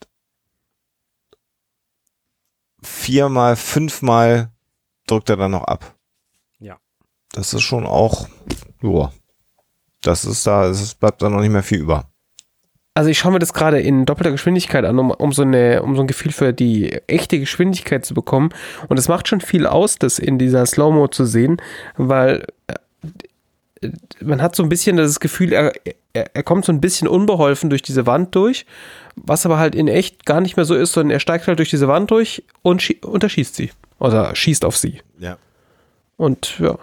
viermal, 2.81 3.55
fünfmal 3.55 4.51
drückt 5.05 5.29
er 5.29 5.37
dann 5.37 5.51
noch 5.51 5.65
ab. 5.65 5.95
Ja. 6.57 6.79
Das 7.33 7.53
ist 7.53 7.61
schon 7.61 7.85
auch, 7.85 8.27
ja, 8.81 9.11
das 10.01 10.25
ist 10.25 10.47
da, 10.47 10.65
es 10.65 10.95
bleibt 10.95 11.21
da 11.21 11.29
noch 11.29 11.41
nicht 11.41 11.51
mehr 11.51 11.63
viel 11.63 11.79
über 11.79 12.09
also 12.95 13.09
ich 13.09 13.19
schaue 13.19 13.33
mir 13.33 13.39
das 13.39 13.53
gerade 13.53 13.79
in 13.81 14.05
doppelter 14.05 14.31
Geschwindigkeit 14.31 14.85
an, 14.85 14.97
um, 14.97 15.11
um, 15.11 15.33
so 15.33 15.41
eine, 15.41 15.83
um 15.83 15.95
so 15.95 16.01
ein 16.01 16.07
Gefühl 16.07 16.31
für 16.31 16.53
die 16.53 16.93
echte 17.07 17.39
Geschwindigkeit 17.39 18.05
zu 18.05 18.13
bekommen. 18.13 18.49
Und 18.87 18.97
es 18.97 19.09
macht 19.09 19.27
schon 19.27 19.41
viel 19.41 19.67
aus, 19.67 19.99
das 19.99 20.17
in 20.17 20.39
dieser 20.39 20.65
Slow-Mo 20.65 21.09
zu 21.09 21.25
sehen, 21.25 21.61
weil 21.97 22.45
äh, 22.67 23.89
man 24.21 24.41
hat 24.41 24.55
so 24.55 24.63
ein 24.63 24.69
bisschen 24.69 24.95
das 24.95 25.19
Gefühl, 25.19 25.51
er, 25.51 25.73
er, 26.13 26.43
kommt 26.43 26.63
so 26.63 26.71
ein 26.71 26.79
bisschen 26.79 27.09
unbeholfen 27.09 27.69
durch 27.69 27.81
diese 27.81 28.05
Wand 28.05 28.33
durch, 28.33 28.65
was 29.17 29.45
aber 29.45 29.59
halt 29.59 29.75
in 29.75 29.89
echt 29.89 30.25
gar 30.25 30.39
nicht 30.39 30.55
mehr 30.55 30.65
so 30.65 30.73
ist, 30.73 30.93
sondern 30.93 31.11
er 31.11 31.19
steigt 31.19 31.47
halt 31.47 31.59
durch 31.59 31.69
diese 31.69 31.89
Wand 31.89 32.09
durch 32.11 32.43
und, 32.61 33.03
und 33.03 33.23
erschießt 33.23 33.55
sie. 33.55 33.71
Oder 33.99 34.33
schießt 34.33 34.63
auf 34.63 34.77
sie. 34.77 35.01
Ja. 35.19 35.37
Und 36.15 36.59
ja. 36.59 36.77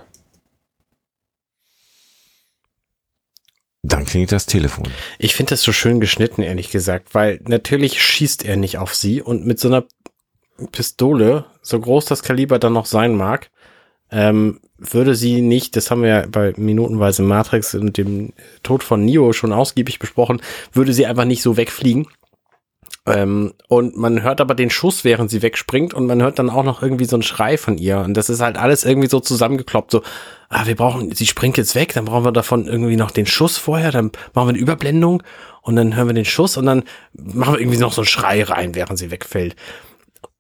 Dann 3.82 4.04
klingt 4.04 4.30
das 4.30 4.46
Telefon. 4.46 4.88
Ich 5.18 5.34
finde 5.34 5.50
das 5.50 5.62
so 5.62 5.72
schön 5.72 5.98
geschnitten, 5.98 6.42
ehrlich 6.42 6.70
gesagt, 6.70 7.14
weil 7.14 7.40
natürlich 7.46 8.00
schießt 8.00 8.44
er 8.44 8.56
nicht 8.56 8.78
auf 8.78 8.94
sie 8.94 9.20
und 9.20 9.44
mit 9.44 9.59
so 9.59 9.68
einer 9.68 9.84
Pistole, 10.70 11.46
so 11.62 11.80
groß 11.80 12.04
das 12.04 12.22
Kaliber 12.22 12.60
dann 12.60 12.74
noch 12.74 12.86
sein 12.86 13.16
mag, 13.16 13.50
ähm, 14.12 14.60
würde 14.78 15.14
sie 15.14 15.40
nicht, 15.40 15.74
das 15.74 15.90
haben 15.90 16.02
wir 16.02 16.09
ja 16.09 16.26
bei 16.28 16.52
Minutenweise 16.56 17.22
Matrix 17.22 17.74
und 17.74 17.96
dem 17.96 18.32
Tod 18.62 18.84
von 18.84 19.04
Neo 19.04 19.32
schon 19.32 19.52
ausgiebig 19.52 19.98
besprochen, 19.98 20.40
würde 20.72 20.92
sie 20.92 21.06
einfach 21.06 21.24
nicht 21.24 21.42
so 21.42 21.56
wegfliegen. 21.56 22.06
Ähm, 23.04 23.52
und 23.66 23.96
man 23.96 24.22
hört 24.22 24.40
aber 24.40 24.54
den 24.54 24.70
Schuss, 24.70 25.02
während 25.02 25.28
sie 25.28 25.42
wegspringt 25.42 25.92
und 25.92 26.06
man 26.06 26.22
hört 26.22 26.38
dann 26.38 26.50
auch 26.50 26.62
noch 26.62 26.82
irgendwie 26.82 27.04
so 27.04 27.16
einen 27.16 27.24
Schrei 27.24 27.58
von 27.58 27.76
ihr 27.76 27.98
und 27.98 28.14
das 28.14 28.30
ist 28.30 28.40
halt 28.40 28.56
alles 28.56 28.84
irgendwie 28.84 29.08
so 29.08 29.18
zusammengekloppt, 29.18 29.90
so, 29.90 30.02
ah, 30.48 30.66
wir 30.66 30.76
brauchen, 30.76 31.12
sie 31.12 31.26
springt 31.26 31.56
jetzt 31.56 31.74
weg, 31.74 31.94
dann 31.94 32.04
brauchen 32.04 32.24
wir 32.24 32.30
davon 32.30 32.68
irgendwie 32.68 32.94
noch 32.94 33.10
den 33.10 33.26
Schuss 33.26 33.58
vorher, 33.58 33.90
dann 33.90 34.12
machen 34.34 34.46
wir 34.46 34.50
eine 34.50 34.58
Überblendung 34.58 35.24
und 35.62 35.74
dann 35.74 35.96
hören 35.96 36.06
wir 36.06 36.14
den 36.14 36.24
Schuss 36.24 36.56
und 36.56 36.66
dann 36.66 36.84
machen 37.12 37.54
wir 37.54 37.60
irgendwie 37.60 37.78
noch 37.78 37.92
so 37.92 38.02
einen 38.02 38.06
Schrei 38.06 38.44
rein, 38.44 38.76
während 38.76 39.00
sie 39.00 39.10
wegfällt. 39.10 39.56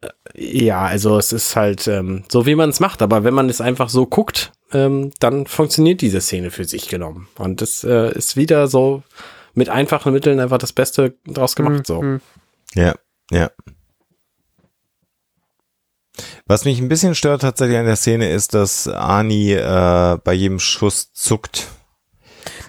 Äh, 0.00 0.10
ja, 0.34 0.82
also 0.82 1.18
es 1.18 1.32
ist 1.32 1.56
halt 1.56 1.88
ähm, 1.88 2.22
so, 2.30 2.46
wie 2.46 2.54
man 2.54 2.70
es 2.70 2.78
macht, 2.78 3.02
aber 3.02 3.24
wenn 3.24 3.34
man 3.34 3.48
es 3.48 3.60
einfach 3.60 3.88
so 3.88 4.06
guckt, 4.06 4.52
ähm, 4.72 5.10
dann 5.18 5.46
funktioniert 5.46 6.00
diese 6.00 6.20
Szene 6.20 6.52
für 6.52 6.64
sich 6.64 6.88
genommen. 6.88 7.26
Und 7.38 7.60
das 7.60 7.82
äh, 7.82 8.12
ist 8.16 8.36
wieder 8.36 8.68
so 8.68 9.02
mit 9.54 9.68
einfachen 9.68 10.12
Mitteln 10.12 10.38
einfach 10.38 10.58
das 10.58 10.72
Beste 10.72 11.14
draus 11.26 11.56
gemacht. 11.56 11.80
Mhm. 11.80 11.84
So. 11.84 12.02
Ja, 12.74 12.94
ja. 13.30 13.50
Was 16.46 16.64
mich 16.64 16.80
ein 16.80 16.88
bisschen 16.88 17.14
stört 17.14 17.42
tatsächlich 17.42 17.78
an 17.78 17.86
der 17.86 17.96
Szene 17.96 18.30
ist, 18.30 18.54
dass 18.54 18.88
Ani 18.88 19.52
äh, 19.52 20.18
bei 20.22 20.32
jedem 20.32 20.58
Schuss 20.58 21.12
zuckt. 21.12 21.68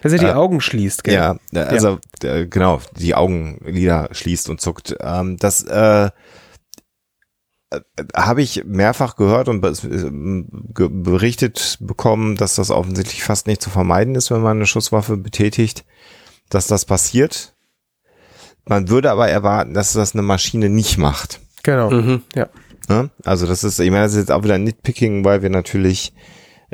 Dass 0.02 0.14
er 0.14 0.20
die 0.20 0.26
äh, 0.26 0.34
Augen 0.34 0.62
schließt, 0.62 1.04
gell? 1.04 1.16
Ja, 1.16 1.38
also 1.54 2.00
ja. 2.22 2.36
Äh, 2.36 2.48
genau, 2.48 2.82
die 2.98 3.16
Augenlider 3.16 4.10
schließt 4.12 4.50
und 4.50 4.62
zuckt. 4.62 4.96
Ähm, 5.00 5.38
das 5.38 5.64
äh, 5.64 6.10
äh 7.72 7.82
habe 8.16 8.42
ich 8.42 8.64
mehrfach 8.66 9.16
gehört 9.16 9.50
und 9.50 9.62
berichtet 9.62 11.78
bekommen, 11.82 12.36
dass 12.36 12.56
das 12.56 12.70
offensichtlich 12.70 13.24
fast 13.24 13.48
nicht 13.48 13.62
zu 13.62 13.70
vermeiden 13.70 14.16
ist, 14.16 14.32
wenn 14.32 14.42
man 14.42 14.58
eine 14.58 14.68
Schusswaffe 14.68 15.18
betätigt, 15.18 15.86
dass 16.50 16.68
das 16.68 16.86
passiert. 16.86 17.53
Man 18.66 18.90
würde 18.90 19.12
aber 19.12 19.28
erwarten, 19.28 19.74
dass 19.74 19.94
das 19.94 20.14
eine 20.14 20.22
Maschine 20.22 20.70
nicht 20.70 20.98
macht. 20.98 21.42
Genau. 21.64 21.92
Mhm. 21.92 22.22
Ja. 22.36 22.50
Ne? 22.90 23.10
Also 23.24 23.48
das 23.48 23.64
ist, 23.64 23.80
ich 23.80 23.92
meine, 23.92 24.04
das 24.04 24.14
ist 24.14 24.20
jetzt 24.20 24.32
auch 24.32 24.44
wieder 24.44 24.58
Nitpicking, 24.58 25.24
weil 25.26 25.42
wir 25.42 25.50
natürlich 25.50 26.14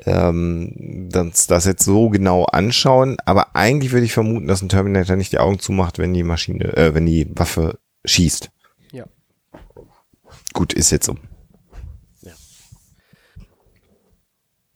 ähm, 0.06 1.08
das, 1.12 1.48
das 1.48 1.66
jetzt 1.66 1.84
so 1.84 2.10
genau 2.10 2.46
anschauen. 2.46 3.18
Aber 3.26 3.56
eigentlich 3.56 3.92
würde 3.92 4.06
ich 4.06 4.14
vermuten, 4.14 4.48
dass 4.48 4.62
ein 4.62 4.70
Terminator 4.70 5.16
nicht 5.16 5.32
die 5.32 5.40
Augen 5.40 5.60
zumacht, 5.60 6.00
wenn 6.00 6.14
die 6.14 6.24
Maschine, 6.24 6.76
äh, 6.76 6.94
wenn 6.94 7.06
die 7.06 7.28
Waffe 7.36 7.80
schießt. 8.06 8.50
Ja. 8.92 9.06
Gut, 10.54 10.74
ist 10.74 10.92
jetzt 10.92 11.06
so. 11.06 11.16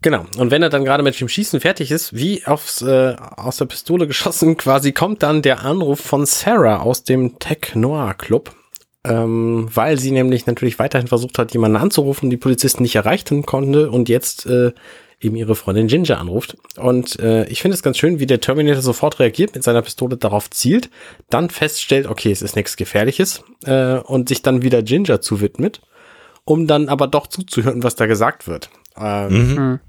Genau. 0.04 0.26
Und 0.38 0.52
wenn 0.52 0.62
er 0.62 0.70
dann 0.70 0.86
gerade 0.86 1.02
mit 1.02 1.20
dem 1.20 1.28
Schießen 1.28 1.60
fertig 1.60 1.90
ist, 1.90 2.14
wie 2.14 2.46
aufs, 2.46 2.84
äh, 2.84 3.16
aus 3.36 3.58
der 3.58 3.66
Pistole 3.66 4.06
geschossen, 4.06 4.58
quasi 4.58 4.92
kommt 4.92 5.24
dann 5.24 5.42
der 5.42 5.64
Anruf 5.66 6.00
von 6.00 6.28
Sarah 6.28 6.82
aus 6.82 7.04
dem 7.04 7.40
Tech 7.40 7.74
Noir 7.74 8.14
Club 8.14 8.54
ähm, 9.06 9.68
weil 9.74 10.00
sie 10.00 10.12
nämlich 10.12 10.46
natürlich 10.46 10.80
weiterhin 10.80 11.08
versucht 11.08 11.38
hat, 11.38 11.54
jemanden 11.54 11.78
anzurufen, 11.78 12.30
die 12.30 12.38
Polizisten 12.38 12.84
nicht 12.84 12.96
erreichen 12.96 13.46
konnte 13.46 13.92
und 13.92 14.08
jetzt 14.08 14.46
äh, 14.46 14.72
eben 15.20 15.36
ihre 15.36 15.56
Freundin 15.56 15.88
Ginger 15.88 16.20
anruft. 16.20 16.58
Und 16.78 17.20
äh, 17.20 17.46
ich 17.46 17.62
finde 17.62 17.76
es 17.76 17.84
ganz 17.84 17.98
schön, 17.98 18.20
wie 18.20 18.26
der 18.26 18.42
Terminator 18.42 18.82
sofort 18.82 19.20
reagiert, 19.20 19.56
mit 19.56 19.64
seiner 19.64 19.82
Pistole 19.82 20.18
darauf 20.18 20.50
zielt, 20.50 20.90
dann 21.30 21.50
feststellt, 21.50 22.08
okay, 22.08 22.32
es 22.32 22.42
ist 22.42 22.56
nichts 22.56 22.78
Gefährliches 22.78 23.44
äh, 23.66 23.98
und 23.98 24.30
sich 24.30 24.42
dann 24.42 24.62
wieder 24.62 24.82
Ginger 24.84 25.22
zuwidmet, 25.22 25.82
um 26.46 26.68
dann 26.68 26.90
aber 26.90 27.08
doch 27.08 27.28
zuzuhören, 27.28 27.84
was 27.84 27.96
da 27.96 28.06
gesagt 28.06 28.48
wird. 28.48 28.70
Ähm, 28.98 29.56
Mhm. 29.56 29.80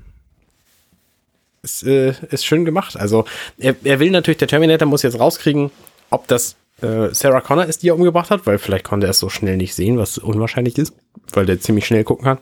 Ist, 1.65 1.82
äh, 1.82 2.15
ist 2.31 2.47
schön 2.47 2.65
gemacht. 2.65 2.97
Also 2.97 3.24
er, 3.59 3.74
er 3.82 3.99
will 3.99 4.11
natürlich, 4.11 4.39
der 4.39 4.49
Terminator 4.49 4.86
muss 4.86 5.03
jetzt 5.03 5.19
rauskriegen, 5.19 5.70
ob 6.11 6.28
das 6.28 6.57
äh, 6.82 7.09
Sarah 7.12 7.41
Connor 7.41 7.65
ist, 7.65 7.82
die 7.82 7.89
er 7.89 7.97
umgebracht 7.97 8.31
hat, 8.31 8.47
weil 8.47 8.59
vielleicht 8.59 8.85
konnte 8.85 9.07
er 9.07 9.11
es 9.11 9.19
so 9.19 9.28
schnell 9.28 9.57
nicht 9.57 9.74
sehen, 9.74 9.99
was 9.99 10.19
unwahrscheinlich 10.19 10.78
ist, 10.78 10.95
weil 11.32 11.47
der 11.47 11.61
ziemlich 11.61 11.86
schnell 11.86 12.05
gucken 12.05 12.24
kann. 12.24 12.39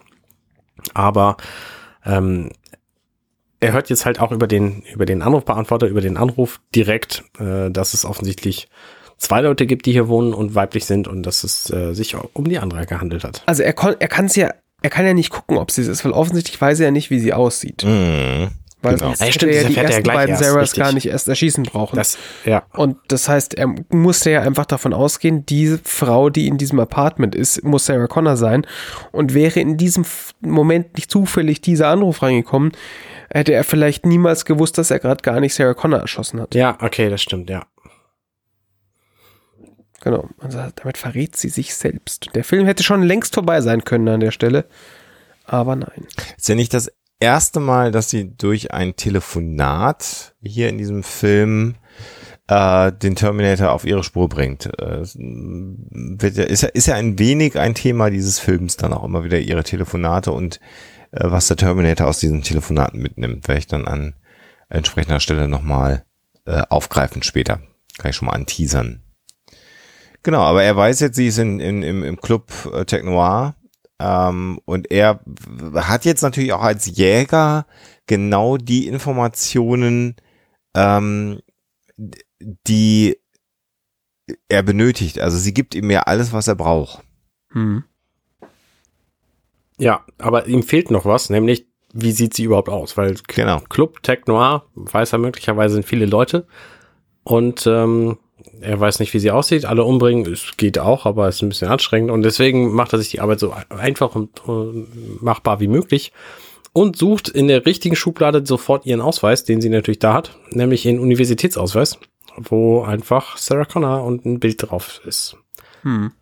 Aber 0.95 1.37
ähm, 2.05 2.51
er 3.61 3.73
hört 3.73 3.91
jetzt 3.91 4.05
halt 4.05 4.19
auch 4.21 4.33
über 4.33 4.49
den, 4.49 4.83
über 4.93 5.07
den 5.07 5.23
Anrufbeantworter, 5.23 5.87
über 5.87 6.01
den 6.01 6.17
Anruf 6.17 6.61
direkt, 6.75 7.23
äh, 7.39 7.71
dass 7.71 7.95
es 7.95 8.05
offensichtlich 8.05 8.69
zwei 9.19 9.41
Leute 9.41 9.67
gibt, 9.67 9.87
die 9.87 9.93
hier 9.93 10.09
wohnen 10.09 10.35
und 10.35 10.57
weiblich 10.57 10.85
sind 10.85 11.07
und 11.07 11.23
dass 11.23 11.45
es 11.45 11.71
äh, 11.71 11.93
sich 11.95 12.17
um 12.33 12.49
die 12.49 12.59
andere 12.59 12.87
gehandelt 12.87 13.23
hat. 13.23 13.45
Also 13.47 13.63
er, 13.63 13.73
kon- 13.73 13.95
er 14.01 14.09
kann 14.09 14.25
es 14.25 14.35
ja, 14.35 14.53
er 14.83 14.91
kann 14.91 15.07
ja 15.07 15.15
nicht 15.15 15.31
gucken, 15.31 15.59
ob 15.59 15.71
sie 15.71 15.83
es 15.83 15.87
ist, 15.87 16.05
weil 16.05 16.11
offensichtlich 16.11 16.61
weiß 16.61 16.81
er 16.81 16.87
ja 16.87 16.91
nicht, 16.91 17.11
wie 17.11 17.21
sie 17.21 17.33
aussieht. 17.33 17.85
Mhm. 17.85 18.49
Weil 18.83 18.95
Genau. 18.97 19.07
sonst 19.07 19.21
Ja, 19.21 19.27
hätte 19.27 19.35
stimmt, 19.35 19.53
er 19.53 19.65
die 19.65 19.77
erfährt 19.77 19.77
er 19.87 19.91
ja 19.91 19.97
ersten 19.97 20.13
beiden 20.13 20.31
erst, 20.31 20.43
Sarahs 20.43 20.63
richtig. 20.63 20.83
gar 20.83 20.93
nicht 20.93 21.07
erst 21.07 21.29
erschießen 21.29 21.63
brauchen. 21.65 21.97
Das, 21.97 22.19
ja. 22.45 22.65
Und 22.73 22.99
das 23.09 23.29
heißt, 23.29 23.55
er 23.55 23.73
musste 23.91 24.31
ja 24.33 24.43
einfach 24.43 24.67
davon 24.67 24.93
ausgehen, 24.93 25.47
diese 25.47 25.79
Frau, 25.85 26.31
die 26.31 26.49
in 26.49 26.59
diesem 26.59 26.81
Apartment 26.81 27.35
ist, 27.37 27.63
muss 27.63 27.87
Sarah 27.87 28.09
Connor 28.09 28.37
sein. 28.37 28.67
Und 29.13 29.35
wäre 29.35 29.61
in 29.61 29.77
diesem 29.77 30.05
Moment 30.41 30.97
nicht 30.97 31.11
zufällig 31.11 31.61
dieser 31.61 31.89
Anruf 31.89 32.23
reingekommen, 32.23 32.73
hätte 33.31 33.53
er 33.55 33.65
vielleicht 33.65 34.05
niemals 34.05 34.45
gewusst, 34.45 34.77
dass 34.79 34.91
er 34.91 34.99
gerade 34.99 35.23
gar 35.23 35.39
nicht 35.39 35.55
Sarah 35.55 35.75
Connor 35.75 36.01
erschossen 36.01 36.41
hat. 36.41 36.55
Ja, 36.55 36.77
okay, 36.81 37.09
das 37.09 37.23
stimmt, 37.23 37.49
ja. 37.51 37.65
Genau. 40.01 40.29
Also 40.41 40.59
damit 40.75 40.99
verrät 40.99 41.37
sie 41.37 41.49
sich 41.49 41.75
selbst. 41.77 42.29
Der 42.35 42.43
Film 42.43 42.67
hätte 42.67 42.83
schon 42.83 43.03
längst 43.05 43.35
vorbei 43.35 43.61
sein 43.61 43.85
können 43.85 44.09
an 44.09 44.19
der 44.21 44.33
Stelle. 44.33 44.65
Aber 45.45 45.77
nein. 45.77 46.07
Ist 46.37 46.49
ja 46.49 46.57
nicht 46.57 46.75
das 46.75 46.91
erste 47.23 47.61
Mal, 47.61 47.93
dass 47.93 48.11
sie 48.11 48.37
durch 48.37 48.73
ein 48.73 48.97
Telefonat 48.97 50.35
hier 50.43 50.69
in 50.69 50.77
diesem 50.77 51.03
Film 51.03 51.77
äh, 52.49 52.93
den 52.93 53.15
Terminator 53.15 53.71
auf 53.71 53.85
ihre 53.85 54.03
Spur 54.03 54.29
bringt. 54.29 54.67
Äh, 54.79 55.03
ist, 55.03 56.63
ja, 56.63 56.69
ist 56.69 56.87
ja 56.87 56.97
ein 56.97 57.19
wenig 57.19 57.59
ein 57.59 57.75
Thema 57.75 58.11
dieses 58.11 58.39
Films 58.39 58.77
dann 58.77 58.93
auch 58.93 59.05
immer 59.05 59.25
wieder 59.25 59.39
ihre 59.39 59.63
Telefonate 59.63 60.33
und 60.33 60.61
äh, 61.13 61.31
was 61.31 61.47
der 61.47 61.57
Terminator 61.57 62.09
aus 62.09 62.19
diesen 62.19 62.43
Telefonaten 62.43 63.01
mitnimmt, 63.01 63.47
werde 63.47 63.61
ich 63.61 63.69
dann 63.69 63.87
an 63.87 64.15
entsprechender 64.69 65.21
Stelle 65.21 65.49
nochmal 65.49 66.05
äh, 66.45 66.63
aufgreifen 66.69 67.23
später. 67.23 67.61
Kann 67.99 68.11
ich 68.11 68.17
schon 68.17 68.27
mal 68.27 68.35
anteasern. 68.35 69.03
Genau, 70.23 70.41
aber 70.41 70.63
er 70.63 70.77
weiß 70.77 71.01
jetzt, 71.01 71.17
sie 71.17 71.29
ist 71.29 71.39
in, 71.39 71.61
in, 71.61 71.83
im, 71.83 72.03
im 72.03 72.21
Club 72.21 72.51
äh, 72.73 72.85
Tech 72.85 73.05
Noir 73.05 73.55
ähm, 74.03 74.59
und 74.65 74.91
er 74.91 75.21
hat 75.77 76.05
jetzt 76.05 76.23
natürlich 76.23 76.53
auch 76.53 76.63
als 76.63 76.87
Jäger 76.87 77.67
genau 78.07 78.57
die 78.57 78.89
Informationen, 78.89 80.17
ähm, 80.75 81.41
die 82.67 83.17
er 84.49 84.63
benötigt. 84.63 85.21
Also 85.21 85.39
sie 85.39 85.55
gibt 85.55 85.75
ihm 85.75 85.91
ja 85.91 86.01
alles, 86.03 86.33
was 86.33 86.49
er 86.49 86.57
braucht. 86.57 87.03
Hm. 87.51 87.85
Ja, 89.79 90.05
aber 90.19 90.47
ihm 90.47 90.63
fehlt 90.63 90.91
noch 90.91 91.05
was, 91.05 91.31
nämlich 91.31 91.67
wie 91.93 92.13
sieht 92.13 92.35
sie 92.35 92.45
überhaupt 92.45 92.69
aus? 92.71 92.97
Weil 92.97 93.15
K- 93.15 93.43
Genau. 93.43 93.61
Club 93.69 94.03
Tech 94.03 94.21
Noir 94.27 94.67
weiß 94.75 95.13
er 95.13 95.19
möglicherweise 95.19 95.75
sind 95.75 95.85
viele 95.87 96.07
Leute 96.07 96.47
und 97.23 97.67
ähm, 97.67 98.19
er 98.63 98.81
weiß 98.81 99.01
nicht, 99.01 99.13
wie 99.15 99.19
sie 99.19 99.31
aussieht. 99.31 99.65
Alle 99.65 99.85
umbringen, 99.85 100.31
es 100.33 100.57
geht 100.57 100.79
auch, 100.79 101.07
aber 101.07 101.29
es 101.29 101.37
ist 101.37 101.43
ein 101.43 101.49
bisschen 101.51 101.69
anstrengend 101.69 102.11
und 102.11 102.23
deswegen 102.23 102.73
macht 102.73 102.93
er 102.93 102.99
sich 102.99 103.11
die 103.11 103.21
Arbeit 103.21 103.41
so 103.41 103.55
einfach 103.69 104.15
und 104.15 104.31
machbar 105.23 105.61
wie 105.61 105.69
möglich 105.69 106.13
und 106.73 106.97
sucht 106.97 107.29
in 107.29 107.49
der 107.49 107.67
richtigen 107.67 107.97
Schublade 107.97 108.45
sofort 108.47 108.87
ihren 108.87 109.01
Ausweis, 109.01 109.45
den 109.45 109.61
sie 109.61 109.69
natürlich 109.69 109.99
da 109.99 110.15
hat, 110.15 110.39
nämlich 110.51 110.87
ihren 110.87 111.01
Universitätsausweis, 111.01 111.99
wo 112.37 112.83
einfach 112.83 113.37
Sarah 113.37 113.65
Connor 113.65 114.05
und 114.05 114.25
ein 114.25 114.41
Bild 114.41 114.71
drauf 114.71 115.01
ist. 115.05 115.37
Hm. 115.83 116.13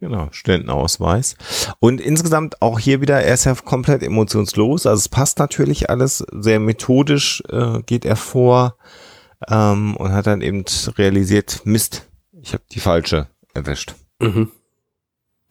Genau, 0.00 0.28
Studentenausweis. 0.30 1.34
Und 1.80 2.00
insgesamt 2.00 2.62
auch 2.62 2.78
hier 2.78 3.00
wieder, 3.00 3.20
er 3.20 3.34
ist 3.34 3.46
ja 3.46 3.54
komplett 3.56 4.04
emotionslos. 4.04 4.86
Also 4.86 5.00
es 5.00 5.08
passt 5.08 5.40
natürlich 5.40 5.90
alles. 5.90 6.24
Sehr 6.30 6.60
methodisch 6.60 7.42
äh, 7.50 7.82
geht 7.84 8.04
er 8.04 8.14
vor 8.14 8.76
ähm, 9.46 9.96
und 9.96 10.12
hat 10.12 10.26
dann 10.26 10.40
eben 10.40 10.64
realisiert, 10.96 11.62
Mist, 11.64 12.08
ich 12.40 12.52
habe 12.52 12.64
die 12.72 12.80
falsche 12.80 13.28
erwischt. 13.54 13.94
Mhm. 14.20 14.50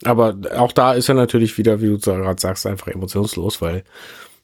Aber 0.03 0.37
auch 0.55 0.71
da 0.71 0.93
ist 0.93 1.09
er 1.09 1.15
natürlich 1.15 1.57
wieder, 1.57 1.81
wie 1.81 1.87
du 1.87 1.97
gerade 1.97 2.39
sagst, 2.39 2.67
einfach 2.67 2.87
emotionslos, 2.87 3.61
weil 3.61 3.83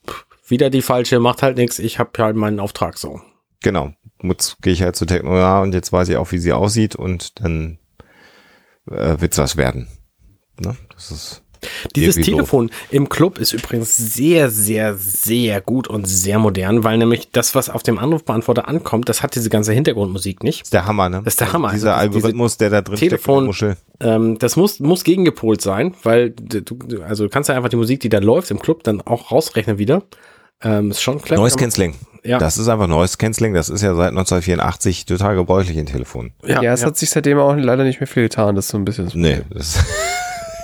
pff, 0.07 0.25
wieder 0.47 0.69
die 0.69 0.81
falsche 0.81 1.19
macht 1.19 1.43
halt 1.43 1.57
nichts. 1.57 1.79
Ich 1.79 1.99
habe 1.99 2.11
halt 2.17 2.35
meinen 2.35 2.59
Auftrag 2.59 2.97
so. 2.97 3.21
Genau. 3.61 3.93
Jetzt 4.21 4.61
gehe 4.61 4.73
ich 4.73 4.81
halt 4.81 4.95
zu 4.95 5.05
Technoja 5.05 5.61
und 5.61 5.73
jetzt 5.73 5.91
weiß 5.91 6.09
ich 6.09 6.17
auch, 6.17 6.31
wie 6.31 6.37
sie 6.37 6.53
aussieht 6.53 6.95
und 6.95 7.39
dann 7.41 7.77
äh, 8.89 9.19
wird's 9.19 9.37
was 9.37 9.57
werden. 9.57 9.87
Ne? 10.59 10.75
Das 10.93 11.11
ist 11.11 11.42
Dieses 11.95 12.17
irgendwie 12.17 12.31
Telefon 12.31 12.71
im 12.91 13.09
Club 13.09 13.37
ist 13.39 13.53
übrigens 13.53 13.95
sehr, 13.95 14.49
sehr, 14.49 14.95
sehr 14.95 15.61
gut 15.61 15.87
und 15.87 16.05
sehr 16.07 16.39
modern, 16.39 16.83
weil 16.83 16.97
nämlich 16.97 17.29
das, 17.31 17.55
was 17.55 17.69
auf 17.69 17.83
dem 17.83 17.97
Anrufbeantworter 17.99 18.67
ankommt, 18.67 19.09
das 19.09 19.23
hat 19.23 19.35
diese 19.35 19.49
ganze 19.49 19.73
Hintergrundmusik 19.73 20.43
nicht. 20.43 20.61
Das 20.61 20.67
ist 20.67 20.73
der 20.73 20.85
Hammer, 20.87 21.09
ne? 21.09 21.21
Das 21.23 21.33
ist 21.33 21.41
der 21.41 21.53
Hammer. 21.53 21.71
Dieser 21.71 21.95
Also 21.95 22.09
diese- 22.09 22.17
Algorithmus, 22.17 22.57
der 22.57 22.69
da 22.69 22.81
drin 22.81 22.97
Telefon- 22.97 23.53
steckt. 23.53 23.77
Ähm, 23.99 24.37
das 24.39 24.55
muss, 24.55 24.79
muss 24.79 25.03
gegengepolt 25.03 25.61
sein, 25.61 25.93
weil 26.03 26.31
du, 26.31 26.61
also 27.07 27.23
du 27.25 27.29
kannst 27.29 27.49
ja 27.49 27.55
einfach 27.55 27.69
die 27.69 27.75
Musik, 27.77 27.99
die 28.01 28.09
da 28.09 28.19
läuft 28.19 28.51
im 28.51 28.59
Club, 28.59 28.83
dann 28.83 29.01
auch 29.01 29.31
rausrechnen 29.31 29.77
wieder. 29.77 30.03
Ähm, 30.61 30.91
ist 30.91 31.01
schon 31.01 31.21
clever. 31.21 31.41
Noise 31.41 31.57
Cancelling. 31.57 31.95
Ja. 32.23 32.37
Das 32.37 32.57
ist 32.57 32.69
einfach 32.69 32.87
Noise 32.87 33.17
Cancelling. 33.17 33.53
Das 33.53 33.67
ist 33.69 33.81
ja 33.81 33.93
seit 33.95 34.09
1984 34.11 35.05
total 35.05 35.35
gebräuchlich 35.35 35.75
in 35.75 35.85
Telefonen. 35.85 36.31
Ja, 36.45 36.61
es 36.73 36.85
hat 36.85 36.95
sich 36.97 37.09
seitdem 37.09 37.37
auch 37.37 37.53
leider 37.57 37.83
nicht 37.83 37.99
mehr 37.99 38.07
viel 38.07 38.23
getan. 38.23 38.55
Das 38.55 38.65
ist 38.65 38.71
so 38.71 38.77
ein 38.77 38.85
bisschen 38.85 39.05
das 39.05 39.13
Nee, 39.15 39.41
das 39.49 39.83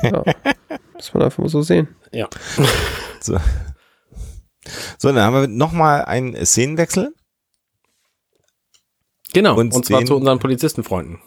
Ja. 0.03 0.23
Muss 0.99 1.13
man 1.13 1.23
einfach 1.23 1.39
mal 1.39 1.47
so 1.49 1.61
sehen. 1.61 1.87
ja. 2.11 2.27
so. 3.21 3.37
So, 4.99 5.11
dann 5.11 5.23
haben 5.23 5.33
wir 5.33 5.47
nochmal 5.47 6.03
einen 6.05 6.45
Szenenwechsel. 6.45 7.15
Genau. 9.33 9.57
Und 9.57 9.73
Und, 9.73 9.85
zwar 9.85 9.99
den- 10.01 10.07
zu 10.07 10.15
unseren 10.17 10.39
Polizistenfreunden. 10.39 11.19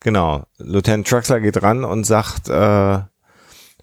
Genau. 0.00 0.44
Lieutenant 0.58 1.06
Truxler 1.06 1.40
geht 1.40 1.62
ran 1.62 1.84
und 1.84 2.04
sagt, 2.04 2.48
äh, 2.48 2.98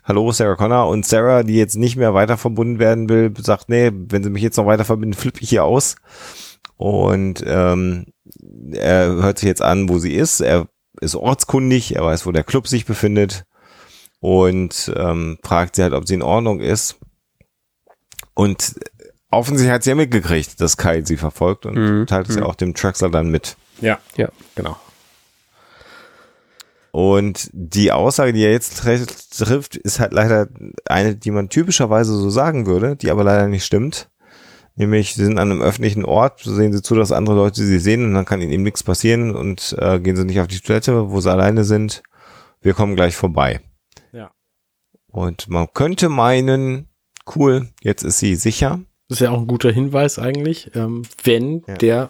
hallo 0.04 0.32
Sarah 0.32 0.56
Connor. 0.56 0.88
Und 0.90 1.06
Sarah, 1.06 1.44
die 1.44 1.56
jetzt 1.56 1.76
nicht 1.76 1.96
mehr 1.96 2.14
weiter 2.14 2.38
verbunden 2.38 2.80
werden 2.80 3.08
will, 3.08 3.32
sagt, 3.40 3.70
nee, 3.70 3.92
wenn 3.94 4.24
sie 4.24 4.30
mich 4.30 4.42
jetzt 4.42 4.58
noch 4.58 4.66
weiter 4.66 4.84
verbinden, 4.86 5.14
flippe 5.14 5.42
ich 5.42 5.50
hier 5.50 5.64
aus. 5.64 5.96
Und 6.76 7.44
ähm, 7.46 8.08
er 8.72 9.08
hört 9.14 9.38
sich 9.40 9.48
jetzt 9.48 9.62
an, 9.62 9.88
wo 9.90 10.00
sie 10.00 10.16
ist. 10.16 10.42
Er 10.42 10.68
ist 11.00 11.16
ortskundig, 11.16 11.96
er 11.96 12.04
weiß, 12.04 12.26
wo 12.26 12.32
der 12.32 12.44
Club 12.44 12.68
sich 12.68 12.86
befindet 12.86 13.46
und 14.20 14.92
ähm, 14.96 15.38
fragt 15.44 15.76
sie 15.76 15.84
halt, 15.84 15.94
ob 15.94 16.08
sie 16.08 16.16
in 16.16 16.22
Ordnung 16.22 16.60
ist. 16.60 16.98
Und 18.34 18.76
offensichtlich 19.32 19.74
hat 19.74 19.84
sie 19.84 19.90
ja 19.92 19.96
mitgekriegt, 19.96 20.60
dass 20.62 20.78
Kyle 20.78 21.06
sie 21.06 21.18
verfolgt 21.18 21.66
und 21.66 21.76
Mhm. 21.76 22.06
teilt 22.08 22.30
es 22.30 22.36
ja 22.36 22.44
auch 22.44 22.56
dem 22.56 22.74
Truxler 22.74 23.10
dann 23.10 23.30
mit. 23.30 23.56
Ja. 23.82 24.00
Ja. 24.18 24.30
Genau. 24.56 24.78
Und 26.92 27.50
die 27.54 27.92
Aussage, 27.92 28.34
die 28.34 28.44
er 28.44 28.52
jetzt 28.52 28.78
trifft, 28.82 29.76
ist 29.76 30.00
halt 30.00 30.12
leider 30.12 30.48
eine, 30.86 31.16
die 31.16 31.32
man 31.32 31.50
typischerweise 31.50 32.14
so 32.16 32.30
sagen 32.30 32.66
würde, 32.66 32.96
die 32.96 33.12
aber 33.12 33.24
leider 33.24 33.48
nicht 33.48 33.64
stimmt. 33.66 34.10
Nämlich, 34.76 35.14
sie 35.14 35.26
sind 35.26 35.38
an 35.38 35.52
einem 35.52 35.62
öffentlichen 35.62 36.04
Ort, 36.06 36.42
sehen 36.44 36.72
sie 36.74 36.82
zu, 36.82 36.96
dass 36.96 37.12
andere 37.12 37.36
Leute 37.36 37.64
sie 37.64 37.80
sehen 37.80 38.06
und 38.06 38.14
dann 38.14 38.26
kann 38.26 38.42
ihnen 38.42 38.52
eben 38.54 38.64
nichts 38.64 38.82
passieren 38.82 39.36
und 39.36 39.76
äh, 39.78 40.00
gehen 40.00 40.16
sie 40.16 40.24
nicht 40.24 40.40
auf 40.40 40.48
die 40.48 40.60
Toilette, 40.62 41.12
wo 41.12 41.20
sie 41.22 41.30
alleine 41.32 41.64
sind. 41.64 42.02
Wir 42.62 42.74
kommen 42.74 42.96
gleich 42.96 43.16
vorbei. 43.16 43.60
Und 45.12 45.50
man 45.50 45.68
könnte 45.74 46.10
meinen, 46.10 46.88
cool, 47.36 47.70
jetzt 47.82 48.04
ist 48.04 48.20
sie 48.20 48.36
sicher. 48.36 48.80
Das 49.08 49.20
ist 49.20 49.26
ja 49.26 49.32
auch 49.32 49.40
ein 49.40 49.48
guter 49.48 49.72
Hinweis 49.72 50.20
eigentlich, 50.20 50.72
ähm, 50.76 51.04
wenn 51.24 51.64
Ja. 51.68 51.76
der 51.76 52.10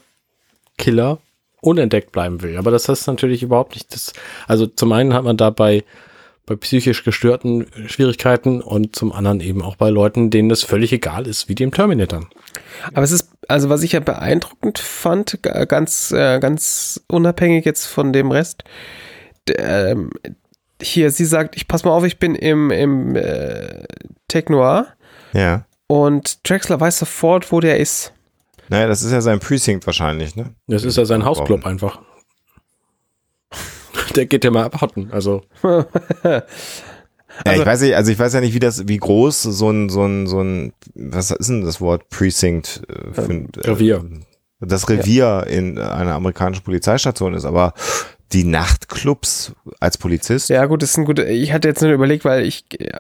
Killer 0.78 1.20
unentdeckt 1.62 2.12
bleiben 2.12 2.42
will. 2.42 2.58
Aber 2.58 2.72
das 2.72 2.88
ist 2.90 3.08
natürlich 3.08 3.44
überhaupt 3.44 3.74
nicht 3.76 3.94
das. 3.94 4.14
Also 4.48 4.66
zum 4.68 4.92
einen 4.92 5.14
hat 5.14 5.24
man 5.24 5.38
da 5.38 5.50
bei, 5.50 5.84
psychisch 6.62 7.04
gestörten 7.04 7.68
Schwierigkeiten 7.86 8.60
und 8.62 8.96
zum 8.96 9.12
anderen 9.12 9.40
eben 9.40 9.62
auch 9.62 9.76
bei 9.76 9.92
Leuten, 9.92 10.32
denen 10.32 10.50
das 10.50 10.64
völlig 10.64 10.92
egal 10.92 11.28
ist, 11.28 11.48
wie 11.48 11.54
dem 11.54 11.72
Terminator. 11.72 12.28
Aber 12.92 13.04
es 13.04 13.12
ist, 13.12 13.30
also 13.48 13.70
was 13.70 13.84
ich 13.84 13.92
ja 13.92 14.00
beeindruckend 14.00 14.80
fand, 14.80 15.44
ga- 15.44 15.66
ganz, 15.66 16.12
äh, 16.12 16.40
ganz 16.40 17.04
unabhängig 17.08 17.66
jetzt 17.66 17.86
von 17.86 18.14
dem 18.14 18.32
Rest, 18.32 18.64
ähm, 19.58 20.10
hier, 20.82 21.12
sie 21.12 21.26
sagt, 21.26 21.56
ich 21.56 21.68
pass 21.68 21.84
mal 21.84 21.92
auf, 21.92 22.04
ich 22.04 22.20
bin 22.20 22.36
im, 22.36 22.72
im 22.72 23.16
äh, 23.16 23.84
Tech 24.28 24.46
Noir 24.50 24.88
Ja. 25.34 25.66
und 25.88 26.48
Drexler 26.50 26.80
weiß 26.80 27.00
sofort, 27.00 27.52
wo 27.52 27.60
der 27.60 27.78
ist. 27.80 28.14
Naja, 28.70 28.88
das 28.88 29.02
ist 29.02 29.12
ja 29.12 29.22
sein 29.22 29.40
Precinct 29.40 29.86
wahrscheinlich, 29.88 30.36
ne? 30.36 30.54
Das 30.68 30.84
ist 30.84 30.96
ja 30.98 31.06
sein 31.06 31.26
Hausclub 31.26 31.66
einfach. 31.66 32.00
Der 34.16 34.26
geht 34.26 34.44
ja 34.44 34.52
mal 34.52 34.64
abhotten. 34.66 35.12
Also, 35.12 35.44
Ja, 35.64 36.44
Also- 37.46 37.62
ich 37.62 37.66
weiß 37.68 37.82
nicht, 37.82 37.96
also 37.96 38.12
ich 38.12 38.20
weiß 38.20 38.34
ja 38.34 38.42
nicht, 38.42 38.54
wie 38.54 38.60
das, 38.60 38.88
wie 38.88 38.98
groß 38.98 39.44
so 39.44 39.70
ein, 39.72 39.90
so 39.90 40.04
ein, 40.06 40.28
so 40.28 40.42
ein, 40.42 40.74
was 40.96 41.32
ist 41.32 41.48
denn 41.50 41.64
das 41.64 41.80
Wort 41.80 42.10
Precinct? 42.10 42.82
äh, 42.90 43.14
Für, 43.14 43.22
ein, 43.22 43.50
äh, 43.64 43.70
Revier. 43.70 44.04
Das 44.60 44.90
Revier 44.90 45.46
in 45.48 45.78
einer 45.78 46.16
amerikanischen 46.16 46.64
Polizeistation 46.64 47.34
ist, 47.34 47.46
aber 47.46 47.74
die 48.32 48.44
Nachtclubs 48.44 49.54
als 49.80 49.98
Polizist. 49.98 50.50
Ja, 50.50 50.66
gut, 50.66 50.82
das 50.82 50.92
ist 50.92 50.98
ein 50.98 51.06
guter. 51.06 51.28
Ich 51.28 51.52
hatte 51.54 51.68
jetzt 51.68 51.82
nur 51.82 51.92
überlegt, 51.92 52.26
weil 52.26 52.46
ich 52.46 52.66
äh, 52.80 53.00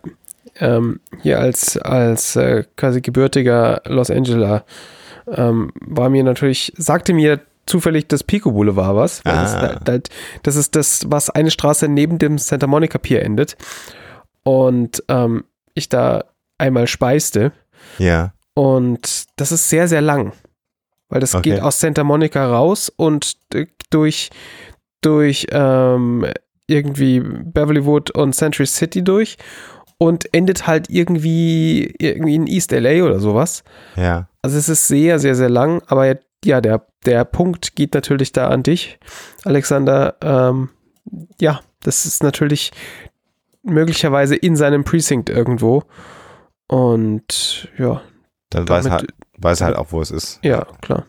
ähm, 0.59 0.99
hier 1.21 1.39
als, 1.39 1.77
als 1.77 2.35
äh, 2.35 2.63
quasi 2.75 3.01
gebürtiger 3.01 3.81
Los 3.85 4.09
Angeles 4.09 4.61
ähm, 5.27 5.71
war 5.81 6.09
mir 6.09 6.23
natürlich, 6.23 6.73
sagte 6.77 7.13
mir 7.13 7.39
zufällig 7.67 8.07
das 8.07 8.23
Pico 8.23 8.51
Boulevard 8.51 8.95
was. 8.95 9.21
Das, 9.23 9.53
Ah. 9.53 9.79
da, 9.83 9.97
da, 9.97 10.03
das 10.41 10.55
ist 10.55 10.75
das, 10.75 11.03
was 11.11 11.29
eine 11.29 11.51
Straße 11.51 11.87
neben 11.87 12.17
dem 12.17 12.39
Santa 12.39 12.65
Monica 12.65 12.97
Pier 12.97 13.21
endet. 13.21 13.55
Und 14.43 15.03
ähm, 15.07 15.43
ich 15.75 15.89
da 15.89 16.25
einmal 16.57 16.87
speiste. 16.87 17.51
Ja. 17.99 18.33
Und 18.55 19.25
das 19.35 19.51
ist 19.51 19.69
sehr, 19.69 19.87
sehr 19.87 20.01
lang. 20.01 20.33
Weil 21.09 21.21
das 21.21 21.35
Okay. 21.35 21.51
geht 21.51 21.61
aus 21.61 21.79
Santa 21.79 22.03
Monica 22.03 22.45
raus 22.47 22.91
und 22.95 23.33
durch, 23.91 24.29
durch 25.01 25.47
ähm, 25.51 26.25
irgendwie 26.67 27.19
Beverlywood 27.19 28.11
und 28.11 28.33
Century 28.33 28.65
City 28.65 29.03
durch 29.03 29.37
und 29.97 30.33
endet 30.33 30.65
halt 30.65 30.89
irgendwie, 30.89 31.93
irgendwie 31.99 32.35
in 32.35 32.47
East 32.47 32.71
LA 32.71 33.03
oder 33.03 33.19
sowas. 33.19 33.63
Ja. 33.95 34.29
Also 34.41 34.57
es 34.57 34.69
ist 34.69 34.87
sehr, 34.87 35.19
sehr, 35.19 35.35
sehr 35.35 35.49
lang, 35.49 35.81
aber 35.87 36.17
ja, 36.43 36.61
der, 36.61 36.85
der 37.05 37.25
Punkt 37.25 37.75
geht 37.75 37.93
natürlich 37.93 38.31
da 38.31 38.47
an 38.47 38.63
dich, 38.63 38.97
Alexander. 39.43 40.15
Ähm, 40.21 40.69
ja, 41.39 41.59
das 41.83 42.05
ist 42.05 42.23
natürlich 42.23 42.71
möglicherweise 43.63 44.35
in 44.35 44.55
seinem 44.55 44.83
Precinct 44.83 45.29
irgendwo. 45.29 45.83
Und 46.67 47.67
ja, 47.77 48.01
Dann 48.51 48.69
weiß 48.69 48.89
halt, 48.89 49.13
weiß 49.37 49.61
halt 49.61 49.75
auch, 49.75 49.87
wo 49.91 50.01
es 50.01 50.11
ist. 50.11 50.39
ja, 50.43 50.65
klar. 50.81 51.05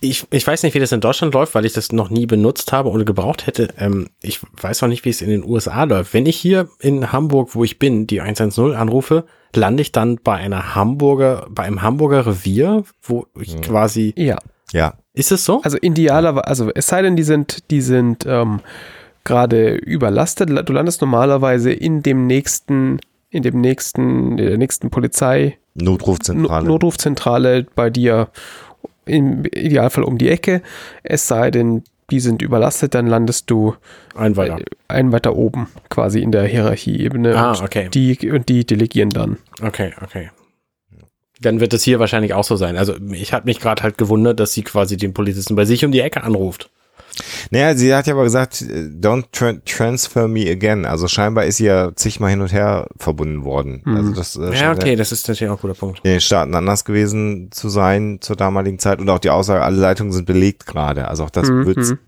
Ich, 0.00 0.26
ich 0.30 0.46
weiß 0.46 0.62
nicht, 0.62 0.74
wie 0.74 0.78
das 0.80 0.92
in 0.92 1.00
Deutschland 1.00 1.34
läuft, 1.34 1.54
weil 1.54 1.64
ich 1.64 1.72
das 1.72 1.92
noch 1.92 2.10
nie 2.10 2.26
benutzt 2.26 2.72
habe 2.72 2.90
oder 2.90 3.04
gebraucht 3.04 3.46
hätte. 3.46 3.68
Ähm, 3.78 4.08
ich 4.22 4.40
weiß 4.60 4.82
auch 4.82 4.88
nicht, 4.88 5.04
wie 5.04 5.10
es 5.10 5.22
in 5.22 5.30
den 5.30 5.44
USA 5.44 5.84
läuft. 5.84 6.14
Wenn 6.14 6.26
ich 6.26 6.36
hier 6.36 6.68
in 6.80 7.12
Hamburg, 7.12 7.54
wo 7.54 7.64
ich 7.64 7.78
bin, 7.78 8.06
die 8.06 8.20
110 8.20 8.74
anrufe, 8.74 9.24
lande 9.54 9.80
ich 9.82 9.92
dann 9.92 10.16
bei 10.22 10.34
einer 10.34 10.74
Hamburger, 10.74 11.46
bei 11.50 11.62
einem 11.64 11.82
Hamburger 11.82 12.26
Revier, 12.26 12.84
wo 13.02 13.26
ich 13.40 13.54
Hm. 13.54 13.60
quasi, 13.62 14.12
Ja, 14.16 14.38
Ja. 14.72 14.94
ist 15.14 15.30
es 15.32 15.44
so? 15.44 15.62
also 15.62 15.78
idealerweise, 15.80 16.46
also 16.46 16.70
es 16.74 16.86
sei 16.88 17.02
denn, 17.02 17.16
die 17.16 17.22
sind, 17.22 17.70
die 17.70 17.80
sind 17.80 18.24
ähm, 18.26 18.60
gerade 19.24 19.74
überlastet. 19.76 20.48
Du 20.50 20.72
landest 20.72 21.00
normalerweise 21.00 21.70
in 21.72 22.02
dem 22.02 22.26
nächsten, 22.26 22.98
in 23.30 23.42
dem 23.42 23.60
nächsten, 23.60 24.32
in 24.32 24.36
der 24.48 24.58
nächsten 24.58 24.90
Polizei 24.90 25.58
Notrufzentrale. 25.74 26.64
No- 26.64 26.72
Notrufzentrale 26.72 27.66
bei 27.76 27.88
dir 27.90 28.28
im 29.08 29.44
Idealfall 29.44 30.04
um 30.04 30.18
die 30.18 30.28
Ecke. 30.28 30.62
Es 31.02 31.26
sei 31.28 31.50
denn, 31.50 31.82
die 32.10 32.20
sind 32.20 32.42
überlastet, 32.42 32.94
dann 32.94 33.06
landest 33.06 33.50
du 33.50 33.74
Ein 34.14 34.36
weiter. 34.36 34.60
äh, 34.60 34.64
einen 34.88 35.12
weiter 35.12 35.36
oben, 35.36 35.68
quasi 35.90 36.20
in 36.20 36.32
der 36.32 36.44
Hierarchieebene. 36.44 37.36
Ah, 37.36 37.52
und 37.52 37.62
okay. 37.62 37.88
Die, 37.92 38.30
und 38.30 38.48
die 38.48 38.64
delegieren 38.64 39.10
dann. 39.10 39.38
Okay, 39.62 39.92
okay. 40.02 40.30
Dann 41.40 41.60
wird 41.60 41.72
es 41.72 41.84
hier 41.84 42.00
wahrscheinlich 42.00 42.34
auch 42.34 42.44
so 42.44 42.56
sein. 42.56 42.76
Also 42.76 42.94
ich 43.12 43.32
habe 43.32 43.44
mich 43.44 43.60
gerade 43.60 43.82
halt 43.82 43.96
gewundert, 43.96 44.40
dass 44.40 44.52
sie 44.54 44.62
quasi 44.62 44.96
den 44.96 45.14
Polizisten 45.14 45.54
bei 45.54 45.64
sich 45.64 45.84
um 45.84 45.92
die 45.92 46.00
Ecke 46.00 46.24
anruft. 46.24 46.70
Naja, 47.50 47.74
sie 47.74 47.94
hat 47.94 48.06
ja 48.06 48.14
aber 48.14 48.24
gesagt, 48.24 48.62
äh, 48.62 48.88
don't 48.90 49.24
tra 49.32 49.54
transfer 49.64 50.28
me 50.28 50.50
again. 50.50 50.84
Also 50.84 51.08
scheinbar 51.08 51.44
ist 51.46 51.56
sie 51.56 51.64
ja 51.66 51.94
zigmal 51.96 52.30
hin 52.30 52.40
und 52.40 52.52
her 52.52 52.88
verbunden 52.98 53.44
worden. 53.44 53.82
Mhm. 53.84 53.96
Also 53.96 54.12
das 54.12 54.36
äh, 54.36 54.54
Ja, 54.54 54.72
okay, 54.72 54.94
das 54.96 55.12
ist 55.12 55.26
natürlich 55.28 55.50
auch 55.50 55.56
ein 55.56 55.60
guter 55.60 55.74
Punkt. 55.74 56.00
in 56.04 56.10
den 56.10 56.20
Staaten 56.20 56.54
anders 56.54 56.84
gewesen 56.84 57.50
zu 57.50 57.68
sein 57.68 58.18
zur 58.20 58.36
damaligen 58.36 58.78
Zeit 58.78 59.00
und 59.00 59.08
auch 59.10 59.18
die 59.18 59.30
Aussage, 59.30 59.62
alle 59.62 59.76
Leitungen 59.78 60.12
sind 60.12 60.26
belegt 60.26 60.66
gerade. 60.66 61.08
Also 61.08 61.24
auch 61.24 61.30
das 61.30 61.48
Mhm, 61.48 61.66
wird's, 61.66 61.90
mhm. 61.90 61.98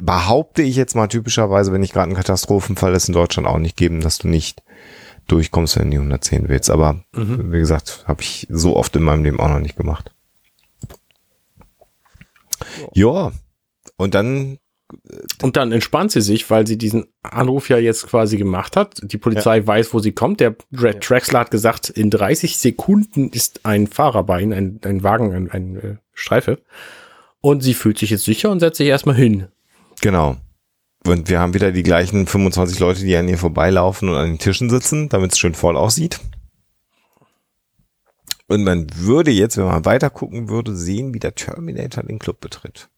behaupte 0.00 0.62
ich 0.62 0.76
jetzt 0.76 0.94
mal 0.94 1.08
typischerweise, 1.08 1.72
wenn 1.72 1.80
nicht 1.80 1.92
gerade 1.94 2.10
ein 2.10 2.16
Katastrophenfall 2.16 2.94
ist 2.94 3.08
in 3.08 3.14
Deutschland 3.14 3.48
auch 3.48 3.58
nicht 3.58 3.76
geben, 3.76 4.00
dass 4.00 4.18
du 4.18 4.28
nicht 4.28 4.62
durchkommst, 5.26 5.76
wenn 5.78 5.86
du 5.86 5.90
die 5.92 5.98
110 5.98 6.48
willst. 6.48 6.68
Aber 6.70 7.00
Mhm. 7.12 7.50
wie 7.52 7.58
gesagt, 7.58 8.04
habe 8.06 8.20
ich 8.22 8.46
so 8.50 8.76
oft 8.76 8.94
in 8.94 9.02
meinem 9.02 9.24
Leben 9.24 9.40
auch 9.40 9.48
noch 9.48 9.58
nicht 9.60 9.76
gemacht. 9.76 10.12
Ja, 12.92 13.32
und 13.96 14.14
dann 14.14 14.58
Und 15.42 15.56
dann 15.56 15.72
entspannt 15.72 16.12
sie 16.12 16.20
sich, 16.20 16.50
weil 16.50 16.66
sie 16.66 16.76
diesen 16.76 17.06
Anruf 17.22 17.68
ja 17.68 17.78
jetzt 17.78 18.06
quasi 18.06 18.36
gemacht 18.36 18.76
hat. 18.76 19.00
Die 19.02 19.18
Polizei 19.18 19.66
weiß, 19.66 19.94
wo 19.94 19.98
sie 19.98 20.12
kommt. 20.12 20.40
Der 20.40 20.56
Dra- 20.72 20.98
Traxler 21.00 21.40
hat 21.40 21.50
gesagt, 21.50 21.88
in 21.88 22.10
30 22.10 22.58
Sekunden 22.58 23.30
ist 23.30 23.64
ein 23.64 23.86
Fahrer 23.86 24.24
bei 24.24 24.42
ihnen, 24.42 24.52
ein, 24.52 24.80
ein 24.84 25.02
Wagen, 25.02 25.32
ein, 25.32 25.50
ein 25.50 25.76
äh, 25.76 25.96
Streife. 26.12 26.58
Und 27.40 27.62
sie 27.62 27.74
fühlt 27.74 27.98
sich 27.98 28.10
jetzt 28.10 28.24
sicher 28.24 28.50
und 28.50 28.60
setzt 28.60 28.76
sich 28.78 28.88
erstmal 28.88 29.16
hin. 29.16 29.48
Genau. 30.00 30.36
Und 31.06 31.28
wir 31.28 31.40
haben 31.40 31.54
wieder 31.54 31.72
die 31.72 31.82
gleichen 31.82 32.26
25 32.26 32.78
Leute, 32.78 33.00
die 33.00 33.16
an 33.16 33.28
ihr 33.28 33.38
vorbeilaufen 33.38 34.08
und 34.08 34.16
an 34.16 34.26
den 34.26 34.38
Tischen 34.38 34.70
sitzen, 34.70 35.08
damit 35.08 35.32
es 35.32 35.38
schön 35.38 35.54
voll 35.54 35.76
aussieht. 35.76 36.20
Und 38.46 38.64
man 38.64 38.86
würde 38.94 39.30
jetzt, 39.30 39.56
wenn 39.56 39.64
man 39.64 39.84
weiter 39.84 40.10
gucken 40.10 40.48
würde, 40.48 40.76
sehen, 40.76 41.14
wie 41.14 41.18
der 41.18 41.34
Terminator 41.34 42.02
den 42.04 42.18
Club 42.18 42.40
betritt. 42.40 42.88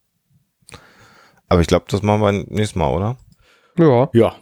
Aber 1.48 1.60
ich 1.60 1.66
glaube, 1.66 1.86
das 1.88 2.02
machen 2.02 2.20
wir 2.20 2.32
nächstes 2.32 2.74
Mal, 2.74 2.90
oder? 2.92 3.16
Ja. 3.78 4.08
Ja, 4.12 4.34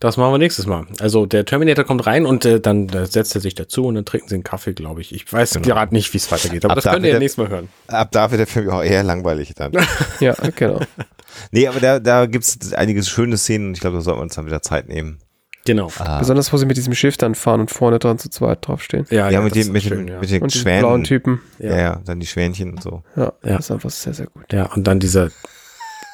das 0.00 0.16
machen 0.16 0.32
wir 0.32 0.38
nächstes 0.38 0.66
Mal. 0.66 0.86
Also 1.00 1.26
der 1.26 1.44
Terminator 1.44 1.84
kommt 1.84 2.06
rein 2.06 2.26
und 2.26 2.44
äh, 2.44 2.60
dann 2.60 2.88
äh, 2.88 3.06
setzt 3.06 3.34
er 3.34 3.40
sich 3.40 3.54
dazu 3.54 3.86
und 3.86 3.94
dann 3.94 4.04
trinken 4.04 4.28
sie 4.28 4.34
einen 4.34 4.44
Kaffee, 4.44 4.72
glaube 4.74 5.00
ich. 5.00 5.14
Ich 5.14 5.30
weiß 5.32 5.54
Genau. 5.54 5.66
gerade 5.66 5.94
nicht, 5.94 6.12
wie 6.12 6.18
es 6.18 6.30
weitergeht, 6.32 6.64
aber 6.64 6.72
Ab 6.72 6.76
das 6.76 6.84
da 6.84 6.92
könnt 6.92 7.04
ihr 7.06 7.12
ja 7.12 7.18
nächstes 7.18 7.38
Mal 7.42 7.48
hören. 7.50 7.68
Ab 7.88 8.08
da 8.12 8.30
wird 8.30 8.40
der 8.40 8.46
Film 8.46 8.68
auch 8.70 8.82
eher 8.82 9.02
langweilig 9.02 9.54
dann. 9.54 9.72
Ja, 10.20 10.34
genau. 10.56 10.80
nee, 11.50 11.66
aber 11.66 11.80
da, 11.80 11.98
da 12.00 12.26
gibt 12.26 12.44
es 12.44 12.72
einige 12.74 13.02
schöne 13.02 13.36
Szenen 13.38 13.68
und 13.68 13.74
ich 13.74 13.80
glaube, 13.80 13.96
da 13.96 14.02
sollten 14.02 14.18
wir 14.20 14.24
uns 14.24 14.34
dann 14.34 14.46
wieder 14.46 14.62
Zeit 14.62 14.88
nehmen. 14.88 15.20
Genau. 15.66 15.90
Besonders, 16.18 16.50
wo 16.52 16.56
sie 16.56 16.64
mit 16.64 16.78
diesem 16.78 16.94
Schiff 16.94 17.18
dann 17.18 17.34
fahren 17.34 17.60
und 17.60 17.70
vorne 17.70 17.98
dran 17.98 18.18
zu 18.18 18.30
zweit 18.30 18.66
draufstehen. 18.66 19.06
Ja, 19.10 19.28
Ja, 19.28 19.42
mit, 19.42 19.54
das 19.54 19.64
dem, 19.66 19.72
mit, 19.72 19.82
ist 19.84 19.90
den, 19.90 19.98
schön, 19.98 20.08
ja. 20.08 20.18
mit 20.18 20.30
den 20.30 20.42
Und 20.42 20.54
diesen 20.54 20.64
blauen 20.64 21.04
Schwänen. 21.04 21.04
Typen. 21.04 21.40
Ja. 21.58 21.76
ja, 21.78 22.00
dann 22.06 22.18
die 22.18 22.26
Schwänchen 22.26 22.70
und 22.72 22.82
so. 22.82 23.02
Ja, 23.14 23.24
Ja. 23.44 23.56
das 23.56 23.66
ist 23.66 23.70
einfach 23.70 23.90
sehr, 23.90 24.14
sehr 24.14 24.26
gut. 24.26 24.50
Ja, 24.52 24.72
und 24.72 24.84
dann 24.84 24.98
dieser, 25.00 25.28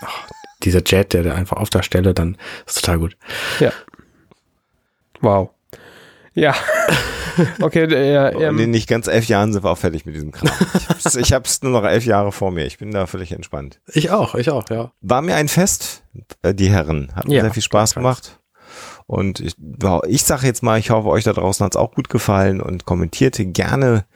ach, 0.02 0.28
dieser 0.62 0.82
Jet, 0.84 1.12
der, 1.12 1.22
der 1.22 1.34
einfach 1.34 1.58
auf 1.58 1.70
der 1.70 1.82
Stelle 1.82 2.14
dann, 2.14 2.36
ist 2.66 2.80
total 2.80 2.98
gut. 2.98 3.16
Ja. 3.60 3.72
Wow. 5.20 5.50
Ja. 6.34 6.54
Okay, 7.60 7.86
der, 7.86 8.34
Und 8.34 8.42
ähm, 8.42 8.58
in 8.58 8.70
nicht 8.70 8.88
ganz 8.88 9.08
elf 9.08 9.26
Jahren 9.26 9.52
sind 9.52 9.62
wir 9.62 9.70
auch 9.70 9.76
fertig 9.76 10.06
mit 10.06 10.14
diesem 10.14 10.32
Kram. 10.32 10.50
Ich 10.74 10.88
hab's, 10.88 11.16
ich 11.16 11.32
hab's 11.34 11.62
nur 11.62 11.70
noch 11.72 11.86
elf 11.86 12.06
Jahre 12.06 12.32
vor 12.32 12.50
mir. 12.50 12.64
Ich 12.64 12.78
bin 12.78 12.92
da 12.92 13.06
völlig 13.06 13.32
entspannt. 13.32 13.78
Ich 13.92 14.10
auch, 14.10 14.34
ich 14.36 14.48
auch, 14.48 14.70
ja. 14.70 14.90
War 15.02 15.20
mir 15.20 15.34
ein 15.34 15.48
Fest, 15.48 16.02
äh, 16.40 16.54
die 16.54 16.70
Herren. 16.70 17.12
Hat 17.14 17.28
mir 17.28 17.34
Ja, 17.34 17.40
sehr 17.42 17.52
viel 17.52 17.62
Spaß 17.62 17.94
gemacht. 17.94 18.40
Und 19.06 19.40
ich, 19.40 19.54
ich 20.08 20.22
sage 20.24 20.46
jetzt 20.46 20.62
mal, 20.62 20.78
ich 20.78 20.90
hoffe, 20.90 21.08
euch 21.08 21.24
da 21.24 21.32
draußen 21.32 21.64
hat's 21.64 21.76
auch 21.76 21.92
gut 21.94 22.08
gefallen 22.08 22.60
und 22.60 22.86
kommentierte 22.86 23.44
gerne, 23.44 24.06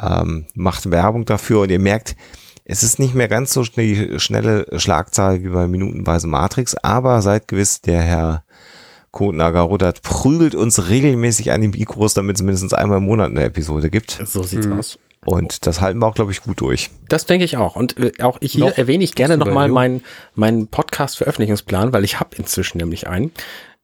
ähm, 0.00 0.46
macht 0.54 0.90
Werbung 0.90 1.24
dafür 1.24 1.60
und 1.60 1.70
ihr 1.70 1.78
merkt, 1.78 2.16
es 2.64 2.82
ist 2.82 2.98
nicht 2.98 3.14
mehr 3.14 3.28
ganz 3.28 3.52
so 3.52 3.64
schnell, 3.64 4.18
schnelle 4.20 4.66
Schlagzahl 4.78 5.42
wie 5.42 5.48
bei 5.48 5.66
Minutenweise 5.66 6.26
Matrix, 6.26 6.74
aber 6.76 7.20
seid 7.22 7.48
gewiss, 7.48 7.80
der 7.80 8.00
Herr 8.02 8.44
Kotnagar-Rudert 9.10 10.02
prügelt 10.02 10.54
uns 10.54 10.88
regelmäßig 10.88 11.52
an 11.52 11.60
die 11.60 11.68
Mikros, 11.68 12.14
damit 12.14 12.36
es 12.36 12.42
mindestens 12.42 12.74
einmal 12.74 12.98
im 12.98 13.04
Monat 13.04 13.30
eine 13.30 13.44
Episode 13.44 13.90
gibt. 13.90 14.20
So 14.24 14.42
sieht's 14.42 14.66
Mhm. 14.66 14.78
aus. 14.78 14.98
Und 15.24 15.66
das 15.66 15.80
halten 15.80 16.00
wir 16.00 16.06
auch, 16.06 16.14
glaube 16.14 16.32
ich, 16.32 16.42
gut 16.42 16.60
durch. 16.60 16.90
Das 17.08 17.24
denke 17.24 17.46
ich 17.46 17.56
auch. 17.56 17.76
Und 17.76 17.96
äh, 17.98 18.12
auch 18.22 18.36
ich 18.40 18.52
hier 18.52 18.66
Noch 18.66 18.76
erwähne 18.76 19.04
ich 19.04 19.14
gerne 19.14 19.38
nochmal 19.38 19.68
meinen 19.68 20.02
meinen 20.34 20.66
Podcast-Veröffentlichungsplan, 20.66 21.92
weil 21.94 22.04
ich 22.04 22.20
habe 22.20 22.36
inzwischen 22.36 22.78
nämlich 22.78 23.06
einen. 23.08 23.30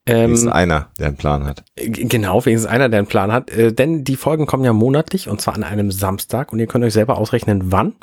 Ist 0.07 0.43
Ähm, 0.45 0.49
einer, 0.49 0.89
der 0.99 1.09
einen 1.09 1.17
Plan 1.17 1.45
hat. 1.47 1.63
Genau, 1.77 2.45
wenigstens 2.45 2.71
einer, 2.71 2.89
der 2.89 2.99
einen 3.01 3.07
Plan 3.07 3.33
hat. 3.33 3.51
Äh, 3.51 3.73
denn 3.73 4.03
die 4.03 4.17
Folgen 4.17 4.47
kommen 4.47 4.65
ja 4.65 4.73
monatlich 4.73 5.29
und 5.29 5.41
zwar 5.41 5.55
an 5.55 5.63
einem 5.63 5.93
Samstag 5.93 6.53
und 6.53 6.59
ihr 6.59 6.67
könnt 6.67 6.85
euch 6.85 6.95
selber 6.95 7.19
ausrechnen, 7.19 7.71
wann. 7.71 7.95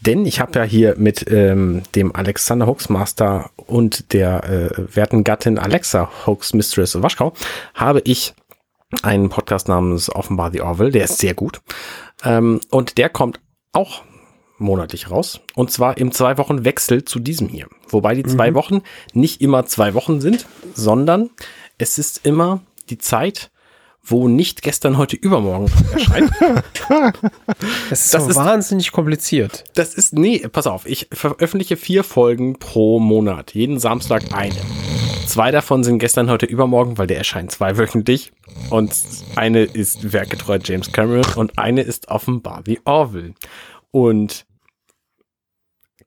Denn 0.00 0.26
ich 0.26 0.40
habe 0.40 0.58
ja 0.58 0.64
hier 0.64 0.96
mit 0.98 1.30
ähm, 1.30 1.82
dem 1.94 2.14
Alexander 2.14 2.66
Hoaxmaster 2.66 3.50
und 3.56 4.12
der 4.12 4.44
äh, 4.44 4.96
werten 4.96 5.24
Gattin 5.24 5.58
Alexa 5.58 6.10
Hoax 6.26 6.52
Mistress 6.52 7.00
Waschkau 7.00 7.32
habe 7.74 8.02
ich 8.04 8.34
einen 9.02 9.28
Podcast 9.28 9.68
namens 9.68 10.14
Offenbar 10.14 10.50
the 10.52 10.60
Orville, 10.60 10.90
der 10.90 11.04
ist 11.04 11.18
sehr 11.18 11.34
gut. 11.34 11.60
Ähm, 12.24 12.60
und 12.70 12.98
der 12.98 13.08
kommt 13.08 13.40
auch 13.72 14.02
monatlich 14.58 15.10
raus. 15.10 15.40
Und 15.54 15.70
zwar 15.70 15.98
im 15.98 16.12
zwei 16.12 16.38
Wochen 16.38 16.64
Wechsel 16.64 17.04
zu 17.04 17.18
diesem 17.18 17.48
hier. 17.48 17.66
Wobei 17.88 18.14
die 18.14 18.22
zwei 18.24 18.54
Wochen 18.54 18.82
nicht 19.12 19.40
immer 19.42 19.66
zwei 19.66 19.94
Wochen 19.94 20.20
sind, 20.20 20.46
sondern 20.74 21.30
es 21.78 21.98
ist 21.98 22.24
immer 22.26 22.60
die 22.88 22.98
Zeit, 22.98 23.50
wo 24.02 24.28
nicht 24.28 24.62
gestern, 24.62 24.98
heute, 24.98 25.16
übermorgen 25.16 25.70
erscheint. 25.92 26.30
Das 27.90 28.00
ist 28.04 28.14
Das 28.14 28.24
so 28.24 28.30
ist- 28.30 28.36
wahnsinnig 28.36 28.92
kompliziert. 28.92 29.64
Das 29.74 29.94
ist, 29.94 30.12
nee, 30.12 30.38
pass 30.48 30.66
auf, 30.66 30.86
ich 30.86 31.08
veröffentliche 31.12 31.76
vier 31.76 32.04
Folgen 32.04 32.58
pro 32.58 33.00
Monat, 33.00 33.54
jeden 33.54 33.78
Samstag 33.80 34.32
eine. 34.32 34.54
Zwei 35.26 35.50
davon 35.50 35.82
sind 35.82 35.98
gestern, 35.98 36.30
heute, 36.30 36.46
übermorgen, 36.46 36.98
weil 36.98 37.08
der 37.08 37.18
erscheint 37.18 37.50
zweiwöchentlich. 37.50 38.30
Und 38.70 38.94
eine 39.34 39.62
ist 39.64 40.12
werkgetreu 40.12 40.58
James 40.62 40.92
Cameron 40.92 41.24
und 41.34 41.58
eine 41.58 41.82
ist 41.82 42.08
offenbar 42.08 42.62
wie 42.64 42.78
Orville. 42.84 43.34
Und 43.96 44.44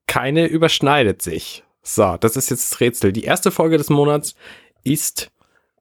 keine 0.05 0.45
überschneidet 0.45 1.23
sich. 1.23 1.63
So, 1.81 2.17
das 2.19 2.35
ist 2.35 2.51
jetzt 2.51 2.71
das 2.71 2.79
Rätsel. 2.79 3.11
Die 3.11 3.23
erste 3.23 3.49
Folge 3.49 3.79
des 3.79 3.89
Monats 3.89 4.35
ist 4.83 5.31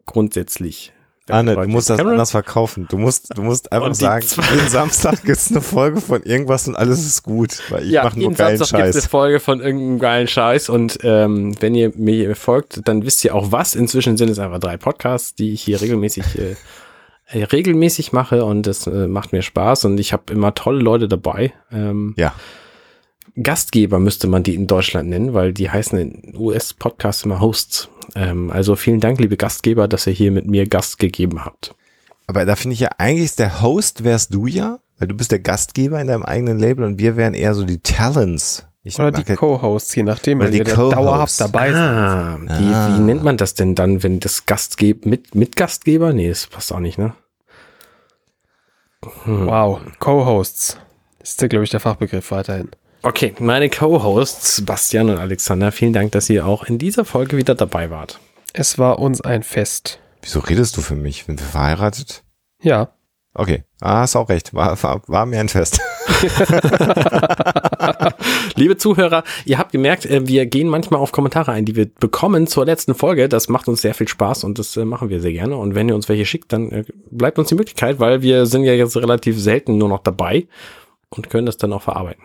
grundsätzlich. 0.07 0.95
Anne, 1.29 1.55
du 1.55 1.69
musst 1.69 1.91
das 1.91 1.99
Cameron. 1.99 2.15
anders 2.15 2.31
verkaufen. 2.31 2.87
Du 2.89 2.97
musst, 2.97 3.37
du 3.37 3.43
musst 3.43 3.71
einfach 3.73 3.95
sagen, 3.95 4.25
jeden 4.55 4.71
Samstag 4.71 5.23
gibt's 5.23 5.51
eine 5.51 5.61
Folge 5.61 6.01
von 6.01 6.23
irgendwas 6.23 6.67
und 6.67 6.77
alles 6.77 7.05
ist 7.05 7.25
gut, 7.25 7.63
weil 7.69 7.85
ich 7.85 7.91
ja, 7.91 8.05
mache 8.05 8.15
nur 8.15 8.23
jeden 8.23 8.37
geilen 8.37 8.57
Samstag 8.57 8.79
gibt 8.79 8.89
es 8.89 8.95
Scheiß. 8.95 9.05
eine 9.05 9.11
Folge 9.11 9.41
von 9.41 9.61
irgendeinem 9.61 9.99
geilen 9.99 10.29
Scheiß 10.29 10.71
und 10.71 11.01
ähm, 11.03 11.61
wenn 11.61 11.75
ihr 11.75 11.93
mir 11.95 12.35
folgt, 12.37 12.89
dann 12.89 13.05
wisst 13.05 13.23
ihr 13.27 13.35
auch 13.35 13.53
was. 13.53 13.75
Inzwischen 13.75 14.17
sind 14.17 14.31
es 14.31 14.39
einfach 14.39 14.61
drei 14.61 14.79
Podcasts, 14.79 15.35
die 15.35 15.53
ich 15.53 15.61
hier 15.61 15.79
regelmäßig 15.83 16.39
äh, 16.39 16.57
regelmäßig 17.33 18.13
mache 18.13 18.45
und 18.45 18.67
das 18.67 18.87
äh, 18.87 19.07
macht 19.07 19.33
mir 19.33 19.43
Spaß 19.43 19.85
und 19.85 19.99
ich 19.99 20.13
habe 20.13 20.33
immer 20.33 20.55
tolle 20.55 20.81
Leute 20.81 21.09
dabei. 21.09 21.53
Ähm, 21.71 22.15
Ja. 22.17 22.35
Gastgeber 23.41 23.99
müsste 24.01 24.27
man 24.27 24.43
die 24.43 24.55
in 24.55 24.67
Deutschland 24.67 25.11
nennen, 25.11 25.33
weil 25.33 25.53
die 25.53 25.71
heißen 25.71 25.99
in 25.99 26.37
US-Podcasts 26.37 27.25
immer 27.25 27.41
Hosts. 27.41 27.89
Ähm, 28.15 28.51
also 28.51 28.75
vielen 28.75 29.01
Dank, 29.01 29.21
liebe 29.21 29.37
Gastgeber, 29.37 29.87
dass 29.87 30.07
ihr 30.07 30.13
hier 30.13 30.33
mit 30.33 30.47
mir 30.47 30.67
Gast 30.67 30.99
gegeben 30.99 31.45
habt. 31.45 31.75
Aber 32.27 32.45
da 32.45 32.57
finde 32.57 32.75
ich 32.75 32.81
ja, 32.81 32.91
eigentlich 32.99 33.37
der 33.37 33.63
Host 33.63 34.05
wärst 34.05 34.35
du 34.35 34.47
ja, 34.47 34.81
weil 34.99 35.09
du 35.09 35.15
bist 35.15 35.31
der 35.31 35.39
Gastgeber 35.39 36.01
in 36.01 36.09
deinem 36.09 36.25
eigenen 36.25 36.59
Label 36.59 36.85
und 36.85 36.99
wir 36.99 37.17
wären 37.17 37.35
eher 37.35 37.55
so 37.55 37.65
die 37.65 37.79
Talents. 37.79 38.68
Ich 38.89 38.99
Oder 38.99 39.13
die 39.13 39.23
ja- 39.29 39.37
Co-Hosts, 39.37 39.95
je 39.97 40.03
nachdem, 40.03 40.41
wenn 40.41 40.51
die 40.51 40.59
ihr 40.59 40.65
dauerhaft 40.65 41.39
dabei 41.41 41.73
seid. 41.73 41.81
Ah, 41.83 42.39
wie, 42.41 42.73
Ah. 42.75 42.89
wie 42.97 43.01
nennt 43.01 43.23
man 43.23 43.37
das 43.37 43.53
denn 43.55 43.75
dann, 43.75 44.03
wenn 44.03 44.19
das 44.19 44.47
Gastgeber 44.47 45.07
mit, 45.09 45.35
mit 45.35 45.57
Gastgeber? 45.57 46.13
Nee, 46.15 46.31
das 46.31 46.47
passt 46.47 46.73
auch 46.73 46.81
nicht, 46.81 46.97
ne? 46.99 47.13
Wow, 49.27 49.81
Co-Hosts. 49.99 50.79
Das 51.19 51.31
ist, 51.33 51.49
glaube 51.51 51.65
ich, 51.65 51.71
der 51.71 51.81
Fachbegriff 51.81 52.31
weiterhin. 52.31 52.71
Okay, 53.03 53.35
meine 53.39 53.69
Co-Hosts 53.71 54.65
Bastian 54.65 55.11
und 55.11 55.19
Alexander, 55.19 55.71
vielen 55.71 55.93
Dank, 55.93 56.13
dass 56.13 56.29
ihr 56.31 56.47
auch 56.47 56.65
in 56.65 56.79
dieser 56.79 57.05
Folge 57.05 57.37
wieder 57.37 57.55
dabei 57.55 57.91
wart. 57.91 58.19
Es 58.55 58.79
war 58.79 58.99
uns 58.99 59.21
ein 59.21 59.43
Fest. 59.43 60.01
Wieso 60.23 60.41
redest 60.41 60.77
du 60.77 60.81
für 60.81 60.97
mich? 60.97 61.25
Sind 61.25 61.41
wir 61.41 61.47
verheiratet? 61.47 62.25
Ja. 62.61 62.89
Okay, 63.35 63.65
ah, 63.81 64.01
hast 64.01 64.17
auch 64.17 64.29
recht. 64.29 64.55
War, 64.55 64.83
war, 64.83 65.03
war 65.07 65.27
mir 65.27 65.39
ein 65.39 65.49
Fest. 65.49 65.81
Liebe 68.57 68.77
Zuhörer, 68.77 69.23
ihr 69.45 69.59
habt 69.59 69.73
gemerkt, 69.73 70.07
äh, 70.07 70.27
wir 70.27 70.47
gehen 70.47 70.69
manchmal 70.69 71.01
auf 71.01 71.13
Kommentare 71.13 71.53
ein, 71.53 71.65
die 71.65 71.77
wir 71.77 71.87
bekommen 71.87 72.47
zur 72.47 72.65
letzten 72.65 72.95
Folge. 72.95 73.29
Das 73.29 73.49
macht 73.49 73.69
uns 73.69 73.83
sehr 73.83 73.95
viel 73.95 74.09
Spaß 74.09 74.45
und 74.45 74.59
das 74.59 74.77
äh, 74.77 74.85
machen 74.85 75.11
wir 75.11 75.21
sehr 75.21 75.33
gerne. 75.33 75.57
Und 75.57 75.75
wenn 75.75 75.89
ihr 75.89 75.95
uns 75.95 76.09
welche 76.09 76.27
schickt, 76.27 76.53
dann 76.53 76.71
äh, 76.71 76.85
bleibt 77.11 77.39
uns 77.39 77.49
die 77.49 77.55
Möglichkeit, 77.55 78.01
weil 78.01 78.23
wir 78.23 78.47
sind 78.47 78.65
ja 78.65 78.73
jetzt 78.73 78.97
relativ 78.97 79.41
selten 79.41 79.79
nur 79.79 79.89
noch 79.89 80.03
dabei 80.03 80.49
und 81.11 81.31
können 81.31 81.47
das 81.47 81.59
dann 81.59 81.73
auch 81.73 81.83
verarbeiten. 81.83 82.25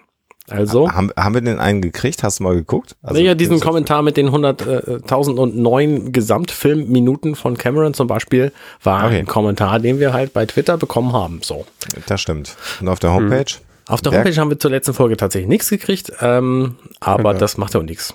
Also, 0.50 0.92
Haben, 0.92 1.10
haben 1.18 1.34
wir 1.36 1.42
denn 1.42 1.58
einen 1.60 1.82
gekriegt? 1.82 2.22
Hast 2.22 2.40
du 2.40 2.44
mal 2.44 2.54
geguckt? 2.56 2.98
Also, 3.02 3.20
naja, 3.22 3.34
diesen 3.34 3.62
Kommentar 3.62 4.02
mit 4.02 4.18
den 4.18 4.30
100.009 4.30 6.12
Gesamtfilmminuten 6.12 7.36
von 7.36 7.58
Cameron 7.58 7.94
zum 7.94 8.08
Beispiel 8.08 8.52
war 8.84 9.06
Okay. 9.06 9.20
ein 9.20 9.26
Kommentar, 9.26 9.80
den 9.80 10.00
wir 10.00 10.12
halt 10.12 10.34
bei 10.34 10.46
Twitter 10.46 10.78
bekommen 10.78 11.14
haben. 11.14 11.40
So. 11.44 11.66
Das 12.08 12.20
stimmt. 12.20 12.58
Und 12.82 12.90
auf 12.90 13.00
der 13.00 13.14
Homepage? 13.14 13.46
Auf 13.88 14.02
der 14.02 14.12
Homepage 14.12 14.36
haben 14.36 14.50
wir 14.50 14.60
zur 14.60 14.72
letzten 14.72 14.94
Folge 14.94 15.16
tatsächlich 15.18 15.48
nichts 15.50 15.70
gekriegt, 15.70 16.12
ähm, 16.22 16.76
aber 17.00 17.30
Okay. 17.32 17.40
das 17.40 17.58
macht 17.58 17.74
ja 17.74 17.80
auch 17.80 17.86
nichts. 17.86 18.14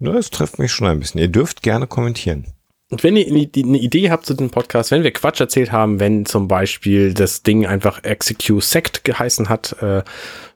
Ja, 0.00 0.12
das 0.12 0.30
trifft 0.30 0.58
mich 0.58 0.72
schon 0.72 0.86
ein 0.86 1.00
bisschen. 1.00 1.20
Ihr 1.20 1.28
dürft 1.28 1.62
gerne 1.62 1.86
kommentieren. 1.86 2.46
Und 2.90 3.04
wenn 3.04 3.16
ihr 3.16 3.26
eine 3.26 3.78
Idee 3.78 4.10
habt 4.10 4.24
zu 4.24 4.32
dem 4.32 4.48
Podcast, 4.48 4.90
wenn 4.90 5.02
wir 5.02 5.12
Quatsch 5.12 5.40
erzählt 5.40 5.72
haben, 5.72 6.00
wenn 6.00 6.24
zum 6.24 6.48
Beispiel 6.48 7.12
das 7.12 7.42
Ding 7.42 7.66
einfach 7.66 8.02
Execute 8.02 8.62
Sect 8.62 9.04
geheißen 9.04 9.50
hat, 9.50 9.76
äh, 9.82 10.02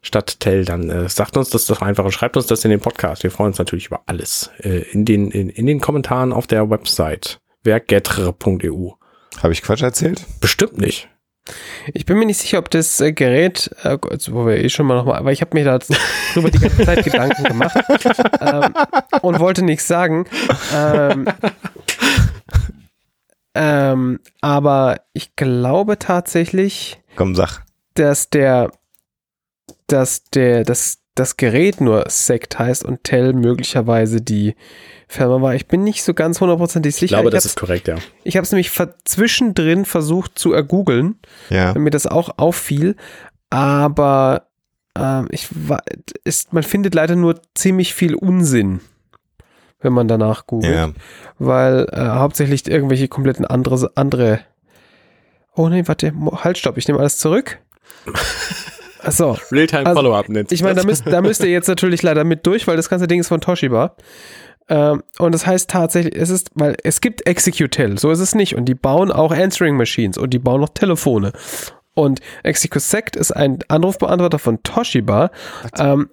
statt 0.01 0.41
Tell, 0.41 0.65
dann 0.65 0.89
äh, 0.89 1.09
sagt 1.11 1.37
uns 1.37 1.51
das 1.51 1.67
doch 1.67 1.83
einfach 1.83 2.05
und 2.07 2.13
schreibt 2.13 2.39
uns 2.39 2.47
das 2.47 2.65
in 2.65 2.71
den 2.71 2.81
Podcast. 2.81 3.23
Wir 3.23 3.31
freuen 3.31 3.49
uns 3.49 3.59
natürlich 3.59 3.87
über 3.87 4.01
alles. 4.07 4.51
Äh, 4.61 4.79
in, 4.93 5.05
den, 5.05 5.31
in, 5.31 5.51
in 5.51 5.67
den 5.67 5.81
Kommentaren 5.81 6.33
auf 6.33 6.47
der 6.47 6.71
Website 6.71 7.39
werkgetre.eu. 7.65 8.93
Habe 9.43 9.53
ich 9.53 9.63
Quatsch 9.63 9.83
erzählt? 9.83 10.25
Bestimmt 10.41 10.79
nicht. 10.79 11.11
Ich 11.93 12.07
bin 12.07 12.19
mir 12.19 12.27
nicht 12.27 12.39
sicher, 12.39 12.59
ob 12.59 12.71
das 12.71 13.01
äh, 13.01 13.13
Gerät, 13.13 13.71
äh, 13.83 13.99
also, 14.09 14.33
wo 14.33 14.47
wir 14.47 14.57
eh 14.57 14.69
schon 14.69 14.87
mal 14.87 14.95
nochmal, 14.95 15.19
aber 15.19 15.33
ich 15.33 15.41
habe 15.41 15.55
mir 15.55 15.65
da 15.65 15.79
drüber 16.33 16.51
die 16.51 16.61
ganze 16.61 16.85
Zeit 16.85 17.05
Gedanken 17.05 17.43
gemacht 17.43 17.77
ähm, 18.41 18.75
und 19.23 19.41
wollte 19.41 19.65
nichts 19.65 19.89
sagen. 19.89 20.27
Ähm, 20.75 21.27
ähm, 23.55 24.19
aber 24.41 25.01
ich 25.13 25.37
glaube 25.37 25.99
tatsächlich, 25.99 27.01
Komm, 27.17 27.35
sag. 27.35 27.63
dass 27.95 28.31
der, 28.31 28.71
dass 29.87 30.25
der, 30.25 30.65
dass 30.65 30.99
das 31.15 31.37
Gerät 31.37 31.81
nur 31.83 32.07
Sect 32.09 32.59
heißt 32.59 32.85
und 32.85 33.05
Tell 33.05 33.35
möglicherweise 33.35 34.23
die 34.23 34.55
Firma 35.09 35.43
war. 35.43 35.55
Ich 35.55 35.67
bin 35.69 35.85
nicht 35.85 36.03
so 36.05 36.15
ganz 36.15 36.41
hundertprozentig 36.41 36.95
sicher. 36.95 37.05
Ich 37.05 37.11
glaube, 37.11 37.29
das 37.31 37.45
hab's- 37.45 37.53
ist 37.53 37.61
korrekt, 37.61 37.87
ja. 37.89 37.97
ich 38.25 38.37
habe 38.39 38.45
es 38.45 38.53
nämlich 38.53 38.71
ver- 38.71 38.95
zwischendrin 39.05 39.85
versucht 39.85 40.39
zu 40.39 40.55
ergoogeln 40.55 41.17
Ja. 41.51 41.75
mir 41.75 41.91
das 41.91 42.07
auch 42.07 42.39
auffiel, 42.39 42.97
aber 43.51 44.49
ähm, 44.99 45.29
ich 45.31 45.49
war, 45.51 45.83
ist, 46.25 46.55
man 46.55 46.63
findet 46.63 46.95
leider 46.95 47.15
nur 47.17 47.41
ziemlich 47.55 47.93
viel 47.93 48.15
Unsinn, 48.15 48.81
wenn 49.83 49.93
man 49.93 50.09
danach 50.09 50.47
googelt, 50.47 50.75
Ja. 50.75 50.91
weil 51.39 51.87
äh, 51.93 52.01
hauptsächlich 52.01 52.69
irgendwelche 52.69 53.09
kompletten 53.09 53.45
andere, 53.45 53.91
andere 53.95 54.41
Oh 55.55 55.69
nee, 55.69 55.83
warte, 55.87 56.13
halt, 56.43 56.57
stopp, 56.57 56.79
ich 56.79 56.89
nehme 56.89 56.99
alles 56.99 57.19
zurück. 57.19 57.59
Achso, 59.03 59.37
Realtime 59.51 59.85
Also, 59.85 60.01
Follow-up 60.01 60.29
nennt 60.29 60.49
sich 60.49 60.61
ich 60.61 60.63
meine, 60.65 60.77
da 60.81 60.87
müsst, 60.87 61.07
da 61.07 61.21
müsst 61.21 61.43
ihr 61.43 61.51
jetzt 61.51 61.67
natürlich 61.69 62.03
leider 62.03 62.25
mit 62.25 62.47
durch, 62.47 62.67
weil 62.67 62.77
das 62.77 62.89
ganze 62.89 63.07
Ding 63.07 63.21
ist 63.21 63.29
von 63.29 63.41
Toshiba. 63.41 63.97
Ähm, 64.69 65.03
und 65.19 65.33
das 65.35 65.47
heißt 65.47 65.69
tatsächlich, 65.69 66.15
es 66.17 66.31
ist, 66.31 66.51
weil 66.55 66.77
es 66.85 67.01
gibt 67.01 67.27
Executel, 67.27 67.99
so 67.99 68.11
ist 68.13 68.21
es 68.21 68.35
nicht. 68.35 68.55
Und 68.55 68.65
die 68.67 68.75
bauen 68.77 69.11
auch 69.11 69.33
Answering 69.33 69.77
Machines 69.77 70.17
und 70.17 70.31
die 70.31 70.39
bauen 70.39 70.61
noch 70.61 70.69
Telefone. 70.71 71.33
Und 71.95 72.21
ExecuSect 72.45 73.17
ist 73.17 73.33
ein 73.33 73.59
Anrufbeantworter 73.69 74.39
von 74.39 74.63
Toshiba. 74.63 75.31
Ähm, 75.79 76.09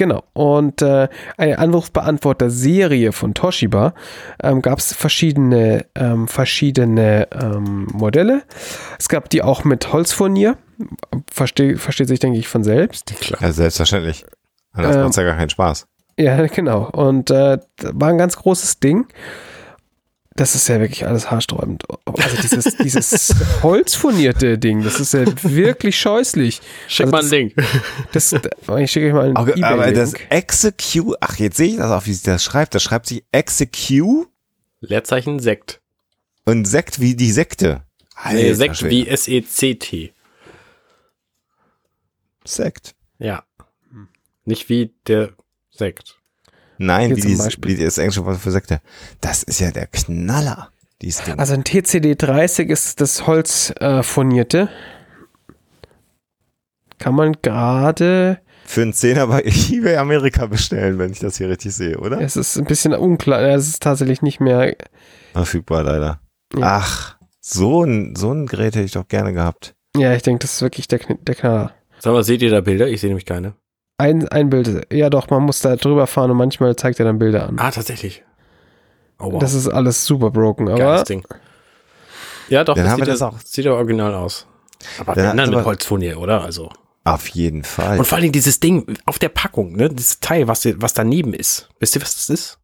genau. 0.00 0.24
Und 0.32 0.80
äh, 0.80 1.08
eine 1.36 1.58
Anrufbeantworter-Serie 1.58 3.12
von 3.12 3.34
Toshiba 3.34 3.92
ähm, 4.42 4.62
gab 4.62 4.78
es 4.78 4.94
verschiedene, 4.94 5.84
ähm, 5.94 6.26
verschiedene 6.26 7.28
ähm, 7.32 7.86
Modelle. 7.92 8.42
Es 8.98 9.10
gab 9.10 9.28
die 9.28 9.42
auch 9.42 9.64
mit 9.64 9.92
Holzfurnier. 9.92 10.56
Versteh, 11.30 11.76
versteht 11.76 12.08
sich, 12.08 12.18
denke 12.18 12.38
ich, 12.38 12.48
von 12.48 12.64
selbst. 12.64 13.12
ja, 13.40 13.52
selbstverständlich. 13.52 14.24
Anders 14.72 14.96
Ähm, 14.96 15.02
macht's 15.02 15.16
ja 15.16 15.24
gar 15.24 15.36
keinen 15.36 15.50
Spaß. 15.50 15.86
Ja, 16.18 16.46
genau. 16.54 16.88
Und 16.90 17.30
äh, 17.30 17.58
das 17.76 17.92
war 17.92 18.08
ein 18.08 18.18
ganz 18.18 18.36
großes 18.36 18.80
Ding. 18.80 19.06
Das 20.40 20.54
ist 20.54 20.68
ja 20.68 20.80
wirklich 20.80 21.06
alles 21.06 21.30
haarsträubend. 21.30 21.84
Also 22.06 22.36
dieses, 22.40 22.74
dieses 22.78 23.34
holzfurnierte 23.62 24.56
Ding, 24.56 24.82
das 24.82 24.98
ist 24.98 25.12
ja 25.12 25.26
wirklich 25.42 26.00
scheußlich. 26.00 26.62
Schick 26.88 27.12
also 27.12 27.12
mal 27.12 27.22
ein 27.24 27.30
Ding. 27.30 27.54
Das, 28.12 28.32
ich 28.32 28.90
schicke 28.90 29.08
euch 29.08 29.12
mal 29.12 29.24
einen 29.26 29.36
Okay, 29.36 29.62
aber 29.62 29.92
das. 29.92 30.14
Execute, 30.30 31.14
ach, 31.20 31.38
jetzt 31.38 31.58
sehe 31.58 31.72
ich 31.72 31.76
das 31.76 31.90
auch, 31.90 32.06
wie 32.06 32.14
sich 32.14 32.22
das 32.22 32.42
schreibt. 32.42 32.74
Das 32.74 32.82
schreibt 32.82 33.04
sich 33.04 33.22
Execute 33.32 34.28
Leerzeichen 34.80 35.40
Sekt. 35.40 35.82
und 36.46 36.64
Sekt 36.64 37.00
wie 37.00 37.14
die 37.14 37.32
Sekte. 37.32 37.82
Nee, 38.24 38.44
Alter 38.44 38.54
Sekt 38.54 38.76
Schwede. 38.78 38.90
wie 38.92 39.08
S-E-C-T. 39.08 40.14
Sekt. 42.46 42.94
Ja. 43.18 43.44
Nicht 44.46 44.70
wie 44.70 44.94
der 45.06 45.34
Sekt. 45.70 46.18
Nein, 46.82 47.14
wie, 47.14 47.20
zum 47.20 47.30
die, 47.30 47.36
Beispiel. 47.36 47.78
wie 47.78 47.84
das 47.84 47.98
englische 47.98 48.24
Wort 48.24 48.38
für 48.38 48.50
Sekte. 48.50 48.80
Das 49.20 49.42
ist 49.42 49.60
ja 49.60 49.70
der 49.70 49.86
Knaller, 49.86 50.70
dieses 51.02 51.22
Ding. 51.24 51.38
Also 51.38 51.52
ein 51.54 51.62
TCD 51.64 52.14
30 52.16 52.70
ist 52.70 53.00
das 53.02 53.26
holzfurnierte. 53.26 54.68
Kann 56.98 57.14
man 57.14 57.36
gerade, 57.42 58.40
für 58.64 58.82
einen 58.82 58.92
Zehner 58.92 59.26
bei 59.26 59.42
eBay 59.44 59.96
Amerika 59.96 60.46
bestellen, 60.46 60.98
wenn 60.98 61.12
ich 61.12 61.18
das 61.18 61.36
hier 61.38 61.48
richtig 61.48 61.74
sehe, 61.74 61.98
oder? 61.98 62.20
es 62.20 62.36
ist 62.36 62.56
ein 62.58 62.64
bisschen 62.66 62.94
unklar, 62.94 63.40
es 63.42 63.68
ist 63.68 63.82
tatsächlich 63.82 64.22
nicht 64.22 64.40
mehr, 64.40 64.76
Verfügbar 65.32 65.82
leider. 65.84 66.20
Ja. 66.54 66.78
Ach, 66.82 67.16
so 67.40 67.84
ein, 67.84 68.14
so 68.16 68.32
ein 68.32 68.46
Gerät 68.46 68.74
hätte 68.74 68.84
ich 68.84 68.92
doch 68.92 69.06
gerne 69.08 69.32
gehabt. 69.32 69.74
ja, 69.96 70.14
ich 70.14 70.22
denke, 70.22 70.40
das 70.40 70.54
ist 70.54 70.62
wirklich 70.62 70.88
der, 70.88 71.00
Kn- 71.00 71.22
der 71.24 71.34
Knaller. 71.34 71.74
Sag 71.98 72.12
mal, 72.12 72.24
seht 72.24 72.42
ihr 72.42 72.50
da 72.50 72.60
Bilder? 72.60 72.88
Ich 72.88 73.00
sehe 73.00 73.08
nämlich 73.10 73.26
keine. 73.26 73.54
Ein, 74.00 74.28
ein 74.28 74.50
Bild, 74.50 74.86
ja 74.92 75.10
doch, 75.10 75.28
man 75.30 75.42
muss 75.42 75.60
da 75.60 75.76
drüber 75.76 76.06
fahren 76.06 76.30
und 76.30 76.36
manchmal 76.36 76.74
zeigt 76.76 76.98
er 76.98 77.04
dann 77.04 77.18
Bilder 77.18 77.48
an. 77.48 77.58
Ah, 77.58 77.70
tatsächlich. 77.70 78.22
Oh, 79.18 79.32
wow. 79.32 79.40
Das 79.40 79.54
ist 79.54 79.68
alles 79.68 80.06
super 80.06 80.30
broken, 80.30 80.68
aber 80.68 80.78
Geiles 80.78 81.04
Ding. 81.04 81.24
Ja, 82.48 82.64
doch, 82.64 82.74
Dann 82.74 82.84
das 82.84 82.92
haben 82.92 83.00
wir 83.00 83.04
sieht, 83.04 83.14
das 83.14 83.20
ja, 83.20 83.28
auch. 83.28 83.38
sieht 83.44 83.64
ja 83.64 83.72
original 83.72 84.14
aus. 84.14 84.46
Aber 84.98 85.14
Dann 85.14 85.30
wenn 85.30 85.36
dann 85.36 85.50
mit 85.50 85.64
Holzfolie, 85.64 86.16
oder? 86.16 86.42
Also. 86.42 86.70
Auf 87.04 87.28
jeden 87.28 87.64
Fall. 87.64 87.98
Und 87.98 88.04
vor 88.06 88.18
allem 88.18 88.32
dieses 88.32 88.60
Ding 88.60 88.96
auf 89.06 89.18
der 89.18 89.28
Packung, 89.28 89.72
ne? 89.76 89.88
Dieses 89.88 90.20
Teil, 90.20 90.48
was, 90.48 90.66
was 90.76 90.94
daneben 90.94 91.32
ist. 91.34 91.68
Wisst 91.78 91.94
ihr, 91.96 92.02
was 92.02 92.16
das 92.16 92.30
ist? 92.30 92.58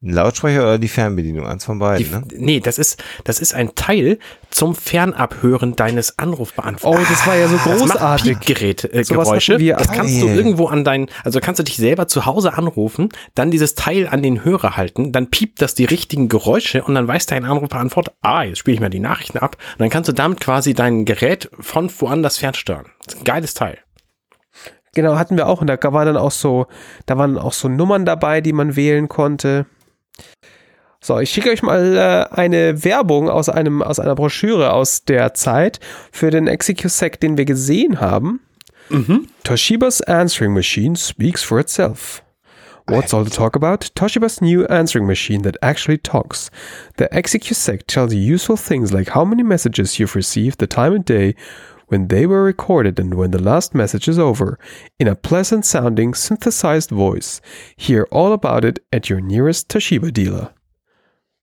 Ein 0.00 0.10
Lautsprecher 0.10 0.62
oder 0.62 0.78
die 0.78 0.86
Fernbedienung? 0.86 1.44
Eins 1.44 1.64
von 1.64 1.78
Die, 1.78 1.80
beiden, 1.80 2.10
ne? 2.10 2.22
Nee, 2.36 2.60
das 2.60 2.78
ist, 2.78 3.02
das 3.24 3.40
ist 3.40 3.52
ein 3.52 3.74
Teil 3.74 4.20
zum 4.48 4.76
Fernabhören 4.76 5.74
deines 5.74 6.20
Anrufbeantworters. 6.20 7.00
Oh, 7.04 7.06
das 7.10 7.26
war 7.26 7.34
ja 7.34 7.48
so 7.48 7.56
Das 7.56 7.66
macht 7.66 7.78
großartig. 7.80 8.38
Piepgerät, 8.38 8.84
äh, 8.84 9.02
Sowas 9.02 9.26
Geräusche. 9.26 9.58
wir 9.58 9.74
das 9.74 9.90
kannst 9.90 10.22
du 10.22 10.28
irgendwo 10.28 10.66
an 10.68 10.84
dein, 10.84 11.08
also 11.24 11.40
kannst 11.40 11.58
du 11.58 11.64
dich 11.64 11.76
selber 11.78 12.06
zu 12.06 12.26
Hause 12.26 12.54
anrufen, 12.54 13.08
dann 13.34 13.50
dieses 13.50 13.74
Teil 13.74 14.06
an 14.06 14.22
den 14.22 14.44
Hörer 14.44 14.76
halten, 14.76 15.10
dann 15.10 15.30
piept 15.30 15.60
das 15.60 15.74
die 15.74 15.84
richtigen 15.84 16.28
Geräusche 16.28 16.84
und 16.84 16.94
dann 16.94 17.08
weiß 17.08 17.26
dein 17.26 17.44
Anrufbeantworter, 17.44 18.12
ah, 18.22 18.44
jetzt 18.44 18.58
spiele 18.58 18.76
ich 18.76 18.80
mir 18.80 18.90
die 18.90 19.00
Nachrichten 19.00 19.38
ab. 19.38 19.56
Und 19.72 19.80
dann 19.80 19.90
kannst 19.90 20.08
du 20.08 20.12
damit 20.12 20.38
quasi 20.38 20.74
dein 20.74 21.06
Gerät 21.06 21.50
von 21.58 21.90
woanders 21.98 22.38
fernsteuern. 22.38 22.86
Das 23.04 23.14
ist 23.14 23.20
ein 23.22 23.24
geiles 23.24 23.54
Teil. 23.54 23.78
Genau, 24.94 25.16
hatten 25.16 25.36
wir 25.36 25.48
auch. 25.48 25.60
Und 25.60 25.66
da 25.66 25.76
waren 25.92 26.06
dann 26.06 26.16
auch 26.16 26.30
so, 26.30 26.66
da 27.06 27.18
waren 27.18 27.36
auch 27.36 27.52
so 27.52 27.68
Nummern 27.68 28.04
dabei, 28.04 28.40
die 28.40 28.52
man 28.52 28.74
wählen 28.76 29.08
konnte. 29.08 29.66
So, 31.00 31.18
ich 31.20 31.30
schicke 31.30 31.50
euch 31.50 31.62
mal 31.62 31.96
äh, 31.96 32.34
eine 32.34 32.84
Werbung 32.84 33.30
aus 33.30 33.48
einem, 33.48 33.82
aus 33.82 34.00
einer 34.00 34.14
Broschüre 34.14 34.72
aus 34.72 35.04
der 35.04 35.32
Zeit 35.34 35.78
für 36.10 36.30
den 36.30 36.48
ExecuSec, 36.48 37.20
den 37.20 37.36
wir 37.36 37.44
gesehen 37.44 38.00
haben. 38.00 38.40
Toshiba's 39.44 40.00
answering 40.02 40.52
machine 40.52 40.96
speaks 40.96 41.42
for 41.42 41.60
itself. 41.60 42.22
What's 42.88 43.12
all 43.12 43.22
the 43.22 43.30
talk 43.30 43.54
about? 43.54 43.90
Toshiba's 43.94 44.40
new 44.40 44.64
answering 44.64 45.06
machine 45.06 45.42
that 45.42 45.58
actually 45.62 45.98
talks. 45.98 46.50
The 46.96 47.08
ExecuSec 47.12 47.86
tells 47.86 48.14
you 48.14 48.20
useful 48.20 48.56
things 48.56 48.92
like 48.92 49.10
how 49.10 49.26
many 49.26 49.42
messages 49.42 49.98
you've 49.98 50.16
received, 50.16 50.58
the 50.58 50.66
time 50.66 50.94
and 50.94 51.04
day, 51.04 51.34
when 51.88 52.08
they 52.08 52.26
were 52.26 52.42
recorded, 52.42 52.98
and 52.98 53.14
when 53.14 53.30
the 53.32 53.42
last 53.42 53.74
message 53.74 54.08
is 54.08 54.18
over, 54.18 54.58
in 54.98 55.08
a 55.08 55.14
pleasant 55.14 55.64
sounding 55.64 56.14
synthesized 56.14 56.90
voice. 56.90 57.40
Hear 57.76 58.06
all 58.10 58.32
about 58.32 58.64
it 58.64 58.80
at 58.92 59.10
your 59.10 59.20
nearest 59.20 59.68
Toshiba 59.68 60.12
dealer. 60.12 60.50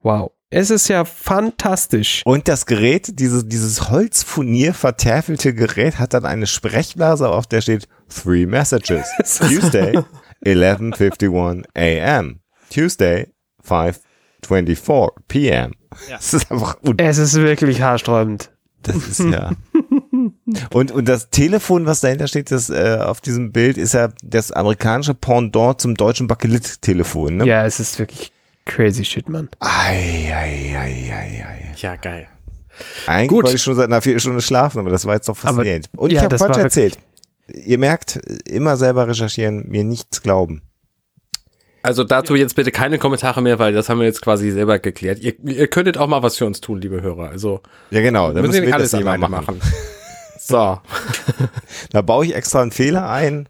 Wow. 0.03 0.31
Es 0.51 0.69
ist 0.69 0.87
ja 0.87 1.03
fantastisch. 1.03 2.21
Und 2.25 2.47
das 2.47 2.65
Gerät, 2.65 3.19
dieses, 3.19 3.47
dieses 3.47 3.89
Holzfurnier 3.89 4.73
vertäfelte 4.73 5.53
Gerät, 5.53 5.99
hat 5.99 6.13
dann 6.13 6.25
eine 6.25 6.47
Sprechblase, 6.47 7.27
auf 7.29 7.47
der 7.47 7.61
steht 7.61 7.87
Three 8.07 8.45
Messages. 8.45 9.09
Tuesday, 9.39 9.97
11.51 10.45 11.65
a.m. 11.75 12.39
Tuesday, 12.69 13.27
5.24 13.67 15.09
p.m. 15.27 15.73
Das 16.09 16.33
ist 16.33 16.51
einfach, 16.51 16.77
Es 16.97 17.17
ist 17.17 17.35
wirklich 17.35 17.81
haarsträubend. 17.81 18.51
das 18.83 18.95
ist 18.95 19.19
ja. 19.19 19.51
Und, 20.73 20.91
und 20.91 21.07
das 21.09 21.31
Telefon, 21.31 21.87
was 21.87 22.01
dahinter 22.01 22.27
steht, 22.27 22.51
das 22.51 22.69
äh, 22.69 22.99
auf 23.01 23.19
diesem 23.19 23.51
Bild, 23.51 23.77
ist 23.77 23.93
ja 23.93 24.09
das 24.23 24.51
amerikanische 24.51 25.15
Pendant 25.15 25.81
zum 25.81 25.95
deutschen 25.95 26.27
Bakelit-Telefon. 26.27 27.37
Ne? 27.37 27.45
Ja, 27.47 27.65
es 27.65 27.79
ist 27.79 27.97
wirklich 27.97 28.31
crazy 28.65 29.03
shit, 29.03 29.27
Mann. 29.27 29.49
Ei, 29.59 30.31
ei, 30.31 30.75
ei, 30.77 31.13
ei, 31.13 31.45
ei. 31.47 31.73
Ja, 31.77 31.95
geil. 31.95 32.27
Eigentlich 33.07 33.29
Gut. 33.29 33.43
wollte 33.45 33.55
ich 33.55 33.63
schon 33.63 33.75
seit 33.75 33.85
einer 33.85 34.01
Viertelstunde 34.01 34.41
schlafen, 34.41 34.79
aber 34.79 34.89
das 34.89 35.05
war 35.05 35.15
jetzt 35.15 35.27
doch 35.29 35.37
faszinierend. 35.37 35.89
Und 35.95 36.11
ich 36.11 36.17
ja, 36.17 36.23
habe 36.23 36.35
Quatsch 36.35 36.57
erzählt. 36.57 36.99
Ihr 37.47 37.77
merkt, 37.77 38.19
immer 38.45 38.77
selber 38.77 39.07
recherchieren, 39.07 39.67
mir 39.67 39.83
nichts 39.83 40.21
glauben. 40.21 40.61
Also 41.83 42.03
dazu 42.03 42.35
jetzt 42.35 42.55
bitte 42.55 42.71
keine 42.71 42.97
Kommentare 42.97 43.41
mehr, 43.43 43.59
weil 43.59 43.71
das 43.71 43.89
haben 43.89 43.99
wir 43.99 44.05
jetzt 44.05 44.21
quasi 44.21 44.49
selber 44.51 44.79
geklärt. 44.79 45.19
Ihr, 45.19 45.35
ihr 45.43 45.67
könntet 45.67 45.97
auch 45.99 46.07
mal 46.07 46.23
was 46.23 46.37
für 46.37 46.45
uns 46.47 46.59
tun, 46.59 46.81
liebe 46.81 47.01
Hörer. 47.01 47.29
Also 47.29 47.61
Ja, 47.91 48.01
genau. 48.01 48.31
Da 48.31 48.41
müssen 48.41 48.43
wir 48.43 48.47
müssen 48.47 48.61
nicht 48.61 48.69
wir 48.69 48.75
alles 48.75 48.91
dann 48.91 49.03
mal 49.03 49.17
machen. 49.19 49.31
machen. 49.31 49.61
So. 50.47 50.79
Da 51.91 52.01
baue 52.01 52.25
ich 52.25 52.35
extra 52.35 52.61
einen 52.61 52.71
Fehler 52.71 53.09
ein. 53.09 53.47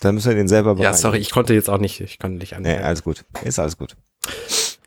Dann 0.00 0.14
müssen 0.14 0.28
wir 0.28 0.36
den 0.36 0.48
selber 0.48 0.70
Ja, 0.70 0.74
bereinigen. 0.74 0.96
sorry, 1.00 1.18
ich 1.18 1.30
konnte 1.30 1.54
jetzt 1.54 1.70
auch 1.70 1.78
nicht, 1.78 2.00
ich 2.00 2.18
konnte 2.18 2.38
nicht 2.38 2.58
Nee, 2.58 2.76
an. 2.76 2.82
alles 2.84 3.02
gut. 3.02 3.24
Ist 3.42 3.58
alles 3.58 3.76
gut. 3.78 3.96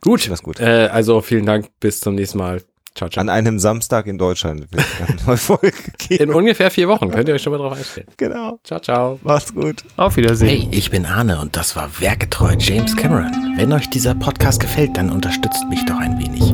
gut. 0.01 0.27
Alles 0.27 0.43
gut. 0.43 0.59
Äh, 0.59 0.87
also 0.91 1.21
vielen 1.21 1.45
Dank, 1.45 1.69
bis 1.79 1.99
zum 2.01 2.15
nächsten 2.15 2.37
Mal. 2.37 2.61
Ciao, 2.95 3.09
ciao. 3.09 3.21
An 3.21 3.29
einem 3.29 3.59
Samstag 3.59 4.07
in 4.07 4.17
Deutschland 4.17 4.71
wird 4.71 4.85
eine 5.07 5.17
neue 5.27 5.37
Folge 5.37 5.67
In 6.09 6.17
geben. 6.17 6.33
ungefähr 6.33 6.71
vier 6.71 6.87
Wochen 6.87 7.09
könnt 7.11 7.27
ihr 7.29 7.35
euch 7.35 7.43
schon 7.43 7.51
mal 7.53 7.59
drauf 7.59 7.73
einstellen. 7.77 8.07
Genau. 8.17 8.59
Ciao, 8.63 8.79
ciao. 8.79 9.19
Macht's 9.23 9.53
gut. 9.53 9.83
Auf 9.97 10.17
Wiedersehen. 10.17 10.49
Hey, 10.49 10.67
ich 10.71 10.89
bin 10.89 11.05
Arne 11.05 11.39
und 11.39 11.55
das 11.55 11.75
war 11.75 11.89
Werketreu 11.99 12.55
James 12.57 12.95
Cameron. 12.95 13.31
Wenn 13.55 13.71
euch 13.73 13.89
dieser 13.89 14.15
Podcast 14.15 14.59
gefällt, 14.59 14.97
dann 14.97 15.11
unterstützt 15.11 15.63
mich 15.69 15.85
doch 15.85 15.97
ein 15.99 16.17
wenig. 16.19 16.53